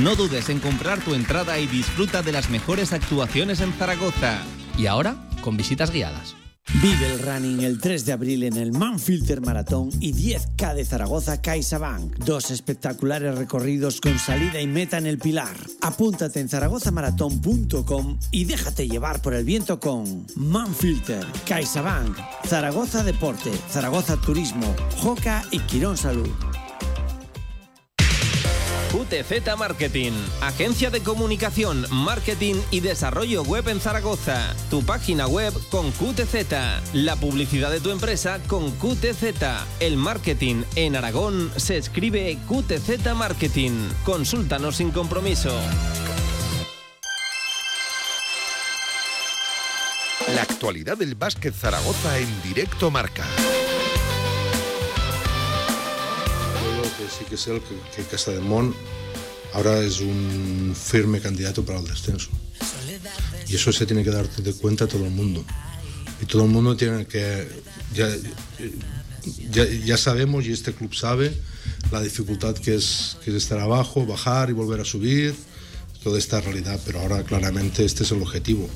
No 0.00 0.16
dudes 0.16 0.48
en 0.48 0.60
comprar 0.60 1.00
tu 1.00 1.14
entrada 1.14 1.58
y 1.58 1.66
disfruta 1.66 2.22
de 2.22 2.32
las 2.32 2.50
mejores 2.50 2.92
actuaciones 2.92 3.60
en 3.60 3.72
Zaragoza. 3.72 4.38
Y 4.78 4.86
ahora, 4.86 5.16
con 5.42 5.56
visitas 5.56 5.90
guiadas. 5.90 6.36
Vive 6.80 7.12
el 7.12 7.18
running 7.20 7.60
el 7.62 7.78
3 7.78 8.06
de 8.06 8.12
abril 8.12 8.42
en 8.42 8.56
el 8.56 8.72
Manfilter 8.72 9.40
Maratón 9.42 9.90
y 10.00 10.12
10K 10.12 10.74
de 10.74 10.84
Zaragoza 10.84 11.40
CaixaBank. 11.40 12.16
Dos 12.24 12.50
espectaculares 12.50 13.36
recorridos 13.36 14.00
con 14.00 14.18
salida 14.18 14.60
y 14.60 14.66
meta 14.66 14.96
en 14.96 15.06
el 15.06 15.18
Pilar. 15.18 15.54
Apúntate 15.82 16.40
en 16.40 16.48
zaragozamaratón.com 16.48 18.18
y 18.30 18.44
déjate 18.44 18.88
llevar 18.88 19.20
por 19.20 19.34
el 19.34 19.44
viento 19.44 19.78
con 19.78 20.26
Manfilter, 20.36 21.24
CaixaBank, 21.46 22.16
Zaragoza 22.46 23.04
Deporte, 23.04 23.52
Zaragoza 23.70 24.16
Turismo, 24.16 24.74
Joca 24.96 25.44
y 25.50 25.58
Quirón 25.60 25.98
Salud. 25.98 26.53
QTZ 28.94 29.56
Marketing, 29.58 30.12
agencia 30.40 30.88
de 30.88 31.02
comunicación, 31.02 31.84
marketing 31.90 32.54
y 32.70 32.78
desarrollo 32.78 33.42
web 33.42 33.68
en 33.68 33.80
Zaragoza. 33.80 34.54
Tu 34.70 34.84
página 34.84 35.26
web 35.26 35.52
con 35.68 35.90
QTZ, 35.90 36.92
la 36.92 37.16
publicidad 37.16 37.72
de 37.72 37.80
tu 37.80 37.90
empresa 37.90 38.38
con 38.46 38.70
QTZ. 38.70 39.34
El 39.80 39.96
marketing 39.96 40.62
en 40.76 40.94
Aragón 40.94 41.50
se 41.56 41.76
escribe 41.76 42.38
QTZ 42.46 43.16
Marketing. 43.16 43.72
Consúltanos 44.04 44.76
sin 44.76 44.92
compromiso. 44.92 45.50
La 50.36 50.42
actualidad 50.42 50.96
del 50.96 51.16
básquet 51.16 51.52
Zaragoza 51.52 52.20
en 52.20 52.42
directo 52.42 52.92
marca. 52.92 53.24
Que 57.34 57.40
que 57.40 57.42
sé 57.42 57.60
que, 57.96 58.02
que 58.02 58.08
Casademont 58.08 58.74
ahora 59.54 59.80
es 59.80 60.00
un 60.00 60.74
firme 60.74 61.20
candidato 61.20 61.64
para 61.64 61.80
el 61.80 61.86
descenso. 61.86 62.30
Y 63.48 63.56
eso 63.56 63.72
se 63.72 63.86
tiene 63.86 64.04
que 64.04 64.10
dar 64.10 64.28
de 64.28 64.52
cuenta 64.54 64.86
todo 64.86 65.04
el 65.04 65.10
mundo. 65.10 65.44
Y 66.22 66.26
todo 66.26 66.44
el 66.44 66.50
mundo 66.50 66.76
tiene 66.76 67.06
que... 67.06 67.48
Ya, 67.92 69.64
ya 69.64 69.96
sabemos 69.96 70.44
y 70.44 70.52
este 70.52 70.72
club 70.72 70.94
sabe 70.94 71.32
la 71.90 72.02
dificultad 72.02 72.54
que 72.54 72.74
es, 72.74 73.16
que 73.24 73.30
es 73.30 73.36
estar 73.36 73.58
abajo, 73.58 74.04
bajar 74.04 74.50
y 74.50 74.52
volver 74.52 74.80
a 74.80 74.84
subir, 74.84 75.34
toda 76.02 76.18
esta 76.18 76.40
realidad, 76.40 76.78
pero 76.84 77.00
ahora 77.00 77.22
claramente 77.22 77.84
este 77.84 78.02
es 78.02 78.10
el 78.12 78.20
objetivo. 78.20 78.68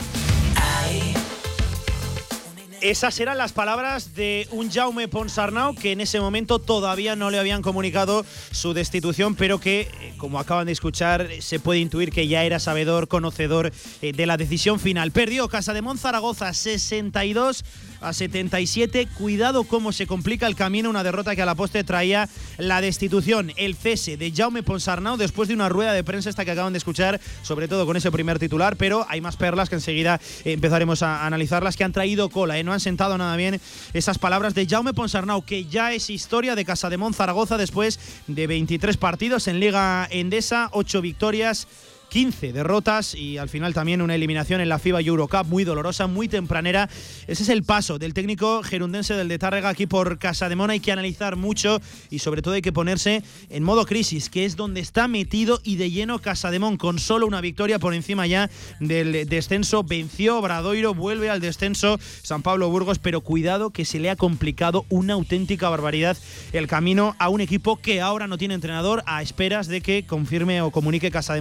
Esas 2.81 3.19
eran 3.19 3.39
las 3.39 3.53
palabras 3.53 4.15
de 4.15 4.47
un 4.53 4.71
Jaume 4.71 5.09
Ponsarnau 5.09 5.75
que 5.75 5.91
en 5.91 6.01
ese 6.01 6.21
momento 6.21 6.61
todavía 6.61 7.17
no 7.17 7.29
le 7.29 7.41
habían 7.41 7.61
comunicado 7.61 8.25
su 8.53 8.73
destitución, 8.73 9.35
pero 9.35 9.59
que, 9.59 9.81
eh, 9.81 10.15
como 10.17 10.39
acaban 10.39 10.67
de 10.67 10.73
escuchar, 10.73 11.29
se 11.41 11.59
puede 11.59 11.81
intuir 11.81 12.13
que 12.13 12.29
ya 12.29 12.45
era 12.45 12.61
sabedor, 12.61 13.09
conocedor 13.09 13.73
eh, 14.01 14.13
de 14.13 14.27
la 14.27 14.37
decisión 14.37 14.79
final. 14.79 15.11
Perdió 15.11 15.49
Casa 15.49 15.75
de 15.75 15.83
Zaragoza 15.99 16.55
62 16.55 17.65
a 18.01 18.13
77. 18.13 19.09
Cuidado 19.19 19.65
cómo 19.65 19.93
se 19.93 20.07
complica 20.07 20.47
el 20.47 20.55
camino, 20.55 20.91
una 20.91 21.05
derrota 21.05 21.35
que 21.35 21.43
a 21.43 21.47
la 21.47 21.55
poste 21.55 21.85
traía 21.85 22.29
la 22.57 22.81
destitución, 22.81 23.53
el 23.57 23.75
cese 23.75 24.17
de 24.17 24.33
Jaume 24.33 24.63
Ponsarnau 24.63 25.17
después 25.17 25.49
de 25.49 25.55
una 25.55 25.69
rueda 25.69 25.93
de 25.93 26.05
prensa 26.05 26.31
esta 26.31 26.45
que 26.45 26.51
acaban 26.51 26.73
de 26.73 26.79
escuchar, 26.79 27.21
sobre 27.43 27.69
todo 27.69 27.87
con 27.87 27.97
ese 27.97 28.11
primer 28.11 28.39
titular, 28.39 28.77
pero 28.77 29.07
hay 29.09 29.21
más 29.21 29.37
perlas 29.37 29.69
que 29.69 29.77
enseguida 29.77 30.21
empezaremos 30.45 31.03
a 31.03 31.27
analizarlas 31.27 31.77
que 31.77 31.85
han 31.85 31.93
traído 31.93 32.29
cola, 32.29 32.59
¿eh? 32.59 32.65
no 32.65 32.73
han 32.73 32.81
sentado 32.81 33.19
nada 33.19 33.37
bien 33.37 33.61
esas 33.93 34.19
palabras 34.19 34.55
de 34.55 34.67
Jaume 34.67 34.95
Ponsarnau, 34.95 35.45
que 35.45 35.65
ya 35.67 35.93
es 35.93 36.11
historia 36.11 36.55
de 36.55 36.65
Casademón 36.65 37.15
Zaragoza 37.15 37.57
después 37.57 37.99
de 38.27 38.47
23 38.47 38.97
partidos 38.97 39.49
en 39.49 39.61
Liga 39.61 40.07
Endesa, 40.11 40.69
8 40.73 41.01
victorias 41.01 41.67
15 42.09 42.53
derrotas 42.53 43.15
y 43.15 43.39
al 43.39 43.49
final 43.49 43.75
también 43.75 44.03
una 44.03 44.15
eliminación 44.15 44.61
en 44.61 44.69
la 44.69 44.79
FIBA 44.79 45.01
Eurocup 45.01 45.47
muy 45.47 45.65
dolorosa, 45.65 46.07
muy 46.07 46.29
tempranera. 46.29 46.89
Ese 47.27 47.43
es 47.43 47.49
el 47.49 47.63
paso 47.63 47.99
del 47.99 48.15
técnico 48.15 48.63
gerundense 48.63 49.15
del 49.15 49.29
de 49.29 49.39
Tárrega 49.39 49.69
aquí 49.69 49.87
por 49.87 50.19
Casa 50.19 50.49
de 50.49 50.57
Mona. 50.57 50.73
Hay 50.73 50.81
que 50.81 50.93
analizar 50.93 51.37
mucho 51.37 51.81
y 52.11 52.21
sobre 52.21 52.43
todo 52.43 52.55
hay 52.55 52.63
que 52.63 52.73
ponerse 52.73 53.23
en 53.51 53.63
modo 53.63 53.85
crisis, 53.85 54.31
que 54.31 54.45
es 54.45 54.57
donde 54.57 54.81
está 54.81 55.09
metido 55.09 55.61
y 55.63 55.77
de 55.77 55.91
lleno 55.91 56.19
Casa 56.19 56.51
de 56.51 56.59
Mon, 56.59 56.77
con 56.77 56.99
solo 56.99 57.27
una 57.27 57.41
victoria 57.41 57.79
por 57.79 57.95
encima 57.95 58.27
ya 58.27 58.51
del 58.81 59.29
descenso. 59.29 59.85
Venció 59.85 60.41
Bradoiro, 60.41 60.95
vuelve 60.95 61.31
al 61.31 61.41
descenso 61.41 61.99
San 62.23 62.43
Pablo 62.43 62.71
Burgos, 62.71 62.99
pero 62.99 63.21
cuidado 63.21 63.71
que 63.71 63.85
se 63.85 63.99
le 63.99 64.11
ha 64.11 64.17
complicado 64.17 64.87
una 64.89 65.15
auténtica 65.15 65.69
barbaridad 65.69 66.17
el 66.53 66.67
camino 66.67 67.17
a 67.19 67.29
un 67.29 67.41
equipo 67.41 67.77
que 67.77 68.01
ahora 68.01 68.27
no 68.27 68.39
tiene 68.39 68.55
entrenador 68.55 69.03
a 69.07 69.23
esperas 69.23 69.69
de 69.69 69.81
que 69.81 70.05
confirme 70.07 70.63
o 70.63 70.71
comunique 70.71 71.11
Casa 71.11 71.35
de 71.35 71.41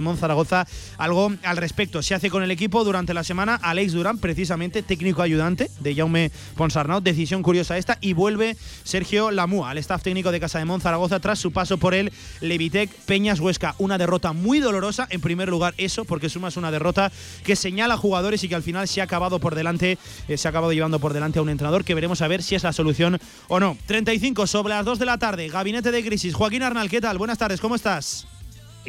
Algo 0.96 1.32
al 1.42 1.56
respecto. 1.56 2.02
Se 2.02 2.14
hace 2.14 2.30
con 2.30 2.42
el 2.42 2.50
equipo 2.50 2.84
durante 2.84 3.14
la 3.14 3.24
semana 3.24 3.56
Alex 3.56 3.92
Durán, 3.92 4.18
precisamente 4.18 4.82
técnico 4.82 5.22
ayudante 5.22 5.70
de 5.80 5.94
Jaume 5.94 6.30
Ponsarnau. 6.56 7.00
Decisión 7.00 7.42
curiosa 7.42 7.76
esta. 7.76 7.98
Y 8.00 8.12
vuelve 8.12 8.56
Sergio 8.84 9.30
Lamúa 9.30 9.70
al 9.70 9.78
staff 9.78 10.02
técnico 10.02 10.32
de 10.32 10.40
Casa 10.40 10.58
de 10.58 10.64
Mon 10.64 10.80
Zaragoza 10.80 11.20
tras 11.20 11.38
su 11.38 11.52
paso 11.52 11.78
por 11.78 11.94
el 11.94 12.12
Levitec 12.40 12.90
Peñas 13.06 13.40
Huesca. 13.40 13.74
Una 13.78 13.98
derrota 13.98 14.32
muy 14.32 14.60
dolorosa. 14.60 15.06
En 15.10 15.20
primer 15.20 15.48
lugar, 15.48 15.74
eso, 15.76 16.04
porque 16.04 16.28
sumas 16.28 16.56
una 16.56 16.70
derrota 16.70 17.12
que 17.44 17.56
señala 17.56 17.94
a 17.94 17.96
jugadores 17.96 18.42
y 18.44 18.48
que 18.48 18.54
al 18.54 18.62
final 18.62 18.88
se 18.88 19.00
ha 19.00 19.04
acabado 19.04 19.38
por 19.38 19.54
delante, 19.54 19.98
eh, 20.28 20.36
se 20.36 20.48
ha 20.48 20.50
acabado 20.50 20.72
llevando 20.72 20.98
por 20.98 21.12
delante 21.12 21.38
a 21.38 21.42
un 21.42 21.50
entrenador 21.50 21.84
que 21.84 21.94
veremos 21.94 22.22
a 22.22 22.28
ver 22.28 22.42
si 22.42 22.54
es 22.54 22.62
la 22.62 22.72
solución 22.72 23.18
o 23.48 23.60
no. 23.60 23.76
35 23.86 24.46
sobre 24.46 24.74
las 24.74 24.84
2 24.84 24.98
de 24.98 25.06
la 25.06 25.18
tarde. 25.18 25.48
Gabinete 25.48 25.90
de 25.90 26.04
crisis. 26.04 26.34
Joaquín 26.34 26.62
Arnal, 26.62 26.88
¿qué 26.88 27.00
tal? 27.00 27.18
Buenas 27.18 27.38
tardes, 27.38 27.60
¿cómo 27.60 27.74
estás? 27.74 28.26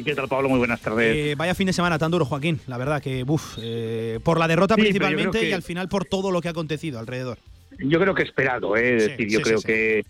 ¿Qué 0.04 0.14
tal, 0.14 0.28
Pablo? 0.28 0.48
Muy 0.48 0.58
buenas 0.58 0.80
tardes. 0.80 1.16
Eh, 1.16 1.34
vaya 1.36 1.54
fin 1.54 1.66
de 1.66 1.72
semana 1.72 1.98
tan 1.98 2.10
duro, 2.10 2.24
Joaquín. 2.24 2.60
La 2.66 2.78
verdad 2.78 3.02
que, 3.02 3.24
uff, 3.26 3.58
eh, 3.62 4.18
por 4.24 4.38
la 4.38 4.48
derrota 4.48 4.74
Sí, 4.74 4.82
principalmente 4.82 5.40
que- 5.40 5.48
y 5.50 5.52
al 5.52 5.62
final 5.62 5.88
por 5.88 6.04
todo 6.04 6.30
lo 6.30 6.40
que 6.40 6.48
ha 6.48 6.52
acontecido 6.52 6.98
alrededor. 6.98 7.38
Yo 7.78 8.00
creo 8.00 8.14
que 8.14 8.22
esperado, 8.22 8.76
¿eh? 8.76 8.96
es 8.96 9.02
Sí, 9.04 9.10
decir, 9.10 9.28
yo 9.28 9.38
sí, 9.38 9.44
creo 9.44 9.60
que 9.62 10.04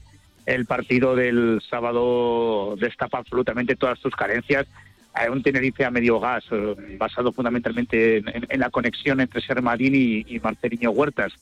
el 0.47 0.67
partido 0.67 1.15
del 1.15 1.61
sábado 1.69 2.75
destapa 2.81 3.19
absolutamente 3.19 3.77
todas 3.77 3.99
sus 3.99 4.15
carencias. 4.15 4.67
Hay 5.13 5.29
un 5.29 5.43
Tenerife 5.43 5.85
a 5.85 5.91
medio 5.91 6.21
gas, 6.21 6.45
eh, 6.51 6.97
basado 6.99 7.33
fundamentalmente 7.33 8.19
en, 8.19 8.29
en- 8.29 8.47
en 8.49 8.61
la 8.61 8.71
conexión 8.71 9.21
entre 9.21 9.41
Sermadín 9.41 9.95
y, 9.95 10.25
y 10.29 10.41
Marceliño 10.41 10.91
Huertas, 10.91 11.33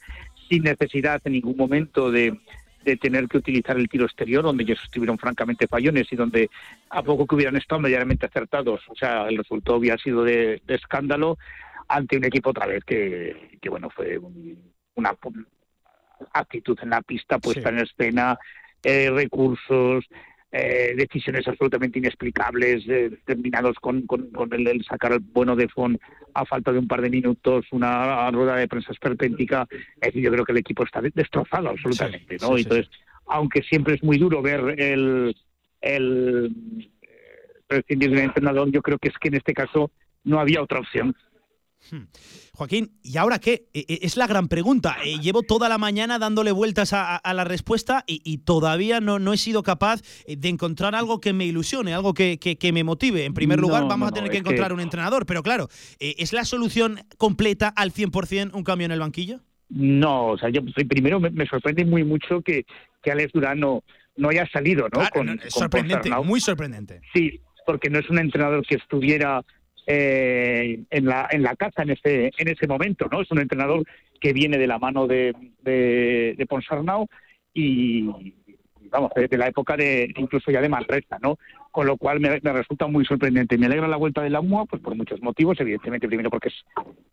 sin 0.49 0.63
necesidad 0.63 1.21
en 1.25 1.33
ningún 1.35 1.57
momento 1.57 2.11
de, 2.11 2.39
de 2.85 2.97
tener 2.97 3.29
que 3.29 3.39
utilizar 3.39 3.77
el 3.77 3.89
tiro 3.89 4.05
exterior, 4.07 4.43
donde 4.43 4.63
ellos 4.63 4.81
estuvieron 4.83 5.19
francamente 5.19 5.67
fallones 5.67 6.11
y 6.13 6.17
donde 6.17 6.49
a 6.91 7.03
poco 7.03 7.27
que 7.27 7.35
hubieran 7.35 7.57
estado 7.57 7.81
medianamente 7.81 8.27
acertados, 8.27 8.81
o 8.89 8.95
sea, 8.95 9.29
el 9.29 9.37
resultado 9.39 9.77
había 9.77 9.97
sido 9.99 10.25
de, 10.25 10.63
de 10.67 10.75
escándalo 10.75 11.39
ante 11.89 12.17
un 12.17 12.25
equipo 12.25 12.51
otra 12.51 12.67
vez 12.67 12.85
que, 12.85 13.59
que 13.61 13.69
bueno, 13.69 13.91
fue 13.91 14.19
un- 14.19 14.73
una 14.95 15.17
actitud 16.33 16.79
en 16.83 16.91
la 16.91 17.03
pista 17.03 17.39
puesta 17.39 17.69
en 17.69 17.79
escena, 17.79 18.39
eh, 18.83 19.11
recursos, 19.11 20.05
eh, 20.51 20.95
decisiones 20.97 21.47
absolutamente 21.47 21.99
inexplicables, 21.99 22.85
eh, 22.89 23.11
terminados 23.27 23.77
con, 23.81 24.03
con- 24.07 24.31
con 24.31 24.53
el, 24.55 24.67
el 24.67 24.85
sacar 24.85 25.13
el 25.13 25.21
bueno 25.21 25.55
de 25.57 25.69
Fon 25.69 25.99
a 26.35 26.45
falta 26.47 26.73
de 26.73 26.79
un 26.79 26.89
par 26.89 27.03
de 27.03 27.11
minutos, 27.11 27.67
una 27.71 28.31
rueda 28.31 28.57
de 28.57 28.69
prensa 28.69 28.93
esperpéntica. 28.93 29.67
Es 29.97 30.09
decir, 30.09 30.23
yo 30.23 30.31
creo 30.33 30.45
que 30.45 30.53
el 30.53 30.59
equipo 30.59 30.85
está 30.85 31.01
de- 31.03 31.13
destrozado 31.15 31.69
absolutamente, 31.69 32.37
¿no? 32.41 32.49
sí, 32.57 32.59
sí, 32.59 32.63
Entonces, 32.63 32.91
aunque 33.27 33.63
siempre 33.63 33.95
es 33.97 34.03
muy 34.03 34.17
duro 34.19 34.41
ver 34.41 34.75
el, 34.81 35.37
el 35.83 36.57
eh, 37.03 37.09
prescindir 37.67 38.11
del 38.11 38.21
entrenador, 38.21 38.71
yo 38.71 38.81
creo 38.83 38.99
que 38.99 39.09
es 39.09 39.19
que 39.19 39.29
en 39.29 39.35
este 39.35 39.53
caso 39.53 39.91
no 40.25 40.41
había 40.41 40.63
otra 40.63 40.81
opción. 40.81 41.15
Joaquín, 42.53 42.99
¿y 43.03 43.17
ahora 43.17 43.39
qué? 43.39 43.69
E- 43.73 43.85
e- 43.89 43.99
Es 44.03 44.17
la 44.17 44.27
gran 44.27 44.49
pregunta. 44.49 44.97
Eh, 45.05 45.19
Llevo 45.21 45.43
toda 45.43 45.69
la 45.69 45.79
mañana 45.79 46.19
dándole 46.19 46.53
vueltas 46.53 46.93
a, 46.93 47.21
la 47.33 47.45
respuesta 47.45 48.05
y, 48.07 48.21
y 48.25 48.39
todavía 48.39 49.01
no, 49.01 49.19
no 49.19 49.33
he 49.33 49.39
sido 49.39 49.63
capaz 49.63 50.03
eh, 50.27 50.37
de 50.37 50.49
encontrar 50.49 50.95
algo 50.95 51.21
que 51.21 51.33
me 51.33 51.47
ilusione, 51.47 51.95
algo 51.95 52.15
que, 52.15 52.39
que- 52.39 52.57
que 52.57 52.73
me 52.73 52.85
motive. 52.85 53.25
En 53.25 53.35
primer 53.35 53.59
lugar, 53.61 53.83
no, 53.83 53.89
vamos 53.89 54.09
a 54.09 54.13
tener 54.13 54.31
que 54.31 54.39
encontrar 54.39 54.73
un 54.73 54.81
entrenador, 54.81 55.25
pero 55.25 55.43
claro, 55.43 55.69
eh, 55.99 56.15
¿es 56.19 56.33
la 56.33 56.45
solución 56.45 57.01
completa 57.17 57.69
al 57.69 57.93
100% 57.93 58.51
un 58.55 58.65
cambio 58.65 58.87
en 58.87 58.93
el 58.93 59.01
banquillo? 59.01 59.41
No, 59.71 60.29
o 60.29 60.39
sea, 60.39 60.49
yo 60.51 60.61
primero 60.89 61.21
me, 61.21 61.31
me 61.31 61.47
sorprende 61.47 61.85
muy 61.85 62.03
mucho 62.03 62.41
que, 62.43 62.65
que 63.03 63.11
Alex 63.13 63.33
Durán 63.33 63.61
no, 63.61 63.85
no 64.17 64.31
haya 64.31 64.47
salido, 64.51 64.85
¿no? 64.85 64.99
Claro, 65.01 65.11
con, 65.13 65.41
sorprendente, 65.49 66.11
muy 66.25 66.41
sorprendente. 66.41 67.01
Sí, 67.15 67.41
porque 67.67 67.91
no 67.91 67.99
es 67.99 68.09
un 68.09 68.19
entrenador 68.19 68.67
que 68.67 68.77
estuviera 68.77 69.45
eh, 69.91 70.85
en 70.91 71.07
la 71.07 71.29
en 71.31 71.43
la 71.43 71.57
casa 71.57 71.83
en 71.83 71.91
ese 71.91 72.31
en 72.37 72.49
ese 72.49 72.67
momento, 72.67 73.09
¿no? 73.11 73.23
Es 73.23 73.31
un 73.31 73.41
entrenador 73.41 73.85
que 74.21 74.35
viene 74.35 74.59
de 74.59 74.67
la 74.67 74.79
mano 74.79 75.07
de, 75.07 75.35
de, 75.63 76.35
de 76.37 76.47
Ponsarnau 76.47 77.07
y 77.55 78.35
vamos 78.91 79.11
de, 79.17 79.39
la 79.39 79.49
época 79.49 79.79
de 79.79 80.13
incluso 80.17 80.51
ya 80.51 80.61
de 80.61 80.69
Manresa, 80.69 81.19
¿no? 81.23 81.39
Con 81.71 81.87
lo 81.87 81.97
cual 81.97 82.21
me, 82.21 82.39
me 82.43 82.53
resulta 82.53 82.87
muy 82.87 83.07
sorprendente. 83.07 83.57
Me 83.57 83.65
alegra 83.65 83.89
la 83.89 83.97
vuelta 83.97 84.21
de 84.21 84.29
la 84.29 84.41
UMA, 84.41 84.67
pues 84.67 84.83
por 84.83 84.95
muchos 84.95 85.23
motivos, 85.23 85.59
evidentemente 85.59 86.07
primero 86.07 86.29
porque 86.29 86.49
es, 86.49 86.65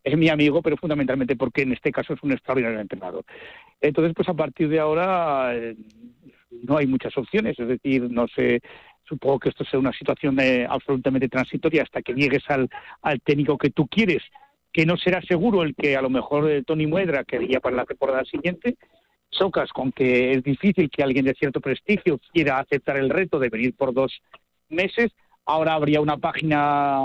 es 0.04 0.18
mi 0.18 0.28
amigo, 0.28 0.62
pero 0.62 0.76
fundamentalmente 0.76 1.38
porque 1.38 1.62
en 1.62 1.72
este 1.72 1.94
caso 1.94 2.14
es 2.14 2.24
un 2.24 2.34
extraordinario 2.34 2.82
entrenador. 2.82 3.24
Entonces, 3.80 4.14
pues 4.14 4.28
a 4.28 4.34
partir 4.34 4.68
de 4.68 4.80
ahora 4.80 5.56
eh, 5.56 5.78
no 6.64 6.76
hay 6.76 6.88
muchas 6.88 7.18
opciones, 7.18 7.58
es 7.58 7.68
decir, 7.70 8.12
no 8.12 8.28
sé 8.28 8.62
supongo 9.08 9.40
que 9.40 9.50
esto 9.50 9.64
sea 9.66 9.80
una 9.80 9.94
situación 9.94 10.40
eh, 10.40 10.66
absolutamente 10.70 11.30
transitoria 11.30 11.84
hasta 11.84 12.02
que 12.02 12.14
llegues 12.14 12.44
al, 12.50 12.70
al 13.02 13.22
técnico 13.22 13.58
que 13.58 13.70
tú 13.70 13.88
quieres, 13.88 14.24
que 14.74 14.86
no 14.86 14.98
será 14.98 15.22
seguro 15.22 15.64
el 15.64 15.76
que 15.76 15.96
a 15.96 16.02
lo 16.02 16.10
mejor 16.10 16.50
eh, 16.50 16.64
Tony 16.64 16.88
Muedra 16.88 17.24
quería 17.24 17.60
para 17.60 17.76
la 17.76 17.86
temporada 17.86 18.26
siguiente, 18.26 18.78
chocas 19.32 19.72
con 19.72 19.92
que 19.92 20.32
es 20.32 20.44
difícil 20.44 20.90
que 20.90 21.04
alguien 21.04 21.26
de 21.26 21.34
cierto 21.34 21.62
prestigio 21.62 22.20
quiera 22.34 22.60
aceptar 22.60 22.98
el 22.98 23.10
reto 23.10 23.40
de 23.40 23.50
venir 23.50 23.76
por 23.76 23.94
dos 23.94 24.22
meses. 24.70 25.12
Ahora 25.46 25.74
habría 25.74 26.02
una 26.02 26.18
página 26.18 27.00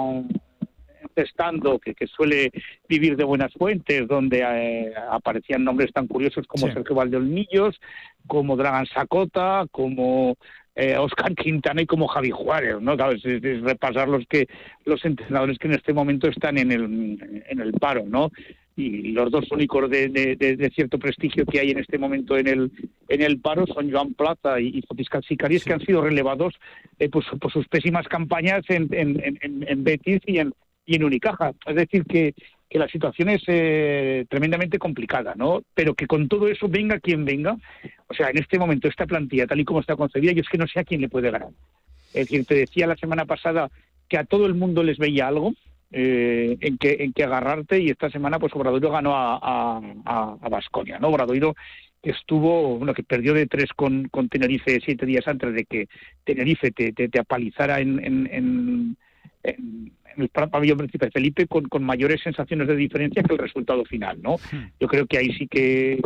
testando 1.15 1.79
que, 1.79 1.95
que 1.95 2.07
suele 2.07 2.51
vivir 2.89 3.17
de 3.17 3.25
buenas 3.25 3.53
fuentes, 3.53 4.07
donde 4.07 4.41
eh, 4.41 4.93
aparecían 5.11 5.65
nombres 5.65 5.93
tan 5.93 6.07
curiosos 6.07 6.47
como 6.47 6.67
Sí. 6.67 6.73
Sergio 6.73 6.95
Valdeolmillos, 6.95 7.81
como 8.27 8.57
Dragan 8.57 8.87
Sacota, 8.87 9.67
como 9.71 10.37
eh, 10.83 10.97
Oscar 10.97 11.35
Quintana 11.35 11.83
y 11.83 11.87
como 11.87 12.09
Javi 12.09 12.31
Juárez, 12.31 12.77
¿no? 12.81 12.97
Claro, 12.97 13.13
es, 13.13 13.23
repasar 13.63 14.09
los 14.09 14.25
que 14.27 14.47
los 14.85 15.05
entrenadores 15.05 15.59
que 15.59 15.69
en 15.69 15.75
este 15.75 15.93
momento 15.93 16.27
están 16.29 16.57
en 16.59 16.73
el, 16.73 17.45
en 17.49 17.61
el 17.61 17.73
paro, 17.75 18.05
¿no? 18.07 18.31
Y 18.77 19.13
los 19.13 19.31
dos 19.31 19.45
únicos 19.51 19.91
de, 19.91 20.09
de- 20.09 20.37
de- 20.37 20.57
de 20.57 20.71
cierto 20.71 20.99
prestigio 20.99 21.45
que 21.45 21.61
hay 21.61 21.71
en 21.73 21.79
este 21.81 21.99
momento 21.99 22.39
en 22.39 22.47
el 22.47 22.71
en 23.09 23.21
el 23.21 23.39
paro 23.41 23.67
son 23.67 23.91
Joan 23.91 24.15
Plaza 24.15 24.59
y, 24.61 24.69
y 24.79 24.83
Fotis 24.83 25.09
Calcicaris, 25.11 25.65
que 25.65 25.75
han 25.75 25.81
sido 25.85 26.01
relevados 26.03 26.55
eh, 26.99 27.09
pues, 27.11 27.27
por 27.41 27.53
sus 27.53 27.67
pésimas 27.69 28.07
campañas 28.09 28.63
en, 28.69 28.89
en, 28.93 29.21
en- 29.43 29.67
en 29.69 29.85
Betis 29.85 30.21
y 30.27 30.39
en, 30.39 30.53
y 30.87 30.97
en 30.97 31.05
Unicaja. 31.05 31.53
Es 31.67 31.75
decir, 31.77 32.05
que, 32.05 32.35
que 32.71 32.79
la 32.79 32.89
situación 32.89 33.29
es 33.29 33.43
eh, 33.49 34.25
tremendamente 34.31 34.79
complicada, 34.79 35.35
¿no? 35.37 35.63
Pero 35.75 35.95
que 35.95 36.07
con 36.07 36.29
todo 36.29 36.47
eso 36.47 36.69
venga 36.69 37.01
quien 37.01 37.25
venga, 37.25 37.57
o 38.07 38.15
sea, 38.15 38.31
en 38.31 38.39
este 38.39 38.61
momento 38.61 38.87
esta 38.87 39.07
plantilla, 39.07 39.49
tal 39.49 39.59
y 39.59 39.65
como 39.65 39.81
está 39.81 39.97
concebida, 39.97 40.33
yo 40.33 40.41
es 40.41 40.49
que 40.49 40.57
no 40.59 40.69
sé 40.69 40.79
a 40.79 40.85
quién 40.85 41.01
le 41.01 41.09
puede 41.09 41.33
ganar. 41.33 41.51
Es 42.15 42.29
decir, 42.29 42.47
te 42.47 42.55
decía 42.55 42.87
la 42.87 42.97
semana 42.97 43.25
pasada 43.25 43.71
que 44.09 44.19
a 44.19 44.25
todo 44.25 44.47
el 44.47 44.55
mundo 44.55 44.85
les 44.85 44.99
veía 44.99 45.27
algo 45.27 45.53
eh, 45.91 46.57
en, 46.61 46.79
que, 46.79 46.99
en 47.01 47.13
que 47.13 47.25
agarrarte 47.25 47.81
y 47.81 47.91
esta 47.91 48.09
semana 48.09 48.39
pues 48.39 48.55
Obradoiro 48.55 48.91
ganó 48.91 49.17
a, 49.17 49.35
a, 49.43 49.81
a, 50.05 50.37
a 50.41 50.49
Baskonia, 50.49 51.01
¿no? 51.01 51.09
Obradoiro 51.09 51.57
estuvo, 52.03 52.79
bueno, 52.79 52.95
que 52.95 53.03
perdió 53.03 53.35
de 53.35 53.47
tres 53.47 53.71
con, 53.75 54.09
con 54.09 54.29
Tenerife 54.29 54.81
siete 54.85 55.07
días 55.07 55.27
antes 55.27 55.53
de 55.53 55.65
que 55.65 55.89
Tenerife 56.25 56.71
te, 56.71 56.93
te, 56.93 57.09
te 57.09 57.19
apalizara 57.19 57.81
en, 57.81 58.03
en, 58.05 58.29
en, 58.33 58.97
en- 59.43 59.93
en 60.17 60.23
el 60.23 60.29
pabellón 60.29 60.79
Príncipe 60.79 61.11
Felipe 61.11 61.47
con, 61.47 61.65
con 61.69 61.85
mayores 61.85 62.21
sensaciones 62.21 62.67
de 62.67 62.75
diferencia 62.75 63.23
que 63.23 63.33
el 63.33 63.39
resultado 63.39 63.85
final, 63.85 64.21
¿no? 64.21 64.37
Yo 64.81 64.89
creo 64.89 65.07
que 65.07 65.19
ahí 65.19 65.33
sí 65.35 65.47
que, 65.47 66.01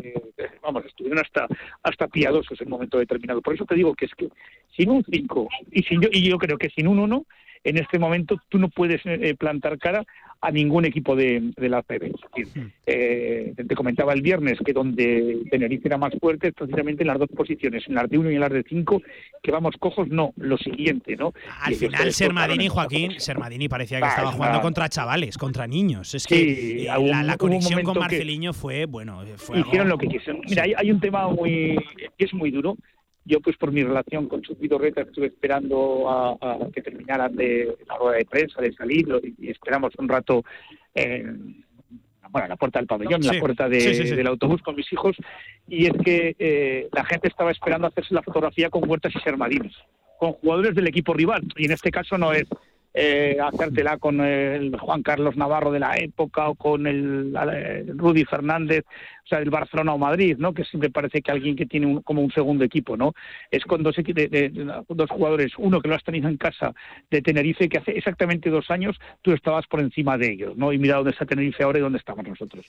vamos, 0.62 0.84
estuvieron 0.84 1.18
hasta 1.24 1.46
hasta 1.82 2.06
piadosos 2.08 2.60
en 2.60 2.66
un 2.66 2.72
momento 2.72 2.98
determinado. 2.98 3.40
Por 3.40 3.54
eso 3.54 3.64
te 3.64 3.74
digo 3.74 3.94
que 3.94 4.04
es 4.04 4.14
que 4.14 4.28
sin 4.76 4.90
un 4.90 5.02
5 5.10 5.48
y, 5.72 5.82
sin 5.84 6.02
yo, 6.02 6.08
y 6.12 6.28
yo 6.28 6.36
creo 6.38 6.58
que 6.58 6.68
sin 6.70 6.86
un 6.86 6.98
1, 6.98 7.24
en 7.64 7.78
este 7.78 7.98
momento 7.98 8.38
tú 8.50 8.58
no 8.58 8.68
puedes 8.68 9.00
eh, 9.06 9.34
plantar 9.38 9.78
cara 9.78 10.04
a 10.46 10.50
ningún 10.50 10.84
equipo 10.84 11.16
de, 11.16 11.52
de 11.56 11.68
la 11.68 11.82
CB. 11.82 12.04
Es 12.04 12.12
decir, 12.52 12.70
eh, 12.86 13.54
te 13.66 13.74
comentaba 13.74 14.12
el 14.12 14.22
viernes 14.22 14.58
que 14.64 14.72
donde 14.72 15.38
Tenerife 15.50 15.88
era 15.88 15.96
más 15.98 16.12
fuerte 16.20 16.48
es 16.48 16.54
precisamente 16.54 17.02
en 17.02 17.08
las 17.08 17.18
dos 17.18 17.28
posiciones, 17.34 17.84
en 17.88 17.94
las 17.94 18.08
de 18.10 18.18
1 18.18 18.30
y 18.30 18.34
en 18.34 18.40
las 18.40 18.50
de 18.52 18.62
5, 18.68 19.02
que 19.42 19.50
vamos 19.50 19.74
cojos, 19.78 20.08
no, 20.08 20.32
lo 20.36 20.58
siguiente, 20.58 21.16
¿no? 21.16 21.32
Al 21.62 21.72
Y 21.72 21.76
final, 21.76 22.04
se 22.04 22.12
Sermadini, 22.12 22.68
Joaquín, 22.68 23.12
Sermadini 23.18 23.68
parecía 23.68 23.98
que 23.98 24.04
Ah, 24.04 24.08
estaba 24.08 24.30
es 24.30 24.36
jugando 24.36 24.60
contra 24.60 24.88
chavales, 24.88 25.38
contra 25.38 25.66
niños. 25.66 26.14
Es 26.14 26.26
que 26.26 26.34
Sí, 26.34 26.86
eh, 26.86 27.22
la, 27.24 27.36
conexión 27.38 27.82
con 27.82 27.98
Marceliño 27.98 28.52
fue, 28.52 28.84
bueno, 28.86 29.22
fue 29.36 29.56
algo- 29.56 29.68
hicieron 29.68 29.88
lo 29.88 29.98
que 29.98 30.08
quisieron. 30.08 30.42
Mira, 30.48 30.64
hay, 30.64 30.74
hay 30.76 30.90
un 30.90 31.00
tema 31.00 31.28
muy 31.28 31.76
que 32.18 32.24
es 32.26 32.34
muy 32.34 32.50
duro. 32.50 32.76
Yo, 33.26 33.40
pues 33.40 33.56
por 33.56 33.72
mi 33.72 33.82
relación 33.82 34.28
con 34.28 34.42
Chupito 34.42 34.76
Reta, 34.78 35.00
estuve 35.00 35.28
esperando 35.28 36.10
a, 36.10 36.32
a 36.40 36.58
que 36.72 36.82
terminaran 36.82 37.34
de 37.34 37.74
la 37.88 37.96
rueda 37.96 38.18
de 38.18 38.26
prensa, 38.26 38.60
de 38.60 38.72
salir, 38.74 39.06
y, 39.38 39.48
esperamos 39.50 39.94
un 39.98 40.08
rato 40.08 40.44
eh, 40.94 41.24
bueno, 42.30 42.48
la 42.48 42.56
puerta 42.56 42.80
del 42.80 42.86
pabellón, 42.88 43.22
en 43.22 43.22
Sí, 43.22 43.34
la 43.34 43.40
puerta 43.40 43.68
de- 43.68 43.80
sí, 43.80 43.94
sí, 43.94 44.08
sí. 44.08 44.14
del 44.16 44.26
autobús 44.26 44.60
con 44.62 44.74
mis 44.76 44.92
hijos, 44.92 45.16
y 45.68 45.86
es 45.86 45.92
que 46.04 46.34
eh, 46.38 46.88
la 46.92 47.04
gente 47.04 47.28
estaba 47.28 47.50
esperando 47.52 47.86
hacerse 47.86 48.12
la 48.12 48.22
fotografía 48.22 48.68
con 48.70 48.88
Huertas 48.88 49.14
y 49.14 49.20
Sermadinos, 49.20 49.72
con 50.18 50.32
jugadores 50.32 50.74
del 50.74 50.86
equipo 50.88 51.14
rival, 51.14 51.44
y 51.56 51.66
en 51.66 51.72
este 51.72 51.90
caso 51.90 52.18
no 52.18 52.32
es 52.32 52.44
eh, 52.94 53.36
hacértela 53.42 53.98
con 53.98 54.20
el 54.20 54.76
Juan 54.78 55.02
Carlos 55.02 55.36
Navarro 55.36 55.72
de 55.72 55.80
la 55.80 55.96
época 55.98 56.48
o 56.48 56.54
con 56.54 56.86
el, 56.86 57.34
eh, 57.52 57.84
Rudy 57.88 58.24
Fernández, 58.24 58.84
o 59.24 59.26
sea, 59.26 59.40
del 59.40 59.50
Barcelona 59.50 59.94
o 59.94 59.98
Madrid, 59.98 60.36
¿no? 60.38 60.54
Que 60.54 60.64
siempre 60.64 60.90
parece 60.90 61.20
que 61.20 61.32
alguien 61.32 61.56
que 61.56 61.66
tiene 61.66 61.86
un- 61.86 62.02
como 62.02 62.22
un 62.22 62.30
segundo 62.30 62.64
equipo, 62.64 62.96
¿no? 62.96 63.12
Es 63.50 63.64
con 63.64 63.82
dos, 63.82 63.96
de- 63.96 64.28
de- 64.28 64.82
dos 64.88 65.10
jugadores, 65.10 65.52
uno 65.58 65.80
que 65.80 65.88
lo 65.88 65.96
has 65.96 66.04
tenido 66.04 66.28
en 66.28 66.36
casa 66.36 66.72
de 67.10 67.20
Tenerife, 67.20 67.68
que 67.68 67.78
hace 67.78 67.92
exactamente 67.98 68.48
dos 68.48 68.70
años 68.70 68.96
tú 69.22 69.32
estabas 69.32 69.66
por 69.66 69.80
encima 69.80 70.16
de 70.16 70.30
ellos, 70.32 70.56
¿no? 70.56 70.72
Y 70.72 70.78
mira 70.78 70.96
dónde 70.96 71.10
está 71.10 71.26
Tenerife 71.26 71.64
ahora 71.64 71.78
y 71.78 71.82
dónde 71.82 71.98
estamos 71.98 72.26
nosotros. 72.26 72.64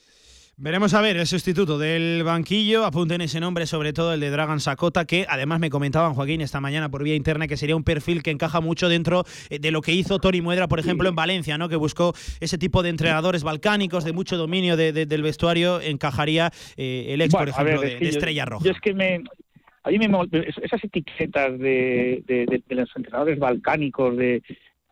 Veremos 0.58 0.94
a 0.94 1.02
ver 1.02 1.18
el 1.18 1.26
sustituto 1.26 1.76
del 1.78 2.22
banquillo. 2.24 2.86
Apunten 2.86 3.20
ese 3.20 3.40
nombre, 3.40 3.66
sobre 3.66 3.92
todo 3.92 4.14
el 4.14 4.20
de 4.20 4.30
Dragan 4.30 4.58
Sakota, 4.58 5.04
que 5.04 5.26
además 5.28 5.60
me 5.60 5.68
comentaban 5.68 6.14
Joaquín 6.14 6.40
esta 6.40 6.60
mañana 6.62 6.88
por 6.88 7.02
vía 7.04 7.14
interna 7.14 7.46
que 7.46 7.58
sería 7.58 7.76
un 7.76 7.84
perfil 7.84 8.22
que 8.22 8.30
encaja 8.30 8.62
mucho 8.62 8.88
dentro 8.88 9.24
eh, 9.50 9.58
de 9.58 9.70
lo 9.70 9.82
que 9.82 9.92
hizo 9.92 10.18
Tony 10.18 10.40
Muedra, 10.40 10.66
por 10.66 10.80
ejemplo, 10.80 11.10
en 11.10 11.14
Valencia, 11.14 11.58
¿no? 11.58 11.68
Que 11.68 11.76
buscó 11.76 12.14
ese 12.40 12.56
tipo 12.56 12.82
de 12.82 12.88
entrenadores 12.88 13.42
balcánicos 13.42 14.02
de 14.04 14.14
mucho 14.14 14.38
dominio 14.38 14.78
de- 14.78 14.94
de- 14.94 15.04
del 15.04 15.20
vestuario. 15.20 15.78
Encajaría 15.82 16.50
eh, 16.78 17.04
el 17.10 17.20
ex, 17.20 17.32
por 17.34 17.40
Bueno, 17.40 17.52
ejemplo, 17.52 17.80
ver, 17.82 17.88
de, 17.90 17.92
es 17.92 17.98
que 17.98 18.04
de 18.06 18.10
yo- 18.12 18.16
Estrella 18.18 18.44
Roja. 18.46 18.64
Yo 18.64 18.70
es 18.72 18.80
que 18.80 18.94
me. 18.94 19.24
A 19.84 19.90
mí 19.90 19.98
me 19.98 20.08
esas 20.64 20.82
etiquetas 20.82 21.58
de, 21.58 22.22
de- 22.26 22.46
de- 22.46 22.62
de 22.66 22.74
los 22.74 22.88
entrenadores 22.96 23.38
balcánicos, 23.38 24.16
de, 24.16 24.42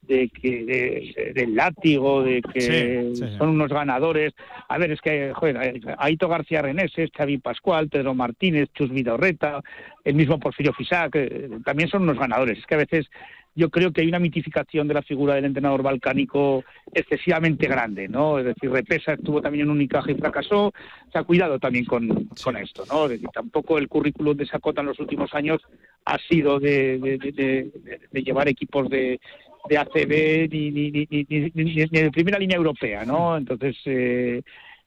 de 0.07 0.29
que 0.29 0.65
de- 0.65 1.33
del 1.35 1.55
látigo, 1.55 2.23
de 2.23 2.41
que 2.43 2.61
Sí, 2.61 3.17
sí, 3.23 3.29
sí. 3.31 3.37
son 3.39 3.51
unos 3.51 3.69
ganadores. 3.71 4.33
A 4.69 4.79
ver, 4.79 4.93
es 4.93 5.01
que, 5.01 5.33
joder, 5.35 5.57
eh, 5.63 5.81
Aito 5.99 6.29
García 6.29 6.63
Reneses, 6.63 7.11
Xavi 7.17 7.39
Pascual, 7.39 7.89
Pedro 7.89 8.15
Martínez, 8.15 8.69
Chus 8.75 8.91
Vidorreta, 8.91 9.61
el 10.05 10.15
mismo 10.15 10.39
Porfirio 10.39 10.73
Fisac, 10.73 11.15
eh, 11.17 11.49
también 11.65 11.89
son 11.89 12.03
unos 12.03 12.19
ganadores. 12.19 12.59
Es 12.59 12.67
que 12.67 12.75
a 12.75 12.79
veces 12.79 13.11
yo 13.57 13.71
creo 13.71 13.93
que 13.93 14.01
hay 14.01 14.09
una 14.09 14.19
mitificación 14.19 14.89
de 14.89 14.95
la 14.95 15.03
figura 15.03 15.35
del 15.37 15.45
entrenador 15.45 15.81
balcánico 15.83 16.65
excesivamente 16.93 17.69
grande, 17.69 18.09
¿no? 18.09 18.39
Es 18.41 18.45
decir, 18.47 18.69
Repesa 18.69 19.13
estuvo 19.13 19.41
también 19.41 19.67
en 19.67 19.71
Unicaja 19.71 20.11
y 20.11 20.15
fracasó. 20.17 20.67
O 20.69 21.11
sea, 21.13 21.23
cuidado 21.23 21.61
también 21.61 21.85
con, 21.85 22.29
con 22.43 22.57
esto, 22.57 22.83
¿no? 22.91 23.05
Es 23.05 23.11
decir, 23.13 23.29
tampoco 23.33 23.79
el 23.79 23.87
currículum 23.89 24.37
de 24.37 24.47
Sacota 24.47 24.81
en 24.81 24.89
los 24.89 24.99
últimos 24.99 25.33
años 25.35 25.61
ha 26.05 26.19
sido 26.19 26.59
de, 26.59 26.99
de- 26.99 27.19
de- 27.19 27.33
de- 27.33 28.01
de 28.11 28.23
llevar 28.25 28.49
equipos 28.49 28.91
de, 28.91 29.21
de 29.69 29.79
ACB 29.79 30.49
ni, 30.53 30.71
ni, 30.71 30.91
ni, 30.91 31.07
ni, 31.11 31.27
ni- 31.29 31.51
ni- 31.55 31.75
ni 31.91 32.01
de 32.01 32.11
primera 32.11 32.39
línea 32.39 32.57
europea, 32.57 33.05
¿no? 33.05 33.37
Entonces, 33.37 33.77
eh, 33.87 34.43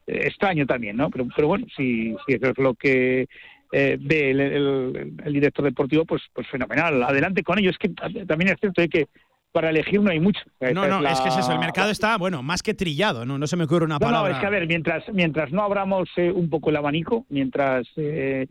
eh, 0.05 0.19
extraño 0.25 0.65
también, 0.65 0.97
¿no? 0.97 1.09
Pero, 1.09 1.27
pero 1.35 1.47
bueno, 1.47 1.65
si, 1.75 2.15
si 2.25 2.33
eso 2.33 2.47
es 2.51 2.57
lo 2.57 2.73
que 2.75 3.27
eh, 3.71 3.97
ve 3.99 4.31
el, 4.31 4.39
el- 4.39 5.13
el 5.25 5.33
director 5.33 5.65
deportivo, 5.65 6.05
pues, 6.05 6.21
pues 6.33 6.47
fenomenal. 6.47 7.01
Adelante 7.03 7.43
con 7.43 7.59
ello. 7.59 7.69
Es 7.71 7.77
que 7.77 7.89
también 7.89 8.51
es 8.51 8.59
cierto 8.59 8.81
de 8.81 8.87
que 8.89 9.07
para 9.51 9.71
elegir 9.71 9.99
no 10.01 10.11
hay 10.11 10.19
mucho. 10.19 10.41
No, 10.59 10.67
Esa 10.67 10.87
no, 10.87 11.01
la- 11.01 11.11
es 11.11 11.21
que 11.21 11.29
es 11.29 11.37
eso. 11.37 11.51
El 11.51 11.59
mercado 11.59 11.89
está, 11.89 12.17
bueno, 12.17 12.43
más 12.43 12.61
que 12.61 12.73
trillado. 12.75 13.25
No, 13.25 13.37
no 13.39 13.47
se 13.47 13.55
me 13.57 13.63
ocurre 13.63 13.85
una 13.85 13.95
no, 13.95 13.99
palabra. 13.99 14.29
no, 14.29 14.35
es 14.35 14.39
que 14.39 14.45
a 14.45 14.49
ver, 14.51 14.67
mientras, 14.67 15.03
mientras 15.11 15.51
no 15.51 15.63
abramos 15.63 16.07
eh, 16.17 16.31
un 16.31 16.49
poco 16.49 16.69
el 16.69 16.75
abanico, 16.75 17.25
mientras 17.29 17.87
eh, 17.97 18.45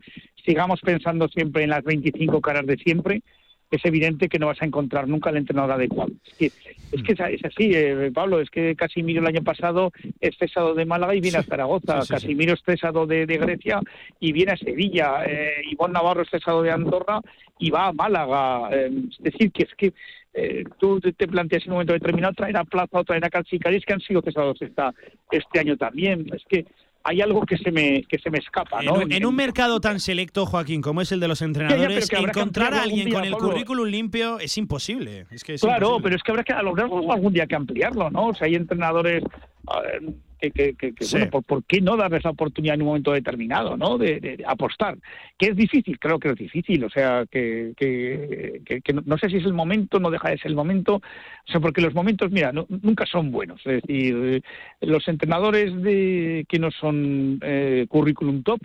sigamos 0.45 0.81
pensando 0.81 1.27
siempre 1.29 1.63
en 1.63 1.69
las 1.69 1.83
25 1.83 2.41
caras 2.41 2.65
de 2.65 2.75
siempre, 2.77 3.21
es 3.69 3.83
evidente 3.85 4.29
que 4.29 4.39
no 4.39 4.47
vas 4.47 4.61
a 4.61 4.65
encontrar 4.65 5.07
nunca 5.07 5.29
el 5.29 5.37
entrenador 5.37 5.71
adecuado. 5.73 6.11
Es 6.25 6.33
que 6.35 6.45
es, 6.91 7.03
que 7.03 7.11
es 7.13 7.19
es 7.19 7.45
así, 7.45 7.71
eh, 7.73 8.11
Pablo, 8.13 8.39
es 8.39 8.49
que 8.49 8.75
Casimiro 8.75 9.19
el 9.21 9.27
año 9.27 9.43
pasado 9.43 9.91
es 10.21 10.37
cesado 10.37 10.73
de 10.73 10.85
Málaga 10.85 11.13
y 11.15 11.19
viene 11.21 11.37
a 11.39 11.43
Zaragoza, 11.43 12.01
sí, 12.01 12.01
sí, 12.01 12.07
sí. 12.07 12.13
Casimiro 12.13 12.53
es 12.53 12.61
cesado 12.63 13.05
de, 13.05 13.25
de 13.25 13.37
Grecia 13.37 13.81
y 14.19 14.31
viene 14.31 14.53
a 14.53 14.57
Sevilla, 14.57 15.25
eh, 15.25 15.51
Ivonne 15.69 15.93
Navarro 15.93 16.21
es 16.21 16.29
cesado 16.29 16.61
de 16.63 16.71
Andorra 16.71 17.19
y 17.59 17.69
va 17.69 17.87
a 17.87 17.93
Málaga. 17.93 18.69
eh, 18.71 18.89
es 19.11 19.17
decir, 19.23 19.51
que 19.51 19.63
es 19.63 19.75
que 19.75 19.93
eh, 20.33 20.63
tú 20.79 20.99
te- 21.01 21.13
te 21.13 21.27
planteas 21.27 21.63
en 21.65 21.71
un 21.71 21.75
momento 21.75 21.93
determinado 21.93 22.33
traer 22.33 22.55
a 22.57 22.63
Plaza 22.63 22.99
o 22.99 23.03
traer 23.03 23.25
a 23.25 23.29
Calcicaris 23.29 23.83
que 23.85 23.93
han 23.93 24.01
sido 24.01 24.21
cesados 24.21 24.61
esta, 24.61 24.93
este 25.31 25.59
año 25.59 25.75
también. 25.77 26.25
Es 26.33 26.43
que 26.47 26.65
hay 27.09 27.21
algo 27.21 27.45
que 27.45 27.57
se 27.57 27.71
me 27.71 28.03
que 28.03 28.19
se 28.19 28.29
me 28.29 28.37
escapa, 28.39 28.81
¿no? 28.81 29.01
en 29.01 29.25
un 29.25 29.33
mercado 29.35 29.79
tan 29.79 30.01
selecto, 30.01 30.45
Joaquín, 30.45 30.81
como 30.81 31.01
es 31.01 31.11
el 31.13 31.21
de 31.21 31.29
los 31.29 31.41
entrenadores, 31.41 32.11
encontrar 32.11 32.73
a 32.73 32.81
alguien 32.83 33.09
con 33.11 33.23
el 33.23 33.31
Pablo. 33.31 33.47
currículum 33.49 33.87
limpio 33.87 34.39
es 34.39 34.57
imposible. 34.57 35.25
Es 35.31 35.43
que 35.45 35.53
es 35.53 35.61
Claro, 35.61 35.87
imposible. 35.87 36.03
pero 36.03 36.15
es 36.17 36.23
que 36.23 36.31
habrá 36.31 36.43
que 36.43 36.53
a 36.53 36.61
lo 36.61 36.75
largo 36.75 37.11
algún 37.13 37.31
día 37.31 37.47
que 37.47 37.55
ampliarlo, 37.55 38.09
¿no? 38.09 38.27
O 38.27 38.33
sea, 38.33 38.47
hay 38.47 38.55
entrenadores 38.55 39.23
a 39.67 39.79
ver, 39.81 40.01
que, 40.39 40.51
que, 40.51 40.73
que- 40.75 40.93
que, 40.93 41.03
Sí. 41.03 41.15
bueno, 41.17 41.31
¿por, 41.31 41.43
por 41.43 41.63
qué 41.63 41.81
no 41.81 41.97
darles 41.97 42.23
la 42.23 42.31
oportunidad 42.31 42.75
en 42.75 42.81
un 42.81 42.87
momento 42.89 43.11
determinado, 43.11 43.77
¿no? 43.77 43.97
De, 43.97 44.19
de- 44.19 44.37
de 44.37 44.45
apostar. 44.45 44.97
Que 45.37 45.47
es 45.47 45.55
difícil, 45.55 45.99
creo 45.99 46.19
que 46.19 46.29
es 46.29 46.35
difícil, 46.35 46.83
o 46.83 46.89
sea, 46.89 47.25
que, 47.29 47.73
que, 47.77 48.61
que- 48.65 48.81
que 48.81 48.93
no, 48.93 49.01
no 49.05 49.17
sé 49.17 49.29
si 49.29 49.37
es 49.37 49.45
el 49.45 49.53
momento, 49.53 49.99
no 49.99 50.09
deja 50.11 50.29
de 50.29 50.37
ser 50.37 50.47
el 50.51 50.55
momento, 50.55 50.95
o 50.97 51.51
sea, 51.51 51.59
porque 51.59 51.81
los 51.81 51.93
momentos, 51.93 52.31
mira, 52.31 52.51
no- 52.51 52.67
nunca 52.69 53.05
son 53.05 53.31
buenos. 53.31 53.59
Es 53.65 53.81
decir, 53.81 54.43
los 54.81 55.07
entrenadores 55.07 55.75
de, 55.81 56.45
que 56.47 56.59
no 56.59 56.71
son 56.71 57.39
eh, 57.41 57.85
currículum 57.89 58.43
top 58.43 58.59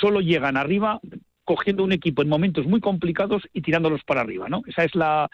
solo 0.00 0.20
llegan 0.20 0.56
arriba 0.56 1.00
cogiendo 1.44 1.84
un 1.84 1.92
equipo 1.92 2.22
en 2.22 2.28
momentos 2.28 2.66
muy 2.66 2.80
complicados 2.80 3.42
y 3.52 3.60
tirándolos 3.60 4.02
para 4.04 4.22
arriba, 4.22 4.48
¿no? 4.48 4.62
Esa 4.66 4.84
es 4.84 4.94
la, 4.94 5.30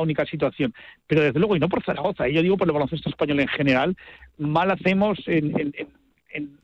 única 0.00 0.24
situación. 0.24 0.74
Pero 1.06 1.22
desde 1.22 1.38
luego, 1.38 1.56
y 1.56 1.60
no 1.60 1.68
por 1.68 1.84
Zaragoza, 1.84 2.26
¿eh? 2.26 2.32
yo 2.32 2.42
digo 2.42 2.56
por 2.56 2.68
el 2.68 2.72
baloncesto 2.72 3.10
español 3.10 3.40
en 3.40 3.48
general, 3.48 3.96
mal 4.38 4.70
hacemos 4.70 5.18
en- 5.26 5.58
en- 5.60 5.74
en 6.32 6.60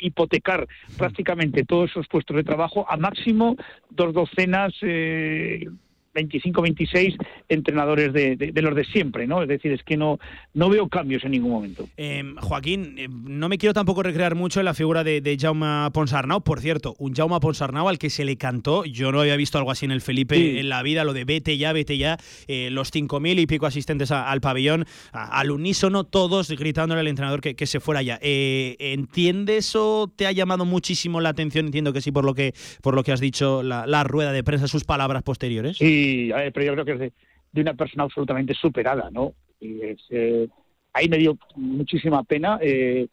hipotecar 0.00 0.66
prácticamente 0.98 1.64
todos 1.64 1.90
esos 1.90 2.08
puestos 2.08 2.36
de 2.36 2.44
trabajo 2.44 2.86
a 2.88 2.96
máximo 2.96 3.56
dos 3.90 4.12
docenas, 4.12 4.74
eh, 4.82 5.66
25, 6.14 6.62
26 6.62 7.14
entrenadores 7.48 8.12
de, 8.12 8.36
de- 8.36 8.52
de 8.52 8.62
los 8.62 8.74
de 8.74 8.84
siempre, 8.84 9.26
¿no? 9.26 9.42
Es 9.42 9.48
decir, 9.48 9.72
es 9.72 9.82
que 9.82 9.96
no, 9.96 10.18
no 10.54 10.68
veo 10.68 10.88
cambios 10.88 11.24
en 11.24 11.32
ningún 11.32 11.50
momento. 11.52 11.88
Eh, 11.96 12.22
Joaquín, 12.40 12.94
eh, 12.98 13.08
no 13.10 13.48
me 13.48 13.58
quiero 13.58 13.74
tampoco 13.74 14.02
recrear 14.02 14.34
mucho 14.34 14.60
en 14.60 14.66
la 14.66 14.74
figura 14.74 15.04
de, 15.04 15.20
de 15.20 15.36
Jaume 15.38 15.90
Ponsarnau. 15.92 16.42
Por 16.42 16.60
cierto, 16.60 16.94
un 16.98 17.14
Jaume 17.14 17.38
Ponsarnau 17.40 17.88
al 17.88 17.98
que 17.98 18.10
se 18.10 18.24
le 18.24 18.36
cantó, 18.36 18.84
yo 18.84 19.12
no 19.12 19.20
había 19.20 19.36
visto 19.36 19.58
algo 19.58 19.70
así 19.70 19.84
en 19.84 19.90
el 19.90 20.00
Felipe 20.00 20.36
Sí. 20.36 20.58
en 20.58 20.68
la 20.68 20.82
vida, 20.82 21.04
lo 21.04 21.12
de 21.12 21.24
vete 21.24 21.58
ya, 21.58 21.72
vete 21.72 21.98
ya, 21.98 22.16
eh, 22.48 22.68
los 22.70 22.90
5.000 22.92 23.38
y 23.40 23.46
pico 23.46 23.66
asistentes 23.66 24.10
a- 24.10 24.30
al 24.30 24.40
pabellón, 24.40 24.86
a- 25.12 25.38
al 25.40 25.50
unísono, 25.50 26.04
todos 26.04 26.48
gritándole 26.50 27.00
al 27.00 27.08
entrenador 27.08 27.40
que, 27.40 27.54
que 27.56 27.66
se 27.66 27.80
fuera 27.80 28.02
ya. 28.02 28.18
Eh, 28.22 28.76
¿Entiendes 28.78 29.74
o 29.76 30.08
te 30.14 30.26
ha 30.26 30.32
llamado 30.32 30.64
muchísimo 30.64 31.20
la 31.20 31.30
atención? 31.30 31.66
Entiendo 31.66 31.92
que 31.92 32.00
sí, 32.00 32.12
por 32.12 32.24
lo 32.24 32.34
que, 32.34 32.54
por 32.82 32.94
lo 32.94 33.02
que 33.02 33.12
has 33.12 33.20
dicho, 33.20 33.62
la, 33.62 33.86
la 33.86 34.04
rueda 34.04 34.32
de 34.32 34.42
prensa, 34.44 34.68
sus 34.68 34.84
palabras 34.84 35.22
posteriores. 35.22 35.76
Sí, 35.78 36.03
a 36.32 36.36
ver, 36.36 36.52
pero 36.52 36.66
yo 36.66 36.72
creo 36.72 36.84
que 36.84 36.92
es 36.92 36.98
de, 36.98 37.12
de 37.52 37.60
una 37.60 37.74
persona 37.74 38.04
absolutamente 38.04 38.54
superada, 38.54 39.10
¿no? 39.10 39.34
Y 39.60 39.80
es, 39.82 40.00
eh, 40.10 40.48
ahí 40.92 41.08
me 41.08 41.18
dio 41.18 41.38
muchísima 41.56 42.22
pena. 42.24 42.58
eh, 42.60 43.06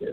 eh, 0.00 0.12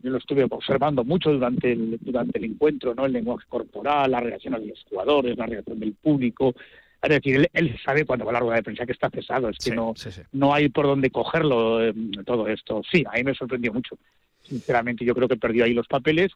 yo 0.00 0.10
lo 0.10 0.18
estuve 0.18 0.44
observando 0.48 1.04
mucho 1.04 1.32
durante 1.32 1.72
el, 1.72 1.98
durante 2.00 2.38
el 2.38 2.44
encuentro, 2.44 2.94
¿no? 2.94 3.04
El 3.06 3.12
lenguaje 3.12 3.44
corporal, 3.48 4.10
la 4.10 4.20
reacción 4.20 4.54
de 4.54 4.66
los 4.66 4.84
jugadores, 4.88 5.36
la 5.36 5.46
reacción 5.46 5.78
del 5.78 5.92
público. 5.94 6.54
Es 7.02 7.10
decir, 7.10 7.36
él, 7.36 7.48
él 7.52 7.76
sabe 7.84 8.04
cuando 8.04 8.24
va 8.24 8.30
a 8.32 8.34
la 8.34 8.40
rueda 8.40 8.56
de 8.56 8.62
prensa 8.62 8.86
que 8.86 8.92
está 8.92 9.10
cesado, 9.10 9.48
es 9.50 9.58
que 9.58 9.74
no, 9.74 9.94
no 10.32 10.54
hay 10.54 10.68
por 10.68 10.86
dónde 10.86 11.10
cogerlo 11.10 11.84
eh, 11.84 11.94
todo 12.24 12.48
esto. 12.48 12.82
Sí, 12.90 13.04
a 13.06 13.16
mí 13.16 13.24
me 13.24 13.34
sorprendió 13.34 13.72
mucho. 13.72 13.98
Sinceramente, 14.42 15.04
yo 15.04 15.14
creo 15.14 15.28
que 15.28 15.36
perdió 15.36 15.64
ahí 15.64 15.74
los 15.74 15.86
papeles 15.86 16.32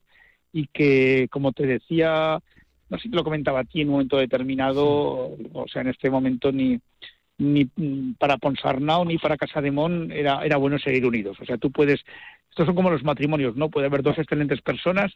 y 0.53 0.67
que, 0.67 1.29
como 1.31 1.53
te 1.53 1.67
decía, 1.67 2.39
no 2.93 2.99
sé 2.99 3.05
si 3.05 3.11
te 3.11 3.17
lo 3.17 3.25
comentaba 3.25 3.61
a 3.61 3.65
ti 3.65 3.81
en 3.81 3.89
un 3.89 3.95
momento 3.95 4.19
determinado, 4.19 5.35
o 5.55 5.67
sea, 5.67 5.81
en 5.81 5.89
este 5.89 6.11
momento 6.11 6.53
ni 6.53 6.79
ni 7.39 7.65
mm, 7.75 8.13
para 8.19 8.37
Ponsarnau 8.37 9.05
ni 9.07 9.17
para 9.17 9.39
Casademón 9.39 10.13
era, 10.13 10.45
era 10.45 10.59
bueno 10.59 10.79
seguir 10.79 11.07
unidos. 11.07 11.39
O 11.41 11.47
sea, 11.47 11.57
tú 11.57 11.73
puedes, 11.73 12.05
estos 12.51 12.67
son 12.67 12.75
como 12.75 12.91
los 12.91 13.03
matrimonios, 13.03 13.57
¿no? 13.57 13.71
Puede 13.71 13.87
haber 13.87 14.03
dos 14.03 14.19
excelentes 14.19 14.61
personas 14.61 15.11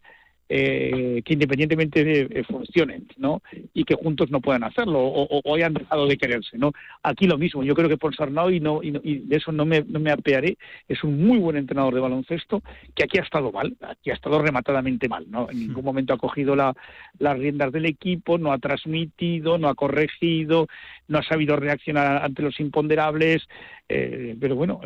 eh, 0.48 1.22
que 1.24 1.32
independientemente 1.32 2.04
de- 2.04 2.28
eh, 2.30 2.44
funcionen, 2.44 3.06
¿no? 3.16 3.42
Y 3.74 3.84
que 3.84 3.94
juntos 3.94 4.30
no 4.30 4.40
puedan 4.40 4.62
hacerlo 4.64 5.00
o, 5.00 5.54
hayan 5.54 5.74
dejado 5.74 6.06
de 6.06 6.16
quererse, 6.16 6.56
¿no? 6.58 6.72
Aquí 7.02 7.26
lo 7.26 7.36
mismo. 7.38 7.64
Yo 7.64 7.74
creo 7.74 7.88
que 7.88 7.96
Ponsarnau 7.96 8.50
y 8.50 8.60
no 8.60 8.82
y, 8.82 8.90
no- 8.92 9.00
y 9.02 9.18
de 9.18 9.36
eso 9.36 9.50
no 9.52 9.64
me, 9.64 9.82
no 9.82 9.98
me 10.00 10.10
apearé. 10.12 10.56
Es 10.88 11.02
un 11.02 11.24
muy 11.26 11.38
buen 11.38 11.56
entrenador 11.56 11.94
de 11.94 12.00
baloncesto 12.00 12.62
que 12.94 13.04
aquí 13.04 13.18
ha 13.18 13.22
estado 13.22 13.50
mal, 13.50 13.76
aquí 13.80 14.10
ha 14.10 14.14
estado 14.14 14.40
rematadamente 14.40 15.08
mal, 15.08 15.26
¿no? 15.30 15.50
En 15.50 15.58
ningún 15.58 15.84
momento 15.84 16.14
ha 16.14 16.18
cogido 16.18 16.54
la, 16.54 16.74
las 17.18 17.38
riendas 17.38 17.72
del 17.72 17.86
equipo, 17.86 18.38
no 18.38 18.52
ha 18.52 18.58
transmitido, 18.58 19.58
no 19.58 19.68
ha 19.68 19.74
corregido, 19.74 20.68
no 21.08 21.18
ha 21.18 21.22
sabido 21.22 21.56
reaccionar 21.56 22.22
ante 22.24 22.42
los 22.42 22.58
imponderables, 22.60 23.42
eh, 23.88 24.36
pero 24.40 24.56
bueno, 24.56 24.80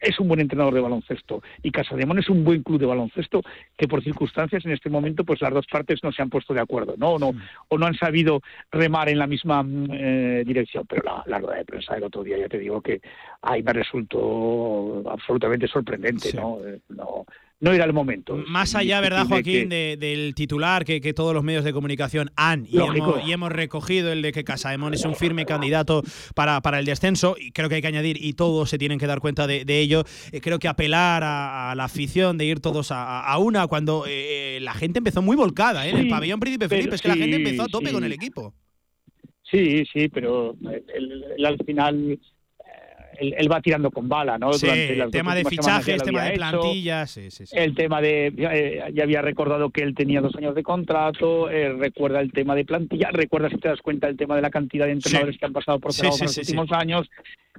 es 0.00 0.18
un 0.18 0.28
buen 0.28 0.40
entrenador 0.40 0.74
de 0.74 0.80
baloncesto 0.80 1.42
y 1.62 1.70
Casademón 1.70 2.18
es 2.18 2.28
un 2.28 2.44
buen 2.44 2.62
club 2.62 2.80
de 2.80 2.86
baloncesto 2.86 3.42
que 3.76 3.88
por 3.88 4.02
circunstancias 4.02 4.64
en 4.64 4.72
este 4.72 4.90
momento 4.90 5.24
pues 5.24 5.40
las 5.40 5.52
dos 5.52 5.66
partes 5.66 6.00
no 6.02 6.12
se 6.12 6.22
han 6.22 6.30
puesto 6.30 6.54
de 6.54 6.60
acuerdo, 6.60 6.94
¿no? 6.96 7.12
O 7.12 7.18
no, 7.18 7.32
o 7.68 7.78
no 7.78 7.86
han 7.86 7.94
sabido 7.94 8.40
remar 8.70 9.08
en 9.08 9.18
la 9.18 9.26
misma 9.26 9.62
mm, 9.62 9.90
eh, 9.92 10.42
dirección, 10.46 10.86
pero 10.88 11.02
la, 11.04 11.22
la 11.26 11.38
rueda 11.38 11.58
de 11.58 11.64
prensa 11.64 11.94
del 11.94 12.04
otro 12.04 12.22
día 12.22 12.38
ya 12.38 12.48
te 12.48 12.58
digo 12.58 12.80
que 12.80 13.00
ahí 13.42 13.62
me 13.62 13.72
resultó 13.72 15.02
absolutamente 15.10 15.68
sorprendente, 15.68 16.32
¿no? 16.32 16.58
Eh, 16.64 16.80
no 16.88 17.24
no 17.64 17.72
era 17.72 17.84
el 17.84 17.92
momento. 17.92 18.36
Más 18.46 18.74
allá, 18.74 19.00
¿verdad, 19.00 19.26
Joaquín, 19.26 19.68
que- 19.70 19.96
de- 19.96 19.96
del 19.96 20.34
titular 20.34 20.84
que, 20.84 21.00
que 21.00 21.14
todos 21.14 21.32
los 21.32 21.42
medios 21.42 21.64
de 21.64 21.72
comunicación 21.72 22.30
han 22.36 22.66
y 22.66 22.76
hemos, 22.78 23.26
y 23.26 23.32
hemos 23.32 23.50
recogido 23.50 24.12
el 24.12 24.20
de 24.22 24.32
que 24.32 24.44
Casaemón 24.44 24.92
es 24.92 25.04
un 25.04 25.14
firme 25.14 25.46
candidato 25.46 26.02
para, 26.34 26.60
para 26.60 26.78
el 26.78 26.84
descenso 26.84 27.36
y 27.38 27.52
creo 27.52 27.68
que 27.68 27.76
hay 27.76 27.80
que 27.82 27.88
añadir 27.88 28.22
y 28.22 28.34
todos 28.34 28.68
se 28.68 28.76
tienen 28.78 28.98
que 28.98 29.06
dar 29.06 29.20
cuenta 29.20 29.46
de, 29.46 29.64
de 29.64 29.80
ello. 29.80 30.04
Eh, 30.30 30.40
creo 30.40 30.58
que 30.58 30.68
apelar 30.68 31.24
a, 31.24 31.70
a 31.70 31.74
la 31.74 31.84
afición 31.84 32.36
de 32.36 32.44
ir 32.44 32.60
todos 32.60 32.92
a, 32.92 33.20
a 33.24 33.38
una 33.38 33.66
cuando 33.66 34.04
eh, 34.06 34.58
la 34.60 34.74
gente 34.74 34.98
empezó 34.98 35.22
muy 35.22 35.34
volcada 35.36 35.86
¿eh? 35.86 35.90
en 35.90 35.96
el 35.96 36.08
pabellón 36.08 36.40
Príncipe 36.40 36.68
pero 36.68 36.80
Felipe, 36.80 36.96
es 36.96 37.02
que 37.02 37.08
la 37.08 37.16
gente 37.16 37.36
empezó 37.36 37.62
a 37.62 37.66
tope 37.68 37.86
sí. 37.88 37.92
con 37.94 38.04
el 38.04 38.12
equipo. 38.12 38.54
Sí, 39.50 39.84
sí, 39.92 40.08
pero 40.08 40.56
él, 40.94 41.24
él 41.38 41.46
al 41.46 41.58
final 41.64 42.12
eh, 42.12 42.18
él, 43.18 43.34
él 43.36 43.50
va 43.50 43.60
tirando 43.60 43.90
con 43.90 44.08
bala, 44.08 44.38
¿no? 44.38 44.52
Sí, 44.52 44.66
dos 44.66 45.10
tema 45.10 45.34
de 45.34 45.44
fichajes, 45.44 46.02
tema 46.02 46.24
de 46.24 46.32
plantillas, 46.32 47.10
sí, 47.10 47.30
sí, 47.30 47.46
sí. 47.46 47.56
El 47.56 47.74
tema 47.74 48.00
de. 48.00 48.32
eh, 48.36 48.92
ya 48.92 49.02
había 49.02 49.22
recordado 49.22 49.70
que 49.70 49.82
él 49.82 49.94
tenía 49.94 50.20
dos 50.20 50.34
años 50.36 50.54
de 50.54 50.62
contrato, 50.62 51.50
eh, 51.50 51.72
recuerda 51.72 52.20
el 52.20 52.32
tema 52.32 52.54
de 52.54 52.64
plantilla, 52.64 53.10
recuerda, 53.12 53.48
si 53.48 53.58
te 53.58 53.68
das 53.68 53.80
cuenta, 53.80 54.08
el 54.08 54.16
tema 54.16 54.36
de 54.36 54.42
la 54.42 54.50
cantidad 54.50 54.86
de 54.86 54.92
entrenadores 54.92 55.38
que 55.38 55.46
han 55.46 55.52
pasado 55.52 55.78
por 55.78 55.92
Zaragoza 55.92 56.24
en 56.24 56.28
los 56.28 56.38
últimos 56.38 56.72
años. 56.72 57.10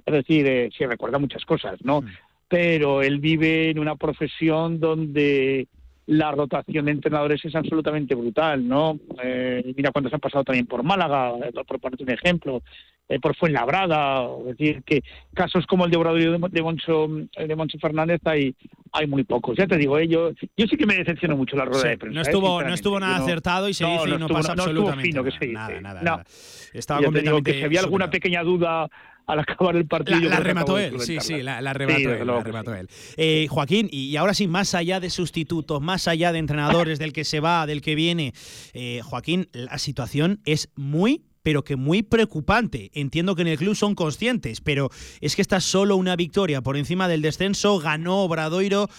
Es 0.05 0.13
decir, 0.13 0.45
eh, 0.47 0.69
sí, 0.77 0.85
recuerda 0.85 1.17
muchas 1.17 1.45
cosas, 1.45 1.79
¿no? 1.83 2.01
Mm. 2.01 2.07
Pero 2.47 3.01
él 3.01 3.19
vive 3.19 3.71
en 3.71 3.79
una 3.79 3.95
profesión 3.95 4.79
donde 4.79 5.67
la 6.07 6.31
rotación 6.31 6.85
de 6.85 6.91
entrenadores 6.91 7.43
es 7.43 7.55
absolutamente 7.55 8.13
brutal, 8.13 8.67
¿no? 8.67 8.99
Eh, 9.23 9.73
mira 9.75 9.91
cuántos 9.91 10.13
han 10.13 10.19
pasado 10.19 10.43
también 10.43 10.67
por 10.67 10.83
Málaga, 10.83 11.33
eh, 11.43 11.51
por 11.67 11.79
ponerte 11.79 12.03
un 12.03 12.11
ejemplo, 12.11 12.61
eh, 13.07 13.19
por 13.19 13.35
Fuenlabrada, 13.35 14.27
es 14.49 14.57
decir, 14.57 14.83
que 14.83 15.03
casos 15.33 15.65
como 15.67 15.85
el 15.85 15.91
de 15.91 15.97
Obradorio 15.97 16.31
de, 16.31 16.37
Mon- 16.39 16.51
de 16.51 16.61
Moncho, 16.63 17.07
de 17.37 17.55
Moncho 17.55 17.77
Fernández 17.79 18.19
hay, 18.25 18.55
hay 18.91 19.05
muy 19.07 19.23
pocos. 19.23 19.55
Ya 19.57 19.67
te 19.67 19.77
digo, 19.77 19.97
eh, 19.99 20.07
yo, 20.07 20.31
yo 20.57 20.65
sí 20.67 20.75
que 20.77 20.85
me 20.85 20.95
decepcionó 20.95 21.37
mucho 21.37 21.55
la 21.55 21.65
rueda 21.65 21.81
Sí, 21.83 21.87
de 21.89 21.97
prensa. 21.97 22.15
no 22.15 22.21
eh, 22.21 22.23
estuvo, 22.23 22.61
no 22.63 22.73
estuvo 22.73 22.99
nada 22.99 23.17
no- 23.19 23.23
acertado 23.25 23.69
y 23.69 23.73
se 23.73 23.83
no, 23.83 23.91
dice 23.91 24.03
y 24.07 24.11
no 24.11 24.15
estuvo- 24.25 24.37
pasa 24.37 24.55
no 24.55 24.63
absolutamente 24.63 25.03
fino, 25.09 25.23
que 25.23 25.29
nada, 25.29 25.39
se 25.39 25.45
dice. 25.45 25.53
nada, 25.53 25.81
nada, 25.81 25.99
No. 26.01 26.11
nada. 26.17 26.25
Estaba 26.73 27.01
te 27.11 27.21
digo 27.21 27.41
que 27.43 27.63
había 27.63 27.79
alguna 27.81 28.09
pequeña 28.09 28.43
duda 28.43 28.89
al 29.27 29.39
acabar 29.39 29.75
el 29.75 29.87
partido. 29.87 30.19
La, 30.29 30.37
que 30.37 30.43
remató 30.43 30.77
él, 30.77 30.99
sí, 30.99 31.17
sí, 31.19 31.41
la, 31.41 31.59
la 31.61 31.71
Sí, 31.73 31.77
remató 31.79 31.97
desde 31.99 32.11
él. 32.13 32.19
la 32.19 32.25
luego 32.25 32.39
que 32.43 32.47
remató 32.51 32.75
él. 32.75 32.87
Eh, 33.17 33.47
Joaquín, 33.49 33.87
y 33.91 34.15
ahora 34.17 34.33
sí, 34.33 34.47
más 34.47 34.75
allá 34.75 34.99
de 34.99 35.09
sustitutos, 35.09 35.81
más 35.81 36.07
allá 36.07 36.31
de 36.31 36.39
entrenadores, 36.39 36.99
del 36.99 37.11
que 37.13 37.23
se 37.23 37.39
va, 37.39 37.65
del 37.65 37.81
que 37.81 37.95
viene, 37.95 38.33
eh, 38.73 39.01
Joaquín, 39.03 39.47
la 39.53 39.77
situación 39.79 40.41
es 40.45 40.69
muy 40.75 41.23
pero 41.45 41.63
que 41.63 41.75
muy 41.75 42.01
preocupante. 42.01 42.89
Entiendo 42.95 43.35
que 43.35 43.43
en 43.43 43.49
el 43.49 43.59
club 43.59 43.75
son 43.75 43.93
conscientes, 43.93 44.61
pero 44.61 44.89
es 45.21 45.35
que 45.35 45.43
está 45.43 45.59
solo 45.59 45.95
una 45.95 46.15
victoria 46.15 46.61
por 46.61 46.75
encima 46.75 47.07
del 47.07 47.21
descenso, 47.21 47.77
ganó 47.77 48.23
Obradoiro 48.23 48.89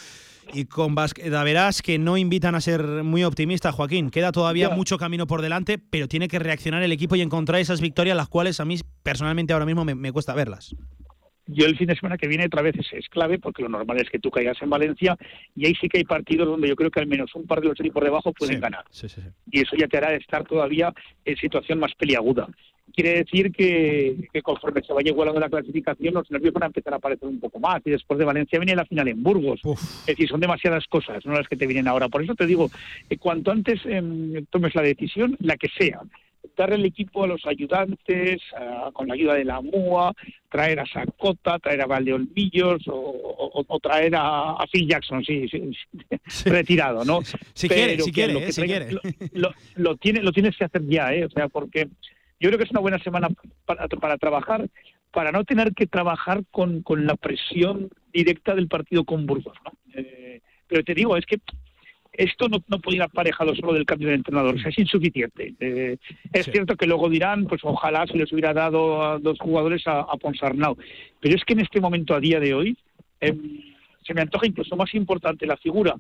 y 0.53 0.67
con 0.67 0.95
Basqueda 0.95 1.43
verás 1.43 1.83
que 1.83 1.99
no 1.99 2.17
invitan 2.17 2.55
a 2.55 2.61
ser 2.61 2.85
muy 3.03 3.25
optimistas, 3.25 3.75
Joaquín. 3.75 4.11
Queda 4.11 4.31
todavía 4.31 4.71
mucho 4.71 4.97
camino 4.97 5.27
por 5.27 5.43
delante, 5.43 5.79
pero 5.79 6.07
tiene 6.07 6.29
que 6.29 6.39
reaccionar 6.39 6.85
el 6.85 6.93
equipo 6.93 7.17
y 7.17 7.21
encontrar 7.21 7.61
esas 7.61 7.81
victorias, 7.81 8.17
las 8.17 8.29
cuales 8.29 8.61
a 8.61 8.65
mí 8.65 8.79
personalmente 9.03 9.53
ahora 9.53 9.67
mismo 9.67 9.85
me, 9.85 9.97
me 9.97 10.13
cuesta 10.13 10.33
verlas. 10.33 10.77
Yo 11.47 11.67
el 11.67 11.77
fin 11.77 11.87
de 11.87 11.95
semana 11.97 12.19
que 12.19 12.27
viene 12.27 12.47
otra 12.47 12.63
vez 12.63 12.75
es, 12.93 13.09
clave 13.09 13.39
porque 13.39 13.63
lo 13.63 13.69
normal 13.69 14.01
es 14.01 14.11
que 14.11 14.19
tú 14.19 14.31
caigas 14.31 14.61
en 14.61 14.71
Valencia 14.71 15.17
y 15.55 15.67
ahí 15.67 15.75
sí 15.81 15.89
que 15.89 15.99
hay 15.99 16.05
partidos 16.05 16.49
donde 16.49 16.69
yo 16.69 16.75
creo 16.77 16.91
que 16.91 17.01
al 17.01 17.07
menos 17.07 17.35
un 17.35 17.47
par 17.47 17.61
de 17.61 17.69
los 17.69 17.79
equipos 17.79 18.03
de 18.03 18.09
abajo 18.09 18.33
pueden 18.33 18.57
Sí, 18.57 18.61
ganar. 18.61 18.85
Sí, 18.91 19.09
sí, 19.09 19.21
sí. 19.21 19.29
y 19.53 19.61
eso 19.61 19.77
ya 19.77 19.87
te 19.87 19.97
hará 19.97 20.15
estar 20.15 20.45
todavía 20.45 20.93
en 21.25 21.37
situación 21.37 21.79
más 21.79 21.95
peliaguda. 21.95 22.49
Quiere 22.95 23.25
decir 23.25 23.53
que, 23.53 24.17
que 24.33 24.43
conforme 24.43 24.81
se 24.83 24.93
vaya 24.93 25.11
igualando 25.11 25.41
la 25.41 25.51
clasificación, 25.51 26.15
los 26.15 26.31
nervios 26.31 26.55
van 26.55 26.63
a 26.63 26.67
empezar 26.67 26.93
a 26.95 26.97
aparecer 26.97 27.29
un 27.29 27.41
poco 27.41 27.59
más. 27.59 27.83
Y 27.85 27.91
después 27.91 28.19
de 28.19 28.25
Valencia 28.25 28.59
viene 28.61 28.77
la 28.77 28.85
final 28.87 29.09
en 29.09 29.23
Burgos. 29.23 29.61
Es 29.65 30.07
decir, 30.07 30.29
son 30.29 30.41
demasiadas 30.41 30.87
cosas, 30.87 31.27
no 31.27 31.33
las 31.33 31.49
que 31.49 31.57
te 31.57 31.67
vienen 31.67 31.89
ahora. 31.89 32.09
Por 32.09 32.23
eso 32.23 32.35
te 32.35 32.47
digo, 32.47 32.71
que 33.09 33.19
cuanto 33.19 33.51
antes 33.51 33.81
em, 33.85 34.47
tomes 34.47 34.75
la 34.75 34.83
decisión, 34.83 35.37
la 35.41 35.57
que 35.57 35.69
sea, 35.77 36.01
darle 36.57 36.77
el 36.77 36.85
equipo 36.85 37.25
a 37.25 37.27
los 37.27 37.45
ayudantes, 37.47 38.41
a- 38.57 38.91
con 38.93 39.09
la 39.09 39.15
ayuda 39.15 39.35
de 39.35 39.45
la 39.45 39.61
MUA, 39.61 40.13
traer 40.51 40.81
a 40.81 40.87
Sacota, 40.87 41.59
traer 41.59 41.83
a 41.83 41.87
Valdeolmillos 41.87 42.87
o, 42.89 42.95
o- 42.95 43.65
o 43.67 43.81
traer 43.81 44.15
a, 44.17 44.51
a 44.53 44.67
Phil 44.71 44.89
Jackson, 44.89 45.25
sí, 45.25 45.49
sí, 45.49 45.61
sí, 46.29 46.49
retirado, 46.51 47.05
¿no? 47.05 47.21
Si 47.55 47.69
Pero 47.69 47.81
quiere, 47.81 48.01
si 48.03 48.13
quiere, 48.13 48.33
lo 48.33 48.41
eh, 48.41 48.53
si 48.53 48.63
quiere. 48.63 48.93
lo, 48.93 49.01
lo, 49.33 49.51
lo 49.77 49.97
tiene, 49.97 50.23
lo 50.23 50.33
tienes 50.33 50.57
que 50.57 50.65
hacer 50.65 50.83
ya, 50.87 51.13
¿eh? 51.15 51.25
O 51.25 51.31
sea, 51.31 51.49
porque 51.49 51.89
yo 52.41 52.49
creo 52.49 52.59
que 52.59 52.65
es 52.65 52.71
una 52.71 52.81
buena 52.81 52.99
semana 52.99 53.29
para, 53.65 53.89
para 53.89 54.19
trabajar, 54.19 54.69
para 55.11 55.33
no 55.33 55.45
tener 55.45 55.73
que 55.73 55.87
trabajar 55.87 56.43
con, 56.51 56.83
con 56.83 57.07
la 57.07 57.17
presión 57.17 57.89
directa 58.13 58.55
del 58.55 58.69
partido 58.69 59.05
con 59.05 59.25
Burgos, 59.27 59.57
¿no? 59.65 59.73
Eh, 59.95 60.41
pero 60.69 60.83
te 60.85 60.95
digo, 60.95 61.17
es 61.17 61.25
que 61.27 61.39
esto 62.19 62.49
no, 62.49 62.59
no 62.69 62.79
puede 62.81 62.97
ir 62.97 63.03
aparejado 63.03 63.55
solo 63.55 63.73
del 63.73 63.85
cambio 63.87 64.09
de 64.09 64.15
entrenador, 64.15 64.55
o 64.55 64.59
sea, 64.59 64.71
es 64.71 64.79
insuficiente. 64.79 65.55
Eh, 65.61 65.97
es 66.33 66.47
cierto 66.47 66.77
que 66.77 66.87
luego 66.87 67.09
dirán, 67.09 67.47
pues 67.47 67.61
ojalá 67.65 68.07
se 68.07 68.17
les 68.17 68.33
hubiera 68.33 68.53
dado 68.53 69.03
a 69.03 69.19
dos 69.19 69.39
jugadores 69.39 69.87
a, 69.87 70.01
a 70.01 70.17
Ponsarnau, 70.17 70.77
pero 71.21 71.35
es 71.35 71.45
que 71.45 71.53
en 71.55 71.61
este 71.61 71.81
momento, 71.81 72.15
a 72.15 72.21
día 72.21 72.41
de 72.41 72.55
hoy, 72.55 72.77
em, 73.21 73.61
se 74.07 74.15
me 74.15 74.21
antoja 74.23 74.47
incluso 74.47 74.77
más 74.77 74.95
importante 74.95 75.47
la 75.47 75.57
figura 75.57 75.95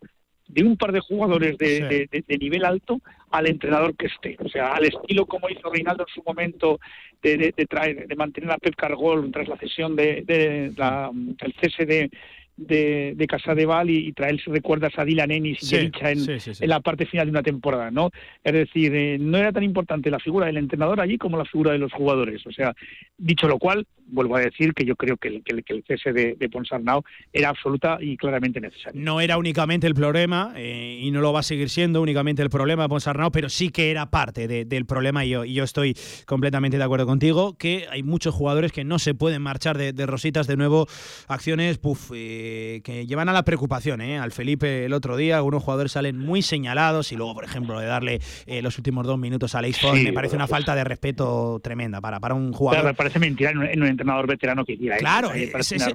de 0.48 0.62
un 0.62 0.76
par 0.76 0.92
de 0.92 1.00
jugadores 1.00 1.58
de, 1.58 1.80
de- 2.12 2.24
de 2.26 2.38
nivel 2.38 2.64
alto 2.64 3.00
al 3.32 3.48
entrenador 3.48 3.96
que 3.96 4.06
esté. 4.06 4.36
O 4.38 4.48
sea, 4.48 4.74
al 4.74 4.84
estilo 4.84 5.26
como 5.26 5.48
hizo 5.50 5.68
Reinaldo 5.72 6.04
en 6.08 6.14
su 6.14 6.22
momento 6.24 6.78
de, 7.20 7.36
de, 7.36 7.54
de 7.56 7.66
traer, 7.66 8.06
de 8.06 8.14
mantener 8.14 8.52
a 8.52 8.58
Pep 8.58 8.76
Cargol 8.76 9.28
tras 9.32 9.48
la 9.48 9.56
cesión 9.56 9.96
de, 9.96 10.22
de 10.24 10.72
la, 10.76 11.10
el 11.40 11.54
cese 11.60 11.84
de, 11.84 12.10
de, 12.56 13.14
de 13.16 13.26
Casadeval 13.26 13.90
y, 13.90 14.08
y 14.08 14.12
traer, 14.12 14.40
si 14.40 14.50
recuerdas, 14.50 14.92
a 14.96 15.04
Dylan 15.04 15.30
Ennis 15.30 15.62
y 15.62 15.66
Sí, 15.66 15.90
en, 16.00 16.18
sí, 16.20 16.40
sí, 16.40 16.54
sí. 16.54 16.64
en 16.64 16.70
la 16.70 16.80
parte 16.80 17.06
final 17.06 17.26
de 17.26 17.30
una 17.30 17.42
temporada, 17.42 17.90
¿no? 17.90 18.10
Es 18.42 18.52
decir, 18.52 18.94
eh, 18.94 19.18
no 19.20 19.38
era 19.38 19.52
tan 19.52 19.62
importante 19.62 20.10
la 20.10 20.18
figura 20.18 20.46
del 20.46 20.56
entrenador 20.56 21.00
allí 21.00 21.18
como 21.18 21.36
la 21.36 21.44
figura 21.44 21.72
de 21.72 21.78
los 21.78 21.92
jugadores. 21.92 22.46
O 22.46 22.52
sea, 22.52 22.74
dicho 23.18 23.46
lo 23.48 23.58
cual, 23.58 23.86
vuelvo 24.08 24.36
a 24.36 24.40
decir 24.40 24.72
que 24.74 24.84
yo 24.84 24.94
creo 24.96 25.16
que 25.16 25.28
el, 25.28 25.42
que 25.42 25.52
el, 25.54 25.64
que 25.64 25.72
el 25.74 25.84
cese 25.86 26.12
de, 26.12 26.36
de 26.38 26.48
Ponsarnau 26.48 27.02
era 27.32 27.48
absoluta 27.48 27.98
y 28.00 28.16
claramente 28.16 28.60
necesario. 28.60 29.00
No 29.02 29.20
era 29.20 29.36
únicamente 29.38 29.86
el 29.86 29.94
problema, 29.94 30.52
eh, 30.56 30.98
y 31.02 31.10
no 31.10 31.20
lo 31.20 31.32
va 31.32 31.40
a 31.40 31.42
seguir 31.42 31.68
siendo 31.70 32.00
únicamente 32.00 32.42
el 32.42 32.50
problema 32.50 32.84
de 32.84 32.88
Ponsarnau, 32.88 33.30
pero 33.30 33.48
sí 33.48 33.70
que 33.70 33.90
era 33.90 34.10
parte 34.10 34.46
de- 34.48 34.64
del 34.64 34.86
problema 34.86 35.24
y 35.24 35.30
yo, 35.30 35.44
y 35.44 35.54
yo 35.54 35.64
estoy 35.64 35.96
completamente 36.26 36.78
de 36.78 36.84
acuerdo 36.84 37.06
contigo, 37.06 37.56
que 37.58 37.86
hay 37.90 38.02
muchos 38.02 38.34
jugadores 38.34 38.72
que 38.72 38.84
no 38.84 38.98
se 38.98 39.14
pueden 39.14 39.42
marchar 39.42 39.76
de, 39.78 39.92
de 39.92 40.06
rositas 40.06 40.46
de 40.46 40.56
nuevo, 40.56 40.86
acciones 41.28 41.78
puf, 41.78 42.10
eh, 42.14 42.80
que 42.84 43.06
llevan 43.06 43.28
a 43.28 43.32
la 43.32 43.44
preocupación. 43.44 44.00
eh. 44.00 44.18
Al 44.18 44.32
Felipe 44.32 44.84
el 44.84 44.92
otro 44.92 45.16
día, 45.16 45.36
algunos 45.36 45.62
jugadores 45.62 45.92
salen 45.92 46.18
muy 46.18 46.42
señalados 46.42 47.12
y 47.12 47.16
luego, 47.16 47.34
por 47.34 47.44
ejemplo, 47.44 47.78
de 47.80 47.86
darle 47.86 48.20
los 48.62 48.78
últimos 48.78 49.06
dos 49.06 49.18
minutos 49.18 49.54
a 49.54 49.62
Ford, 49.80 49.96
Sí, 49.96 50.04
me 50.04 50.12
parece 50.12 50.36
una 50.36 50.44
pues- 50.46 50.50
falta 50.52 50.74
de 50.74 50.84
respeto 50.84 51.58
tremenda 51.62 52.00
para, 52.00 52.20
para 52.20 52.34
un 52.34 52.52
jugador. 52.52 52.82
Claro, 52.82 52.92
me 52.92 52.96
parece 52.96 53.18
mentira 53.18 53.50
en 53.50 53.62
en 53.86 53.95
entrenador 53.96 54.26
veterano 54.26 54.64
que 54.64 54.74
hiciera 54.74 54.96
eso. 54.96 55.02
Claro, 55.02 55.30
me 55.30 55.44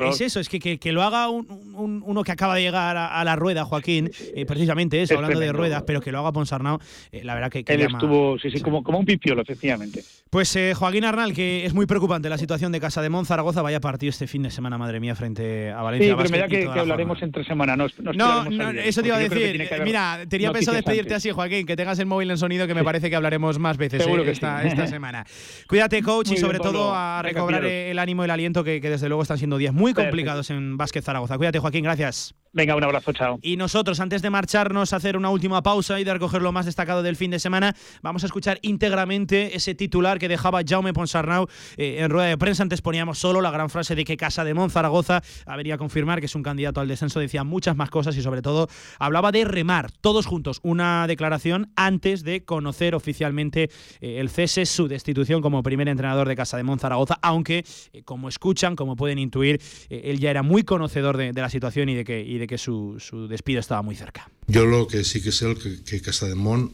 es, 0.10 0.22
eso, 0.22 0.40
es 0.40 0.50
que, 0.50 0.60
que- 0.60 0.78
que 0.78 0.92
lo 0.92 1.04
haga 1.04 1.30
un- 1.30 1.48
un- 1.76 2.04
uno 2.06 2.24
que 2.24 2.32
acaba 2.32 2.56
de 2.56 2.62
llegar 2.62 2.98
a, 2.98 3.08
a 3.20 3.24
la 3.24 3.36
rueda, 3.36 3.64
Joaquín, 3.66 4.10
eh, 4.36 4.46
precisamente 4.46 5.02
eso, 5.02 5.14
Es 5.14 5.18
hablando 5.18 5.40
de 5.40 5.52
ruedas, 5.52 5.84
pero 5.88 6.02
que 6.02 6.12
lo 6.12 6.20
haga 6.20 6.32
Ponsarnau, 6.32 6.80
eh, 7.12 7.24
la 7.24 7.34
verdad 7.36 7.50
que, 7.52 7.64
que 7.64 7.74
Él 7.74 7.82
llama- 7.82 7.98
estuvo, 7.98 8.38
sí, 8.40 8.52
sí, 8.52 8.60
como, 8.62 8.84
como 8.84 9.00
un 9.00 9.06
pipiolo, 9.06 9.42
efectivamente. 9.42 10.04
Pues 10.30 10.56
eh, 10.56 10.74
Joaquín 10.74 11.04
Arnal, 11.04 11.34
que 11.34 11.66
es 11.66 11.74
muy 11.74 11.86
preocupante 11.86 12.30
la 12.30 12.38
situación 12.38 12.72
de 12.72 12.80
Casa 12.80 13.02
de 13.02 13.10
Mon 13.10 13.26
Zaragoza, 13.26 13.62
vaya 13.62 13.80
partido 13.82 14.10
este 14.10 14.28
fin 14.28 14.44
de 14.44 14.52
semana, 14.52 14.78
madre 14.78 15.00
mía, 15.00 15.14
frente 15.16 15.72
a 15.72 15.82
Valencia. 15.82 16.12
Sí, 16.12 16.16
pero 16.18 16.30
me 16.30 16.40
Basket 16.40 16.56
da 16.56 16.62
y 16.72 16.74
que, 16.74 16.80
hablaremos 16.80 17.22
entre 17.22 17.44
semana. 17.44 17.76
No, 17.76 17.88
no, 18.00 18.14
No, 18.14 18.50
no, 18.50 18.70
eso 18.80 19.02
te 19.02 19.08
iba 19.10 19.18
a 19.18 19.20
decir. 19.20 19.68
Mira, 19.84 20.20
tenía 20.30 20.52
pensado 20.54 20.76
despedirte 20.76 21.14
antes. 21.14 21.18
así, 21.18 21.32
Joaquín, 21.32 21.66
que 21.66 21.76
tengas 21.76 22.00
el 22.00 22.06
móvil 22.06 22.32
en 22.32 22.38
sonido, 22.38 22.66
que 22.66 22.74
me 22.74 22.84
parece 22.84 23.10
que 23.10 23.16
hablaremos 23.16 23.60
más 23.60 23.76
veces 23.78 24.06
eh, 24.08 24.24
esta, 24.32 24.64
esta 24.64 24.88
semana. 24.88 25.26
Cuídate, 25.68 26.02
coach, 26.02 26.32
y 26.32 26.38
sobre 26.38 26.60
todo 26.60 26.94
a 26.96 27.22
recobrar. 27.22 27.62
El 27.92 28.00
ánimo 28.00 28.24
y 28.24 28.26
el 28.26 28.32
aliento, 28.32 28.64
que, 28.64 28.82
que 28.82 28.90
desde 28.90 29.08
luego 29.08 29.22
están 29.22 29.38
siendo 29.38 29.58
días 29.58 29.74
muy 29.74 29.94
Perfecto. 29.94 30.10
complicados 30.10 30.50
en 30.50 30.78
Básquet 30.78 31.04
Zaragoza. 31.04 31.38
Cuídate, 31.38 31.60
Joaquín, 31.60 31.84
gracias. 31.84 32.36
Venga, 32.54 32.76
un 32.76 32.84
abrazo, 32.84 33.14
chao. 33.14 33.40
Y 33.42 33.56
nosotros, 33.56 34.02
antes 34.02 34.22
de 34.22 34.30
marcharnos, 34.30 34.92
a 34.92 34.98
hacer 34.98 35.16
una 35.16 35.30
última 35.30 35.64
pausa 35.64 36.02
y 36.02 36.04
de 36.04 36.12
recoger 36.12 36.42
lo 36.42 36.52
más 36.52 36.66
destacado 36.66 37.02
del 37.02 37.16
fin 37.16 37.32
de 37.32 37.40
semana, 37.40 37.74
vamos 38.02 38.24
a 38.24 38.26
escuchar 38.26 38.60
íntegramente 38.62 39.56
ese 39.56 39.74
titular 39.74 40.20
que 40.20 40.28
dejaba 40.28 40.60
Jaume 40.68 40.92
Ponsarnau 40.92 41.48
eh, 41.78 42.00
en 42.00 42.10
rueda 42.10 42.28
de 42.28 42.38
prensa. 42.38 42.64
Antes 42.64 42.82
poníamos 42.82 43.20
solo 43.20 43.40
la 43.40 43.52
gran 43.52 43.70
frase 43.70 43.96
de 43.96 44.04
que 44.04 44.18
Casa 44.18 44.44
de 44.44 44.54
Mon 44.54 44.70
Zaragoza 44.70 45.22
habría 45.46 45.78
confirmar 45.78 46.20
que 46.20 46.26
es 46.26 46.36
un 46.36 46.44
candidato 46.44 46.82
al 46.82 46.90
descenso. 46.90 47.22
Decía 47.22 47.46
muchas 47.46 47.78
más 47.78 47.90
cosas 47.90 48.18
y, 48.18 48.22
sobre 48.22 48.42
todo, 48.42 48.68
hablaba 49.00 49.32
de 49.32 49.46
remar 49.46 49.90
todos 49.90 50.26
juntos 50.26 50.60
una 50.62 51.08
declaración 51.08 51.72
antes 51.78 52.26
de 52.26 52.44
conocer 52.44 52.96
oficialmente 52.96 53.70
eh, 54.02 54.20
el 54.20 54.30
cese, 54.30 54.66
su 54.66 54.90
destitución 54.90 55.42
como 55.42 55.64
primer 55.64 55.88
entrenador 55.88 56.28
de 56.28 56.36
Casa 56.36 56.58
de 56.58 56.64
Mon 56.64 56.80
Zaragoza. 56.80 57.18
Aunque, 57.22 57.64
eh, 57.94 58.04
como 58.04 58.28
escuchan, 58.28 58.76
como 58.76 58.98
pueden 58.98 59.20
intuir, 59.20 59.62
él 59.90 60.20
ya 60.20 60.32
era 60.32 60.44
muy 60.44 60.64
conocedor 60.64 61.16
de, 61.16 61.32
la 61.32 61.50
situación 61.50 61.88
y 61.88 61.96
de 61.96 62.04
que, 62.04 62.41
de 62.42 62.48
que 62.48 62.58
su, 62.58 62.98
su 63.00 63.28
despido 63.28 63.60
estaba 63.60 63.84
muy 63.84 63.96
cerca. 63.96 64.30
Yo 64.48 64.66
lo 64.66 64.88
que 64.88 65.04
sí 65.04 65.22
que 65.22 65.32
sé 65.32 65.52
es 65.52 65.60
que, 65.60 65.84
que 65.84 66.02
Casademont 66.02 66.72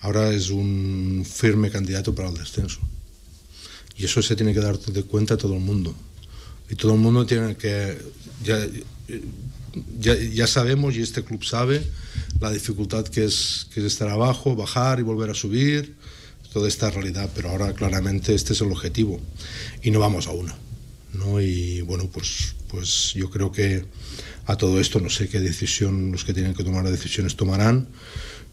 ahora 0.00 0.30
es 0.30 0.48
un 0.48 1.24
firme 1.30 1.70
candidato 1.70 2.14
para 2.14 2.30
el 2.30 2.36
descenso. 2.36 2.80
Y 3.98 4.06
eso 4.06 4.22
se 4.22 4.36
tiene 4.36 4.54
que 4.54 4.60
dar 4.60 4.78
de 4.78 5.02
cuenta 5.02 5.36
todo 5.36 5.54
el 5.54 5.60
mundo. 5.60 5.94
Y 6.70 6.76
todo 6.76 6.94
el 6.94 7.00
mundo 7.00 7.26
tiene 7.26 7.56
que... 7.56 7.98
Ya, 8.42 8.58
ya, 10.00 10.14
ya 10.14 10.46
sabemos 10.46 10.96
y 10.96 11.02
este 11.02 11.22
club 11.22 11.44
sabe 11.44 11.84
la 12.40 12.50
dificultad 12.50 13.06
que 13.06 13.26
es, 13.26 13.66
que 13.72 13.80
es 13.80 13.86
estar 13.86 14.08
abajo, 14.08 14.56
bajar 14.56 14.98
y 14.98 15.02
volver 15.02 15.28
a 15.28 15.34
subir, 15.34 15.94
toda 16.54 16.68
esta 16.68 16.90
realidad, 16.90 17.28
pero 17.34 17.50
ahora 17.50 17.74
claramente 17.74 18.34
este 18.34 18.54
es 18.54 18.62
el 18.62 18.72
objetivo 18.72 19.20
y 19.82 19.90
no 19.90 20.00
vamos 20.00 20.26
a 20.26 20.30
una. 20.32 20.56
¿No? 21.18 21.40
Y 21.40 21.80
bueno, 21.82 22.08
pues, 22.12 22.54
pues 22.68 23.12
yo 23.14 23.30
creo 23.30 23.52
que 23.52 23.84
a 24.46 24.56
todo 24.56 24.80
esto 24.80 25.00
no 25.00 25.10
sé 25.10 25.28
qué 25.28 25.40
decisión 25.40 26.12
los 26.12 26.24
que 26.24 26.34
tienen 26.34 26.54
que 26.54 26.64
tomar 26.64 26.84
las 26.84 26.92
decisiones 26.92 27.36
tomarán, 27.36 27.88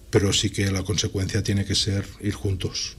pero 0.09 0.33
sí 0.33 0.49
que 0.49 0.71
la 0.71 0.83
consecuencia 0.83 1.43
tiene 1.43 1.65
que 1.65 1.75
ser 1.75 2.05
ir 2.21 2.33
juntos. 2.33 2.97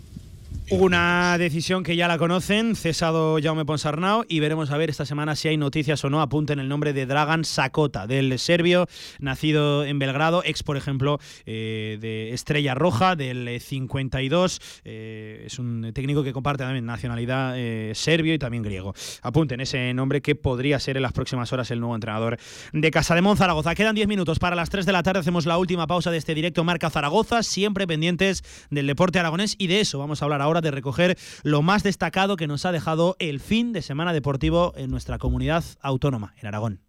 Una 0.71 1.37
decisión 1.37 1.83
que 1.83 1.95
ya 1.95 2.09
la 2.09 2.17
conocen, 2.17 2.75
cesado 2.75 3.37
Jaume 3.41 3.67
Ponsarnau 3.67 4.25
y 4.27 4.41
veremos 4.41 4.71
a 4.71 4.79
ver 4.79 4.89
esta 4.89 5.05
semana 5.05 5.37
si 5.37 5.49
hay 5.49 5.59
noticias 5.59 6.03
o 6.05 6.11
no. 6.11 6.23
Apunten 6.23 6.59
el 6.59 6.71
nombre 6.71 6.95
de 6.95 7.05
Dragan 7.05 7.45
Sakota, 7.45 8.07
del 8.07 8.39
serbio, 8.39 8.87
nacido 9.19 9.85
en 9.85 9.99
Belgrado, 9.99 10.43
ex, 10.43 10.63
por 10.63 10.79
ejemplo, 10.79 11.21
eh, 11.45 11.99
de 12.01 12.33
Estrella 12.33 12.75
Roja, 12.75 13.15
del 13.15 13.47
eh, 13.47 13.61
52. 13.61 14.81
eh, 14.85 15.43
es 15.45 15.59
un 15.59 15.91
técnico 15.93 16.25
que 16.25 16.33
comparte 16.33 16.65
también 16.65 16.87
nacionalidad 16.87 17.53
eh, 17.59 17.93
serbio 17.95 18.33
y 18.33 18.39
también 18.39 18.63
griego. 18.63 18.95
Apunten 19.21 19.61
ese 19.61 19.93
nombre 19.93 20.23
que 20.23 20.35
podría 20.35 20.81
ser 20.81 20.97
en 20.97 21.03
las 21.03 21.13
próximas 21.13 21.53
horas 21.53 21.71
el 21.73 21.81
nuevo 21.81 21.95
entrenador 21.95 22.39
de 22.73 22.91
Casa 22.91 23.15
de 23.15 23.21
Mon 23.21 23.37
Zaragoza. 23.37 23.75
Quedan 23.75 23.95
10 23.95 24.09
minutos 24.09 24.39
para 24.39 24.57
las 24.57 24.71
3 24.71 24.87
de 24.87 24.93
la 24.93 25.03
tarde. 25.03 25.21
Hacemos 25.21 25.45
la 25.45 25.59
última 25.59 25.87
pausa 25.87 26.11
de 26.11 26.17
este 26.17 26.35
directo 26.35 26.65
Marca 26.65 26.89
Zaragoza, 26.89 27.43
siempre 27.43 27.87
pendientes 27.87 28.43
del 28.71 28.87
deporte 28.87 29.19
aragonés 29.19 29.57
y 29.59 29.67
de 29.67 29.81
eso 29.81 29.99
vamos 29.99 30.23
a 30.23 30.25
hablar 30.25 30.41
ahora 30.41 30.54
de 30.61 30.71
recoger 30.71 31.19
lo 31.43 31.63
más 31.63 31.83
destacado 31.83 32.37
que 32.37 32.47
nos 32.47 32.65
ha 32.65 32.73
dejado 32.73 33.17
el 33.19 33.41
fin 33.41 33.73
de 33.73 33.83
semana 33.83 34.13
deportivo 34.13 34.73
en 34.77 34.91
nuestra 34.91 35.19
comunidad 35.19 35.65
autónoma, 35.81 36.35
en 36.41 36.49
Aragón. 36.49 36.81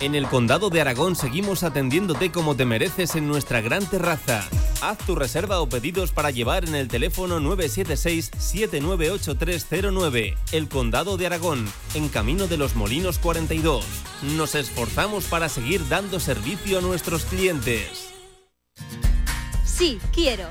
En 0.00 0.14
el 0.14 0.26
Condado 0.26 0.70
de 0.70 0.80
Aragón 0.80 1.14
seguimos 1.16 1.62
atendiéndote 1.62 2.30
como 2.30 2.56
te 2.56 2.64
mereces 2.64 3.16
en 3.16 3.26
nuestra 3.26 3.60
gran 3.60 3.84
terraza. 3.86 4.48
Haz 4.82 4.98
tu 4.98 5.14
reserva 5.14 5.60
o 5.60 5.68
pedidos 5.68 6.12
para 6.12 6.30
llevar 6.30 6.64
en 6.64 6.74
el 6.74 6.88
teléfono 6.88 7.40
976-798309. 7.40 10.36
El 10.52 10.68
Condado 10.68 11.16
de 11.16 11.26
Aragón, 11.26 11.66
en 11.94 12.08
Camino 12.08 12.46
de 12.46 12.58
los 12.58 12.76
Molinos 12.76 13.18
42. 13.18 13.84
Nos 14.36 14.54
esforzamos 14.54 15.24
para 15.24 15.48
seguir 15.48 15.88
dando 15.88 16.20
servicio 16.20 16.78
a 16.78 16.82
nuestros 16.82 17.24
clientes. 17.24 18.10
Sí, 19.64 19.98
quiero. 20.12 20.48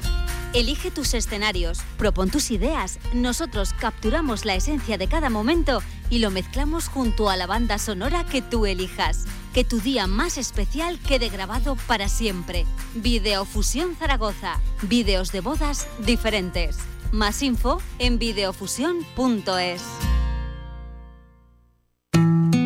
Elige 0.54 0.92
tus 0.92 1.16
escenarios, 1.16 1.80
propon 1.98 2.30
tus 2.30 2.52
ideas. 2.52 3.00
Nosotros 3.12 3.74
capturamos 3.74 4.46
la 4.46 4.54
esencia 4.54 5.00
de 5.00 5.08
cada 5.08 5.32
momento 5.32 5.82
y 6.12 6.20
lo 6.20 6.30
mezclamos 6.30 6.90
junto 6.90 7.32
a 7.32 7.38
la 7.38 7.48
banda 7.48 7.80
sonora 7.80 8.24
que 8.24 8.44
tú 8.44 8.68
elijas. 8.68 9.26
Que 9.52 9.64
tu 9.64 9.80
día 9.80 10.06
más 10.06 10.38
especial 10.38 11.00
quede 11.00 11.30
grabado 11.30 11.76
para 11.88 12.08
siempre. 12.08 12.68
Videofusión 12.94 13.96
Zaragoza. 13.96 14.60
Videos 14.84 15.32
de 15.32 15.42
bodas 15.42 15.88
diferentes. 16.06 16.78
Más 17.12 17.42
info 17.42 17.82
en 17.98 18.20
videofusión.es. 18.20 19.82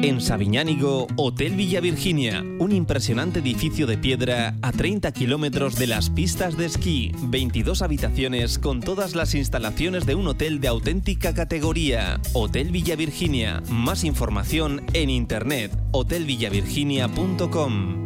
En 0.03 0.21
Sabiñánigo, 0.21 1.07
Hotel 1.15 1.55
Villa 1.55 1.81
Virginia, 1.81 2.45
un 2.59 2.71
impresionante 2.71 3.39
edificio 3.39 3.87
de 3.87 3.97
piedra 3.97 4.53
a 4.61 4.71
30 4.71 5.11
kilómetros 5.11 5.73
de 5.75 5.87
las 5.87 6.11
pistas 6.11 6.55
de 6.55 6.67
esquí, 6.67 7.13
22 7.23 7.81
habitaciones 7.81 8.59
con 8.59 8.81
todas 8.81 9.15
las 9.15 9.33
instalaciones 9.33 10.05
de 10.05 10.13
un 10.13 10.27
hotel 10.27 10.61
de 10.61 10.67
auténtica 10.67 11.33
categoría. 11.33 12.21
Hotel 12.33 12.69
Villa 12.71 12.95
Virginia, 12.95 13.63
más 13.69 14.03
información 14.03 14.85
en 14.93 15.09
internet, 15.09 15.75
hotelvillavirginia.com. 15.91 18.05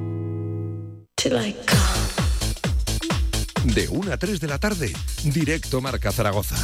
De 3.65 3.89
1 3.89 4.11
a 4.11 4.17
3 4.17 4.39
de 4.39 4.47
la 4.47 4.59
tarde, 4.59 4.93
directo 5.23 5.81
Marca 5.81 6.11
Zaragoza. 6.11 6.55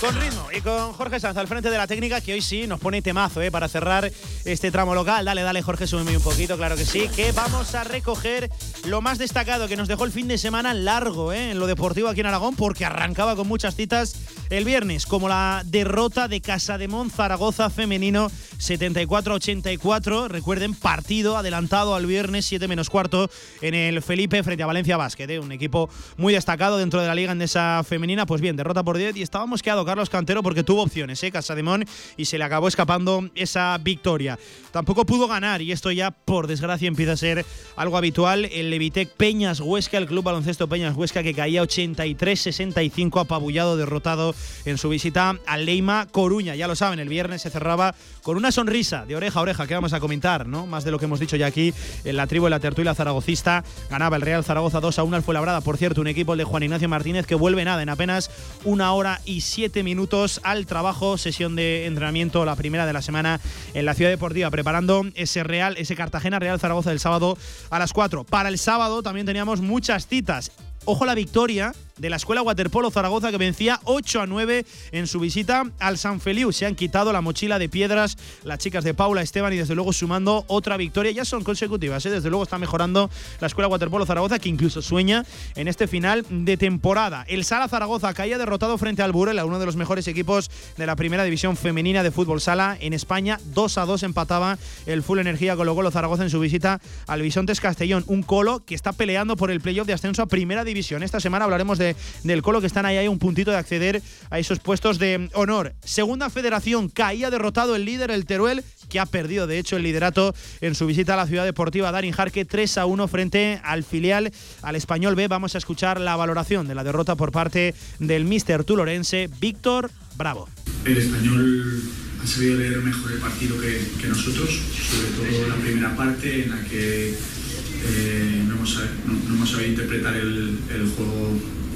Con 0.00 0.18
ritmo 0.18 0.48
y 0.56 0.62
con 0.62 0.94
Jorge 0.94 1.20
Sanz 1.20 1.36
al 1.36 1.46
frente 1.46 1.68
de 1.68 1.76
la 1.76 1.86
técnica, 1.86 2.22
que 2.22 2.32
hoy 2.32 2.40
sí 2.40 2.66
nos 2.66 2.80
pone 2.80 3.02
temazo 3.02 3.42
¿eh? 3.42 3.50
para 3.50 3.68
cerrar 3.68 4.10
este 4.46 4.70
tramo 4.70 4.94
local. 4.94 5.26
Dale, 5.26 5.42
dale, 5.42 5.60
Jorge, 5.60 5.86
súbeme 5.86 6.16
un 6.16 6.22
poquito, 6.22 6.56
claro 6.56 6.74
que 6.74 6.86
sí. 6.86 7.06
Que 7.14 7.32
vamos 7.32 7.74
a 7.74 7.84
recoger 7.84 8.50
lo 8.86 9.02
más 9.02 9.18
destacado 9.18 9.68
que 9.68 9.76
nos 9.76 9.88
dejó 9.88 10.06
el 10.06 10.12
fin 10.12 10.26
de 10.26 10.38
semana 10.38 10.72
largo 10.72 11.34
¿eh? 11.34 11.50
en 11.50 11.58
lo 11.58 11.66
deportivo 11.66 12.08
aquí 12.08 12.20
en 12.20 12.26
Aragón, 12.26 12.56
porque 12.56 12.86
arrancaba 12.86 13.36
con 13.36 13.46
muchas 13.46 13.76
citas 13.76 14.14
el 14.50 14.64
viernes, 14.64 15.06
como 15.06 15.28
la 15.28 15.62
derrota 15.64 16.26
de 16.26 16.40
Casademón 16.40 17.08
Zaragoza 17.10 17.70
femenino 17.70 18.30
74-84. 18.58 20.26
Recuerden, 20.26 20.74
partido 20.74 21.36
adelantado 21.36 21.94
al 21.94 22.04
viernes 22.04 22.46
7 22.46 22.66
menos 22.66 22.90
cuarto 22.90 23.30
en 23.62 23.74
el 23.74 24.02
Felipe 24.02 24.42
frente 24.42 24.64
a 24.64 24.66
Valencia 24.66 24.96
Basket, 24.96 25.30
¿eh? 25.30 25.38
un 25.38 25.52
equipo 25.52 25.88
muy 26.16 26.34
destacado 26.34 26.78
dentro 26.78 27.00
de 27.00 27.06
la 27.06 27.14
liga 27.14 27.30
en 27.30 27.42
esa 27.42 27.82
femenina. 27.84 28.26
Pues 28.26 28.40
bien, 28.40 28.56
derrota 28.56 28.82
por 28.82 28.98
10 28.98 29.16
y 29.16 29.22
estábamos 29.22 29.62
quedado 29.62 29.84
Carlos 29.84 30.10
Cantero 30.10 30.42
porque 30.42 30.64
tuvo 30.64 30.82
opciones, 30.82 31.22
¿eh? 31.22 31.30
Casademón, 31.30 31.84
y 32.16 32.24
se 32.24 32.36
le 32.36 32.42
acabó 32.42 32.66
escapando 32.66 33.30
esa 33.36 33.78
victoria. 33.78 34.36
Tampoco 34.72 35.06
pudo 35.06 35.28
ganar 35.28 35.62
y 35.62 35.70
esto 35.70 35.92
ya, 35.92 36.10
por 36.10 36.48
desgracia, 36.48 36.88
empieza 36.88 37.12
a 37.12 37.16
ser 37.16 37.46
algo 37.76 37.96
habitual. 37.96 38.46
El 38.46 38.70
Levitec 38.70 39.10
Peñas 39.10 39.60
Huesca, 39.60 39.96
el 39.96 40.06
club 40.06 40.24
baloncesto 40.24 40.68
Peñas 40.68 40.96
Huesca, 40.96 41.22
que 41.22 41.34
caía 41.34 41.62
83-65, 41.62 43.20
apabullado, 43.20 43.76
derrotado 43.76 44.34
en 44.64 44.78
su 44.78 44.88
visita 44.88 45.38
al 45.46 45.66
Leima 45.66 46.06
Coruña. 46.10 46.54
Ya 46.54 46.68
lo 46.68 46.76
saben, 46.76 46.98
el 46.98 47.08
viernes 47.08 47.42
se 47.42 47.50
cerraba 47.50 47.94
con 48.22 48.36
una 48.36 48.52
sonrisa 48.52 49.06
de 49.06 49.16
oreja 49.16 49.38
a 49.38 49.42
oreja 49.42 49.66
que 49.66 49.74
vamos 49.74 49.92
a 49.92 50.00
comentar, 50.00 50.46
¿no? 50.46 50.66
Más 50.66 50.84
de 50.84 50.90
lo 50.90 50.98
que 50.98 51.06
hemos 51.06 51.20
dicho 51.20 51.36
ya 51.36 51.46
aquí 51.46 51.72
en 52.04 52.16
la 52.16 52.26
tribu 52.26 52.44
de 52.46 52.50
la 52.50 52.60
tertulia 52.60 52.94
zaragocista. 52.94 53.64
Ganaba 53.90 54.16
el 54.16 54.22
Real 54.22 54.44
Zaragoza 54.44 54.80
2 54.80 54.98
a 54.98 55.02
1 55.02 55.16
al 55.16 55.22
Fuenlabrada, 55.22 55.60
por 55.60 55.76
cierto, 55.76 56.00
un 56.00 56.06
equipo 56.06 56.36
de 56.36 56.44
Juan 56.44 56.62
Ignacio 56.62 56.88
Martínez 56.88 57.26
que 57.26 57.34
vuelve 57.34 57.64
nada 57.64 57.82
en 57.82 57.88
apenas 57.88 58.30
una 58.64 58.92
hora 58.92 59.20
y 59.24 59.40
siete 59.40 59.82
minutos 59.82 60.40
al 60.44 60.66
trabajo, 60.66 61.18
sesión 61.18 61.56
de 61.56 61.86
entrenamiento, 61.86 62.44
la 62.44 62.56
primera 62.56 62.86
de 62.86 62.92
la 62.92 63.02
semana 63.02 63.40
en 63.74 63.84
la 63.84 63.94
ciudad 63.94 64.10
deportiva, 64.10 64.50
preparando 64.50 65.04
ese 65.14 65.44
Real, 65.44 65.76
ese 65.78 65.96
Cartagena 65.96 66.38
Real 66.38 66.60
Zaragoza 66.60 66.90
del 66.90 67.00
sábado 67.00 67.36
a 67.70 67.78
las 67.78 67.92
4. 67.92 68.24
Para 68.24 68.48
el 68.48 68.58
sábado 68.58 69.02
también 69.02 69.26
teníamos 69.26 69.60
muchas 69.60 70.06
citas. 70.06 70.52
Ojo 70.84 71.04
la 71.04 71.14
victoria 71.14 71.72
de 72.00 72.08
la 72.08 72.16
Escuela 72.16 72.40
Waterpolo 72.42 72.90
Zaragoza 72.90 73.30
que 73.30 73.36
vencía 73.36 73.78
8 73.84 74.22
a 74.22 74.26
9 74.26 74.64
en 74.92 75.06
su 75.06 75.20
visita 75.20 75.64
al 75.78 75.98
San 75.98 76.20
Feliu. 76.20 76.50
Se 76.50 76.64
han 76.64 76.74
quitado 76.74 77.12
la 77.12 77.20
mochila 77.20 77.58
de 77.58 77.68
piedras 77.68 78.16
las 78.42 78.58
chicas 78.58 78.84
de 78.84 78.94
Paula 78.94 79.20
Esteban 79.20 79.52
y 79.52 79.56
desde 79.56 79.74
luego 79.74 79.92
sumando 79.92 80.44
otra 80.48 80.78
victoria. 80.78 81.12
Ya 81.12 81.26
son 81.26 81.44
consecutivas, 81.44 82.04
¿eh? 82.06 82.10
desde 82.10 82.30
luego 82.30 82.42
está 82.42 82.58
mejorando 82.58 83.10
la 83.38 83.46
Escuela 83.46 83.68
Waterpolo 83.68 84.06
Zaragoza 84.06 84.38
que 84.38 84.48
incluso 84.48 84.80
sueña 84.80 85.26
en 85.56 85.68
este 85.68 85.86
final 85.86 86.24
de 86.30 86.56
temporada. 86.56 87.24
El 87.28 87.44
Sala 87.44 87.68
Zaragoza 87.68 88.14
caía 88.14 88.38
derrotado 88.38 88.78
frente 88.78 89.02
al 89.02 89.12
Burela, 89.12 89.44
uno 89.44 89.58
de 89.58 89.66
los 89.66 89.76
mejores 89.76 90.08
equipos 90.08 90.50
de 90.78 90.86
la 90.86 90.96
primera 90.96 91.24
división 91.24 91.56
femenina 91.56 92.02
de 92.02 92.10
fútbol 92.10 92.40
sala 92.40 92.78
en 92.80 92.94
España. 92.94 93.38
2 93.52 93.76
a 93.76 93.84
2 93.84 94.02
empataba 94.04 94.56
el 94.86 95.02
Full 95.02 95.18
Energía 95.18 95.54
Colo 95.54 95.74
Colo 95.74 95.90
Zaragoza 95.90 96.22
en 96.22 96.30
su 96.30 96.40
visita 96.40 96.80
al 97.06 97.20
Bisontes 97.20 97.60
Castellón. 97.60 98.04
Un 98.06 98.22
Colo 98.22 98.64
que 98.64 98.74
está 98.74 98.92
peleando 98.92 99.36
por 99.36 99.50
el 99.50 99.60
playoff 99.60 99.86
de 99.86 99.92
ascenso 99.92 100.22
a 100.22 100.26
primera 100.26 100.64
división. 100.64 101.02
Esta 101.02 101.20
semana 101.20 101.44
hablaremos 101.44 101.76
de 101.76 101.89
del 102.24 102.42
Colo 102.42 102.60
que 102.60 102.66
están 102.66 102.86
ahí, 102.86 102.96
hay 102.96 103.08
un 103.08 103.18
puntito 103.18 103.50
de 103.50 103.56
acceder 103.56 104.02
a 104.30 104.38
esos 104.38 104.58
puestos 104.58 104.98
de 104.98 105.28
honor. 105.34 105.74
Segunda 105.84 106.30
federación, 106.30 106.88
caía 106.88 107.30
derrotado 107.30 107.76
el 107.76 107.84
líder, 107.84 108.10
el 108.10 108.26
Teruel, 108.26 108.64
que 108.88 109.00
ha 109.00 109.06
perdido 109.06 109.46
de 109.46 109.58
hecho 109.58 109.76
el 109.76 109.82
liderato 109.82 110.34
en 110.60 110.74
su 110.74 110.86
visita 110.86 111.14
a 111.14 111.16
la 111.16 111.26
ciudad 111.26 111.44
deportiva 111.44 111.92
Darin 111.92 112.12
Jarque 112.12 112.44
3 112.44 112.78
a 112.78 112.86
1 112.86 113.08
frente 113.08 113.60
al 113.64 113.84
filial, 113.84 114.32
al 114.62 114.76
Español 114.76 115.14
B. 115.14 115.28
Vamos 115.28 115.54
a 115.54 115.58
escuchar 115.58 116.00
la 116.00 116.16
valoración 116.16 116.66
de 116.68 116.74
la 116.74 116.84
derrota 116.84 117.14
por 117.14 117.32
parte 117.32 117.74
del 117.98 118.24
míster 118.24 118.64
tulorense 118.64 119.30
Víctor 119.40 119.90
Bravo. 120.16 120.48
El 120.84 120.96
español 120.96 121.82
ha 122.22 122.26
sabido 122.26 122.58
leer 122.58 122.78
mejor 122.78 123.12
el 123.12 123.18
partido 123.18 123.56
que, 123.60 124.08
nosotros, 124.08 124.50
sobre 124.50 125.30
todo 125.30 125.48
la 125.48 125.54
primera 125.56 125.96
parte 125.96 126.44
en 126.44 126.50
la 126.50 126.62
que 126.64 127.10
eh, 127.12 128.44
no, 128.46 128.54
hemos, 128.54 128.78
no, 129.06 129.12
no, 129.28 129.34
hemos, 129.34 129.50
sabido 129.50 129.70
interpretar 129.70 130.16
el, 130.16 130.58
el 130.70 130.90
juego, 130.96 131.32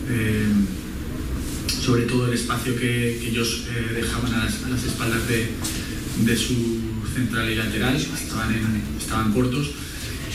eh, 0.09 0.47
sobre 1.83 2.03
todo 2.03 2.27
el 2.29 2.35
espacio 2.35 2.77
que, 2.77 3.29
ellos 3.29 3.65
eh, 3.69 3.95
dejaban 3.95 4.33
a 4.35 4.45
las, 4.45 4.85
espaldas 4.85 5.27
de, 5.29 5.49
de, 6.25 6.37
su 6.37 6.81
central 7.15 7.51
y 7.51 7.57
lateral, 7.57 7.97
estaban, 7.97 8.55
estaban 8.99 9.33
cortos 9.33 9.71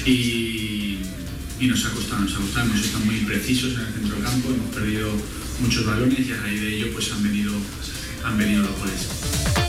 y, 0.05 0.97
y, 1.59 1.67
nos 1.67 1.85
ha 1.85 1.91
costado, 1.91 2.21
nos 2.21 2.35
ha 2.35 2.37
costado, 2.37 2.65
hemos 2.65 2.85
estado 2.85 3.05
muy 3.05 3.15
precisos 3.21 3.73
en 3.73 3.79
el 3.79 3.93
centro 3.93 4.15
del 4.15 4.23
campo, 4.23 4.49
hemos 4.49 4.75
perdido 4.75 5.11
muchos 5.61 5.85
balones 5.85 6.27
y 6.27 6.31
a 6.31 6.41
raíz 6.41 6.61
de 6.61 6.75
ello 6.75 6.87
pues 6.93 7.11
han 7.11 7.23
venido, 7.23 7.53
han 8.23 8.37
venido 8.37 8.63
los 8.63 8.77
goles. 8.79 9.68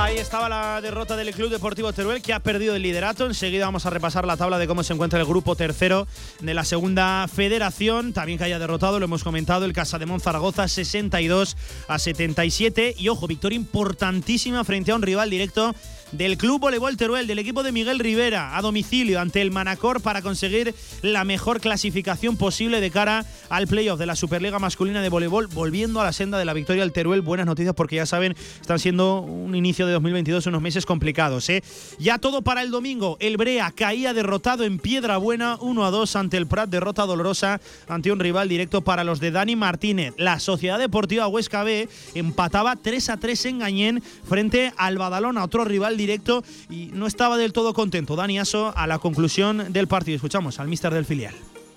Ahí 0.00 0.16
estaba 0.16 0.48
la 0.48 0.80
derrota 0.80 1.14
del 1.14 1.30
Club 1.34 1.50
Deportivo 1.50 1.92
Teruel 1.92 2.22
que 2.22 2.32
ha 2.32 2.40
perdido 2.40 2.74
el 2.74 2.80
liderato. 2.80 3.26
Enseguida 3.26 3.66
vamos 3.66 3.84
a 3.84 3.90
repasar 3.90 4.26
la 4.26 4.38
tabla 4.38 4.58
de 4.58 4.66
cómo 4.66 4.82
se 4.82 4.94
encuentra 4.94 5.20
el 5.20 5.26
grupo 5.26 5.56
tercero 5.56 6.08
de 6.40 6.54
la 6.54 6.64
segunda 6.64 7.28
federación. 7.28 8.14
También 8.14 8.38
que 8.38 8.44
haya 8.44 8.58
derrotado, 8.58 8.98
lo 8.98 9.04
hemos 9.04 9.22
comentado, 9.22 9.66
el 9.66 9.74
Casa 9.74 9.98
de 9.98 10.06
Zaragoza 10.18 10.68
62 10.68 11.54
a 11.86 11.98
77. 11.98 12.94
Y 12.96 13.10
ojo, 13.10 13.26
victoria 13.26 13.56
importantísima 13.56 14.64
frente 14.64 14.90
a 14.90 14.94
un 14.94 15.02
rival 15.02 15.28
directo 15.28 15.74
del 16.12 16.36
Club 16.36 16.60
Voleibol 16.60 16.96
Teruel, 16.96 17.26
del 17.26 17.38
equipo 17.38 17.62
de 17.62 17.72
Miguel 17.72 17.98
Rivera, 17.98 18.56
a 18.56 18.62
domicilio 18.62 19.20
ante 19.20 19.40
el 19.40 19.50
Manacor 19.50 20.00
para 20.00 20.22
conseguir 20.22 20.74
la 21.02 21.24
mejor 21.24 21.60
clasificación 21.60 22.36
posible 22.36 22.80
de 22.80 22.90
cara 22.90 23.24
al 23.48 23.66
playoff 23.66 23.98
de 23.98 24.06
la 24.06 24.16
Superliga 24.16 24.58
Masculina 24.58 25.02
de 25.02 25.08
Voleibol, 25.08 25.46
volviendo 25.46 26.00
a 26.00 26.04
la 26.04 26.12
senda 26.12 26.38
de 26.38 26.44
la 26.44 26.52
victoria 26.52 26.82
del 26.82 26.92
Teruel. 26.92 27.20
Buenas 27.20 27.46
noticias 27.46 27.74
porque 27.74 27.96
ya 27.96 28.06
saben, 28.06 28.34
están 28.60 28.78
siendo 28.78 29.20
un 29.20 29.54
inicio 29.54 29.86
de 29.86 29.92
2022 29.92 30.46
unos 30.46 30.62
meses 30.62 30.86
complicados. 30.86 31.48
¿eh? 31.48 31.62
Ya 31.98 32.18
todo 32.18 32.42
para 32.42 32.62
el 32.62 32.70
domingo. 32.70 33.16
El 33.20 33.36
Brea 33.36 33.70
caía 33.70 34.12
derrotado 34.12 34.64
en 34.64 34.78
Piedra 34.78 35.16
Buena 35.16 35.56
1 35.60 35.84
a 35.84 35.90
2 35.90 36.16
ante 36.16 36.36
el 36.36 36.46
Prat, 36.46 36.70
derrota 36.70 37.06
dolorosa 37.06 37.60
ante 37.88 38.10
un 38.10 38.20
rival 38.20 38.48
directo 38.48 38.82
para 38.82 39.04
los 39.04 39.20
de 39.20 39.30
Dani 39.30 39.56
Martínez. 39.56 40.14
La 40.16 40.40
Sociedad 40.40 40.78
Deportiva 40.78 41.28
Huesca 41.28 41.62
B 41.62 41.88
empataba 42.14 42.76
3 42.76 43.10
a 43.10 43.16
3 43.16 43.46
en 43.46 43.58
Gañén 43.60 44.02
frente 44.28 44.72
al 44.76 44.98
Badalona, 44.98 45.44
otro 45.44 45.64
rival 45.64 45.96
directo 46.00 46.42
y 46.68 46.90
no 46.92 47.06
estaba 47.06 47.36
del 47.36 47.52
todo 47.52 47.74
contento 47.74 48.16
Dani 48.16 48.38
Aso 48.38 48.72
a 48.76 48.86
la 48.86 48.98
conclusión 48.98 49.72
del 49.72 49.86
partido. 49.86 50.16
Escuchamos 50.16 50.58
al 50.58 50.68
mister 50.68 50.92
del 50.92 51.04
filial. 51.04 51.34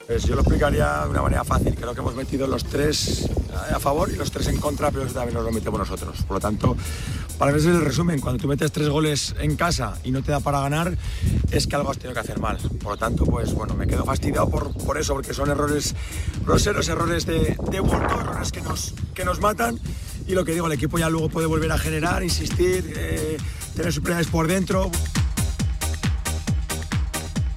Pues 0.07 0.25
yo 0.25 0.35
lo 0.35 0.41
explicaría 0.41 1.03
de 1.05 1.09
una 1.09 1.21
manera 1.21 1.43
fácil. 1.43 1.73
Creo 1.75 1.93
que 1.93 2.01
hemos 2.01 2.15
metido 2.15 2.45
los 2.45 2.65
tres 2.65 3.29
a 3.73 3.79
favor 3.79 4.11
y 4.11 4.17
los 4.17 4.31
tres 4.31 4.47
en 4.47 4.57
contra, 4.57 4.91
pero 4.91 5.05
también 5.05 5.33
nos 5.33 5.45
lo 5.45 5.51
metemos 5.51 5.79
nosotros. 5.79 6.23
Por 6.27 6.37
lo 6.37 6.41
tanto, 6.41 6.75
para 7.37 7.51
mí 7.51 7.59
ese 7.59 7.69
es 7.69 7.75
el 7.75 7.81
resumen. 7.81 8.19
Cuando 8.19 8.41
tú 8.41 8.47
metes 8.47 8.71
tres 8.71 8.89
goles 8.89 9.35
en 9.39 9.55
casa 9.55 9.97
y 10.03 10.11
no 10.11 10.21
te 10.21 10.31
da 10.31 10.39
para 10.39 10.61
ganar, 10.61 10.97
es 11.51 11.67
que 11.67 11.75
algo 11.75 11.91
has 11.91 11.97
tenido 11.97 12.13
que 12.13 12.19
hacer 12.19 12.39
mal. 12.39 12.57
Por 12.81 12.93
lo 12.93 12.97
tanto, 12.97 13.25
pues 13.25 13.53
bueno, 13.53 13.73
me 13.73 13.87
quedo 13.87 14.05
fastidiado 14.05 14.49
por, 14.49 14.71
por 14.85 14.97
eso, 14.97 15.13
porque 15.13 15.33
son 15.33 15.49
errores 15.49 15.95
groseros, 16.45 16.87
errores 16.89 17.25
de, 17.25 17.57
de 17.69 17.77
errores 17.77 18.51
que 18.51 18.61
nos, 18.61 18.93
que 19.13 19.25
nos 19.25 19.39
matan. 19.39 19.79
Y 20.27 20.33
lo 20.33 20.45
que 20.45 20.53
digo, 20.53 20.67
el 20.67 20.73
equipo 20.73 20.97
ya 20.97 21.09
luego 21.09 21.29
puede 21.29 21.47
volver 21.47 21.71
a 21.71 21.77
generar, 21.77 22.23
insistir, 22.23 22.93
eh, 22.95 23.37
tener 23.75 23.91
superioridades 23.91 24.27
por 24.27 24.47
dentro. 24.47 24.89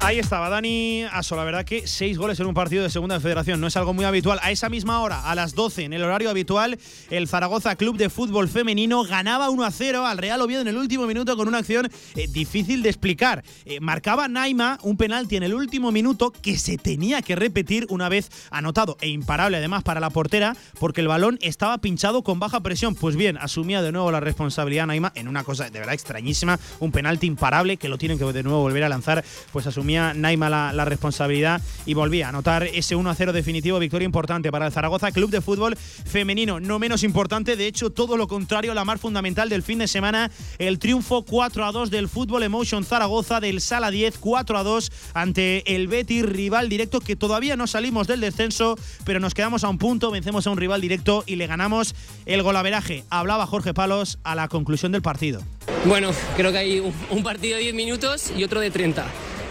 Ahí 0.00 0.18
estaba 0.18 0.50
Dani 0.50 1.04
Aso, 1.10 1.36
la 1.36 1.44
verdad 1.44 1.64
que 1.64 1.86
seis 1.86 2.18
goles 2.18 2.38
en 2.38 2.46
un 2.46 2.54
partido 2.54 2.82
de 2.82 2.90
segunda 2.90 3.18
federación 3.18 3.60
no 3.60 3.66
es 3.66 3.76
algo 3.76 3.94
muy 3.94 4.04
habitual. 4.04 4.38
A 4.42 4.50
esa 4.50 4.68
misma 4.68 5.00
hora, 5.00 5.28
a 5.28 5.34
las 5.34 5.54
12, 5.54 5.84
en 5.84 5.94
el 5.94 6.04
horario 6.04 6.28
habitual, 6.28 6.78
el 7.10 7.26
Zaragoza 7.26 7.74
Club 7.76 7.96
de 7.96 8.10
Fútbol 8.10 8.48
Femenino 8.48 9.02
ganaba 9.04 9.48
1 9.48 9.64
a 9.64 9.70
0 9.70 10.06
al 10.06 10.18
Real 10.18 10.40
Oviedo 10.42 10.60
en 10.60 10.68
el 10.68 10.76
último 10.76 11.06
minuto 11.06 11.36
con 11.36 11.48
una 11.48 11.58
acción 11.58 11.90
eh, 12.14 12.28
difícil 12.28 12.82
de 12.82 12.90
explicar. 12.90 13.42
Eh, 13.64 13.80
marcaba 13.80 14.28
Naima 14.28 14.78
un 14.82 14.98
penalti 14.98 15.36
en 15.36 15.42
el 15.42 15.54
último 15.54 15.90
minuto 15.90 16.30
que 16.30 16.58
se 16.58 16.76
tenía 16.76 17.22
que 17.22 17.34
repetir 17.34 17.86
una 17.88 18.08
vez 18.10 18.30
anotado 18.50 18.98
e 19.00 19.08
imparable 19.08 19.56
además 19.56 19.82
para 19.82 19.98
la 19.98 20.10
portera 20.10 20.56
porque 20.78 21.00
el 21.00 21.08
balón 21.08 21.38
estaba 21.40 21.78
pinchado 21.78 22.22
con 22.22 22.38
baja 22.38 22.60
presión. 22.60 22.94
Pues 22.94 23.16
bien, 23.16 23.38
asumía 23.38 23.82
de 23.82 23.92
nuevo 23.92 24.12
la 24.12 24.20
responsabilidad 24.20 24.86
Naima 24.86 25.12
en 25.14 25.26
una 25.26 25.42
cosa 25.42 25.70
de 25.70 25.78
verdad 25.78 25.94
extrañísima, 25.94 26.60
un 26.80 26.92
penalti 26.92 27.26
imparable 27.26 27.78
que 27.78 27.88
lo 27.88 27.96
tienen 27.98 28.18
que 28.18 28.26
de 28.26 28.42
nuevo 28.42 28.60
volver 28.60 28.84
a 28.84 28.88
lanzar, 28.88 29.24
pues 29.52 29.66
asumía 29.66 29.85
Naima 29.86 30.50
la, 30.50 30.84
responsabilidad 30.84 31.62
y 31.84 31.94
volvía 31.94 32.26
a 32.26 32.28
anotar 32.30 32.64
ese 32.64 32.96
1-0 32.96 33.32
definitivo, 33.32 33.78
victoria 33.78 34.04
importante 34.04 34.50
para 34.50 34.66
el 34.66 34.72
Zaragoza 34.72 35.12
Club 35.12 35.30
de 35.30 35.40
Fútbol 35.40 35.76
Femenino. 35.76 36.60
No 36.60 36.78
menos 36.78 37.02
importante, 37.02 37.56
de 37.56 37.66
hecho, 37.66 37.90
todo 37.90 38.16
lo 38.16 38.26
contrario, 38.26 38.74
la 38.74 38.84
mar 38.84 38.98
fundamental 38.98 39.48
del 39.48 39.62
fin 39.62 39.78
de 39.78 39.88
semana, 39.88 40.30
el 40.58 40.78
triunfo 40.78 41.24
4-2 41.24 41.88
del 41.88 42.08
Fútbol 42.08 42.42
Emotion 42.42 42.84
Zaragoza 42.84 43.40
del 43.40 43.60
Sala 43.60 43.90
10, 43.90 44.20
4-2 44.20 44.90
ante 45.14 45.74
el 45.74 45.88
Betis, 45.88 46.24
rival 46.24 46.68
directo 46.68 47.00
que 47.00 47.16
todavía 47.16 47.56
no 47.56 47.66
salimos 47.66 48.06
del 48.06 48.20
descenso, 48.20 48.76
pero 49.04 49.20
nos 49.20 49.34
quedamos 49.34 49.64
a 49.64 49.68
un 49.68 49.78
punto, 49.78 50.10
vencemos 50.10 50.46
a 50.46 50.50
un 50.50 50.58
rival 50.58 50.80
directo 50.80 51.24
y 51.26 51.36
le 51.36 51.46
ganamos 51.46 51.94
el 52.26 52.42
golaveraje. 52.42 53.04
Hablaba 53.10 53.46
Jorge 53.46 53.74
Palos 53.74 54.18
a 54.24 54.34
la 54.34 54.48
conclusión 54.48 54.92
del 54.92 55.02
partido. 55.02 55.42
Bueno, 55.84 56.10
creo 56.36 56.52
que 56.52 56.58
hay 56.58 56.92
un 57.10 57.22
partido 57.22 57.56
de 57.56 57.62
10 57.62 57.74
minutos 57.74 58.32
y 58.36 58.44
otro 58.44 58.60
de 58.60 58.70
30. 58.70 59.06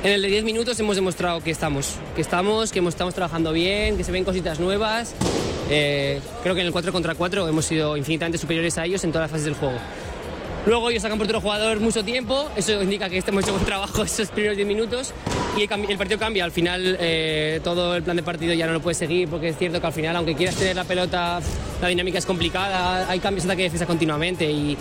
En 0.05 0.11
el 0.11 0.21
de 0.21 0.27
10 0.27 0.43
minutos 0.43 0.79
hemos 0.79 0.95
demostrado 0.95 1.41
que 1.41 1.49
estamos, 1.49 1.95
que 2.15 2.21
estamos, 2.21 2.71
que 2.71 2.77
estamos 2.77 3.15
trabajando 3.15 3.51
bien, 3.51 3.97
que 3.97 4.03
se 4.03 4.11
ven 4.11 4.23
cositas 4.23 4.59
nuevas. 4.59 5.15
Eh, 5.67 6.21
creo 6.43 6.53
que 6.53 6.61
en 6.61 6.67
el 6.67 6.71
4 6.71 6.91
contra 6.91 7.15
4 7.15 7.47
hemos 7.47 7.65
sido 7.65 7.97
infinitamente 7.97 8.37
superiores 8.37 8.77
a 8.77 8.85
ellos 8.85 9.03
en 9.03 9.11
todas 9.11 9.23
las 9.23 9.31
fases 9.31 9.45
del 9.45 9.55
juego. 9.55 9.79
Luego 10.67 10.91
ellos 10.91 11.01
sacan 11.01 11.17
por 11.17 11.25
otro 11.25 11.41
jugador 11.41 11.79
mucho 11.79 12.05
tiempo, 12.05 12.51
eso 12.55 12.83
indica 12.83 13.09
que 13.09 13.17
hemos 13.17 13.43
hecho 13.43 13.53
buen 13.53 13.65
trabajo 13.65 14.03
esos 14.03 14.29
primeros 14.29 14.57
10 14.57 14.67
minutos 14.67 15.11
y 15.57 15.63
el, 15.63 15.97
partido 15.97 16.19
cambia. 16.19 16.43
Al 16.43 16.51
final 16.51 16.97
eh, 16.99 17.59
todo 17.63 17.95
el 17.95 18.03
plan 18.03 18.15
de 18.15 18.21
partido 18.21 18.53
ya 18.53 18.67
no 18.67 18.73
lo 18.73 18.81
puedes 18.81 18.99
seguir 18.99 19.27
porque 19.27 19.49
es 19.49 19.57
cierto 19.57 19.81
que 19.81 19.87
al 19.87 19.93
final, 19.93 20.15
aunque 20.17 20.35
quieras 20.35 20.53
tener 20.53 20.75
la 20.75 20.83
pelota, 20.83 21.39
la 21.81 21.87
dinámica 21.87 22.19
es 22.19 22.27
complicada, 22.27 23.09
hay 23.09 23.19
cambios 23.19 23.45
de 23.45 23.49
ataque 23.49 23.63
y 23.63 23.65
defensa 23.65 23.87
continuamente 23.87 24.45
y, 24.51 24.77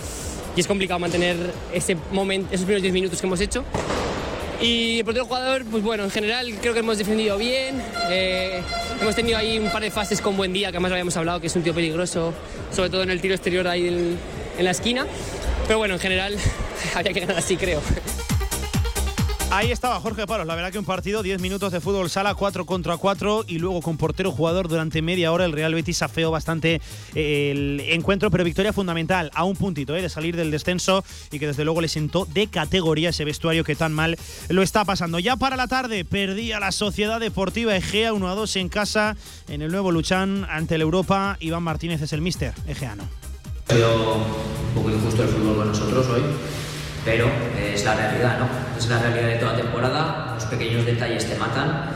y 0.55 0.59
es 0.59 0.67
complicado 0.67 0.99
mantener 0.99 1.35
ese 1.73 1.97
momento, 2.11 2.49
esos 2.53 2.65
primeros 2.65 2.83
10 2.83 2.93
minutos 2.93 3.19
que 3.19 3.25
hemos 3.25 3.41
hecho. 3.41 3.65
Y 4.61 4.99
el 4.99 5.05
portero 5.05 5.25
jugador, 5.25 5.63
pues 5.65 5.83
bueno, 5.83 6.03
en 6.03 6.11
general 6.11 6.53
creo 6.61 6.73
que 6.73 6.79
hemos 6.79 6.97
defendido 6.97 7.37
bien. 7.37 7.81
eh, 8.09 8.61
hemos 9.01 9.15
tenido 9.15 9.37
ahí 9.37 9.59
un 9.59 9.69
par 9.69 9.81
de 9.81 9.91
fases 9.91 10.21
con 10.21 10.37
buen 10.37 10.53
día, 10.53 10.71
que 10.71 10.77
además 10.77 10.91
habíamos 10.91 11.15
hablado 11.17 11.39
que 11.41 11.47
es 11.47 11.55
un 11.55 11.63
tío 11.63 11.73
peligroso, 11.73 12.33
sobre 12.73 12.89
todo 12.89 13.03
en 13.03 13.09
el 13.11 13.21
tiro 13.21 13.35
exterior 13.35 13.67
ahí 13.67 13.87
en, 13.87 14.17
en 14.57 14.65
la 14.65 14.71
esquina. 14.71 15.05
Pero 15.67 15.79
bueno, 15.79 15.95
en 15.95 15.99
general 15.99 16.35
había 16.95 17.13
que 17.13 17.19
ganar 17.19 17.37
así, 17.37 17.57
creo. 17.57 17.81
Ahí 19.55 19.71
estaba 19.71 20.01
Jorge 20.01 20.27
Palos. 20.27 20.45
La 20.45 20.53
verdad 20.53 20.69
que 20.69 20.79
un 20.79 20.83
partido, 20.83 21.23
10 21.23 21.39
minutos 21.39 21.71
de 21.71 21.79
fútbol 21.79 22.09
sala, 22.09 22.35
4 22.35 22.65
contra 22.65 22.97
4 22.97 23.45
y 23.47 23.57
luego 23.57 23.81
con 23.81 23.95
portero 23.95 24.29
jugador 24.29 24.67
durante 24.67 25.01
media 25.01 25.31
hora. 25.31 25.45
El 25.45 25.53
Real 25.53 25.73
Betis 25.73 26.01
afeó 26.01 26.29
bastante 26.29 26.81
eh, 27.13 27.51
el 27.51 27.79
encuentro, 27.87 28.29
pero 28.29 28.43
victoria 28.43 28.73
fundamental 28.73 29.31
a 29.33 29.45
un 29.45 29.55
puntito 29.55 29.95
eh, 29.95 30.01
de 30.01 30.09
salir 30.09 30.35
del 30.35 30.51
descenso 30.51 31.05
y 31.31 31.39
que 31.39 31.47
desde 31.47 31.63
luego 31.63 31.79
le 31.79 31.87
sentó 31.87 32.25
de 32.25 32.47
categoría 32.47 33.11
ese 33.11 33.23
vestuario 33.23 33.63
que 33.63 33.77
tan 33.77 33.93
mal 33.93 34.17
lo 34.49 34.61
está 34.61 34.83
pasando. 34.83 35.19
Ya 35.19 35.37
para 35.37 35.55
la 35.55 35.67
tarde 35.67 36.03
perdía 36.03 36.59
la 36.59 36.73
Sociedad 36.73 37.21
Deportiva 37.21 37.77
Egea 37.77 38.11
1 38.11 38.27
a 38.27 38.35
2 38.35 38.57
en 38.57 38.67
casa 38.67 39.15
en 39.47 39.61
el 39.61 39.71
nuevo 39.71 39.93
Luchán 39.93 40.45
ante 40.49 40.75
el 40.75 40.81
Europa. 40.81 41.37
Iván 41.39 41.63
Martínez 41.63 42.01
es 42.01 42.11
el 42.11 42.19
mister 42.19 42.53
egeano. 42.67 43.07
Ha 43.69 43.73
sido 43.73 44.15
un 44.15 44.73
poco 44.75 44.91
injusto 44.91 45.23
el 45.23 45.29
fútbol 45.29 45.55
con 45.55 45.67
nosotros 45.69 46.07
hoy, 46.07 46.23
pero 47.05 47.29
es 47.55 47.85
la 47.85 47.95
realidad, 47.95 48.39
¿no? 48.39 48.49
Es 48.77 48.87
la 48.87 48.99
realidad 48.99 49.27
de 49.27 49.35
toda 49.35 49.55
temporada, 49.55 50.31
los 50.33 50.43
pequeños 50.45 50.85
detalles 50.85 51.29
te 51.29 51.37
matan 51.37 51.91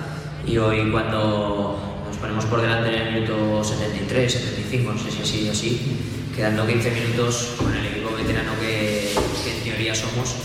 y 0.46 0.58
hoy 0.58 0.90
cuando 0.92 2.04
nos 2.06 2.18
ponemos 2.18 2.46
por 2.46 2.62
delante 2.62 2.96
en 2.96 3.08
el 3.08 3.14
minuto 3.16 3.64
73, 3.64 4.32
75, 4.32 4.92
no 4.94 5.00
sé 5.00 5.12
si 5.12 5.26
sido 5.26 5.52
así, 5.52 5.98
quedando 6.36 6.66
15 6.66 6.92
minutos 6.92 7.56
con 7.58 7.76
el 7.76 7.88
equipo 7.88 8.16
veterano 8.16 8.52
que, 8.62 9.12
que 9.44 9.58
en 9.58 9.64
teoría 9.64 9.96
somos, 9.96 10.36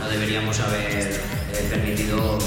no 0.00 0.08
deberíamos 0.08 0.58
haber 0.60 1.20
eh, 1.52 1.68
permitido 1.70 2.38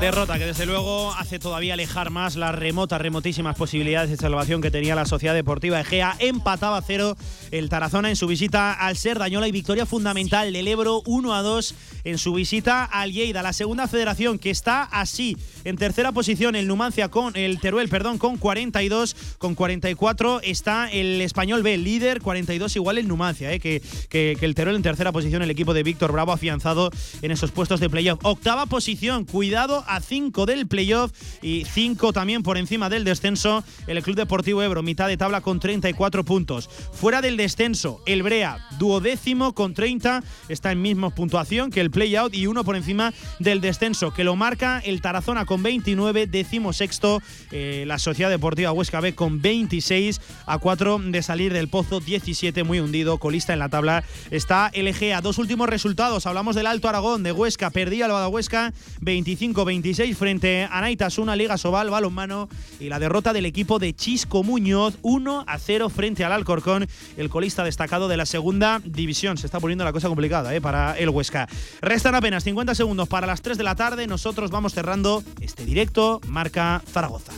Derrota 0.00 0.36
que 0.36 0.46
desde 0.46 0.66
luego 0.66 1.12
hace 1.14 1.38
todavía 1.38 1.74
alejar 1.74 2.10
más 2.10 2.34
las 2.34 2.54
remotas, 2.54 3.00
remotísimas 3.00 3.56
posibilidades 3.56 4.10
de 4.10 4.16
salvación 4.16 4.60
que 4.60 4.70
tenía 4.70 4.94
la 4.94 5.04
Sociedad 5.04 5.34
Deportiva 5.34 5.80
Egea. 5.80 6.16
Empataba 6.18 6.78
a 6.78 6.82
cero 6.82 7.16
el 7.50 7.68
Tarazona 7.68 8.08
en 8.08 8.16
su 8.16 8.26
visita 8.26 8.72
al 8.72 8.96
Ser 8.96 9.18
Dañola 9.18 9.46
y 9.46 9.52
victoria 9.52 9.86
fundamental 9.86 10.52
del 10.52 10.66
Ebro 10.66 11.02
1 11.06 11.34
a 11.34 11.42
2 11.42 11.74
en 12.04 12.18
su 12.18 12.34
visita 12.34 12.84
al 12.84 13.12
Lleida. 13.12 13.42
La 13.42 13.52
segunda 13.52 13.86
federación 13.86 14.38
que 14.38 14.50
está 14.50 14.82
así 14.82 15.36
en 15.64 15.76
tercera 15.76 16.10
posición 16.10 16.56
el 16.56 16.66
Numancia 16.66 17.08
con 17.08 17.36
el 17.36 17.60
Teruel, 17.60 17.88
perdón, 17.88 18.18
con 18.18 18.38
42, 18.38 19.16
con 19.38 19.54
44 19.54 20.40
está 20.42 20.90
el 20.90 21.20
Español 21.20 21.62
B, 21.62 21.78
líder 21.78 22.20
42 22.20 22.74
igual 22.76 22.98
el 22.98 23.06
Numancia, 23.06 23.52
eh, 23.52 23.60
que, 23.60 23.80
que, 24.08 24.36
que 24.38 24.46
el 24.46 24.54
Teruel 24.54 24.76
en 24.76 24.82
tercera 24.82 25.12
posición 25.12 25.42
el 25.42 25.50
equipo 25.50 25.74
de 25.74 25.82
Víctor 25.82 26.12
Bravo 26.12 26.32
afianzado 26.32 26.90
en 27.22 27.30
esos 27.30 27.52
puestos 27.52 27.78
de 27.78 27.88
playoff. 27.88 28.18
Octava 28.22 28.66
posición, 28.66 29.24
cuidado 29.24 29.81
a 29.86 30.00
5 30.00 30.46
del 30.46 30.66
playoff 30.66 31.12
y 31.42 31.64
5 31.64 32.12
también 32.12 32.42
por 32.42 32.58
encima 32.58 32.88
del 32.88 33.04
descenso. 33.04 33.64
El 33.86 34.02
Club 34.02 34.16
Deportivo 34.16 34.62
Ebro, 34.62 34.82
mitad 34.82 35.08
de 35.08 35.16
tabla 35.16 35.40
con 35.40 35.60
34 35.60 36.24
puntos. 36.24 36.68
Fuera 36.92 37.20
del 37.20 37.36
descenso, 37.36 38.00
el 38.06 38.22
Brea, 38.22 38.58
duodécimo 38.78 39.54
con 39.54 39.74
30, 39.74 40.22
está 40.48 40.72
en 40.72 40.82
misma 40.82 41.10
puntuación 41.10 41.70
que 41.70 41.80
el 41.80 41.90
playout 41.90 42.34
y 42.34 42.46
uno 42.46 42.64
por 42.64 42.76
encima 42.76 43.12
del 43.38 43.60
descenso, 43.60 44.12
que 44.12 44.24
lo 44.24 44.36
marca 44.36 44.80
el 44.84 45.00
Tarazona 45.00 45.44
con 45.44 45.62
29, 45.62 46.26
décimo 46.26 46.72
sexto, 46.72 47.20
eh, 47.50 47.84
la 47.86 47.98
Sociedad 47.98 48.30
Deportiva 48.30 48.72
Huesca 48.72 49.00
B 49.00 49.14
con 49.14 49.42
26 49.42 50.20
a 50.46 50.58
4 50.58 50.98
de 50.98 51.22
salir 51.22 51.52
del 51.52 51.68
pozo, 51.68 52.00
17 52.00 52.64
muy 52.64 52.80
hundido, 52.80 53.18
colista 53.18 53.52
en 53.52 53.58
la 53.58 53.68
tabla 53.68 54.04
está 54.30 54.70
el 54.72 54.88
Egea. 54.88 55.20
Dos 55.20 55.38
últimos 55.38 55.68
resultados, 55.68 56.26
hablamos 56.26 56.56
del 56.56 56.66
Alto 56.66 56.88
Aragón 56.88 57.22
de 57.22 57.32
Huesca, 57.32 57.70
perdía 57.70 58.08
lo 58.08 58.22
Huesca 58.28 58.72
25-20. 59.00 59.71
26 59.72 60.18
frente 60.18 60.68
a 60.70 60.82
Naitasuna, 60.82 61.34
Liga 61.34 61.56
Sobal, 61.56 61.88
balonmano 61.88 62.50
y 62.78 62.90
la 62.90 62.98
derrota 62.98 63.32
del 63.32 63.46
equipo 63.46 63.78
de 63.78 63.94
Chisco 63.94 64.42
Muñoz 64.42 64.98
1 65.00 65.44
a 65.46 65.58
0 65.58 65.88
frente 65.88 66.26
al 66.26 66.32
Alcorcón, 66.32 66.86
el 67.16 67.30
colista 67.30 67.64
destacado 67.64 68.06
de 68.06 68.18
la 68.18 68.26
segunda 68.26 68.82
división. 68.84 69.38
Se 69.38 69.46
está 69.46 69.60
poniendo 69.60 69.82
la 69.86 69.92
cosa 69.94 70.08
complicada 70.08 70.54
eh, 70.54 70.60
para 70.60 70.98
el 70.98 71.08
Huesca. 71.08 71.48
Restan 71.80 72.14
apenas 72.14 72.44
50 72.44 72.74
segundos 72.74 73.08
para 73.08 73.26
las 73.26 73.40
3 73.40 73.56
de 73.56 73.64
la 73.64 73.74
tarde. 73.74 74.06
Nosotros 74.06 74.50
vamos 74.50 74.74
cerrando 74.74 75.24
este 75.40 75.64
directo. 75.64 76.20
Marca 76.28 76.82
Zaragoza. 76.92 77.32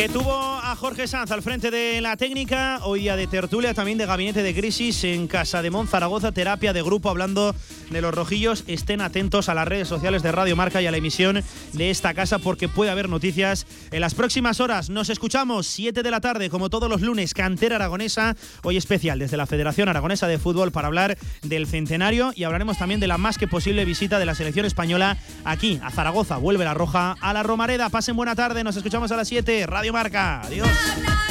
Que 0.00 0.08
tuvo 0.08 0.32
a 0.32 0.74
Jorge 0.76 1.06
Sanz 1.06 1.30
al 1.30 1.42
frente 1.42 1.70
de 1.70 2.00
la 2.00 2.16
técnica, 2.16 2.78
hoy 2.84 3.00
día 3.00 3.16
de 3.16 3.26
tertulia, 3.26 3.74
también 3.74 3.98
de 3.98 4.06
gabinete 4.06 4.42
de 4.42 4.54
crisis 4.54 5.04
en 5.04 5.26
Casa 5.26 5.60
de 5.60 5.70
Mon 5.70 5.88
Zaragoza, 5.88 6.32
terapia 6.32 6.72
de 6.72 6.80
grupo 6.80 7.10
hablando 7.10 7.54
de 7.90 8.00
los 8.00 8.14
rojillos. 8.14 8.64
Estén 8.66 9.02
atentos 9.02 9.50
a 9.50 9.54
las 9.54 9.68
redes 9.68 9.88
sociales 9.88 10.22
de 10.22 10.32
Radio 10.32 10.56
Marca 10.56 10.80
y 10.80 10.86
a 10.86 10.90
la 10.90 10.96
emisión 10.96 11.42
de 11.74 11.90
esta 11.90 12.14
casa 12.14 12.38
porque 12.38 12.66
puede 12.66 12.90
haber 12.90 13.10
noticias 13.10 13.66
en 13.90 14.00
las 14.00 14.14
próximas 14.14 14.60
horas. 14.60 14.88
Nos 14.88 15.10
escuchamos 15.10 15.66
7 15.66 16.02
de 16.02 16.10
la 16.10 16.22
tarde, 16.22 16.48
como 16.48 16.70
todos 16.70 16.88
los 16.88 17.02
lunes, 17.02 17.34
cantera 17.34 17.76
aragonesa, 17.76 18.36
hoy 18.62 18.78
especial 18.78 19.18
desde 19.18 19.36
la 19.36 19.46
Federación 19.46 19.90
Aragonesa 19.90 20.28
de 20.28 20.38
Fútbol 20.38 20.72
para 20.72 20.86
hablar 20.86 21.18
del 21.42 21.66
centenario 21.66 22.32
y 22.34 22.44
hablaremos 22.44 22.78
también 22.78 23.00
de 23.00 23.06
la 23.06 23.18
más 23.18 23.36
que 23.36 23.48
posible 23.48 23.84
visita 23.84 24.18
de 24.18 24.24
la 24.24 24.34
selección 24.34 24.64
española 24.64 25.18
aquí 25.44 25.78
a 25.82 25.90
Zaragoza. 25.90 26.38
Vuelve 26.38 26.64
la 26.64 26.72
roja 26.72 27.16
a 27.20 27.34
la 27.34 27.42
Romareda. 27.42 27.90
Pasen 27.90 28.16
buena 28.16 28.34
tarde, 28.34 28.64
nos 28.64 28.76
escuchamos 28.76 29.12
a 29.12 29.16
las 29.16 29.28
7. 29.28 29.66
Marca. 29.92 30.40
Adiós. 30.44 31.29